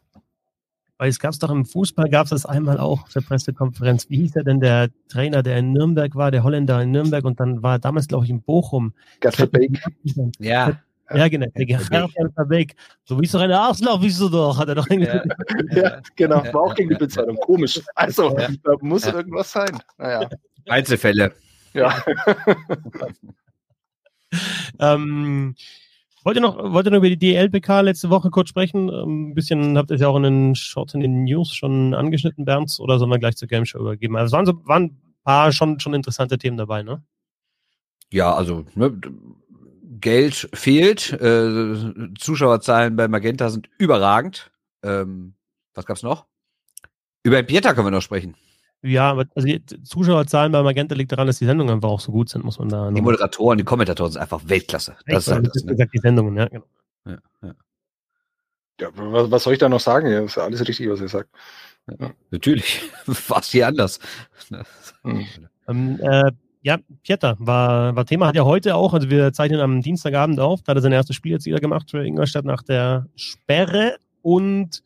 Weil 0.99 1.11
es 1.11 1.21
gab 1.21 1.33
es 1.33 1.39
doch 1.39 1.51
im 1.51 1.65
Fußball, 1.65 2.09
gab 2.11 2.25
es 2.25 2.31
das 2.31 2.45
einmal 2.45 2.79
auch 2.79 3.05
auf 3.05 3.13
der 3.13 3.21
Pressekonferenz. 3.21 4.11
Wie 4.11 4.17
hieß 4.19 4.35
er 4.37 4.45
denn, 4.45 4.61
der 4.61 4.89
Trainer, 5.09 5.45
der 5.45 5.59
in 5.59 5.73
Nürnberg 5.73 6.17
war, 6.17 6.33
der 6.33 6.43
Holländer 6.43 6.83
in 6.83 6.91
Nürnberg 6.91 7.25
und 7.25 7.39
dann 7.39 7.63
war 7.63 7.77
er 7.77 7.79
damals, 7.79 8.09
glaube 8.09 8.25
ich, 8.25 8.31
in 8.31 8.43
Bochum. 8.43 8.93
Ja. 10.41 10.81
Ja, 11.11 11.29
genau. 11.29 11.47
Der 11.57 11.65
Gerd 11.65 11.85
Verbeek. 12.35 12.75
So 13.05 13.19
wie 13.19 13.25
es 13.25 13.33
doch 13.33 13.41
eine 13.41 13.59
Arschloch, 13.59 14.03
wie 14.03 14.13
du 14.13 14.29
doch, 14.29 14.59
hat 14.59 14.69
er 14.69 14.75
doch 14.75 14.87
ja. 14.91 15.23
ja, 15.71 16.01
genau. 16.17 16.45
War 16.53 16.63
auch 16.63 16.75
gegen 16.75 16.91
die 16.91 16.97
Bildzeitung. 16.97 17.37
Komisch. 17.37 17.81
Also, 17.95 18.37
ja. 18.37 18.49
da 18.63 18.73
muss 18.81 19.07
ja. 19.07 19.15
irgendwas 19.15 19.53
sein. 19.53 19.79
Naja. 19.97 20.29
Einzelfälle. 20.67 21.33
Ja. 21.73 21.95
ähm, 24.81 25.55
Wollt 26.25 26.37
ihr 26.37 26.41
noch, 26.41 26.57
wollt 26.73 26.87
ihr 26.87 26.91
noch 26.91 26.99
über 26.99 27.09
die 27.09 27.19
DLPK 27.19 27.81
letzte 27.81 28.11
Woche 28.11 28.31
kurz 28.31 28.49
sprechen? 28.49 28.89
Ähm, 28.89 29.31
ein 29.31 29.35
bisschen 29.35 29.79
habt 29.79 29.91
ihr 29.91 29.95
es 29.95 30.01
ja 30.01 30.09
auch 30.09 30.17
in 30.17 30.25
den 30.25 30.55
Shorts 30.55 30.95
in 30.95 31.01
den 31.01 31.25
News 31.25 31.55
schon 31.55 31.95
angeschnitten, 31.95 32.45
Bernd, 32.45 32.75
oder 32.81 32.99
sollen 32.99 33.11
wir 33.11 33.19
gleich 33.19 33.37
zur 33.37 33.49
Game 33.49 33.65
Show 33.65 33.79
übergeben? 33.79 34.17
Also 34.17 34.27
es 34.27 34.33
waren, 34.33 34.47
so, 34.47 34.67
waren 34.67 34.85
ein 34.85 35.01
paar 35.25 35.53
schon, 35.53 35.81
schon 35.81 35.95
interessante 35.95 36.39
Themen 36.39 36.57
dabei, 36.57 36.83
ne? 36.83 37.03
Ja, 38.11 38.35
also 38.35 38.65
ne, 38.75 38.99
Geld 40.01 40.49
fehlt, 40.53 41.13
äh, 41.13 41.75
Zuschauerzahlen 42.19 42.97
bei 42.97 43.09
Magenta 43.09 43.51
sind 43.51 43.69
überragend. 43.79 44.51
Ähm, 44.83 45.35
was 45.75 45.87
gab's 45.87 46.03
noch? 46.03 46.27
Über 47.23 47.43
Pieter 47.43 47.75
können 47.75 47.87
wir 47.87 47.91
noch 47.91 48.03
sprechen. 48.03 48.35
Ja, 48.83 49.11
aber 49.11 49.27
also 49.35 49.47
die 49.47 49.65
Zuschauerzahlen 49.83 50.53
bei 50.53 50.63
Magenta 50.63 50.95
liegt 50.95 51.11
daran, 51.11 51.27
dass 51.27 51.39
die 51.39 51.47
Sendungen 51.47 51.75
einfach 51.75 51.89
auch 51.89 52.01
so 52.01 52.13
gut 52.13 52.29
sind, 52.29 52.45
muss 52.45 52.59
man 52.59 52.69
da. 52.69 52.91
Die 52.91 53.01
Moderatoren, 53.01 53.59
die 53.59 53.65
Kommentatoren 53.65 54.13
sind 54.13 54.23
einfach 54.23 54.41
Weltklasse. 54.45 54.97
Das 55.07 55.27
ist 55.27 55.33
halt 55.33 55.49
das, 55.53 55.65
ne? 55.65 55.73
gesagt, 55.73 55.95
die 55.95 55.99
Sendungen, 55.99 56.37
ja, 56.37 56.47
genau. 56.47 56.65
Ja, 57.05 57.19
ja. 57.43 57.55
ja 58.81 58.89
was, 58.95 59.31
was, 59.31 59.43
soll 59.43 59.55
ich 59.55 59.59
da 59.59 59.69
noch 59.69 59.81
sagen? 59.81 60.09
Ja, 60.09 60.21
ist 60.21 60.37
ja 60.37 60.45
alles 60.45 60.67
richtig, 60.67 60.89
was 60.89 61.01
ihr 61.01 61.09
sagt. 61.09 61.29
Ja. 61.99 62.11
Natürlich. 62.31 62.83
Fast 63.07 63.51
hier 63.51 63.67
anders. 63.67 63.99
Hm. 65.03 65.27
Ähm, 65.67 65.99
äh, 66.01 66.31
ja, 66.63 66.79
Pieter 67.03 67.37
war, 67.41 67.97
war 67.97 68.07
Thema, 68.07 68.29
hat 68.29 68.37
ja 68.37 68.45
heute 68.45 68.77
auch, 68.77 68.95
also 68.95 69.11
wir 69.11 69.33
zeichnen 69.33 69.61
am 69.61 69.81
Dienstagabend 69.81 70.39
auf, 70.39 70.63
da 70.63 70.71
hat 70.71 70.79
er 70.79 70.83
sein 70.83 70.93
erstes 70.93 71.17
Spiel 71.17 71.33
jetzt 71.33 71.47
wieder 71.47 71.61
gemacht 71.61 71.91
für 71.91 72.05
Ingolstadt 72.05 72.45
nach 72.45 72.63
der 72.63 73.07
Sperre 73.17 73.97
und 74.23 74.83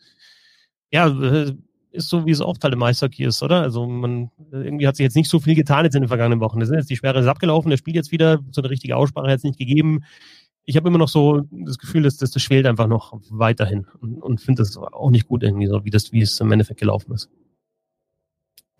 ja, 0.90 1.08
äh, 1.08 1.54
ist 1.92 2.08
so, 2.08 2.26
wie 2.26 2.30
es 2.30 2.40
oft 2.40 2.62
halt 2.64 2.74
im 2.74 2.82
Eishockey 2.82 3.24
ist, 3.24 3.42
oder? 3.42 3.62
Also 3.62 3.86
man, 3.86 4.30
irgendwie 4.50 4.86
hat 4.86 4.96
sich 4.96 5.04
jetzt 5.04 5.16
nicht 5.16 5.28
so 5.28 5.40
viel 5.40 5.54
getan 5.54 5.84
jetzt 5.84 5.94
in 5.94 6.02
den 6.02 6.08
vergangenen 6.08 6.40
Wochen. 6.40 6.60
Das 6.60 6.68
ist 6.68 6.74
jetzt 6.74 6.90
die 6.90 6.96
Sperre 6.96 7.20
ist 7.20 7.26
abgelaufen, 7.26 7.70
der 7.70 7.76
spielt 7.76 7.96
jetzt 7.96 8.12
wieder, 8.12 8.40
so 8.50 8.62
eine 8.62 8.70
richtige 8.70 8.96
Aussprache 8.96 9.30
hat 9.30 9.38
es 9.38 9.44
nicht 9.44 9.58
gegeben. 9.58 10.04
Ich 10.64 10.76
habe 10.76 10.88
immer 10.88 10.98
noch 10.98 11.08
so 11.08 11.42
das 11.50 11.78
Gefühl, 11.78 12.02
dass, 12.02 12.16
dass 12.16 12.30
das 12.30 12.42
schwelt 12.42 12.66
einfach 12.66 12.86
noch 12.86 13.20
weiterhin 13.30 13.86
und, 14.00 14.22
und 14.22 14.40
finde 14.40 14.62
das 14.62 14.76
auch 14.76 15.10
nicht 15.10 15.28
gut 15.28 15.42
irgendwie 15.42 15.66
so, 15.66 15.84
wie 15.84 15.90
das, 15.90 16.12
wie 16.12 16.22
es 16.22 16.38
im 16.40 16.52
Endeffekt 16.52 16.80
gelaufen 16.80 17.12
ist. 17.12 17.30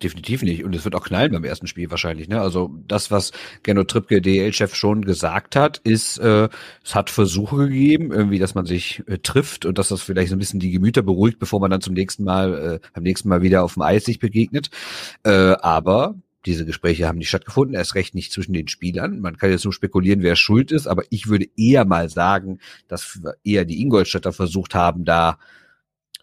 Definitiv 0.03 0.43
nicht. 0.43 0.65
Und 0.65 0.75
es 0.75 0.83
wird 0.83 0.95
auch 0.95 1.05
knallen 1.05 1.31
beim 1.31 1.45
ersten 1.45 1.65
Spiel 1.65 1.89
wahrscheinlich. 1.89 2.27
Ne? 2.27 2.41
Also 2.41 2.77
das, 2.89 3.09
was 3.09 3.31
Gernot 3.63 3.89
Trippke, 3.89 4.21
DL-Chef, 4.21 4.75
schon 4.75 5.05
gesagt 5.05 5.55
hat, 5.55 5.77
ist, 5.85 6.17
äh, 6.17 6.49
es 6.83 6.93
hat 6.93 7.09
Versuche 7.09 7.69
gegeben, 7.69 8.11
irgendwie, 8.11 8.37
dass 8.37 8.53
man 8.53 8.65
sich 8.65 9.01
äh, 9.07 9.19
trifft 9.19 9.65
und 9.65 9.77
dass 9.77 9.87
das 9.87 10.01
vielleicht 10.01 10.29
so 10.29 10.35
ein 10.35 10.39
bisschen 10.39 10.59
die 10.59 10.71
Gemüter 10.71 11.03
beruhigt, 11.03 11.39
bevor 11.39 11.61
man 11.61 11.71
dann 11.71 11.79
zum 11.79 11.93
nächsten 11.93 12.25
Mal, 12.25 12.81
äh, 12.83 12.87
beim 12.93 13.03
nächsten 13.03 13.29
Mal 13.29 13.43
wieder 13.43 13.63
auf 13.63 13.75
dem 13.75 13.83
Eis 13.83 14.03
sich 14.03 14.19
begegnet. 14.19 14.71
Äh, 15.23 15.31
aber 15.61 16.15
diese 16.45 16.65
Gespräche 16.65 17.07
haben 17.07 17.17
nicht 17.17 17.29
stattgefunden, 17.29 17.75
erst 17.75 17.95
recht 17.95 18.13
nicht 18.13 18.33
zwischen 18.33 18.51
den 18.51 18.67
Spielern. 18.67 19.21
Man 19.21 19.37
kann 19.37 19.51
jetzt 19.51 19.63
nur 19.63 19.71
spekulieren, 19.71 20.21
wer 20.21 20.35
schuld 20.35 20.73
ist, 20.73 20.85
aber 20.85 21.03
ich 21.11 21.27
würde 21.27 21.47
eher 21.55 21.85
mal 21.85 22.09
sagen, 22.09 22.59
dass 22.89 23.21
eher 23.45 23.63
die 23.63 23.81
Ingolstädter 23.81 24.33
versucht 24.33 24.75
haben, 24.75 25.05
da 25.05 25.37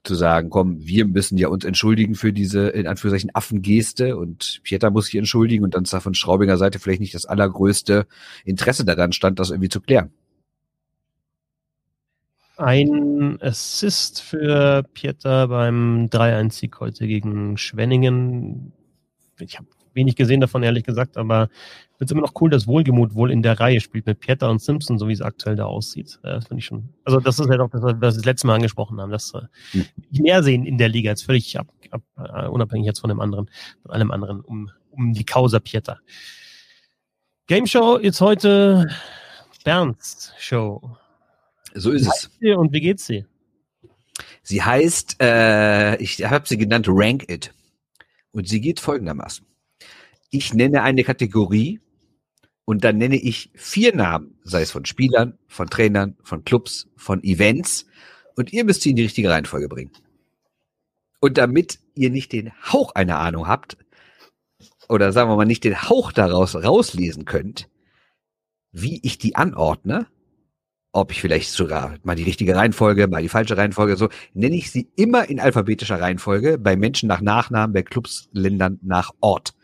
zu 0.03 0.15
sagen, 0.15 0.49
komm, 0.49 0.81
wir 0.81 1.05
müssen 1.07 1.37
ja 1.37 1.49
uns 1.49 1.65
entschuldigen 1.65 2.15
für 2.15 2.33
diese, 2.33 2.69
in 2.69 2.87
Anführungszeichen, 2.87 3.35
Affengeste 3.35 4.17
und 4.17 4.61
Pieter 4.63 4.91
muss 4.91 5.07
sich 5.07 5.17
entschuldigen 5.17 5.65
und 5.65 5.75
dann 5.75 5.85
ist 5.85 5.93
da 5.93 6.01
von 6.01 6.15
Schraubinger 6.15 6.57
Seite 6.57 6.79
vielleicht 6.79 7.01
nicht 7.01 7.15
das 7.15 7.27
allergrößte 7.27 8.07
Interesse 8.45 8.85
daran 8.85 9.13
stand, 9.13 9.39
das 9.39 9.51
irgendwie 9.51 9.69
zu 9.69 9.81
klären. 9.81 10.11
Ein 12.57 13.39
Assist 13.41 14.23
für 14.23 14.85
Pieter 14.95 15.49
beim 15.49 16.07
3-1-Sieg 16.07 16.79
heute 16.81 17.07
gegen 17.07 17.57
Schwenningen. 17.57 18.73
Ich 19.39 19.57
habe 19.57 19.69
wenig 19.95 20.17
gesehen 20.17 20.41
davon, 20.41 20.63
ehrlich 20.63 20.85
gesagt, 20.85 21.17
aber 21.17 21.49
finde 22.01 22.07
es 22.07 22.11
immer 22.13 22.23
noch 22.23 22.41
cool, 22.41 22.49
dass 22.49 22.67
Wohlgemut 22.67 23.15
wohl 23.15 23.31
in 23.31 23.43
der 23.43 23.61
Reihe 23.61 23.79
spielt 23.79 24.07
mit 24.07 24.21
Pieter 24.21 24.49
und 24.49 24.63
Simpson, 24.63 24.99
so 24.99 25.07
wie 25.07 25.13
es 25.13 25.21
aktuell 25.21 25.55
da 25.55 25.67
aussieht. 25.67 26.19
Das 26.23 26.47
finde 26.47 26.61
ich 26.61 26.65
schon. 26.65 26.89
Also, 27.05 27.21
das 27.21 27.39
ist 27.39 27.45
ja 27.45 27.51
halt 27.51 27.61
doch 27.61 27.69
das, 27.69 27.83
was 27.83 27.93
wir 27.93 28.01
das 28.01 28.25
letzte 28.25 28.47
Mal 28.47 28.55
angesprochen 28.55 28.99
haben, 28.99 29.11
dass 29.11 29.35
hm. 29.73 29.85
mehr 30.13 30.43
sehen 30.43 30.65
in 30.65 30.79
der 30.79 30.89
Liga, 30.89 31.11
jetzt 31.11 31.25
völlig 31.25 31.59
ab, 31.59 31.67
ab, 31.91 32.03
uh, 32.17 32.51
unabhängig 32.51 32.87
jetzt 32.87 33.01
von 33.01 33.11
dem 33.11 33.21
anderen, 33.21 33.51
von 33.83 33.91
allem 33.91 34.11
anderen, 34.13 34.41
um, 34.41 34.71
um 34.91 35.13
die 35.13 35.27
Causa 35.27 35.61
Pieter. 35.61 35.99
Game 37.49 37.67
Show 37.67 37.97
ist 37.97 38.23
heute 38.23 38.89
Bernds 39.63 40.33
Show. 40.39 40.97
So 41.75 41.91
ist 41.91 42.07
es. 42.07 42.31
Und 42.57 42.73
wie 42.73 42.81
geht's 42.81 43.05
sie? 43.05 43.27
Sie 44.43 44.63
heißt, 44.63 45.17
äh, 45.21 45.97
ich 45.97 46.25
habe 46.25 46.49
sie 46.49 46.57
genannt 46.57 46.87
Rank 46.89 47.31
It. 47.31 47.53
Und 48.33 48.49
sie 48.49 48.63
geht 48.63 48.81
folgendermaßen. 48.81 49.45
Ich 50.31 50.55
nenne 50.55 50.83
eine 50.83 51.05
Kategorie 51.05 51.81
Und 52.71 52.85
dann 52.85 52.99
nenne 52.99 53.17
ich 53.17 53.51
vier 53.57 53.97
Namen, 53.97 54.39
sei 54.45 54.63
es 54.63 54.71
von 54.71 54.85
Spielern, 54.85 55.37
von 55.49 55.69
Trainern, 55.69 56.17
von 56.23 56.45
Clubs, 56.45 56.87
von 56.95 57.21
Events. 57.25 57.87
Und 58.37 58.53
ihr 58.53 58.65
müsst 58.65 58.83
sie 58.83 58.91
in 58.91 58.97
die 58.97 59.03
richtige 59.03 59.29
Reihenfolge 59.29 59.67
bringen. 59.69 59.91
Und 61.19 61.37
damit 61.37 61.81
ihr 61.97 62.11
nicht 62.11 62.31
den 62.31 62.53
Hauch 62.73 62.95
einer 62.95 63.19
Ahnung 63.19 63.49
habt, 63.49 63.77
oder 64.89 65.11
sagen 65.11 65.29
wir 65.29 65.35
mal 65.35 65.47
nicht 65.47 65.65
den 65.65 65.83
Hauch 65.83 66.13
daraus 66.13 66.55
rauslesen 66.55 67.25
könnt, 67.25 67.69
wie 68.71 69.01
ich 69.03 69.19
die 69.19 69.35
anordne, 69.35 70.07
ob 70.93 71.11
ich 71.11 71.21
vielleicht 71.21 71.51
sogar 71.51 71.97
mal 72.05 72.15
die 72.15 72.23
richtige 72.23 72.55
Reihenfolge, 72.55 73.09
mal 73.09 73.21
die 73.21 73.29
falsche 73.29 73.57
Reihenfolge, 73.57 73.97
so 73.97 74.11
nenne 74.33 74.55
ich 74.55 74.71
sie 74.71 74.89
immer 74.95 75.29
in 75.29 75.41
alphabetischer 75.41 76.01
Reihenfolge, 76.01 76.57
bei 76.57 76.77
Menschen 76.77 77.09
nach 77.09 77.21
Nachnamen, 77.21 77.75
bei 77.75 77.83
Clubs, 77.83 78.29
Ländern 78.31 78.79
nach 78.81 79.11
Ort. 79.19 79.55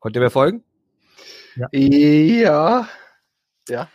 Könnt 0.00 0.14
ihr 0.14 0.22
mir 0.22 0.30
folgen? 0.30 0.62
Ja. 1.56 1.68
Ja. 1.72 2.88
ja. 3.68 3.88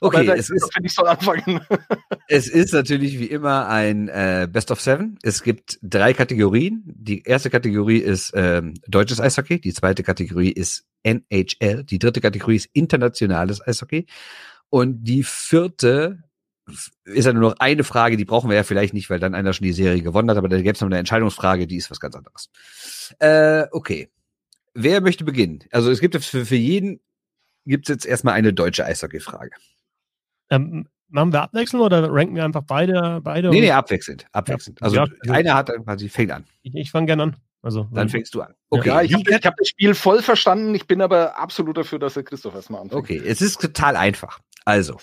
Okay, 0.00 0.28
es 0.36 0.50
ist, 0.50 0.70
ich 0.82 0.92
soll 0.92 1.06
anfangen. 1.06 1.60
es 2.28 2.46
ist 2.46 2.74
natürlich 2.74 3.18
wie 3.18 3.26
immer 3.26 3.68
ein 3.68 4.08
äh, 4.08 4.46
Best 4.50 4.70
of 4.70 4.80
Seven. 4.80 5.18
Es 5.22 5.42
gibt 5.42 5.78
drei 5.82 6.12
Kategorien. 6.12 6.82
Die 6.86 7.22
erste 7.22 7.48
Kategorie 7.48 7.98
ist 7.98 8.32
ähm, 8.34 8.74
deutsches 8.86 9.20
Eishockey, 9.20 9.60
die 9.60 9.72
zweite 9.72 10.02
Kategorie 10.02 10.50
ist 10.50 10.84
NHL, 11.04 11.84
die 11.84 11.98
dritte 11.98 12.20
Kategorie 12.20 12.56
ist 12.56 12.68
internationales 12.74 13.66
Eishockey 13.66 14.06
und 14.68 15.04
die 15.04 15.22
vierte 15.22 16.24
ist 17.04 17.26
ja 17.26 17.32
nur 17.32 17.50
noch 17.50 17.56
eine 17.58 17.84
Frage, 17.84 18.16
die 18.16 18.24
brauchen 18.24 18.48
wir 18.48 18.56
ja 18.56 18.62
vielleicht 18.62 18.94
nicht, 18.94 19.10
weil 19.10 19.20
dann 19.20 19.34
einer 19.34 19.52
schon 19.52 19.66
die 19.66 19.72
Serie 19.72 20.02
gewonnen 20.02 20.30
hat, 20.30 20.38
aber 20.38 20.48
da 20.48 20.56
gäbe 20.56 20.72
es 20.72 20.80
noch 20.80 20.88
eine 20.88 20.98
Entscheidungsfrage, 20.98 21.66
die 21.66 21.76
ist 21.76 21.90
was 21.90 22.00
ganz 22.00 22.16
anderes. 22.16 22.48
Äh, 23.18 23.66
okay. 23.70 24.08
Wer 24.74 25.00
möchte 25.00 25.24
beginnen? 25.24 25.60
Also 25.70 25.90
es 25.90 26.00
gibt 26.00 26.16
für, 26.16 26.44
für 26.44 26.56
jeden 26.56 27.00
gibt 27.64 27.88
es 27.88 27.94
jetzt 27.94 28.06
erstmal 28.06 28.34
eine 28.34 28.52
deutsche 28.52 28.84
Eishockey-Frage. 28.84 29.52
Ähm, 30.50 30.88
machen 31.08 31.32
wir 31.32 31.42
abwechselnd 31.42 31.82
oder 31.82 32.10
ranken 32.12 32.34
wir 32.34 32.44
einfach 32.44 32.62
beide? 32.62 33.20
beide 33.22 33.50
nee, 33.50 33.60
nee, 33.60 33.70
abwechselnd. 33.70 34.26
abwechselnd. 34.32 34.80
Ja, 34.80 34.84
also 34.84 34.96
ja, 34.96 35.02
also 35.02 35.32
einer 35.32 35.54
hat 35.54 35.70
quasi, 35.84 36.08
fängt 36.08 36.32
an. 36.32 36.44
Ich, 36.62 36.74
ich 36.74 36.90
fange 36.90 37.06
gerne 37.06 37.22
an. 37.22 37.36
Also, 37.62 37.88
Dann 37.92 38.10
fängst 38.10 38.34
du 38.34 38.42
an. 38.42 38.52
Okay, 38.68 38.88
ja, 38.88 39.00
ich 39.00 39.14
habe 39.14 39.24
hab 39.32 39.56
das 39.56 39.68
Spiel 39.68 39.94
voll 39.94 40.20
verstanden. 40.20 40.74
Ich 40.74 40.86
bin 40.86 41.00
aber 41.00 41.38
absolut 41.38 41.78
dafür, 41.78 41.98
dass 41.98 42.12
der 42.12 42.22
Christoph 42.22 42.54
erstmal 42.54 42.82
anfängt. 42.82 43.00
Okay, 43.00 43.22
es 43.24 43.40
ist 43.40 43.58
total 43.58 43.96
einfach. 43.96 44.40
Also, 44.66 44.98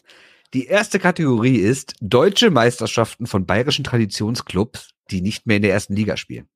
die 0.54 0.68
erste 0.68 1.00
Kategorie 1.00 1.56
ist 1.56 1.96
deutsche 2.02 2.52
Meisterschaften 2.52 3.26
von 3.26 3.48
bayerischen 3.48 3.84
Traditionsclubs, 3.84 4.92
die 5.10 5.22
nicht 5.22 5.48
mehr 5.48 5.56
in 5.56 5.64
der 5.64 5.72
ersten 5.72 5.96
Liga 5.96 6.18
spielen. 6.18 6.48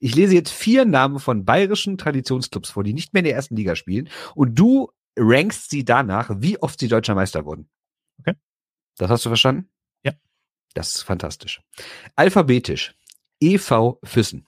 Ich 0.00 0.14
lese 0.14 0.34
jetzt 0.34 0.52
vier 0.52 0.84
Namen 0.84 1.18
von 1.18 1.44
bayerischen 1.44 1.98
Traditionsclubs 1.98 2.70
vor, 2.70 2.84
die 2.84 2.94
nicht 2.94 3.12
mehr 3.12 3.20
in 3.20 3.26
der 3.26 3.34
ersten 3.34 3.56
Liga 3.56 3.74
spielen. 3.76 4.08
Und 4.34 4.54
du 4.54 4.90
rankst 5.16 5.70
sie 5.70 5.84
danach, 5.84 6.30
wie 6.38 6.58
oft 6.58 6.78
sie 6.78 6.88
deutscher 6.88 7.14
Meister 7.14 7.44
wurden. 7.44 7.68
Okay. 8.20 8.34
Das 8.96 9.10
hast 9.10 9.24
du 9.24 9.30
verstanden? 9.30 9.68
Ja. 10.04 10.12
Das 10.74 10.94
ist 10.94 11.02
fantastisch. 11.02 11.60
Alphabetisch. 12.16 12.94
EV 13.40 13.98
Füssen. 14.04 14.46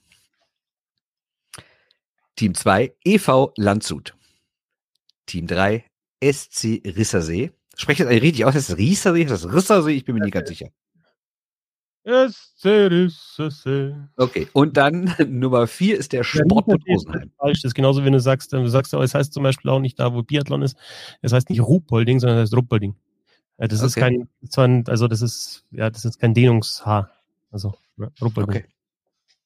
Team 2.35 2.55
2 2.55 2.95
EV 3.03 3.51
Landshut. 3.57 4.15
Team 5.25 5.47
3 5.47 5.85
SC 6.23 6.81
Rissersee. 6.85 7.51
Spreche 7.75 8.03
das 8.03 8.11
eigentlich 8.11 8.23
richtig 8.23 8.45
aus? 8.45 8.55
Ist 8.55 8.69
das 8.69 8.77
Rissersee? 8.77 9.23
Ist 9.23 9.31
das 9.31 9.53
Rissersee? 9.53 9.93
Ich 9.93 10.05
bin 10.05 10.15
mir 10.15 10.21
nicht 10.21 10.33
ganz 10.33 10.49
sicher. 10.49 10.69
Okay, 14.17 14.47
und 14.53 14.77
dann 14.77 15.13
Nummer 15.27 15.67
4 15.67 15.97
ist 15.97 16.13
der 16.13 16.23
Sportbund 16.23 16.83
Rosenheim. 16.87 17.31
Falsch, 17.37 17.61
das 17.61 17.69
ist 17.69 17.75
genauso, 17.75 18.03
wenn 18.03 18.13
du 18.13 18.19
sagst, 18.19 18.53
du 18.53 18.67
sagst, 18.67 18.93
es 18.93 19.13
heißt 19.13 19.33
zum 19.33 19.43
Beispiel 19.43 19.69
auch 19.69 19.79
nicht 19.79 19.99
da, 19.99 20.13
wo 20.13 20.23
Biathlon 20.23 20.61
ist, 20.63 20.77
es 21.21 21.31
heißt 21.33 21.49
nicht 21.49 21.61
Ruhpolding, 21.61 22.19
sondern 22.19 22.39
es 22.39 22.43
heißt 22.49 22.57
Ruppolding. 22.57 22.95
Das 23.57 23.81
ist 23.81 23.95
Okay. 23.97 24.25
kein, 24.49 24.83
also 24.87 25.07
das 25.07 25.21
ist, 25.21 25.65
ja, 25.71 25.89
das 25.91 26.03
ist 26.05 26.19
kein 26.19 26.33
Dehnungshaar. 26.33 27.11
Also, 27.51 27.75
ja, 27.97 28.07
Ruppolding. 28.21 28.49
Okay. 28.63 28.65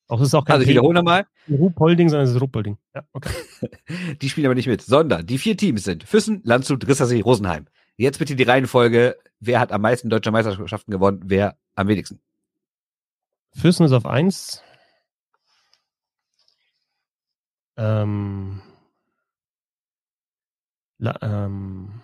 Auch 0.08 0.20
das 0.20 0.28
ist 0.28 0.36
auch 0.36 0.46
kein 0.46 0.54
Also 0.54 0.64
ich 0.64 0.70
wiederhole 0.70 0.94
nochmal. 0.94 1.26
Ruhpolding, 1.50 2.10
sondern 2.10 2.28
es 2.28 2.34
ist 2.36 2.42
Ruppolding. 2.42 2.78
Ja, 2.94 3.04
okay. 3.12 3.32
Die 4.22 4.30
spielen 4.30 4.46
aber 4.46 4.56
nicht 4.56 4.68
mit, 4.68 4.82
sondern 4.82 5.26
die 5.26 5.38
vier 5.38 5.58
Teams 5.58 5.84
sind 5.84 6.04
Füssen, 6.04 6.42
Landshut, 6.44 6.88
Rissersee, 6.88 7.22
Rosenheim. 7.22 7.66
Jetzt 7.98 8.20
bitte 8.20 8.36
die 8.36 8.44
Reihenfolge, 8.44 9.18
wer 9.40 9.60
hat 9.60 9.72
am 9.72 9.82
meisten 9.82 10.10
deutscher 10.10 10.32
Meisterschaften 10.32 10.92
gewonnen, 10.92 11.22
wer 11.26 11.58
am 11.76 11.88
wenigsten. 11.88 12.20
Füssen 13.56 13.86
ist 13.86 13.94
auf 13.94 14.06
1. 14.06 14.62
Ähm, 17.78 18.62
La, 20.98 21.18
ähm, 21.22 22.02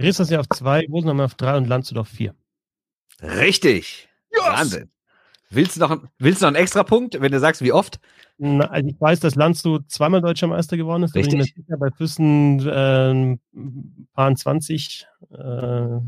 Rissersee 0.00 0.36
auf 0.36 0.48
2, 0.48 0.86
Rosenheim 0.88 1.20
auf 1.20 1.34
3 1.34 1.56
und 1.58 1.68
Landshut 1.68 1.98
auf 1.98 2.08
4. 2.08 2.34
Richtig. 3.20 4.08
Wahnsinn. 4.36 4.90
Willst 5.50 5.76
du 5.76 5.80
noch, 5.80 6.02
willst 6.18 6.40
du 6.40 6.46
noch 6.46 6.48
einen 6.48 6.62
extra 6.62 6.82
Punkt, 6.82 7.20
wenn 7.20 7.30
du 7.30 7.38
sagst, 7.38 7.60
wie 7.60 7.72
oft? 7.72 8.00
Na, 8.38 8.64
also 8.66 8.88
ich 8.88 9.00
weiß, 9.00 9.20
dass 9.20 9.34
Landshut 9.34 9.90
zweimal 9.90 10.22
deutscher 10.22 10.46
Meister 10.46 10.76
geworden 10.76 11.02
ist. 11.02 11.14
Richtig. 11.14 11.54
sicher, 11.54 11.76
bei 11.76 11.90
Füssen 11.90 12.66
äh, 12.66 13.38
paar 14.14 14.34
20. 14.34 15.06
Äh, 15.30 15.98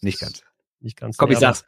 Nicht 0.00 0.20
ganz. 0.20 0.42
Nicht 0.80 0.96
ganz. 0.96 1.16
Komm, 1.16 1.28
nee, 1.28 1.34
ich 1.34 1.40
sag's. 1.40 1.64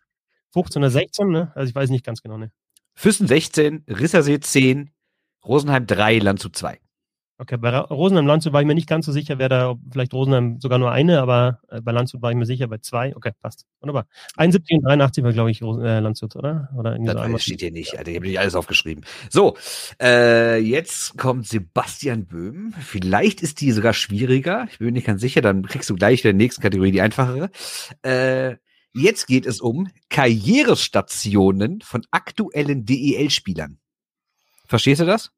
15 0.53 0.83
oder 0.83 0.91
16, 0.91 1.29
ne? 1.29 1.53
Also 1.55 1.69
ich 1.71 1.75
weiß 1.75 1.91
nicht 1.91 2.05
ganz 2.05 2.23
genau, 2.23 2.39
ne? 2.39 2.51
Füssen 2.95 3.27
16, 3.27 3.85
Rissersee 3.89 4.41
10, 4.41 4.91
Rosenheim 5.45 5.87
3, 5.87 6.19
Landshut 6.19 6.57
2. 6.57 6.79
Okay, 7.39 7.57
bei 7.57 7.71
Ra- 7.71 7.81
Rosenheim 7.89 8.27
Landshut 8.27 8.53
war 8.53 8.61
ich 8.61 8.67
mir 8.67 8.75
nicht 8.75 8.87
ganz 8.89 9.07
so 9.07 9.13
sicher, 9.13 9.39
wer 9.39 9.49
da, 9.49 9.75
vielleicht 9.91 10.13
Rosenheim 10.13 10.61
sogar 10.61 10.79
nur 10.79 10.93
eine, 10.93 11.23
aber 11.23 11.61
äh, 11.71 11.81
bei 11.81 11.91
Landshut 11.91 12.21
war 12.21 12.31
ich 12.31 12.37
mir 12.37 12.45
sicher, 12.45 12.69
bei 12.69 12.77
zwei. 12.77 13.17
Okay, 13.17 13.31
passt. 13.41 13.65
Wunderbar. 13.81 14.07
71 14.37 14.77
und 14.77 14.83
83 14.85 15.25
war, 15.25 15.33
glaube 15.33 15.51
ich, 15.51 15.63
Rosen, 15.63 15.83
äh, 15.83 16.01
Landshut, 16.01 16.37
oder? 16.37 16.69
Oder 16.77 16.93
irgendwie 16.97 17.15
Das 17.15 17.31
so 17.31 17.39
steht 17.39 17.61
hier 17.61 17.71
nicht, 17.73 17.97
Alter. 17.97 18.11
Ich 18.11 18.17
habe 18.17 18.27
nicht 18.27 18.39
alles 18.39 18.55
aufgeschrieben. 18.55 19.07
So, 19.31 19.57
äh, 20.03 20.59
jetzt 20.59 21.17
kommt 21.17 21.47
Sebastian 21.47 22.27
Böhm. 22.27 22.75
Vielleicht 22.79 23.41
ist 23.41 23.63
die 23.63 23.73
sogar 23.73 23.95
schwieriger. 23.95 24.67
Ich 24.71 24.77
bin 24.79 24.89
mir 24.89 24.93
nicht 24.93 25.07
ganz 25.07 25.23
sicher. 25.23 25.41
Dann 25.41 25.65
kriegst 25.65 25.89
du 25.89 25.95
gleich 25.95 26.19
in 26.23 26.29
der 26.29 26.35
nächsten 26.35 26.61
Kategorie 26.61 26.93
die 26.93 27.01
einfachere. 27.01 27.49
Äh, 28.03 28.57
jetzt 28.95 29.27
geht 29.27 29.47
es 29.47 29.61
um 29.61 29.89
Karrierestationen 30.09 31.81
von 31.83 32.07
aktuellen 32.11 32.85
DEL-Spielern. 32.85 33.79
Verstehst 34.67 35.01
du 35.01 35.07
das? 35.07 35.31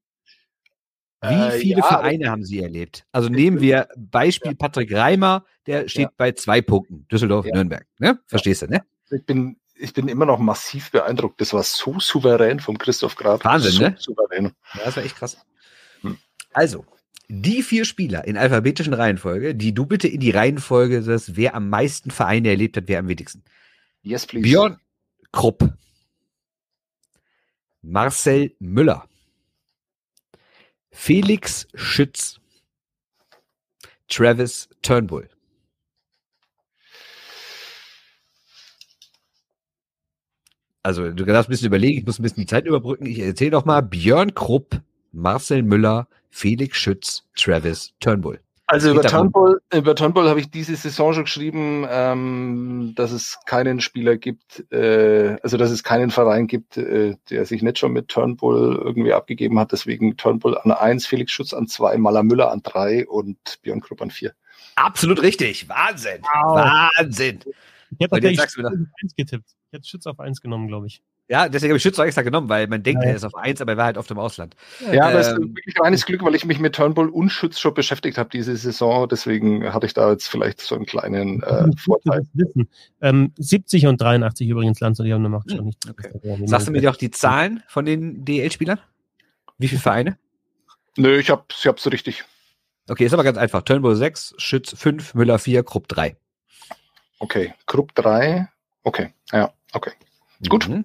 Wie 1.23 1.29
Äh, 1.29 1.51
viele 1.53 1.81
ja, 1.81 1.87
Vereine 1.87 2.31
haben 2.31 2.45
Sie 2.45 2.61
erlebt? 2.61 3.07
Also 3.13 3.29
nehmen 3.29 3.61
wir 3.61 3.89
Beispiel 3.97 4.55
Patrick 4.57 4.93
Reimer, 4.93 5.45
der 5.67 5.89
steht 5.89 6.07
Ja. 6.07 6.13
bei 6.17 6.33
zwei 6.33 6.61
Punkten. 6.61 7.07
Düsseldorf, 7.09 7.47
Ja. 7.47 7.55
Nürnberg. 7.55 7.87
Ne? 7.99 8.19
Verstehst 8.27 8.63
du, 8.63 8.67
ne? 8.67 8.85
Ich 9.11 9.25
bin, 9.25 9.57
ich 9.77 9.93
bin 9.93 10.09
immer 10.09 10.27
noch 10.27 10.39
massiv 10.41 10.91
beeindruckt. 10.91 11.41
Das 11.41 11.53
war 11.53 11.63
so 11.63 12.01
souverän 12.01 12.59
vom 12.59 12.77
Christoph 12.77 13.15
Grad. 13.15 13.45
Wahnsinn, 13.45 13.71
so 13.73 13.83
ne? 13.83 13.95
Souverän. 13.99 14.53
Ja, 14.75 14.81
das 14.85 14.97
war 14.97 15.05
echt 15.05 15.15
krass. 15.17 15.39
Hm. 16.01 16.19
Also, 16.53 16.85
die 17.35 17.63
vier 17.63 17.87
Spieler 17.87 18.27
in 18.27 18.37
alphabetischen 18.37 18.93
Reihenfolge, 18.93 19.55
die 19.55 19.73
du 19.73 19.87
bitte 19.87 20.07
in 20.07 20.21
die 20.21 20.33
Reihenfolge 20.33 21.03
sagst, 21.03 21.35
wer 21.35 21.55
am 21.55 21.71
meisten 21.71 22.11
Vereine 22.11 22.51
erlebt 22.51 22.77
hat, 22.77 22.89
wer 22.89 22.99
am 22.99 23.09
wenigsten. 23.09 23.43
Yes, 24.03 24.27
please. 24.27 24.43
Björn 24.43 24.79
Krupp. 25.33 25.73
Marcel 27.81 28.55
Müller. 28.59 29.09
Felix 30.91 31.67
Schütz. 31.73 32.39
Travis 34.09 34.69
Turnbull. 34.83 35.31
Also, 40.83 41.13
du 41.13 41.25
darfst 41.25 41.49
ein 41.49 41.53
bisschen 41.53 41.69
überlegen, 41.69 41.99
ich 41.99 42.05
muss 42.05 42.19
ein 42.19 42.25
bisschen 42.25 42.43
die 42.43 42.47
Zeit 42.47 42.67
überbrücken. 42.67 43.07
Ich 43.07 43.21
erzähle 43.21 43.53
doch 43.53 43.65
mal. 43.65 43.81
Björn 43.81 44.35
Krupp, 44.35 44.83
Marcel 45.13 45.63
Müller, 45.63 46.09
Felix 46.33 46.77
Schütz, 46.79 47.23
Travis 47.37 47.93
Turnbull. 48.01 48.41
Also 48.67 48.91
über. 48.91 49.03
Turnbull, 49.03 49.61
über 49.73 49.95
Turnbull 49.95 50.31
habe 50.31 50.41
ich 50.41 50.51
diese 50.51 50.75
Saison 50.77 51.13
schon 51.13 51.25
geschrieben, 51.25 51.87
ähm, 51.91 52.95
dass 52.97 53.13
es 53.13 53.39
keinen 53.45 53.83
Spieler 53.83 54.17
gibt, 54.17 54.65
äh, 54.73 55.37
also 55.43 55.59
dass 55.59 55.71
es 55.71 55.85
keinen 55.85 56.11
Verein 56.11 56.47
gibt, 56.47 56.79
äh, 56.79 57.17
der 57.29 57.45
sich 57.45 57.63
nicht 57.63 57.79
schon 57.79 57.93
mit 57.93 58.09
Turnbull 58.09 58.81
irgendwie 58.83 59.13
abgegeben 59.13 59.59
hat. 59.59 59.73
Deswegen 59.73 60.17
Turnbull 60.17 60.57
an 60.57 60.73
eins, 60.73 61.07
Felix 61.07 61.33
Schutz 61.33 61.53
an 61.53 61.69
zwei, 61.69 61.99
Maler 61.99 62.23
Müller 62.23 62.51
an 62.51 62.63
drei 62.63 63.07
und 63.07 63.61
Björn 63.61 63.81
Krupp 63.81 64.01
an 64.01 64.11
vier. 64.11 64.33
Absolut 64.77 65.21
richtig. 65.21 65.69
Wahnsinn. 65.69 66.23
Wow. 66.23 66.65
Wahnsinn. 66.97 67.41
Ich 67.91 68.01
hätte 68.01 68.21
tatsächlich 68.21 68.41
Schütz 68.51 68.65
auf 68.65 68.73
1 69.03 69.17
getippt. 69.17 69.51
Ich 69.51 69.73
hätte 69.73 69.87
Schütz 69.87 70.07
auf 70.07 70.19
1 70.19 70.41
genommen, 70.41 70.69
glaube 70.69 70.87
ich. 70.87 71.03
Ja, 71.29 71.49
deswegen 71.49 71.71
habe 71.71 71.77
ich 71.79 71.83
Schütz 71.83 71.99
auch 71.99 72.05
extra 72.05 72.23
genommen, 72.23 72.49
weil 72.49 72.67
man 72.67 72.83
denkt, 72.83 73.03
Ja, 73.05 73.11
er 73.11 73.17
ist 73.17 73.25
auf 73.25 73.35
eins, 73.35 73.61
aber 73.61 73.73
er 73.73 73.77
war 73.79 73.85
halt 73.87 73.97
oft 73.97 74.11
im 74.11 74.19
Ausland. 74.19 74.55
Ja, 74.93 75.07
aber 75.07 75.21
es 75.21 75.29
ist 75.29 75.37
Ähm, 75.39 75.55
wirklich 75.55 75.81
reines 75.81 76.05
Glück, 76.05 76.23
weil 76.25 76.35
ich 76.35 76.45
mich 76.45 76.59
mit 76.59 76.75
Turnbull 76.75 77.09
und 77.09 77.31
Schütz 77.31 77.59
schon 77.59 77.73
beschäftigt 77.73 78.19
habe 78.19 78.29
diese 78.31 78.55
Saison. 78.57 79.09
Deswegen 79.09 79.73
hatte 79.73 79.87
ich 79.87 79.95
da 79.95 80.11
jetzt 80.11 80.27
vielleicht 80.29 80.61
so 80.61 80.75
einen 80.75 80.85
kleinen 80.85 81.43
äh, 81.43 81.71
Vorteil. 81.79 82.27
das. 82.35 82.67
Ähm, 83.01 83.33
70 83.39 83.87
und 83.87 84.01
83 84.01 84.49
übrigens 84.49 84.81
Landshut, 84.81 85.07
die 85.07 85.15
haben 85.15 85.23
Macht 85.23 85.51
schon 85.51 85.61
Hm, 85.61 85.67
nicht. 85.67 85.89
okay. 85.89 86.11
Sagst 86.47 86.69
du 86.69 86.73
mir 86.73 86.83
doch 86.83 86.97
die 86.97 87.11
Zahlen 87.11 87.63
von 87.67 87.85
den 87.87 88.25
DL-Spielern? 88.25 88.81
Wie 89.59 89.69
viele 89.69 89.81
Vereine? 89.81 90.19
Nö, 90.97 91.19
ich 91.19 91.31
habe 91.31 91.45
ich 91.51 91.67
hab's 91.67 91.91
richtig. 91.91 92.25
Okay, 92.89 93.07
ist 93.07 93.15
aber 93.15 93.25
ganz 93.25 93.39
einfach. 93.39 93.63
Turnbull 93.63 93.95
6, 93.97 94.35
Schütz 94.39 94.77
5, 94.77 95.15
Müller 95.15 95.39
4, 95.39 95.63
Krupp 95.63 95.89
3. 95.89 96.17
Okay, 97.21 97.55
Krupp 97.67 97.95
3. 97.95 98.49
Okay, 98.83 99.15
ja, 99.33 99.53
okay. 99.73 99.93
Gut. 100.49 100.69
Mhm. 100.69 100.85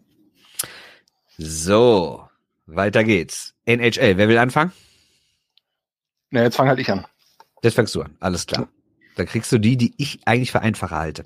So, 1.37 2.27
weiter 2.65 3.03
geht's. 3.03 3.53
NHL, 3.65 4.17
wer 4.17 4.27
will 4.27 4.37
anfangen? 4.37 4.71
Na, 6.31 6.43
jetzt 6.43 6.55
fang 6.55 6.67
halt 6.67 6.79
ich 6.79 6.89
an. 6.89 7.05
Jetzt 7.63 7.75
fängst 7.75 7.95
du 7.95 8.01
an, 8.01 8.15
alles 8.19 8.45
klar. 8.45 8.67
Dann 9.15 9.25
kriegst 9.25 9.51
du 9.51 9.57
die, 9.57 9.77
die 9.77 9.93
ich 9.97 10.19
eigentlich 10.25 10.51
für 10.51 10.61
einfacher 10.61 10.97
halte. 10.97 11.25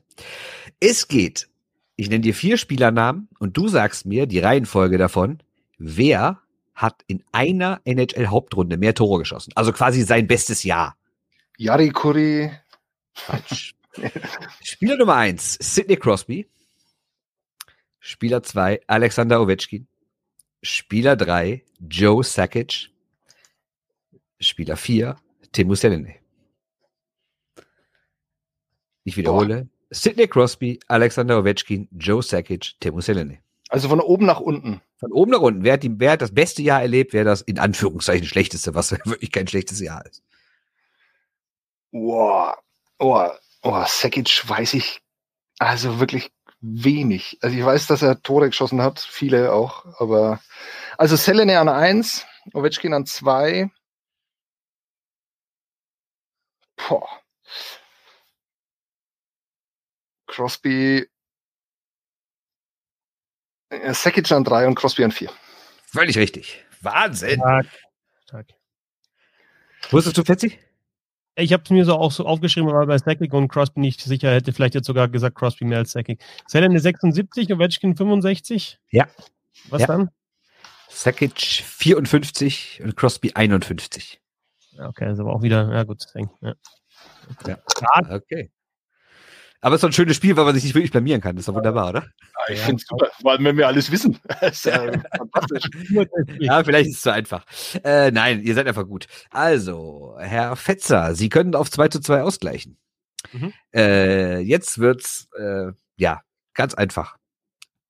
Es 0.80 1.08
geht, 1.08 1.50
ich 1.96 2.10
nenne 2.10 2.22
dir 2.22 2.34
vier 2.34 2.58
Spielernamen 2.58 3.30
und 3.40 3.58
du 3.58 3.68
sagst 3.68 4.06
mir 4.06 4.28
die 4.28 4.40
Reihenfolge 4.40 4.98
davon, 4.98 5.42
wer 5.78 6.42
hat 6.74 7.04
in 7.08 7.24
einer 7.32 7.82
NHL-Hauptrunde 7.86 8.78
mehr 8.78 8.96
Tore 8.96 9.20
geschossen. 9.20 9.52
Also 9.56 9.72
quasi 9.72 10.02
sein 10.02 10.28
bestes 10.28 10.64
Jahr. 10.64 10.98
Yari 11.58 11.90
Kuri. 11.90 12.52
Spieler 14.64 14.98
Nummer 14.98 15.16
eins, 15.16 15.58
Sidney 15.62 15.98
Crosby. 15.98 16.50
Spieler 18.00 18.42
zwei, 18.42 18.82
Alexander 18.88 19.42
Ovechkin. 19.42 19.88
Spieler 20.62 21.16
drei, 21.16 21.64
Joe 21.80 22.24
Sakic. 22.24 22.90
Spieler 24.40 24.78
vier, 24.78 25.18
Timo 25.52 25.76
Selene. 25.76 26.16
Ich 29.04 29.18
wiederhole. 29.18 29.70
Sidney 29.90 30.28
Crosby, 30.28 30.80
Alexander 30.88 31.40
Ovechkin, 31.40 31.88
Joe 31.92 32.24
Sakic, 32.24 32.80
Timo 32.80 33.02
Selene. 33.02 33.40
Also 33.70 33.90
von 33.90 34.00
oben 34.00 34.26
nach 34.26 34.40
unten. 34.40 34.82
Von 34.98 35.12
oben 35.12 35.32
nach 35.32 35.42
unten. 35.42 35.64
Wer 35.64 35.74
hat, 35.74 35.84
die, 35.84 36.00
wer 36.00 36.12
hat 36.12 36.22
das 36.22 36.34
beste 36.34 36.62
Jahr 36.62 36.82
erlebt, 36.82 37.14
wer 37.14 37.24
das 37.24 37.42
in 37.42 37.60
Anführungszeichen 37.60 38.28
schlechteste, 38.28 38.76
was 38.76 38.92
wirklich 39.06 39.32
kein 39.32 39.48
schlechtes 39.48 39.80
Jahr 39.80 40.06
ist. 40.06 40.24
Wow. 41.92 42.56
Oh, 43.00 43.28
oh, 43.64 43.84
Sekic 43.88 44.48
weiß 44.48 44.76
ich 44.76 45.02
also 45.62 46.00
wirklich 46.00 46.32
wenig. 46.62 47.40
Also 47.42 47.58
ich 47.58 47.66
weiß, 47.66 47.88
dass 47.88 48.02
er 48.02 48.22
Tore 48.22 48.48
geschossen 48.50 48.82
hat, 48.82 49.00
viele 49.00 49.52
auch, 49.54 49.86
aber 50.00 50.42
also 50.98 51.16
Selene 51.16 51.60
an 51.60 51.70
eins, 51.70 52.26
Ovechkin 52.54 52.94
an 52.94 53.06
zwei. 53.06 53.70
Boah. 56.78 57.08
Crosby 60.28 61.08
äh, 63.70 63.94
Sekic 63.94 64.32
an 64.32 64.44
drei 64.44 64.68
und 64.68 64.76
Crosby 64.76 65.04
an 65.04 65.12
vier. 65.12 65.32
Völlig 65.86 66.18
richtig. 66.18 66.64
Wahnsinn. 66.82 67.40
Stark. 67.40 67.68
Stark. 68.24 68.48
Wusstest 69.90 70.18
du, 70.18 70.24
Fetzi? 70.24 70.60
Ich 71.36 71.54
habe 71.54 71.64
es 71.64 71.70
mir 71.70 71.86
so 71.86 71.96
auch 71.96 72.12
so 72.12 72.26
aufgeschrieben, 72.26 72.70
aber 72.70 72.86
bei 72.86 72.98
Sakic 72.98 73.34
und 73.34 73.48
Crosby 73.48 73.80
nicht 73.80 74.02
sicher. 74.02 74.32
Hätte 74.34 74.52
vielleicht 74.54 74.76
jetzt 74.76 74.88
sogar 74.88 75.08
gesagt 75.08 75.36
Crosby 75.38 75.66
mehr 75.66 75.80
als 75.80 75.92
Sakic. 75.94 76.22
Selene 76.48 76.80
76, 76.80 77.52
Ovechkin 77.54 77.96
65. 77.96 78.80
Ja. 78.92 79.08
Was 79.70 79.82
Ja. 79.82 79.88
dann? 79.88 80.10
Sakic 80.90 81.40
54 81.40 82.82
und 82.84 82.96
Crosby 82.98 83.32
51. 83.34 84.20
Ja, 84.74 84.88
Okay, 84.90 85.12
ist 85.12 85.20
aber 85.20 85.34
auch 85.34 85.42
wieder, 85.42 85.72
ja 85.74 85.84
gut. 85.84 86.04
Ja. 86.42 86.54
Ja. 87.48 87.58
Okay. 88.10 88.52
Aber 89.64 89.76
es 89.76 89.80
ist 89.80 89.84
doch 89.84 89.90
ein 89.90 89.94
schönes 89.94 90.16
Spiel, 90.18 90.36
weil 90.36 90.46
man 90.46 90.56
sich 90.56 90.64
nicht 90.64 90.74
wirklich 90.74 90.92
blamieren 90.92 91.22
kann. 91.22 91.36
Das 91.36 91.44
ist 91.44 91.48
doch 91.48 91.54
wunderbar, 91.56 91.90
oder? 91.90 92.08
Ich 92.50 92.58
Ja. 92.60 92.66
finde 92.66 92.82
es 92.82 92.88
super, 92.88 93.12
allem 93.30 93.46
wenn 93.46 93.58
wir 93.58 93.68
alles 93.68 93.92
wissen. 93.92 94.20
Das 94.42 94.54
ist 94.58 94.66
ja 94.66 94.92
fantastisch. 95.18 95.70
Ja, 96.40 96.64
vielleicht 96.64 96.90
ist 96.90 96.96
es 96.98 97.02
zu 97.02 97.14
einfach. 97.14 97.46
Äh, 97.84 98.10
nein, 98.12 98.42
ihr 98.42 98.56
seid 98.56 98.68
einfach 98.68 98.88
gut. 98.88 99.06
Also, 99.30 100.16
Herr 100.20 100.56
Fetzer, 100.56 101.14
Sie 101.16 101.30
können 101.30 101.54
auf 101.56 101.70
2 101.70 101.90
zu 101.90 102.00
2 102.00 102.24
ausgleichen. 102.24 102.78
Mhm. 103.34 103.54
Äh, 103.74 104.40
jetzt 104.40 104.80
wird's, 104.80 105.28
äh, 105.38 105.72
ja, 105.96 106.22
ganz 106.56 106.74
einfach. 106.74 107.18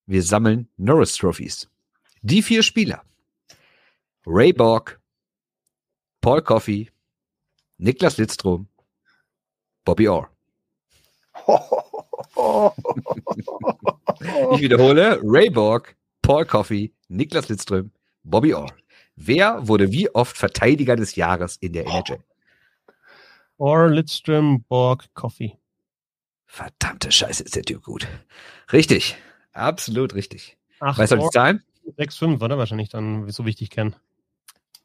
Wir 0.05 0.23
sammeln 0.23 0.67
Norris 0.75 1.15
Trophies. 1.15 1.69
Die 2.21 2.41
vier 2.41 2.63
Spieler. 2.63 3.03
Ray 4.25 4.51
Borg, 4.51 4.99
Paul 6.19 6.41
Coffey, 6.41 6.91
Niklas 7.77 8.17
Lidstrom, 8.17 8.67
Bobby 9.85 10.07
Orr. 10.09 10.29
Ich 14.53 14.61
wiederhole, 14.61 15.19
Ray 15.23 15.49
Borg, 15.49 15.95
Paul 16.21 16.45
Coffey, 16.45 16.93
Niklas 17.07 17.49
Lidström, 17.49 17.91
Bobby 18.23 18.53
Orr. 18.53 18.71
Wer 19.15 19.67
wurde 19.67 19.91
wie 19.91 20.09
oft 20.13 20.37
Verteidiger 20.37 20.95
des 20.95 21.15
Jahres 21.15 21.57
in 21.57 21.73
der 21.73 21.85
NHL? 21.85 22.19
Or 23.57 23.89
Lidström, 23.89 24.63
Borg, 24.67 25.05
Coffee. 25.13 25.57
Verdammte 26.45 27.11
Scheiße, 27.11 27.43
ist 27.43 27.55
der 27.55 27.63
Typ 27.63 27.83
gut. 27.83 28.07
Richtig. 28.73 29.15
Absolut 29.53 30.15
richtig. 30.15 30.57
8, 30.79 30.97
Weißt 30.97 31.11
du 31.11 31.17
die 31.17 31.29
Zahlen? 31.29 31.63
6, 31.97 32.17
5, 32.17 32.41
oder? 32.41 32.57
Wahrscheinlich 32.57 32.89
dann, 32.89 33.29
so 33.29 33.45
wichtig 33.45 33.69
kennen. 33.69 33.95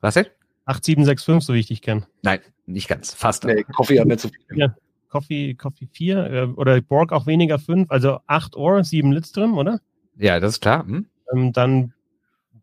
Was 0.01 0.15
denn? 0.15 0.27
8, 0.67 0.85
7, 0.85 1.05
6, 1.05 1.25
5, 1.25 1.45
so 1.45 1.55
wichtig 1.55 1.83
kennen. 1.83 2.07
Nein, 2.23 2.41
nicht 2.67 2.89
ganz. 2.89 3.15
Fast. 3.15 3.45
nee, 3.45 3.63
Coffee 3.63 4.01
hat 4.01 4.09
nicht 4.09 4.21
so 4.21 4.29
viel. 4.29 4.59
Ja. 4.59 4.77
Coffee, 5.09 5.55
Coffee 5.55 5.89
4, 5.93 6.27
äh, 6.27 6.43
oder 6.57 6.81
Borg 6.81 7.13
auch 7.13 7.27
weniger 7.27 7.59
5, 7.59 7.91
also 7.91 8.21
8 8.27 8.57
Or, 8.57 8.83
7 8.85 9.13
Lidström, 9.13 9.57
oder? 9.57 9.81
Ja, 10.17 10.41
das 10.41 10.55
ist 10.55 10.61
klar. 10.61 10.85
Hm? 10.87 11.07
Ähm, 11.33 11.53
dann 11.53 11.93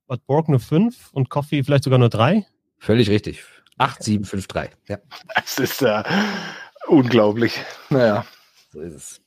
hat 0.09 0.25
Borg 0.25 0.49
nur 0.49 0.59
5 0.59 1.11
und 1.13 1.29
Coffee 1.29 1.63
vielleicht 1.63 1.83
sogar 1.83 1.99
nur 1.99 2.09
3. 2.09 2.45
Völlig 2.77 3.09
richtig. 3.09 3.43
8, 3.77 4.03
7, 4.03 4.25
5, 4.25 4.47
3. 4.47 4.69
Ja, 4.87 4.97
Das 5.35 5.57
ist 5.57 5.81
äh, 5.81 6.03
unglaublich. 6.87 7.59
Naja. 7.89 8.25
so 8.71 8.81
ist 8.81 8.93
es. 8.93 9.21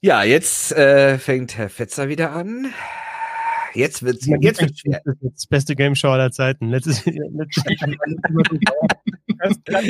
Ja, 0.00 0.22
jetzt 0.22 0.72
äh, 0.72 1.18
fängt 1.18 1.56
Herr 1.56 1.68
Fetzer 1.68 2.08
wieder 2.08 2.32
an. 2.32 2.72
Jetzt 3.74 4.02
wird's, 4.02 4.26
jetzt 4.26 4.60
wird's 4.60 4.80
schwer. 4.80 5.02
Das 5.20 5.46
beste 5.46 5.76
Game 5.76 5.94
Show 5.94 6.08
aller 6.08 6.30
Zeiten. 6.30 6.68
Letztes, 6.70 7.04
letztes 7.06 7.64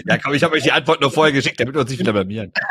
Ja, 0.06 0.18
komm, 0.18 0.34
ich 0.34 0.42
habe 0.42 0.54
euch 0.54 0.62
die 0.62 0.72
Antwort 0.72 1.00
nur 1.00 1.10
vorher 1.10 1.32
geschickt, 1.32 1.60
damit 1.60 1.74
wir 1.74 1.80
uns 1.80 1.90
nicht 1.90 2.00
wieder 2.00 2.12
blamieren. 2.12 2.52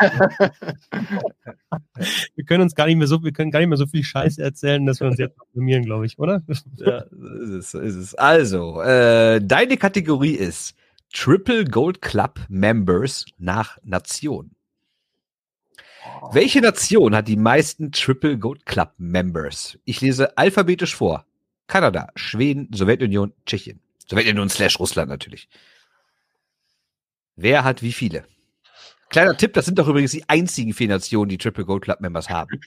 wir 2.34 2.44
können 2.44 2.62
uns 2.62 2.74
gar 2.74 2.86
nicht 2.86 2.96
mehr 2.96 3.06
so, 3.06 3.22
wir 3.22 3.32
können 3.32 3.50
gar 3.50 3.60
nicht 3.60 3.68
mehr 3.68 3.78
so 3.78 3.86
viel 3.86 4.04
Scheiße 4.04 4.42
erzählen, 4.42 4.84
dass 4.86 5.00
wir 5.00 5.08
uns 5.08 5.18
jetzt 5.18 5.36
blamieren, 5.52 5.84
glaube 5.84 6.06
ich, 6.06 6.18
oder? 6.18 6.42
Ja, 6.76 7.04
so 7.10 7.26
ist 7.58 7.74
es, 7.74 7.74
ist 7.74 7.94
es. 7.96 8.14
Also, 8.14 8.80
äh, 8.82 9.40
deine 9.42 9.76
Kategorie 9.76 10.34
ist 10.34 10.74
Triple 11.12 11.64
Gold 11.64 12.02
Club 12.02 12.40
Members 12.48 13.24
nach 13.38 13.78
Nation. 13.82 14.50
Welche 16.32 16.60
Nation 16.60 17.14
hat 17.14 17.28
die 17.28 17.36
meisten 17.36 17.92
Triple 17.92 18.38
Gold 18.38 18.66
Club 18.66 18.92
Members? 18.98 19.78
Ich 19.84 20.00
lese 20.00 20.36
alphabetisch 20.36 20.94
vor. 20.94 21.24
Kanada, 21.66 22.08
Schweden, 22.14 22.68
Sowjetunion, 22.72 23.32
Tschechien. 23.46 23.80
Sowjetunion 24.08 24.48
slash 24.48 24.78
Russland 24.80 25.10
natürlich. 25.10 25.48
Wer 27.40 27.62
hat 27.62 27.82
wie 27.82 27.92
viele? 27.92 28.24
Kleiner 29.10 29.36
Tipp, 29.36 29.52
das 29.52 29.64
sind 29.64 29.78
doch 29.78 29.86
übrigens 29.86 30.10
die 30.10 30.28
einzigen 30.28 30.74
vier 30.74 30.88
Nationen, 30.88 31.28
die 31.28 31.38
Triple 31.38 31.64
Gold 31.64 31.84
Club 31.84 32.00
Members 32.00 32.28
haben. 32.28 32.60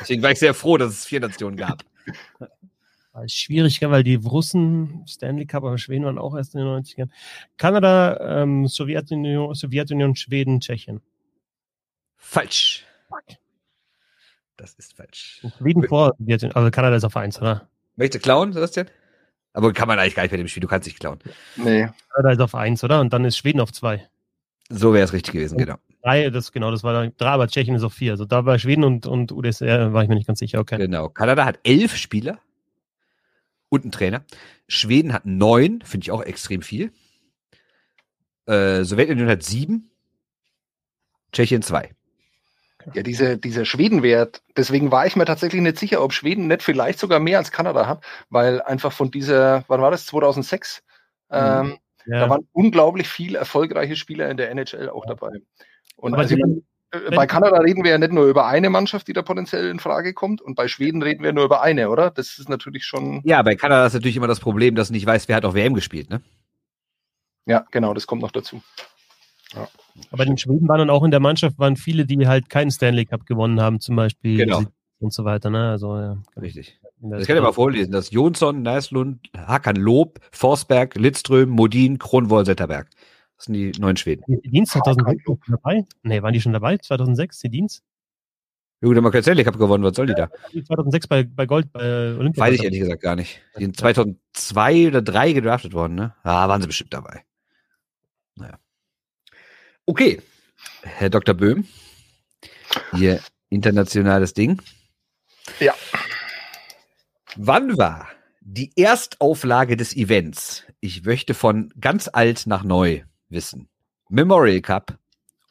Deswegen 0.00 0.22
war 0.22 0.30
ich 0.30 0.38
sehr 0.38 0.54
froh, 0.54 0.76
dass 0.76 0.92
es 0.92 1.04
vier 1.04 1.18
Nationen 1.18 1.56
gab. 1.56 1.84
War 3.12 3.28
schwierig, 3.28 3.82
weil 3.82 4.04
die 4.04 4.14
Russen 4.14 5.04
Stanley 5.06 5.44
Cup, 5.44 5.64
aber 5.64 5.76
Schweden 5.76 6.06
waren 6.06 6.16
auch 6.16 6.34
erst 6.34 6.54
in 6.54 6.60
den 6.60 6.68
90ern. 6.68 7.10
Kanada, 7.58 8.42
ähm, 8.42 8.66
Sowjetunion, 8.66 9.54
Sowjetunion, 9.54 10.16
Schweden, 10.16 10.60
Tschechien. 10.60 11.02
Falsch. 12.16 12.86
Das 14.56 14.72
ist 14.76 14.96
falsch. 14.96 15.44
Schweden 15.58 15.86
vor 15.86 16.14
Sowjetunion, 16.18 16.56
also 16.56 16.70
Kanada 16.70 16.96
ist 16.96 17.04
auf 17.04 17.18
1, 17.18 17.38
oder? 17.42 17.68
Möchte 17.96 18.18
klauen, 18.18 18.54
Sebastian? 18.54 18.88
Aber 19.52 19.74
kann 19.74 19.88
man 19.88 19.98
eigentlich 19.98 20.14
gar 20.14 20.22
nicht 20.22 20.30
bei 20.30 20.38
dem 20.38 20.48
Spiel, 20.48 20.62
du 20.62 20.68
kannst 20.68 20.86
nicht 20.86 20.98
klauen. 20.98 21.18
Nee. 21.56 21.90
Kanada 22.14 22.32
ist 22.32 22.40
auf 22.40 22.54
1, 22.54 22.82
oder? 22.82 23.00
Und 23.02 23.12
dann 23.12 23.26
ist 23.26 23.36
Schweden 23.36 23.60
auf 23.60 23.72
2. 23.72 24.08
So 24.72 24.94
wäre 24.94 25.04
es 25.04 25.12
richtig 25.12 25.32
gewesen, 25.32 25.58
genau. 25.58 25.76
Drei, 26.02 26.30
das 26.30 26.50
genau, 26.50 26.70
das 26.70 26.82
war 26.82 27.08
drei, 27.08 27.28
aber 27.28 27.46
Tschechien 27.46 27.76
ist 27.76 27.82
auf 27.82 27.94
4. 27.94 28.12
Also 28.12 28.24
da 28.24 28.40
bei 28.40 28.58
Schweden 28.58 28.84
und, 28.84 29.06
und 29.06 29.30
UdSR 29.30 29.92
war 29.92 30.02
ich 30.02 30.08
mir 30.08 30.16
nicht 30.16 30.26
ganz 30.26 30.38
sicher, 30.38 30.58
okay. 30.58 30.78
Genau. 30.78 31.08
Kanada 31.08 31.44
hat 31.44 31.60
elf 31.62 31.96
Spieler 31.96 32.38
und 33.68 33.84
einen 33.84 33.92
Trainer. 33.92 34.24
Schweden 34.66 35.12
hat 35.12 35.26
neun, 35.26 35.82
finde 35.84 36.04
ich 36.04 36.10
auch 36.10 36.22
extrem 36.22 36.62
viel. 36.62 36.92
Äh, 38.46 38.82
Sowjetunion 38.84 39.28
hat 39.28 39.42
sieben. 39.42 39.90
Tschechien 41.32 41.62
zwei. 41.62 41.90
Ja, 42.94 43.02
diese, 43.02 43.38
dieser 43.38 43.64
Schwedenwert, 43.64 44.42
deswegen 44.56 44.90
war 44.90 45.06
ich 45.06 45.14
mir 45.14 45.24
tatsächlich 45.24 45.62
nicht 45.62 45.78
sicher, 45.78 46.02
ob 46.02 46.12
Schweden 46.12 46.48
nicht 46.48 46.62
vielleicht 46.62 46.98
sogar 46.98 47.20
mehr 47.20 47.38
als 47.38 47.52
Kanada 47.52 47.86
hat, 47.86 48.04
weil 48.28 48.60
einfach 48.60 48.92
von 48.92 49.10
dieser, 49.10 49.64
wann 49.68 49.80
war 49.80 49.92
das, 49.92 50.06
2006? 50.06 50.82
Ähm, 51.30 51.78
Da 52.06 52.16
Ja. 52.20 52.30
waren 52.30 52.46
unglaublich 52.52 53.08
viele 53.08 53.38
erfolgreiche 53.38 53.96
Spieler 53.96 54.28
in 54.30 54.36
der 54.36 54.50
NHL 54.50 54.88
auch 54.90 55.06
dabei. 55.06 55.30
Und 55.96 56.14
also, 56.14 56.34
die- 56.36 56.62
äh, 56.90 57.14
bei 57.14 57.26
Kanada 57.26 57.58
reden 57.58 57.84
wir 57.84 57.92
ja 57.92 57.98
nicht 57.98 58.12
nur 58.12 58.26
über 58.26 58.46
eine 58.46 58.68
Mannschaft, 58.70 59.08
die 59.08 59.12
da 59.12 59.22
potenziell 59.22 59.68
in 59.70 59.78
Frage 59.78 60.12
kommt, 60.14 60.40
und 60.42 60.54
bei 60.56 60.68
Schweden 60.68 61.02
reden 61.02 61.22
wir 61.22 61.32
nur 61.32 61.44
über 61.44 61.62
eine, 61.62 61.88
oder? 61.90 62.10
Das 62.10 62.38
ist 62.38 62.48
natürlich 62.48 62.84
schon. 62.84 63.20
Ja, 63.24 63.42
bei 63.42 63.54
Kanada 63.54 63.86
ist 63.86 63.94
natürlich 63.94 64.16
immer 64.16 64.26
das 64.26 64.40
Problem, 64.40 64.74
dass 64.74 64.88
du 64.88 64.94
nicht 64.94 65.06
weißt, 65.06 65.28
wer 65.28 65.36
hat 65.36 65.44
auf 65.44 65.54
WM 65.54 65.74
gespielt, 65.74 66.10
ne? 66.10 66.20
Ja, 67.46 67.64
genau, 67.70 67.94
das 67.94 68.06
kommt 68.06 68.22
noch 68.22 68.30
dazu. 68.32 68.62
Aber 70.10 70.24
den 70.24 70.38
Schweden 70.38 70.66
waren 70.68 70.78
dann 70.78 70.90
auch 70.90 71.04
in 71.04 71.10
der 71.10 71.20
Mannschaft 71.20 71.58
waren 71.58 71.76
viele, 71.76 72.06
die 72.06 72.26
halt 72.26 72.48
keinen 72.48 72.70
Stanley 72.70 73.04
Cup 73.04 73.26
gewonnen 73.26 73.60
haben, 73.60 73.80
zum 73.80 73.96
Beispiel 73.96 74.38
Genau. 74.38 74.62
und 75.00 75.12
so 75.12 75.24
weiter. 75.24 75.50
Ne? 75.50 75.70
Also 75.70 75.96
ja. 75.98 76.16
Richtig. 76.40 76.78
Das 77.04 77.26
kann 77.26 77.36
ich 77.36 77.42
mal 77.42 77.52
vorlesen. 77.52 77.90
Das 77.90 78.06
ist 78.06 78.12
Jonsson, 78.12 78.62
Neislund, 78.62 79.28
Hakan 79.36 79.76
Lob, 79.76 80.20
Forsberg, 80.30 80.94
Lidström, 80.94 81.48
Modin, 81.50 81.98
Kronwoll, 81.98 82.46
Zetterberg. 82.46 82.88
Das 83.36 83.46
sind 83.46 83.54
die 83.54 83.72
neun 83.80 83.96
Schweden. 83.96 84.22
Die 84.28 84.50
Dienst 84.50 84.72
2006 84.72 85.24
schon 85.24 85.38
dabei? 85.48 85.84
Nee, 86.04 86.22
waren 86.22 86.32
die 86.32 86.40
schon 86.40 86.52
dabei? 86.52 86.78
2006, 86.78 87.40
die 87.40 87.48
Dienst? 87.48 87.82
Ja, 88.80 88.88
gut, 88.88 88.96
haben 88.96 89.04
wir 89.04 89.10
keinen 89.10 89.22
Stanley 89.22 89.42
Cup 89.42 89.58
gewonnen. 89.58 89.82
Was 89.82 89.96
soll 89.96 90.06
die 90.06 90.14
da? 90.14 90.28
Die 90.52 90.62
2006 90.62 91.08
bei, 91.08 91.24
bei 91.24 91.46
Gold, 91.46 91.72
bei 91.72 92.14
Olympia. 92.14 92.44
Weiß 92.44 92.54
ich 92.54 92.62
ehrlich 92.62 92.80
gesagt 92.80 93.02
gar 93.02 93.16
nicht. 93.16 93.40
Die 93.58 93.64
sind 93.64 93.76
2002 93.76 94.88
oder 94.88 95.02
3 95.02 95.32
gedraftet 95.32 95.72
worden, 95.72 95.96
ne? 95.96 96.14
Ah, 96.22 96.48
waren 96.48 96.60
sie 96.60 96.68
bestimmt 96.68 96.94
dabei. 96.94 97.24
Naja. 98.36 98.58
Okay. 99.86 100.20
Herr 100.82 101.10
Dr. 101.10 101.34
Böhm. 101.34 101.64
Ihr 102.96 103.20
internationales 103.50 104.34
Ding. 104.34 104.62
Ja. 105.58 105.74
Wann 107.36 107.78
war 107.78 108.08
die 108.42 108.72
Erstauflage 108.76 109.76
des 109.76 109.96
Events? 109.96 110.64
Ich 110.80 111.04
möchte 111.04 111.32
von 111.32 111.72
ganz 111.80 112.10
alt 112.12 112.46
nach 112.46 112.62
neu 112.62 113.02
wissen. 113.30 113.68
Memorial 114.10 114.60
Cup, 114.60 114.98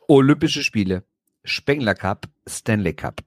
Olympische 0.07 0.63
Spiele, 0.63 1.03
Spengler 1.43 1.95
Cup, 1.95 2.27
Stanley 2.47 2.93
Cup. 2.93 3.21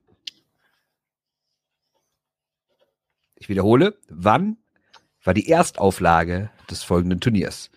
Ich 3.35 3.49
wiederhole, 3.49 3.97
wann 4.07 4.57
war 5.23 5.33
die 5.33 5.49
Erstauflage 5.49 6.49
des 6.69 6.83
folgenden 6.83 7.19
Turniers? 7.19 7.69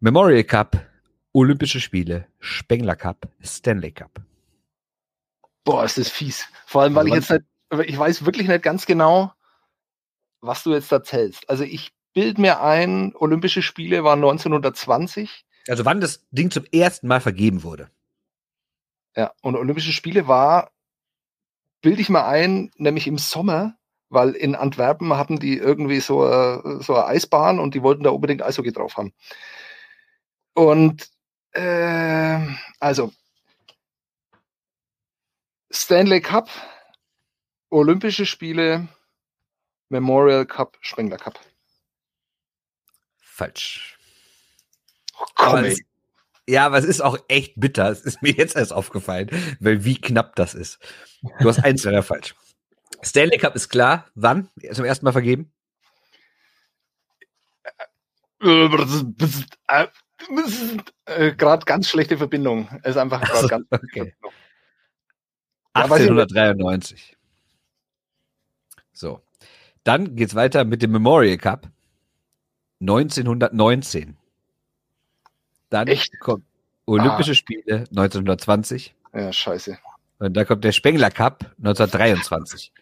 Memorial 0.00 0.42
Cup, 0.42 0.84
Olympische 1.32 1.80
Spiele, 1.80 2.26
Spengler 2.40 2.96
Cup, 2.96 3.28
Stanley 3.40 3.92
Cup. 3.92 4.20
Boah, 5.62 5.84
ist 5.84 5.98
das 5.98 6.08
fies. 6.08 6.44
Vor 6.66 6.82
allem, 6.82 6.96
weil 6.96 7.06
ich 7.06 7.12
Also 7.12 7.34
jetzt 7.34 7.44
nicht, 7.70 7.90
ich 7.90 7.96
weiß 7.96 8.24
wirklich 8.24 8.48
nicht 8.48 8.64
ganz 8.64 8.84
genau, 8.84 9.32
was 10.42 10.62
du 10.62 10.74
jetzt 10.74 10.92
da 10.92 11.02
zählst. 11.02 11.48
Also 11.48 11.64
ich 11.64 11.92
bild 12.12 12.36
mir 12.36 12.60
ein, 12.60 13.14
Olympische 13.16 13.62
Spiele 13.62 14.04
waren 14.04 14.18
1920. 14.18 15.46
Also 15.68 15.84
wann 15.84 16.00
das 16.00 16.26
Ding 16.30 16.50
zum 16.50 16.64
ersten 16.66 17.06
Mal 17.06 17.20
vergeben 17.20 17.62
wurde. 17.62 17.90
Ja, 19.16 19.32
und 19.40 19.56
Olympische 19.56 19.92
Spiele 19.92 20.26
war, 20.26 20.72
bilde 21.80 22.02
ich 22.02 22.08
mal 22.08 22.26
ein, 22.26 22.70
nämlich 22.76 23.06
im 23.06 23.18
Sommer, 23.18 23.76
weil 24.08 24.30
in 24.30 24.54
Antwerpen 24.54 25.16
hatten 25.16 25.38
die 25.38 25.56
irgendwie 25.56 26.00
so, 26.00 26.26
äh, 26.26 26.82
so 26.82 26.94
eine 26.94 27.06
Eisbahn 27.06 27.58
und 27.58 27.74
die 27.74 27.82
wollten 27.82 28.02
da 28.02 28.10
unbedingt 28.10 28.42
Eishockey 28.42 28.72
drauf 28.72 28.96
haben. 28.96 29.12
Und 30.54 31.08
äh, 31.52 32.40
also 32.80 33.12
Stanley 35.70 36.20
Cup, 36.20 36.50
Olympische 37.70 38.26
Spiele, 38.26 38.88
Memorial 39.92 40.46
Cup, 40.46 40.76
Spengler 40.80 41.18
Cup. 41.18 41.38
Falsch. 43.18 43.98
Oh, 45.18 45.24
komm, 45.34 45.46
Aber 45.46 45.68
es, 45.68 45.80
ja, 46.48 46.66
aber 46.66 46.78
es 46.78 46.84
ist 46.84 47.00
auch 47.00 47.18
echt 47.28 47.54
bitter. 47.56 47.88
Es 47.90 48.00
ist 48.00 48.22
mir 48.22 48.32
jetzt 48.32 48.56
erst 48.56 48.72
aufgefallen, 48.72 49.30
weil 49.60 49.84
wie 49.84 50.00
knapp 50.00 50.34
das 50.36 50.54
ist. 50.54 50.78
Du 51.40 51.48
hast 51.48 51.62
eins 51.62 51.84
leider 51.84 52.02
falsch. 52.02 52.34
Stanley 53.02 53.38
Cup 53.38 53.54
ist 53.54 53.68
klar. 53.68 54.06
Wann? 54.14 54.48
Zum 54.72 54.84
ersten 54.84 55.04
Mal 55.04 55.12
vergeben? 55.12 55.52
Äh, 58.40 59.88
gerade 61.36 61.64
ganz 61.64 61.88
schlechte 61.88 62.16
Verbindung. 62.18 62.68
Es 62.82 62.90
ist 62.90 62.96
einfach 62.96 63.20
gerade 63.20 63.34
Ach 63.34 63.40
so, 63.42 63.48
ganz 63.48 63.66
okay. 63.70 64.14
Ja, 65.76 65.88
weiß 65.88 66.00
ich 66.02 66.10
nicht. 66.10 66.20
1893. 66.20 67.16
So. 68.92 69.20
Dann 69.84 70.14
geht's 70.16 70.34
weiter 70.34 70.64
mit 70.64 70.82
dem 70.82 70.92
Memorial 70.92 71.36
Cup. 71.38 71.68
1919. 72.80 74.16
Dann 75.70 75.88
Echt? 75.88 76.18
kommt 76.20 76.44
Olympische 76.86 77.32
Ah. 77.32 77.34
Spiele 77.34 77.78
1920. 77.90 78.94
Ja, 79.14 79.32
scheiße. 79.32 79.78
Und 80.18 80.34
dann 80.36 80.46
kommt 80.46 80.64
der 80.64 80.72
Spengler 80.72 81.10
Cup 81.10 81.44
1923. 81.58 82.72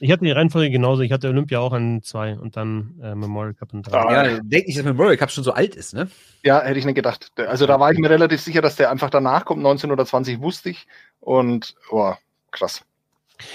Ich 0.00 0.12
hatte 0.12 0.24
die 0.24 0.30
Reihenfolge 0.30 0.70
genauso. 0.70 1.02
Ich 1.02 1.10
hatte 1.10 1.28
Olympia 1.28 1.58
auch 1.58 1.72
an 1.72 2.02
zwei 2.02 2.38
und 2.38 2.56
dann 2.56 2.94
äh, 3.02 3.16
Memorial 3.16 3.54
Cup 3.54 3.74
an 3.74 3.82
drei. 3.82 3.98
Ah. 3.98 4.26
Ja, 4.26 4.40
denke 4.40 4.68
ich, 4.68 4.76
dass 4.76 4.84
Memorial 4.84 5.16
Cup 5.16 5.30
schon 5.30 5.42
so 5.42 5.52
alt 5.52 5.74
ist, 5.74 5.92
ne? 5.94 6.08
Ja, 6.44 6.60
hätte 6.62 6.78
ich 6.78 6.84
nicht 6.84 6.94
gedacht. 6.94 7.32
Also 7.36 7.66
da 7.66 7.80
war 7.80 7.90
ich 7.90 7.98
mir 7.98 8.08
relativ 8.10 8.40
sicher, 8.40 8.60
dass 8.62 8.76
der 8.76 8.90
einfach 8.90 9.10
danach 9.10 9.44
kommt. 9.44 9.58
1920 9.60 10.40
wusste 10.40 10.70
ich. 10.70 10.86
Und, 11.20 11.74
oh, 11.90 12.14
krass. 12.52 12.84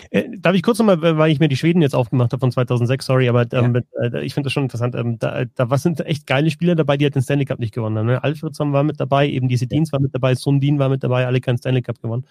Äh, 0.09 0.25
darf 0.37 0.55
ich 0.55 0.63
kurz 0.63 0.79
nochmal, 0.79 1.01
weil 1.01 1.31
ich 1.31 1.39
mir 1.39 1.47
die 1.47 1.57
Schweden 1.57 1.81
jetzt 1.81 1.95
aufgemacht 1.95 2.31
habe 2.31 2.39
von 2.39 2.51
2006, 2.51 3.05
sorry, 3.05 3.29
aber 3.29 3.45
ähm, 3.53 3.71
mit, 3.71 3.85
äh, 4.01 4.23
ich 4.23 4.33
finde 4.33 4.47
das 4.47 4.53
schon 4.53 4.63
interessant. 4.63 4.95
Ähm, 4.95 5.19
da, 5.19 5.45
da 5.45 5.69
was 5.69 5.83
sind 5.83 5.99
echt 6.01 6.27
geile 6.27 6.49
Spieler 6.49 6.75
dabei, 6.75 6.97
die 6.97 7.05
halt 7.05 7.15
den 7.15 7.21
Stanley 7.21 7.45
Cup 7.45 7.59
nicht 7.59 7.73
gewonnen 7.73 7.97
haben. 7.97 8.07
Ne? 8.07 8.23
Alfredsson 8.23 8.73
war 8.73 8.83
mit 8.83 8.99
dabei, 8.99 9.27
eben 9.27 9.47
diese 9.47 9.67
Dienst 9.67 9.91
war 9.93 9.99
mit 9.99 10.13
dabei, 10.13 10.35
Sundin 10.35 10.79
war 10.79 10.89
mit 10.89 11.03
dabei, 11.03 11.25
alle 11.25 11.41
keinen 11.41 11.57
Stanley 11.57 11.81
Cup 11.81 12.01
gewonnen. 12.01 12.25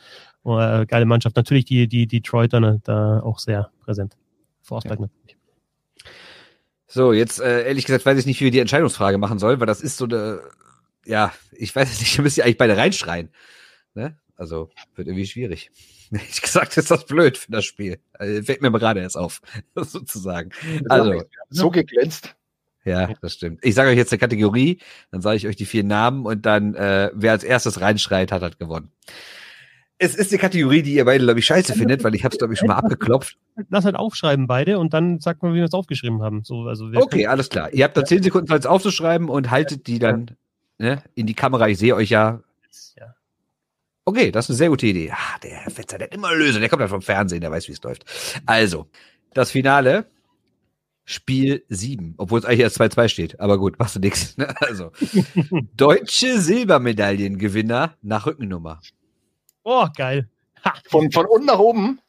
Oh, 0.44 0.58
äh, 0.58 0.86
geile 0.86 1.04
Mannschaft. 1.04 1.36
Natürlich 1.36 1.64
die, 1.64 1.88
die 1.88 2.06
Detroiter 2.06 2.60
ne, 2.60 2.80
da 2.84 3.20
auch 3.20 3.38
sehr 3.38 3.70
präsent. 3.80 4.16
Forsberg 4.62 5.00
natürlich. 5.00 5.36
So, 6.86 7.12
jetzt 7.12 7.40
äh, 7.40 7.66
ehrlich 7.66 7.86
gesagt 7.86 8.04
weiß 8.04 8.18
ich 8.18 8.26
nicht, 8.26 8.38
wie 8.40 8.44
wir 8.44 8.50
die 8.50 8.58
Entscheidungsfrage 8.58 9.16
machen 9.16 9.38
sollen, 9.38 9.60
weil 9.60 9.66
das 9.66 9.80
ist 9.80 9.96
so 9.96 10.04
eine, 10.04 10.40
ja, 11.06 11.32
ich 11.52 11.74
weiß 11.74 11.90
es 11.90 12.00
nicht, 12.00 12.18
da 12.18 12.22
müsst 12.22 12.36
ihr 12.36 12.44
eigentlich 12.44 12.58
beide 12.58 12.76
reinschreien. 12.76 13.30
Ne? 13.94 14.18
Also, 14.36 14.70
wird 14.94 15.08
irgendwie 15.08 15.26
schwierig. 15.26 15.70
Ehrlich 16.18 16.42
gesagt 16.42 16.76
ist 16.76 16.90
das 16.90 17.06
blöd 17.06 17.38
für 17.38 17.50
das 17.50 17.64
Spiel. 17.64 17.98
Also, 18.12 18.42
fällt 18.42 18.60
mir 18.60 18.70
gerade 18.70 19.00
erst 19.00 19.16
auf, 19.16 19.40
sozusagen. 19.74 20.50
Also, 20.88 21.22
So 21.48 21.70
geglänzt. 21.70 22.34
ja, 22.84 23.14
das 23.20 23.32
stimmt. 23.32 23.60
Ich 23.62 23.74
sage 23.74 23.90
euch 23.90 23.96
jetzt 23.96 24.12
eine 24.12 24.18
Kategorie, 24.18 24.78
dann 25.10 25.22
sage 25.22 25.36
ich 25.36 25.46
euch 25.46 25.56
die 25.56 25.66
vier 25.66 25.84
Namen 25.84 26.26
und 26.26 26.44
dann, 26.44 26.74
äh, 26.74 27.10
wer 27.14 27.32
als 27.32 27.44
erstes 27.44 27.80
reinschreit, 27.80 28.30
hat 28.30 28.42
hat 28.42 28.58
gewonnen. 28.58 28.90
Es 29.96 30.16
ist 30.16 30.32
eine 30.32 30.40
Kategorie, 30.40 30.82
die 30.82 30.94
ihr 30.94 31.04
beide, 31.04 31.24
glaube 31.24 31.38
ich, 31.38 31.46
scheiße 31.46 31.74
findet, 31.74 32.02
weil 32.02 32.14
ich 32.16 32.24
habe 32.24 32.34
es, 32.34 32.38
glaube 32.38 32.52
ich, 32.52 32.58
schon 32.58 32.68
mal 32.68 32.74
abgeklopft. 32.74 33.38
Lass 33.70 33.84
halt 33.84 33.94
aufschreiben 33.94 34.48
beide 34.48 34.80
und 34.80 34.92
dann 34.92 35.20
sagt 35.20 35.42
man, 35.42 35.52
wie 35.52 35.58
wir 35.58 35.64
es 35.64 35.74
aufgeschrieben 35.74 36.22
haben. 36.22 36.42
So, 36.42 36.62
also 36.62 36.90
wir 36.90 37.00
Okay, 37.00 37.26
alles 37.28 37.48
klar. 37.48 37.72
Ihr 37.72 37.84
habt 37.84 37.96
da 37.96 38.04
zehn 38.04 38.22
Sekunden 38.22 38.48
Zeit, 38.48 38.60
es 38.60 38.66
aufzuschreiben 38.66 39.28
und 39.28 39.50
haltet 39.50 39.86
die 39.86 40.00
dann 40.00 40.32
ne, 40.78 41.02
in 41.14 41.26
die 41.26 41.34
Kamera. 41.34 41.68
Ich 41.68 41.78
sehe 41.78 41.94
euch 41.94 42.10
ja. 42.10 42.42
ja. 42.98 43.14
Okay, 44.04 44.32
das 44.32 44.46
ist 44.46 44.50
eine 44.50 44.56
sehr 44.56 44.68
gute 44.68 44.86
Idee. 44.86 45.12
Ah, 45.12 45.38
der 45.42 45.50
Herr 45.58 45.70
Fetzer, 45.70 45.96
der 45.98 46.08
hat 46.08 46.14
immer 46.14 46.34
Lösung. 46.34 46.60
Der 46.60 46.68
kommt 46.68 46.80
ja 46.80 46.88
vom 46.88 47.02
Fernsehen, 47.02 47.40
der 47.40 47.50
weiß, 47.50 47.68
wie 47.68 47.72
es 47.72 47.82
läuft. 47.82 48.04
Also, 48.46 48.88
das 49.32 49.50
Finale, 49.52 50.06
Spiel 51.04 51.64
7, 51.68 52.14
obwohl 52.18 52.40
es 52.40 52.44
eigentlich 52.44 52.60
erst 52.60 52.80
2-2 52.80 53.08
steht. 53.08 53.40
Aber 53.40 53.58
gut, 53.58 53.78
machst 53.78 53.94
du 53.96 54.00
nix. 54.00 54.36
Ne? 54.36 54.54
Also, 54.60 54.90
deutsche 55.76 56.40
Silbermedaillengewinner 56.40 57.96
nach 58.02 58.26
Rückennummer. 58.26 58.80
Oh, 59.62 59.86
geil. 59.96 60.28
Ha, 60.64 60.74
Von, 60.88 61.12
von 61.12 61.26
unten 61.26 61.46
nach 61.46 61.58
oben. 61.58 62.00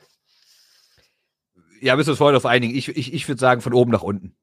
Ja, 1.79 1.95
müssen 1.95 2.07
wir 2.07 2.11
uns 2.11 2.17
vorher 2.17 2.37
auf 2.37 2.45
einigen. 2.45 2.75
Ich, 2.75 2.87
ich, 2.89 3.13
ich 3.13 3.27
würde 3.27 3.39
sagen, 3.39 3.61
von 3.61 3.73
oben 3.73 3.91
nach 3.91 4.03
unten. 4.03 4.35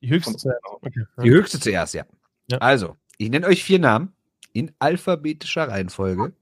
die 0.00 0.08
höchste. 0.08 0.58
Okay. 0.80 1.04
Die 1.22 1.30
höchste 1.30 1.60
zuerst, 1.60 1.92
ja. 1.94 2.04
Ja. 2.50 2.58
Also, 2.58 2.96
ich 3.18 3.28
nenne 3.30 3.46
euch 3.46 3.62
vier 3.64 3.78
Namen 3.78 4.12
in 4.52 4.72
alphabetischer 4.78 5.68
Reihenfolge. 5.68 6.32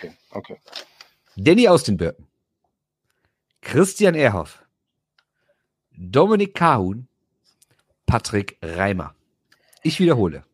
Okay, 0.00 0.12
okay. 0.30 0.56
Danny 1.36 1.68
aus 1.68 1.84
den 1.84 1.96
Birken, 1.96 2.26
Christian 3.60 4.14
Erhoff, 4.14 4.64
Dominik 5.92 6.54
Kahun, 6.54 7.08
Patrick 8.06 8.56
Reimer. 8.62 9.14
Ich 9.82 10.00
wiederhole. 10.00 10.44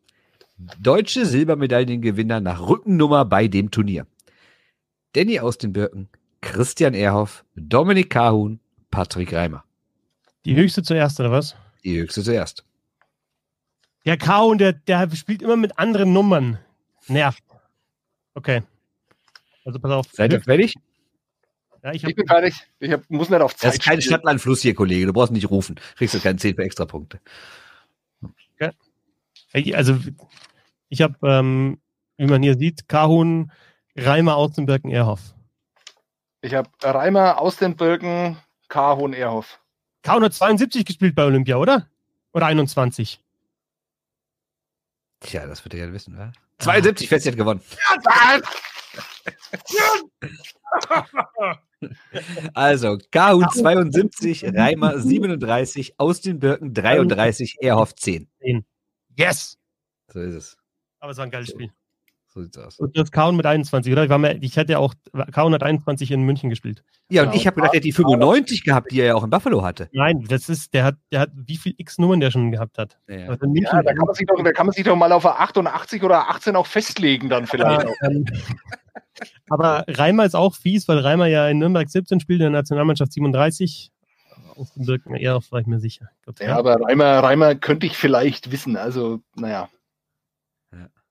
Deutsche 0.57 1.25
Silbermedaillengewinner 1.25 2.41
nach 2.41 2.67
Rückennummer 2.67 3.25
bei 3.25 3.47
dem 3.47 3.71
Turnier. 3.71 4.05
Danny 5.13 5.39
aus 5.39 5.57
den 5.57 5.71
Birken, 5.71 6.09
Christian 6.41 6.93
Erhoff, 6.93 7.45
Dominik 7.55 8.09
Kahun, 8.09 8.59
Patrick 8.91 9.33
Reimer. 9.33 9.63
Die 10.45 10.55
höchste 10.55 10.83
zuerst, 10.83 11.19
oder 11.19 11.31
was? 11.31 11.55
Die 11.83 11.97
höchste 11.97 12.23
zuerst. 12.23 12.65
Der 14.05 14.17
K 14.17 14.41
und 14.41 14.59
der, 14.59 14.73
der 14.73 15.09
spielt 15.15 15.41
immer 15.41 15.57
mit 15.57 15.79
anderen 15.79 16.11
Nummern. 16.11 16.59
Nervt. 17.07 17.43
Okay. 18.33 18.63
Also 19.67 19.79
pass 19.79 19.91
auf. 19.91 20.07
Seid 20.13 20.31
ihr 20.31 20.39
fertig? 20.39 20.75
Ja, 21.83 21.91
ich 21.91 22.01
Ich 22.05 22.15
bin 22.15 22.25
fertig. 22.25 22.55
Ich 22.79 22.89
hab, 22.89 23.07
muss 23.09 23.29
nicht 23.29 23.41
auf 23.41 23.51
Das 23.51 23.59
Zeit 23.59 23.73
ist 23.73 23.83
kein. 23.83 24.01
Stadtlandfluss 24.01 24.61
hier, 24.61 24.73
Kollege. 24.73 25.05
Du 25.05 25.11
brauchst 25.11 25.33
nicht 25.33 25.49
rufen. 25.49 25.77
Kriegst 25.97 26.13
du 26.13 26.21
keinen 26.21 26.37
10 26.39 26.55
für 26.55 26.63
Extrapunkte. 26.63 27.19
Hey, 29.51 29.75
Also, 29.75 29.97
ich 30.87 31.01
habe, 31.01 31.15
ähm, 31.23 31.81
wie 32.17 32.27
man 32.27 32.43
hier 32.43 32.57
sieht, 32.57 32.87
Kahun, 32.87 33.51
Reimer 33.95 34.35
aus 34.37 34.53
dem 34.53 34.65
Birken 34.65 34.89
Erhoff. 34.89 35.33
Ich 36.41 36.53
habe 36.53 36.69
Reimer 36.81 37.39
aus 37.41 37.57
den 37.57 37.75
Birken, 37.75 38.37
Kahun 38.69 39.13
Erhoff. 39.13 39.59
Kahun 40.01 40.23
hat 40.23 40.33
72 40.33 40.85
gespielt 40.85 41.15
bei 41.15 41.25
Olympia, 41.25 41.57
oder? 41.57 41.87
Oder 42.33 42.45
21? 42.47 43.21
Tja, 45.19 45.45
das 45.45 45.63
wird 45.65 45.73
er 45.73 45.87
ja 45.87 45.93
wissen, 45.93 46.17
wa? 46.17 46.31
72, 46.59 47.09
Festi 47.09 47.29
hat 47.29 47.37
gewonnen. 47.37 47.61
Also, 52.53 52.97
Kahun 53.11 53.47
72, 53.51 54.45
Reimer 54.45 54.99
37, 54.99 55.99
aus 55.99 56.21
den 56.21 56.39
Birken 56.39 56.73
33, 56.73 57.57
Erhoff 57.61 57.95
10. 57.95 58.27
Yes! 59.15 59.57
So 60.11 60.19
ist 60.19 60.33
es. 60.33 60.57
Aber 60.99 61.11
es 61.11 61.17
war 61.17 61.25
ein 61.25 61.31
geiles. 61.31 61.49
Spiel. 61.49 61.71
So 62.37 62.43
sieht's 62.43 62.57
aus. 62.59 62.79
Und 62.79 62.95
das 62.95 63.11
Kaun 63.11 63.35
mit 63.35 63.45
21, 63.47 63.91
oder? 63.91 64.03
Ich, 64.03 64.09
war 64.11 64.19
mir, 64.19 64.37
ich 64.41 64.55
hätte 64.57 64.73
ja 64.73 64.77
auch 64.77 64.93
Kaun 65.31 65.53
hat 65.53 65.63
21 65.63 66.11
in 66.11 66.21
München 66.21 66.49
gespielt. 66.51 66.83
Ja, 67.09 67.23
und 67.23 67.29
Genau. 67.29 67.39
ich 67.39 67.47
habe 67.47 67.55
gedacht, 67.55 67.73
er 67.73 67.77
hat 67.79 67.83
die 67.83 67.91
95 67.91 68.63
gehabt, 68.63 68.91
die 68.91 68.99
er 68.99 69.07
ja 69.07 69.15
auch 69.15 69.23
in 69.23 69.29
Buffalo 69.31 69.63
hatte. 69.63 69.89
Nein, 69.91 70.23
das 70.29 70.47
ist, 70.49 70.73
der 70.75 70.83
hat, 70.83 70.95
der 71.11 71.21
hat, 71.21 71.31
wie 71.33 71.57
viel 71.57 71.73
X-Nummern 71.77 72.19
der 72.19 72.29
schon 72.29 72.51
gehabt 72.51 72.77
hat. 72.77 72.99
Ja. 73.07 73.29
Also 73.29 73.45
in 73.45 73.53
München, 73.53 73.71
Ja, 73.73 73.81
da 73.81 73.93
kann, 73.93 74.05
man 74.05 74.13
sich 74.13 74.27
doch, 74.27 74.43
da 74.43 74.51
kann 74.51 74.65
man 74.67 74.73
sich 74.73 74.83
doch 74.83 74.95
mal 74.95 75.11
auf 75.11 75.25
eine 75.25 75.39
88 75.39 76.03
oder 76.03 76.29
18 76.29 76.55
auch 76.55 76.67
festlegen 76.67 77.27
dann 77.29 77.47
vielleicht. 77.47 77.85
aber, 77.85 77.93
ähm, 78.03 78.25
aber 79.49 79.83
Reimer 79.87 80.25
ist 80.25 80.35
auch 80.35 80.55
fies, 80.55 80.87
weil 80.87 80.99
Reimer 80.99 81.25
ja 81.27 81.47
in 81.47 81.57
Nürnberg 81.59 81.89
17 81.89 82.19
spielt, 82.19 82.39
in 82.41 82.51
der 82.51 82.61
Nationalmannschaft 82.61 83.13
37. 83.13 83.91
Aus 84.55 84.73
dem 84.73 84.85
Birken 84.85 85.15
eher, 85.15 85.39
war 85.51 85.59
ich 85.59 85.67
mir 85.67 85.79
sicher. 85.79 86.09
Gott, 86.25 86.39
Ja, 86.39 86.57
aber 86.57 86.81
Reimer, 86.81 87.19
Reimer 87.19 87.55
könnte 87.55 87.85
ich 87.85 87.95
vielleicht 87.95 88.51
wissen. 88.51 88.75
Also, 88.75 89.19
naja. 89.35 89.69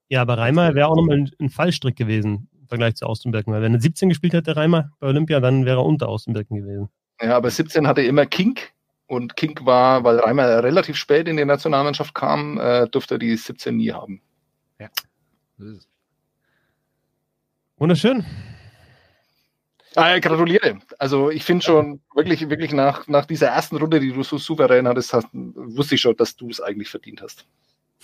Ja, 0.09 0.23
aber 0.23 0.39
Reimer 0.39 0.75
wäre 0.75 0.89
auch 0.89 0.97
nochmal 0.97 1.19
ein, 1.19 1.31
ein 1.41 1.51
Fallstrick 1.51 1.97
gewesen 1.97 2.49
im 2.61 2.69
Vergleich 2.69 2.95
zu 2.95 3.07
Austenbirken. 3.07 3.53
Weil 3.53 3.63
wenn 3.63 3.75
er 3.75 3.81
17 3.81 4.09
gespielt 4.09 4.35
hätte, 4.35 4.57
Reimer 4.57 4.91
bei 5.01 5.09
Olympia, 5.09 5.41
dann 5.41 5.65
wäre 5.65 5.79
er 5.79 5.85
unter 5.85 6.09
Austenbirken 6.09 6.59
gewesen. 6.59 6.89
Ja, 7.21 7.37
aber 7.37 7.51
17 7.51 7.87
hatte 7.87 8.03
immer 8.03 8.27
Kink. 8.27 8.73
Und 9.09 9.37
Kink 9.37 9.65
war, 9.65 10.03
weil 10.03 10.19
Reimer 10.19 10.65
relativ 10.65 10.97
spät 10.97 11.29
in 11.29 11.37
die 11.37 11.45
Nationalmannschaft 11.45 12.15
kam, 12.15 12.59
äh, 12.59 12.89
durfte 12.89 13.15
er 13.15 13.19
die 13.19 13.37
17 13.37 13.77
nie 13.77 13.93
haben. 13.93 14.21
Es. 15.59 15.89
Wunderschön. 17.79 18.25
Ah, 19.95 20.19
gratuliere. 20.19 20.79
Also 20.99 21.31
ich 21.31 21.45
finde 21.45 21.65
schon 21.65 22.01
wirklich, 22.15 22.51
wirklich 22.51 22.73
nach, 22.73 23.07
nach 23.07 23.25
dieser 23.25 23.49
ersten 23.49 23.77
Runde, 23.77 24.01
die 24.01 24.13
du 24.13 24.23
so 24.23 24.37
souverän 24.37 24.87
hattest, 24.87 25.15
hast, 25.15 25.29
wusste 25.33 25.95
ich 25.95 26.03
schon, 26.03 26.17
dass 26.17 26.37
du 26.37 26.51
es 26.51 26.61
eigentlich 26.61 26.91
verdient 26.91 27.23
hast. 27.23 27.47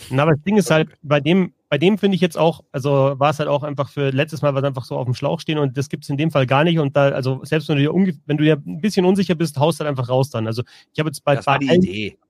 Na, 0.09 0.23
aber 0.23 0.33
das 0.33 0.43
Ding 0.43 0.57
ist 0.57 0.71
halt, 0.71 0.89
bei 1.03 1.21
dem, 1.21 1.53
bei 1.73 1.79
dem 1.79 1.97
finde 1.97 2.17
ich 2.17 2.21
jetzt 2.21 2.37
auch, 2.37 2.65
also 2.71 3.15
war 3.17 3.31
es 3.31 3.39
halt 3.39 3.49
auch 3.49 3.63
einfach 3.63 3.89
für 3.89 4.11
letztes 4.11 4.43
Mal 4.43 4.55
was 4.55 4.63
einfach 4.63 4.85
so 4.85 4.95
auf 4.95 5.07
dem 5.07 5.15
Schlauch 5.15 5.41
stehen 5.41 5.57
und 5.57 5.79
das 5.79 5.89
gibt 5.89 6.05
es 6.05 6.11
in 6.11 6.19
dem 6.19 6.31
Fall 6.31 6.47
gar 6.47 6.65
nicht. 6.65 6.79
Und 6.79 6.95
da, 6.95 7.09
also 7.09 7.41
selbst 7.45 7.67
wenn 7.71 7.77
du 7.79 7.83
dir 7.83 8.19
wenn 8.27 8.37
du 8.37 8.45
dir 8.45 8.63
ein 8.67 8.83
bisschen 8.83 9.07
unsicher 9.07 9.35
bist, 9.35 9.57
haust 9.59 9.81
halt 9.81 9.89
einfach 9.89 10.11
raus 10.11 10.29
dann. 10.29 10.47
Also 10.47 10.65
ich 10.93 11.01
habe 11.01 11.09
jetzt 11.09 11.25
bei, 11.25 11.35
bei, 11.35 11.47
war 11.47 11.55
allen, 11.55 11.81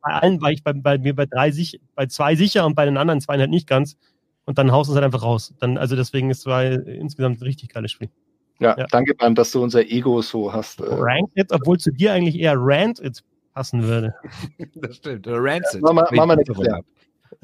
bei 0.01 0.13
allen 0.13 0.41
war 0.41 0.53
ich 0.53 0.63
bei, 0.63 0.73
bei 0.73 0.97
mir 0.97 1.17
bei 1.17 1.27
drei 1.27 1.51
sich, 1.51 1.81
bei 1.97 2.07
zwei 2.07 2.37
sicher 2.37 2.65
und 2.65 2.77
bei 2.77 2.85
den 2.85 2.97
anderen 2.97 3.21
zwei 3.21 3.37
halt 3.37 3.51
nicht 3.51 3.67
ganz. 3.67 3.97
Und 4.45 4.59
dann 4.59 4.71
haust 4.71 4.87
du 4.87 4.93
es 4.93 4.95
halt 4.95 5.05
einfach 5.05 5.25
raus. 5.25 5.53
Dann, 5.59 5.77
also 5.77 5.97
deswegen 5.97 6.31
ist 6.31 6.39
es 6.39 6.47
war 6.47 6.65
insgesamt 6.65 7.41
ein 7.41 7.43
richtig 7.43 7.71
geiles 7.71 7.91
Spiel. 7.91 8.11
Ja, 8.61 8.79
Ja. 8.79 8.87
danke, 8.93 9.13
Bernd, 9.13 9.39
dass 9.39 9.51
du 9.51 9.61
unser 9.61 9.83
Ego 9.83 10.23
so 10.23 10.53
hast. 10.53 10.79
Äh, 10.83 10.85
Ranked 10.89 11.33
jetzt, 11.35 11.51
obwohl 11.51 11.81
zu 11.81 11.91
dir 11.91 12.13
eigentlich 12.13 12.39
eher 12.39 12.55
Rant 12.57 13.01
jetzt 13.01 13.25
passen 13.55 13.83
würde. 13.83 14.15
Das 14.77 14.99
stimmt. 14.99 15.27
Oder 15.27 15.39
Rancid. 15.43 15.83
Ja, 15.83 16.05
ich 16.13 16.27
nichts 16.37 16.45
davon 16.47 16.65
mehr. 16.65 16.75
hab. 16.77 16.85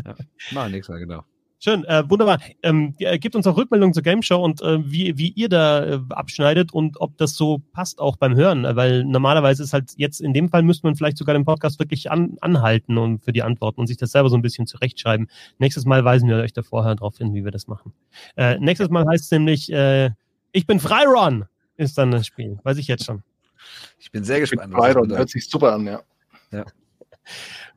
Ja. 0.05 0.15
Machen 0.53 0.70
wir 0.70 0.77
nichts 0.77 0.89
mehr, 0.89 0.99
genau. 1.01 1.25
Schön, 1.61 1.85
äh, 1.87 2.09
wunderbar. 2.09 2.39
Ähm, 2.63 2.95
äh, 3.01 3.19
gebt 3.19 3.35
uns 3.35 3.45
auch 3.49 3.57
Rückmeldungen 3.57 3.93
zur 3.93 4.05
Game 4.05 4.23
Show 4.23 4.37
und 4.37 4.63
äh, 4.63 4.79
wie, 4.89 5.19
wie 5.19 5.31
ihr 5.31 5.49
da 5.49 5.85
äh, 5.85 6.01
abschneidet 6.11 6.73
und 6.73 7.01
ob 7.01 7.17
das 7.17 7.35
so 7.35 7.59
passt 7.73 7.99
auch 7.99 8.17
beim 8.17 8.37
Hören, 8.37 8.63
weil 8.77 9.05
normalerweise 9.05 9.65
ist 9.65 9.73
halt 9.73 9.93
jetzt 9.97 10.21
in 10.21 10.33
dem 10.33 10.51
Fall 10.51 10.63
müsste 10.63 10.87
man 10.87 10.95
vielleicht 10.95 11.17
sogar 11.17 11.35
den 11.35 11.45
Podcast 11.45 11.81
wirklich 11.81 12.13
an, 12.13 12.37
anhalten 12.41 12.97
und 12.97 13.25
für 13.25 13.33
die 13.33 13.43
Antworten 13.43 13.81
und 13.81 13.89
sich 13.89 13.97
das 13.97 14.13
selber 14.13 14.31
so 14.31 14.37
ein 14.37 14.43
bisschen 14.43 14.69
zurechtschreiben. 14.69 15.27
Nächstes 15.59 15.85
Mal 15.85 16.05
weisen 16.05 16.29
wir 16.29 16.37
euch 16.37 16.53
da 16.53 16.63
vorher 16.63 16.95
darauf 16.95 17.19
hin, 17.19 17.35
wie 17.35 17.45
wir 17.45 17.51
das 17.51 17.67
machen. 17.67 17.93
Äh, 18.37 18.59
nächstes 18.61 18.89
Mal 18.89 19.05
heißt 19.05 19.25
es 19.25 19.31
nämlich, 19.33 19.73
äh, 19.73 20.11
ich 20.53 20.65
bin 20.65 20.79
Freiron 20.79 21.47
ist 21.77 21.99
dann 21.99 22.13
das 22.13 22.27
Spiel, 22.27 22.61
weiß 22.63 22.79
ich 22.79 22.87
jetzt 22.87 23.05
schon. 23.05 23.25
Ich 23.99 24.13
bin 24.13 24.23
sehr 24.23 24.39
gespannt. 24.39 24.73
bedeutet. 24.73 25.19
hört 25.19 25.31
sich 25.31 25.49
super 25.49 25.73
an, 25.73 25.87
ja. 25.87 26.65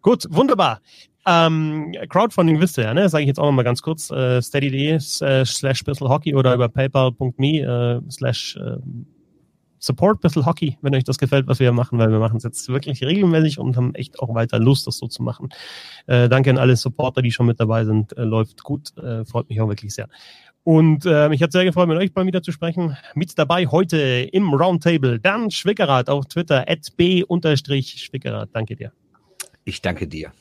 Gut, 0.01 0.25
wunderbar. 0.29 0.81
Ähm, 1.25 1.93
Crowdfunding 2.09 2.59
wisst 2.59 2.77
ihr 2.77 2.85
ja, 2.85 2.93
ne? 2.93 3.07
Sage 3.09 3.23
ich 3.23 3.27
jetzt 3.27 3.39
auch 3.39 3.45
nochmal 3.45 3.65
ganz 3.65 3.81
kurz. 3.81 4.09
Äh, 4.09 4.41
steady.de 4.41 4.95
äh, 4.95 5.45
slash 5.45 5.83
Hockey 5.85 6.35
oder 6.35 6.53
über 6.55 6.67
paypal.me 6.67 7.59
äh, 7.59 8.01
slash 8.09 8.57
äh, 8.57 8.77
support 9.81 10.23
Hockey, 10.23 10.77
wenn 10.81 10.95
euch 10.95 11.03
das 11.03 11.17
gefällt, 11.17 11.47
was 11.47 11.59
wir 11.59 11.65
hier 11.65 11.73
machen, 11.73 11.99
weil 11.99 12.11
wir 12.11 12.19
machen 12.19 12.37
es 12.37 12.43
jetzt 12.43 12.69
wirklich 12.69 13.03
regelmäßig 13.03 13.59
und 13.59 13.75
haben 13.75 13.93
echt 13.95 14.19
auch 14.19 14.33
weiter 14.33 14.59
Lust, 14.59 14.87
das 14.87 14.97
so 14.97 15.07
zu 15.07 15.23
machen. 15.23 15.49
Äh, 16.07 16.29
danke 16.29 16.49
an 16.51 16.57
alle 16.57 16.75
Supporter, 16.75 17.21
die 17.21 17.31
schon 17.31 17.47
mit 17.47 17.59
dabei 17.59 17.83
sind. 17.85 18.15
Äh, 18.17 18.23
läuft 18.23 18.63
gut, 18.63 18.95
äh, 18.97 19.25
freut 19.25 19.49
mich 19.49 19.59
auch 19.59 19.67
wirklich 19.67 19.93
sehr. 19.93 20.07
Und 20.63 21.07
äh, 21.07 21.27
mich 21.29 21.41
hat 21.41 21.51
sehr 21.51 21.65
gefreut, 21.65 21.87
mit 21.87 21.97
euch 21.97 22.13
mal 22.13 22.25
wieder 22.25 22.43
zu 22.43 22.51
sprechen. 22.51 22.95
Mit 23.15 23.37
dabei 23.37 23.65
heute 23.65 23.97
im 23.97 24.53
Roundtable 24.53 25.19
Dan 25.19 25.49
Schwickerath 25.49 26.09
auf 26.09 26.27
Twitter, 26.27 26.65
at 26.67 26.95
b-schwickerath. 26.95 28.49
Danke 28.53 28.75
dir. 28.75 28.91
Ich 29.63 29.81
danke 29.81 30.07
dir. 30.07 30.31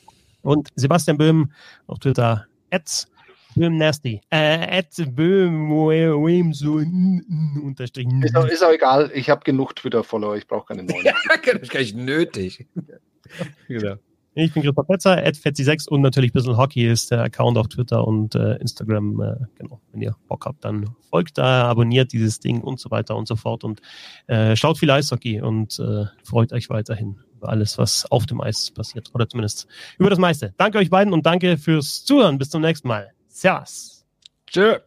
Und 0.41 0.69
Sebastian 0.75 1.17
Böhm 1.17 1.51
auf 1.87 1.99
Twitter, 1.99 2.45
at 2.71 3.07
Böhm 3.55 3.77
Nasty, 3.77 4.21
äh, 4.29 4.79
at 4.79 4.95
Böhm 5.15 5.69
Wilmson 5.69 7.59
unterstrich. 7.63 8.07
Ist 8.21 8.35
auch, 8.35 8.45
ist 8.45 8.63
auch 8.63 8.71
egal, 8.71 9.11
ich 9.13 9.29
habe 9.29 9.43
genug 9.43 9.75
Twitter-Follower, 9.75 10.37
ich 10.37 10.47
brauche 10.47 10.67
keine 10.67 10.83
neuen. 10.83 11.03
Ja, 11.05 11.13
das 11.59 11.69
kann 11.69 11.81
ich 11.81 11.93
nötig. 11.93 12.65
genau. 13.67 13.95
Ich 14.33 14.53
bin 14.53 14.63
Christoph 14.63 14.87
Petzer, 14.87 15.17
at 15.17 15.35
Fetzi6 15.35 15.89
und 15.89 15.99
natürlich 15.99 16.31
Bissl 16.31 16.55
Hockey 16.55 16.89
ist 16.89 17.11
der 17.11 17.23
Account 17.23 17.57
auf 17.57 17.67
Twitter 17.67 18.07
und 18.07 18.33
äh, 18.33 18.55
Instagram. 18.55 19.19
Äh, 19.19 19.35
genau, 19.57 19.81
wenn 19.91 20.01
ihr 20.01 20.15
Bock 20.29 20.45
habt, 20.45 20.63
dann 20.63 20.89
folgt 21.09 21.37
da, 21.37 21.65
abonniert 21.65 22.13
dieses 22.13 22.39
Ding 22.39 22.61
und 22.61 22.79
so 22.79 22.89
weiter 22.91 23.17
und 23.17 23.27
so 23.27 23.35
fort 23.35 23.65
und 23.65 23.81
äh, 24.27 24.55
schaut 24.55 24.77
viel 24.77 24.89
Eishockey 24.89 25.41
und 25.41 25.77
äh, 25.79 26.05
freut 26.23 26.53
euch 26.53 26.69
weiterhin 26.69 27.19
alles, 27.43 27.77
was 27.77 28.09
auf 28.11 28.25
dem 28.25 28.41
Eis 28.41 28.71
passiert 28.71 29.09
oder 29.13 29.27
zumindest 29.27 29.67
über 29.97 30.09
das 30.09 30.19
meiste. 30.19 30.53
Danke 30.57 30.77
euch 30.77 30.89
beiden 30.89 31.13
und 31.13 31.25
danke 31.25 31.57
fürs 31.57 32.03
Zuhören. 32.05 32.37
Bis 32.37 32.49
zum 32.49 32.61
nächsten 32.61 32.87
Mal. 32.87 33.11
Servus. 33.27 34.05
Tschö. 34.47 34.79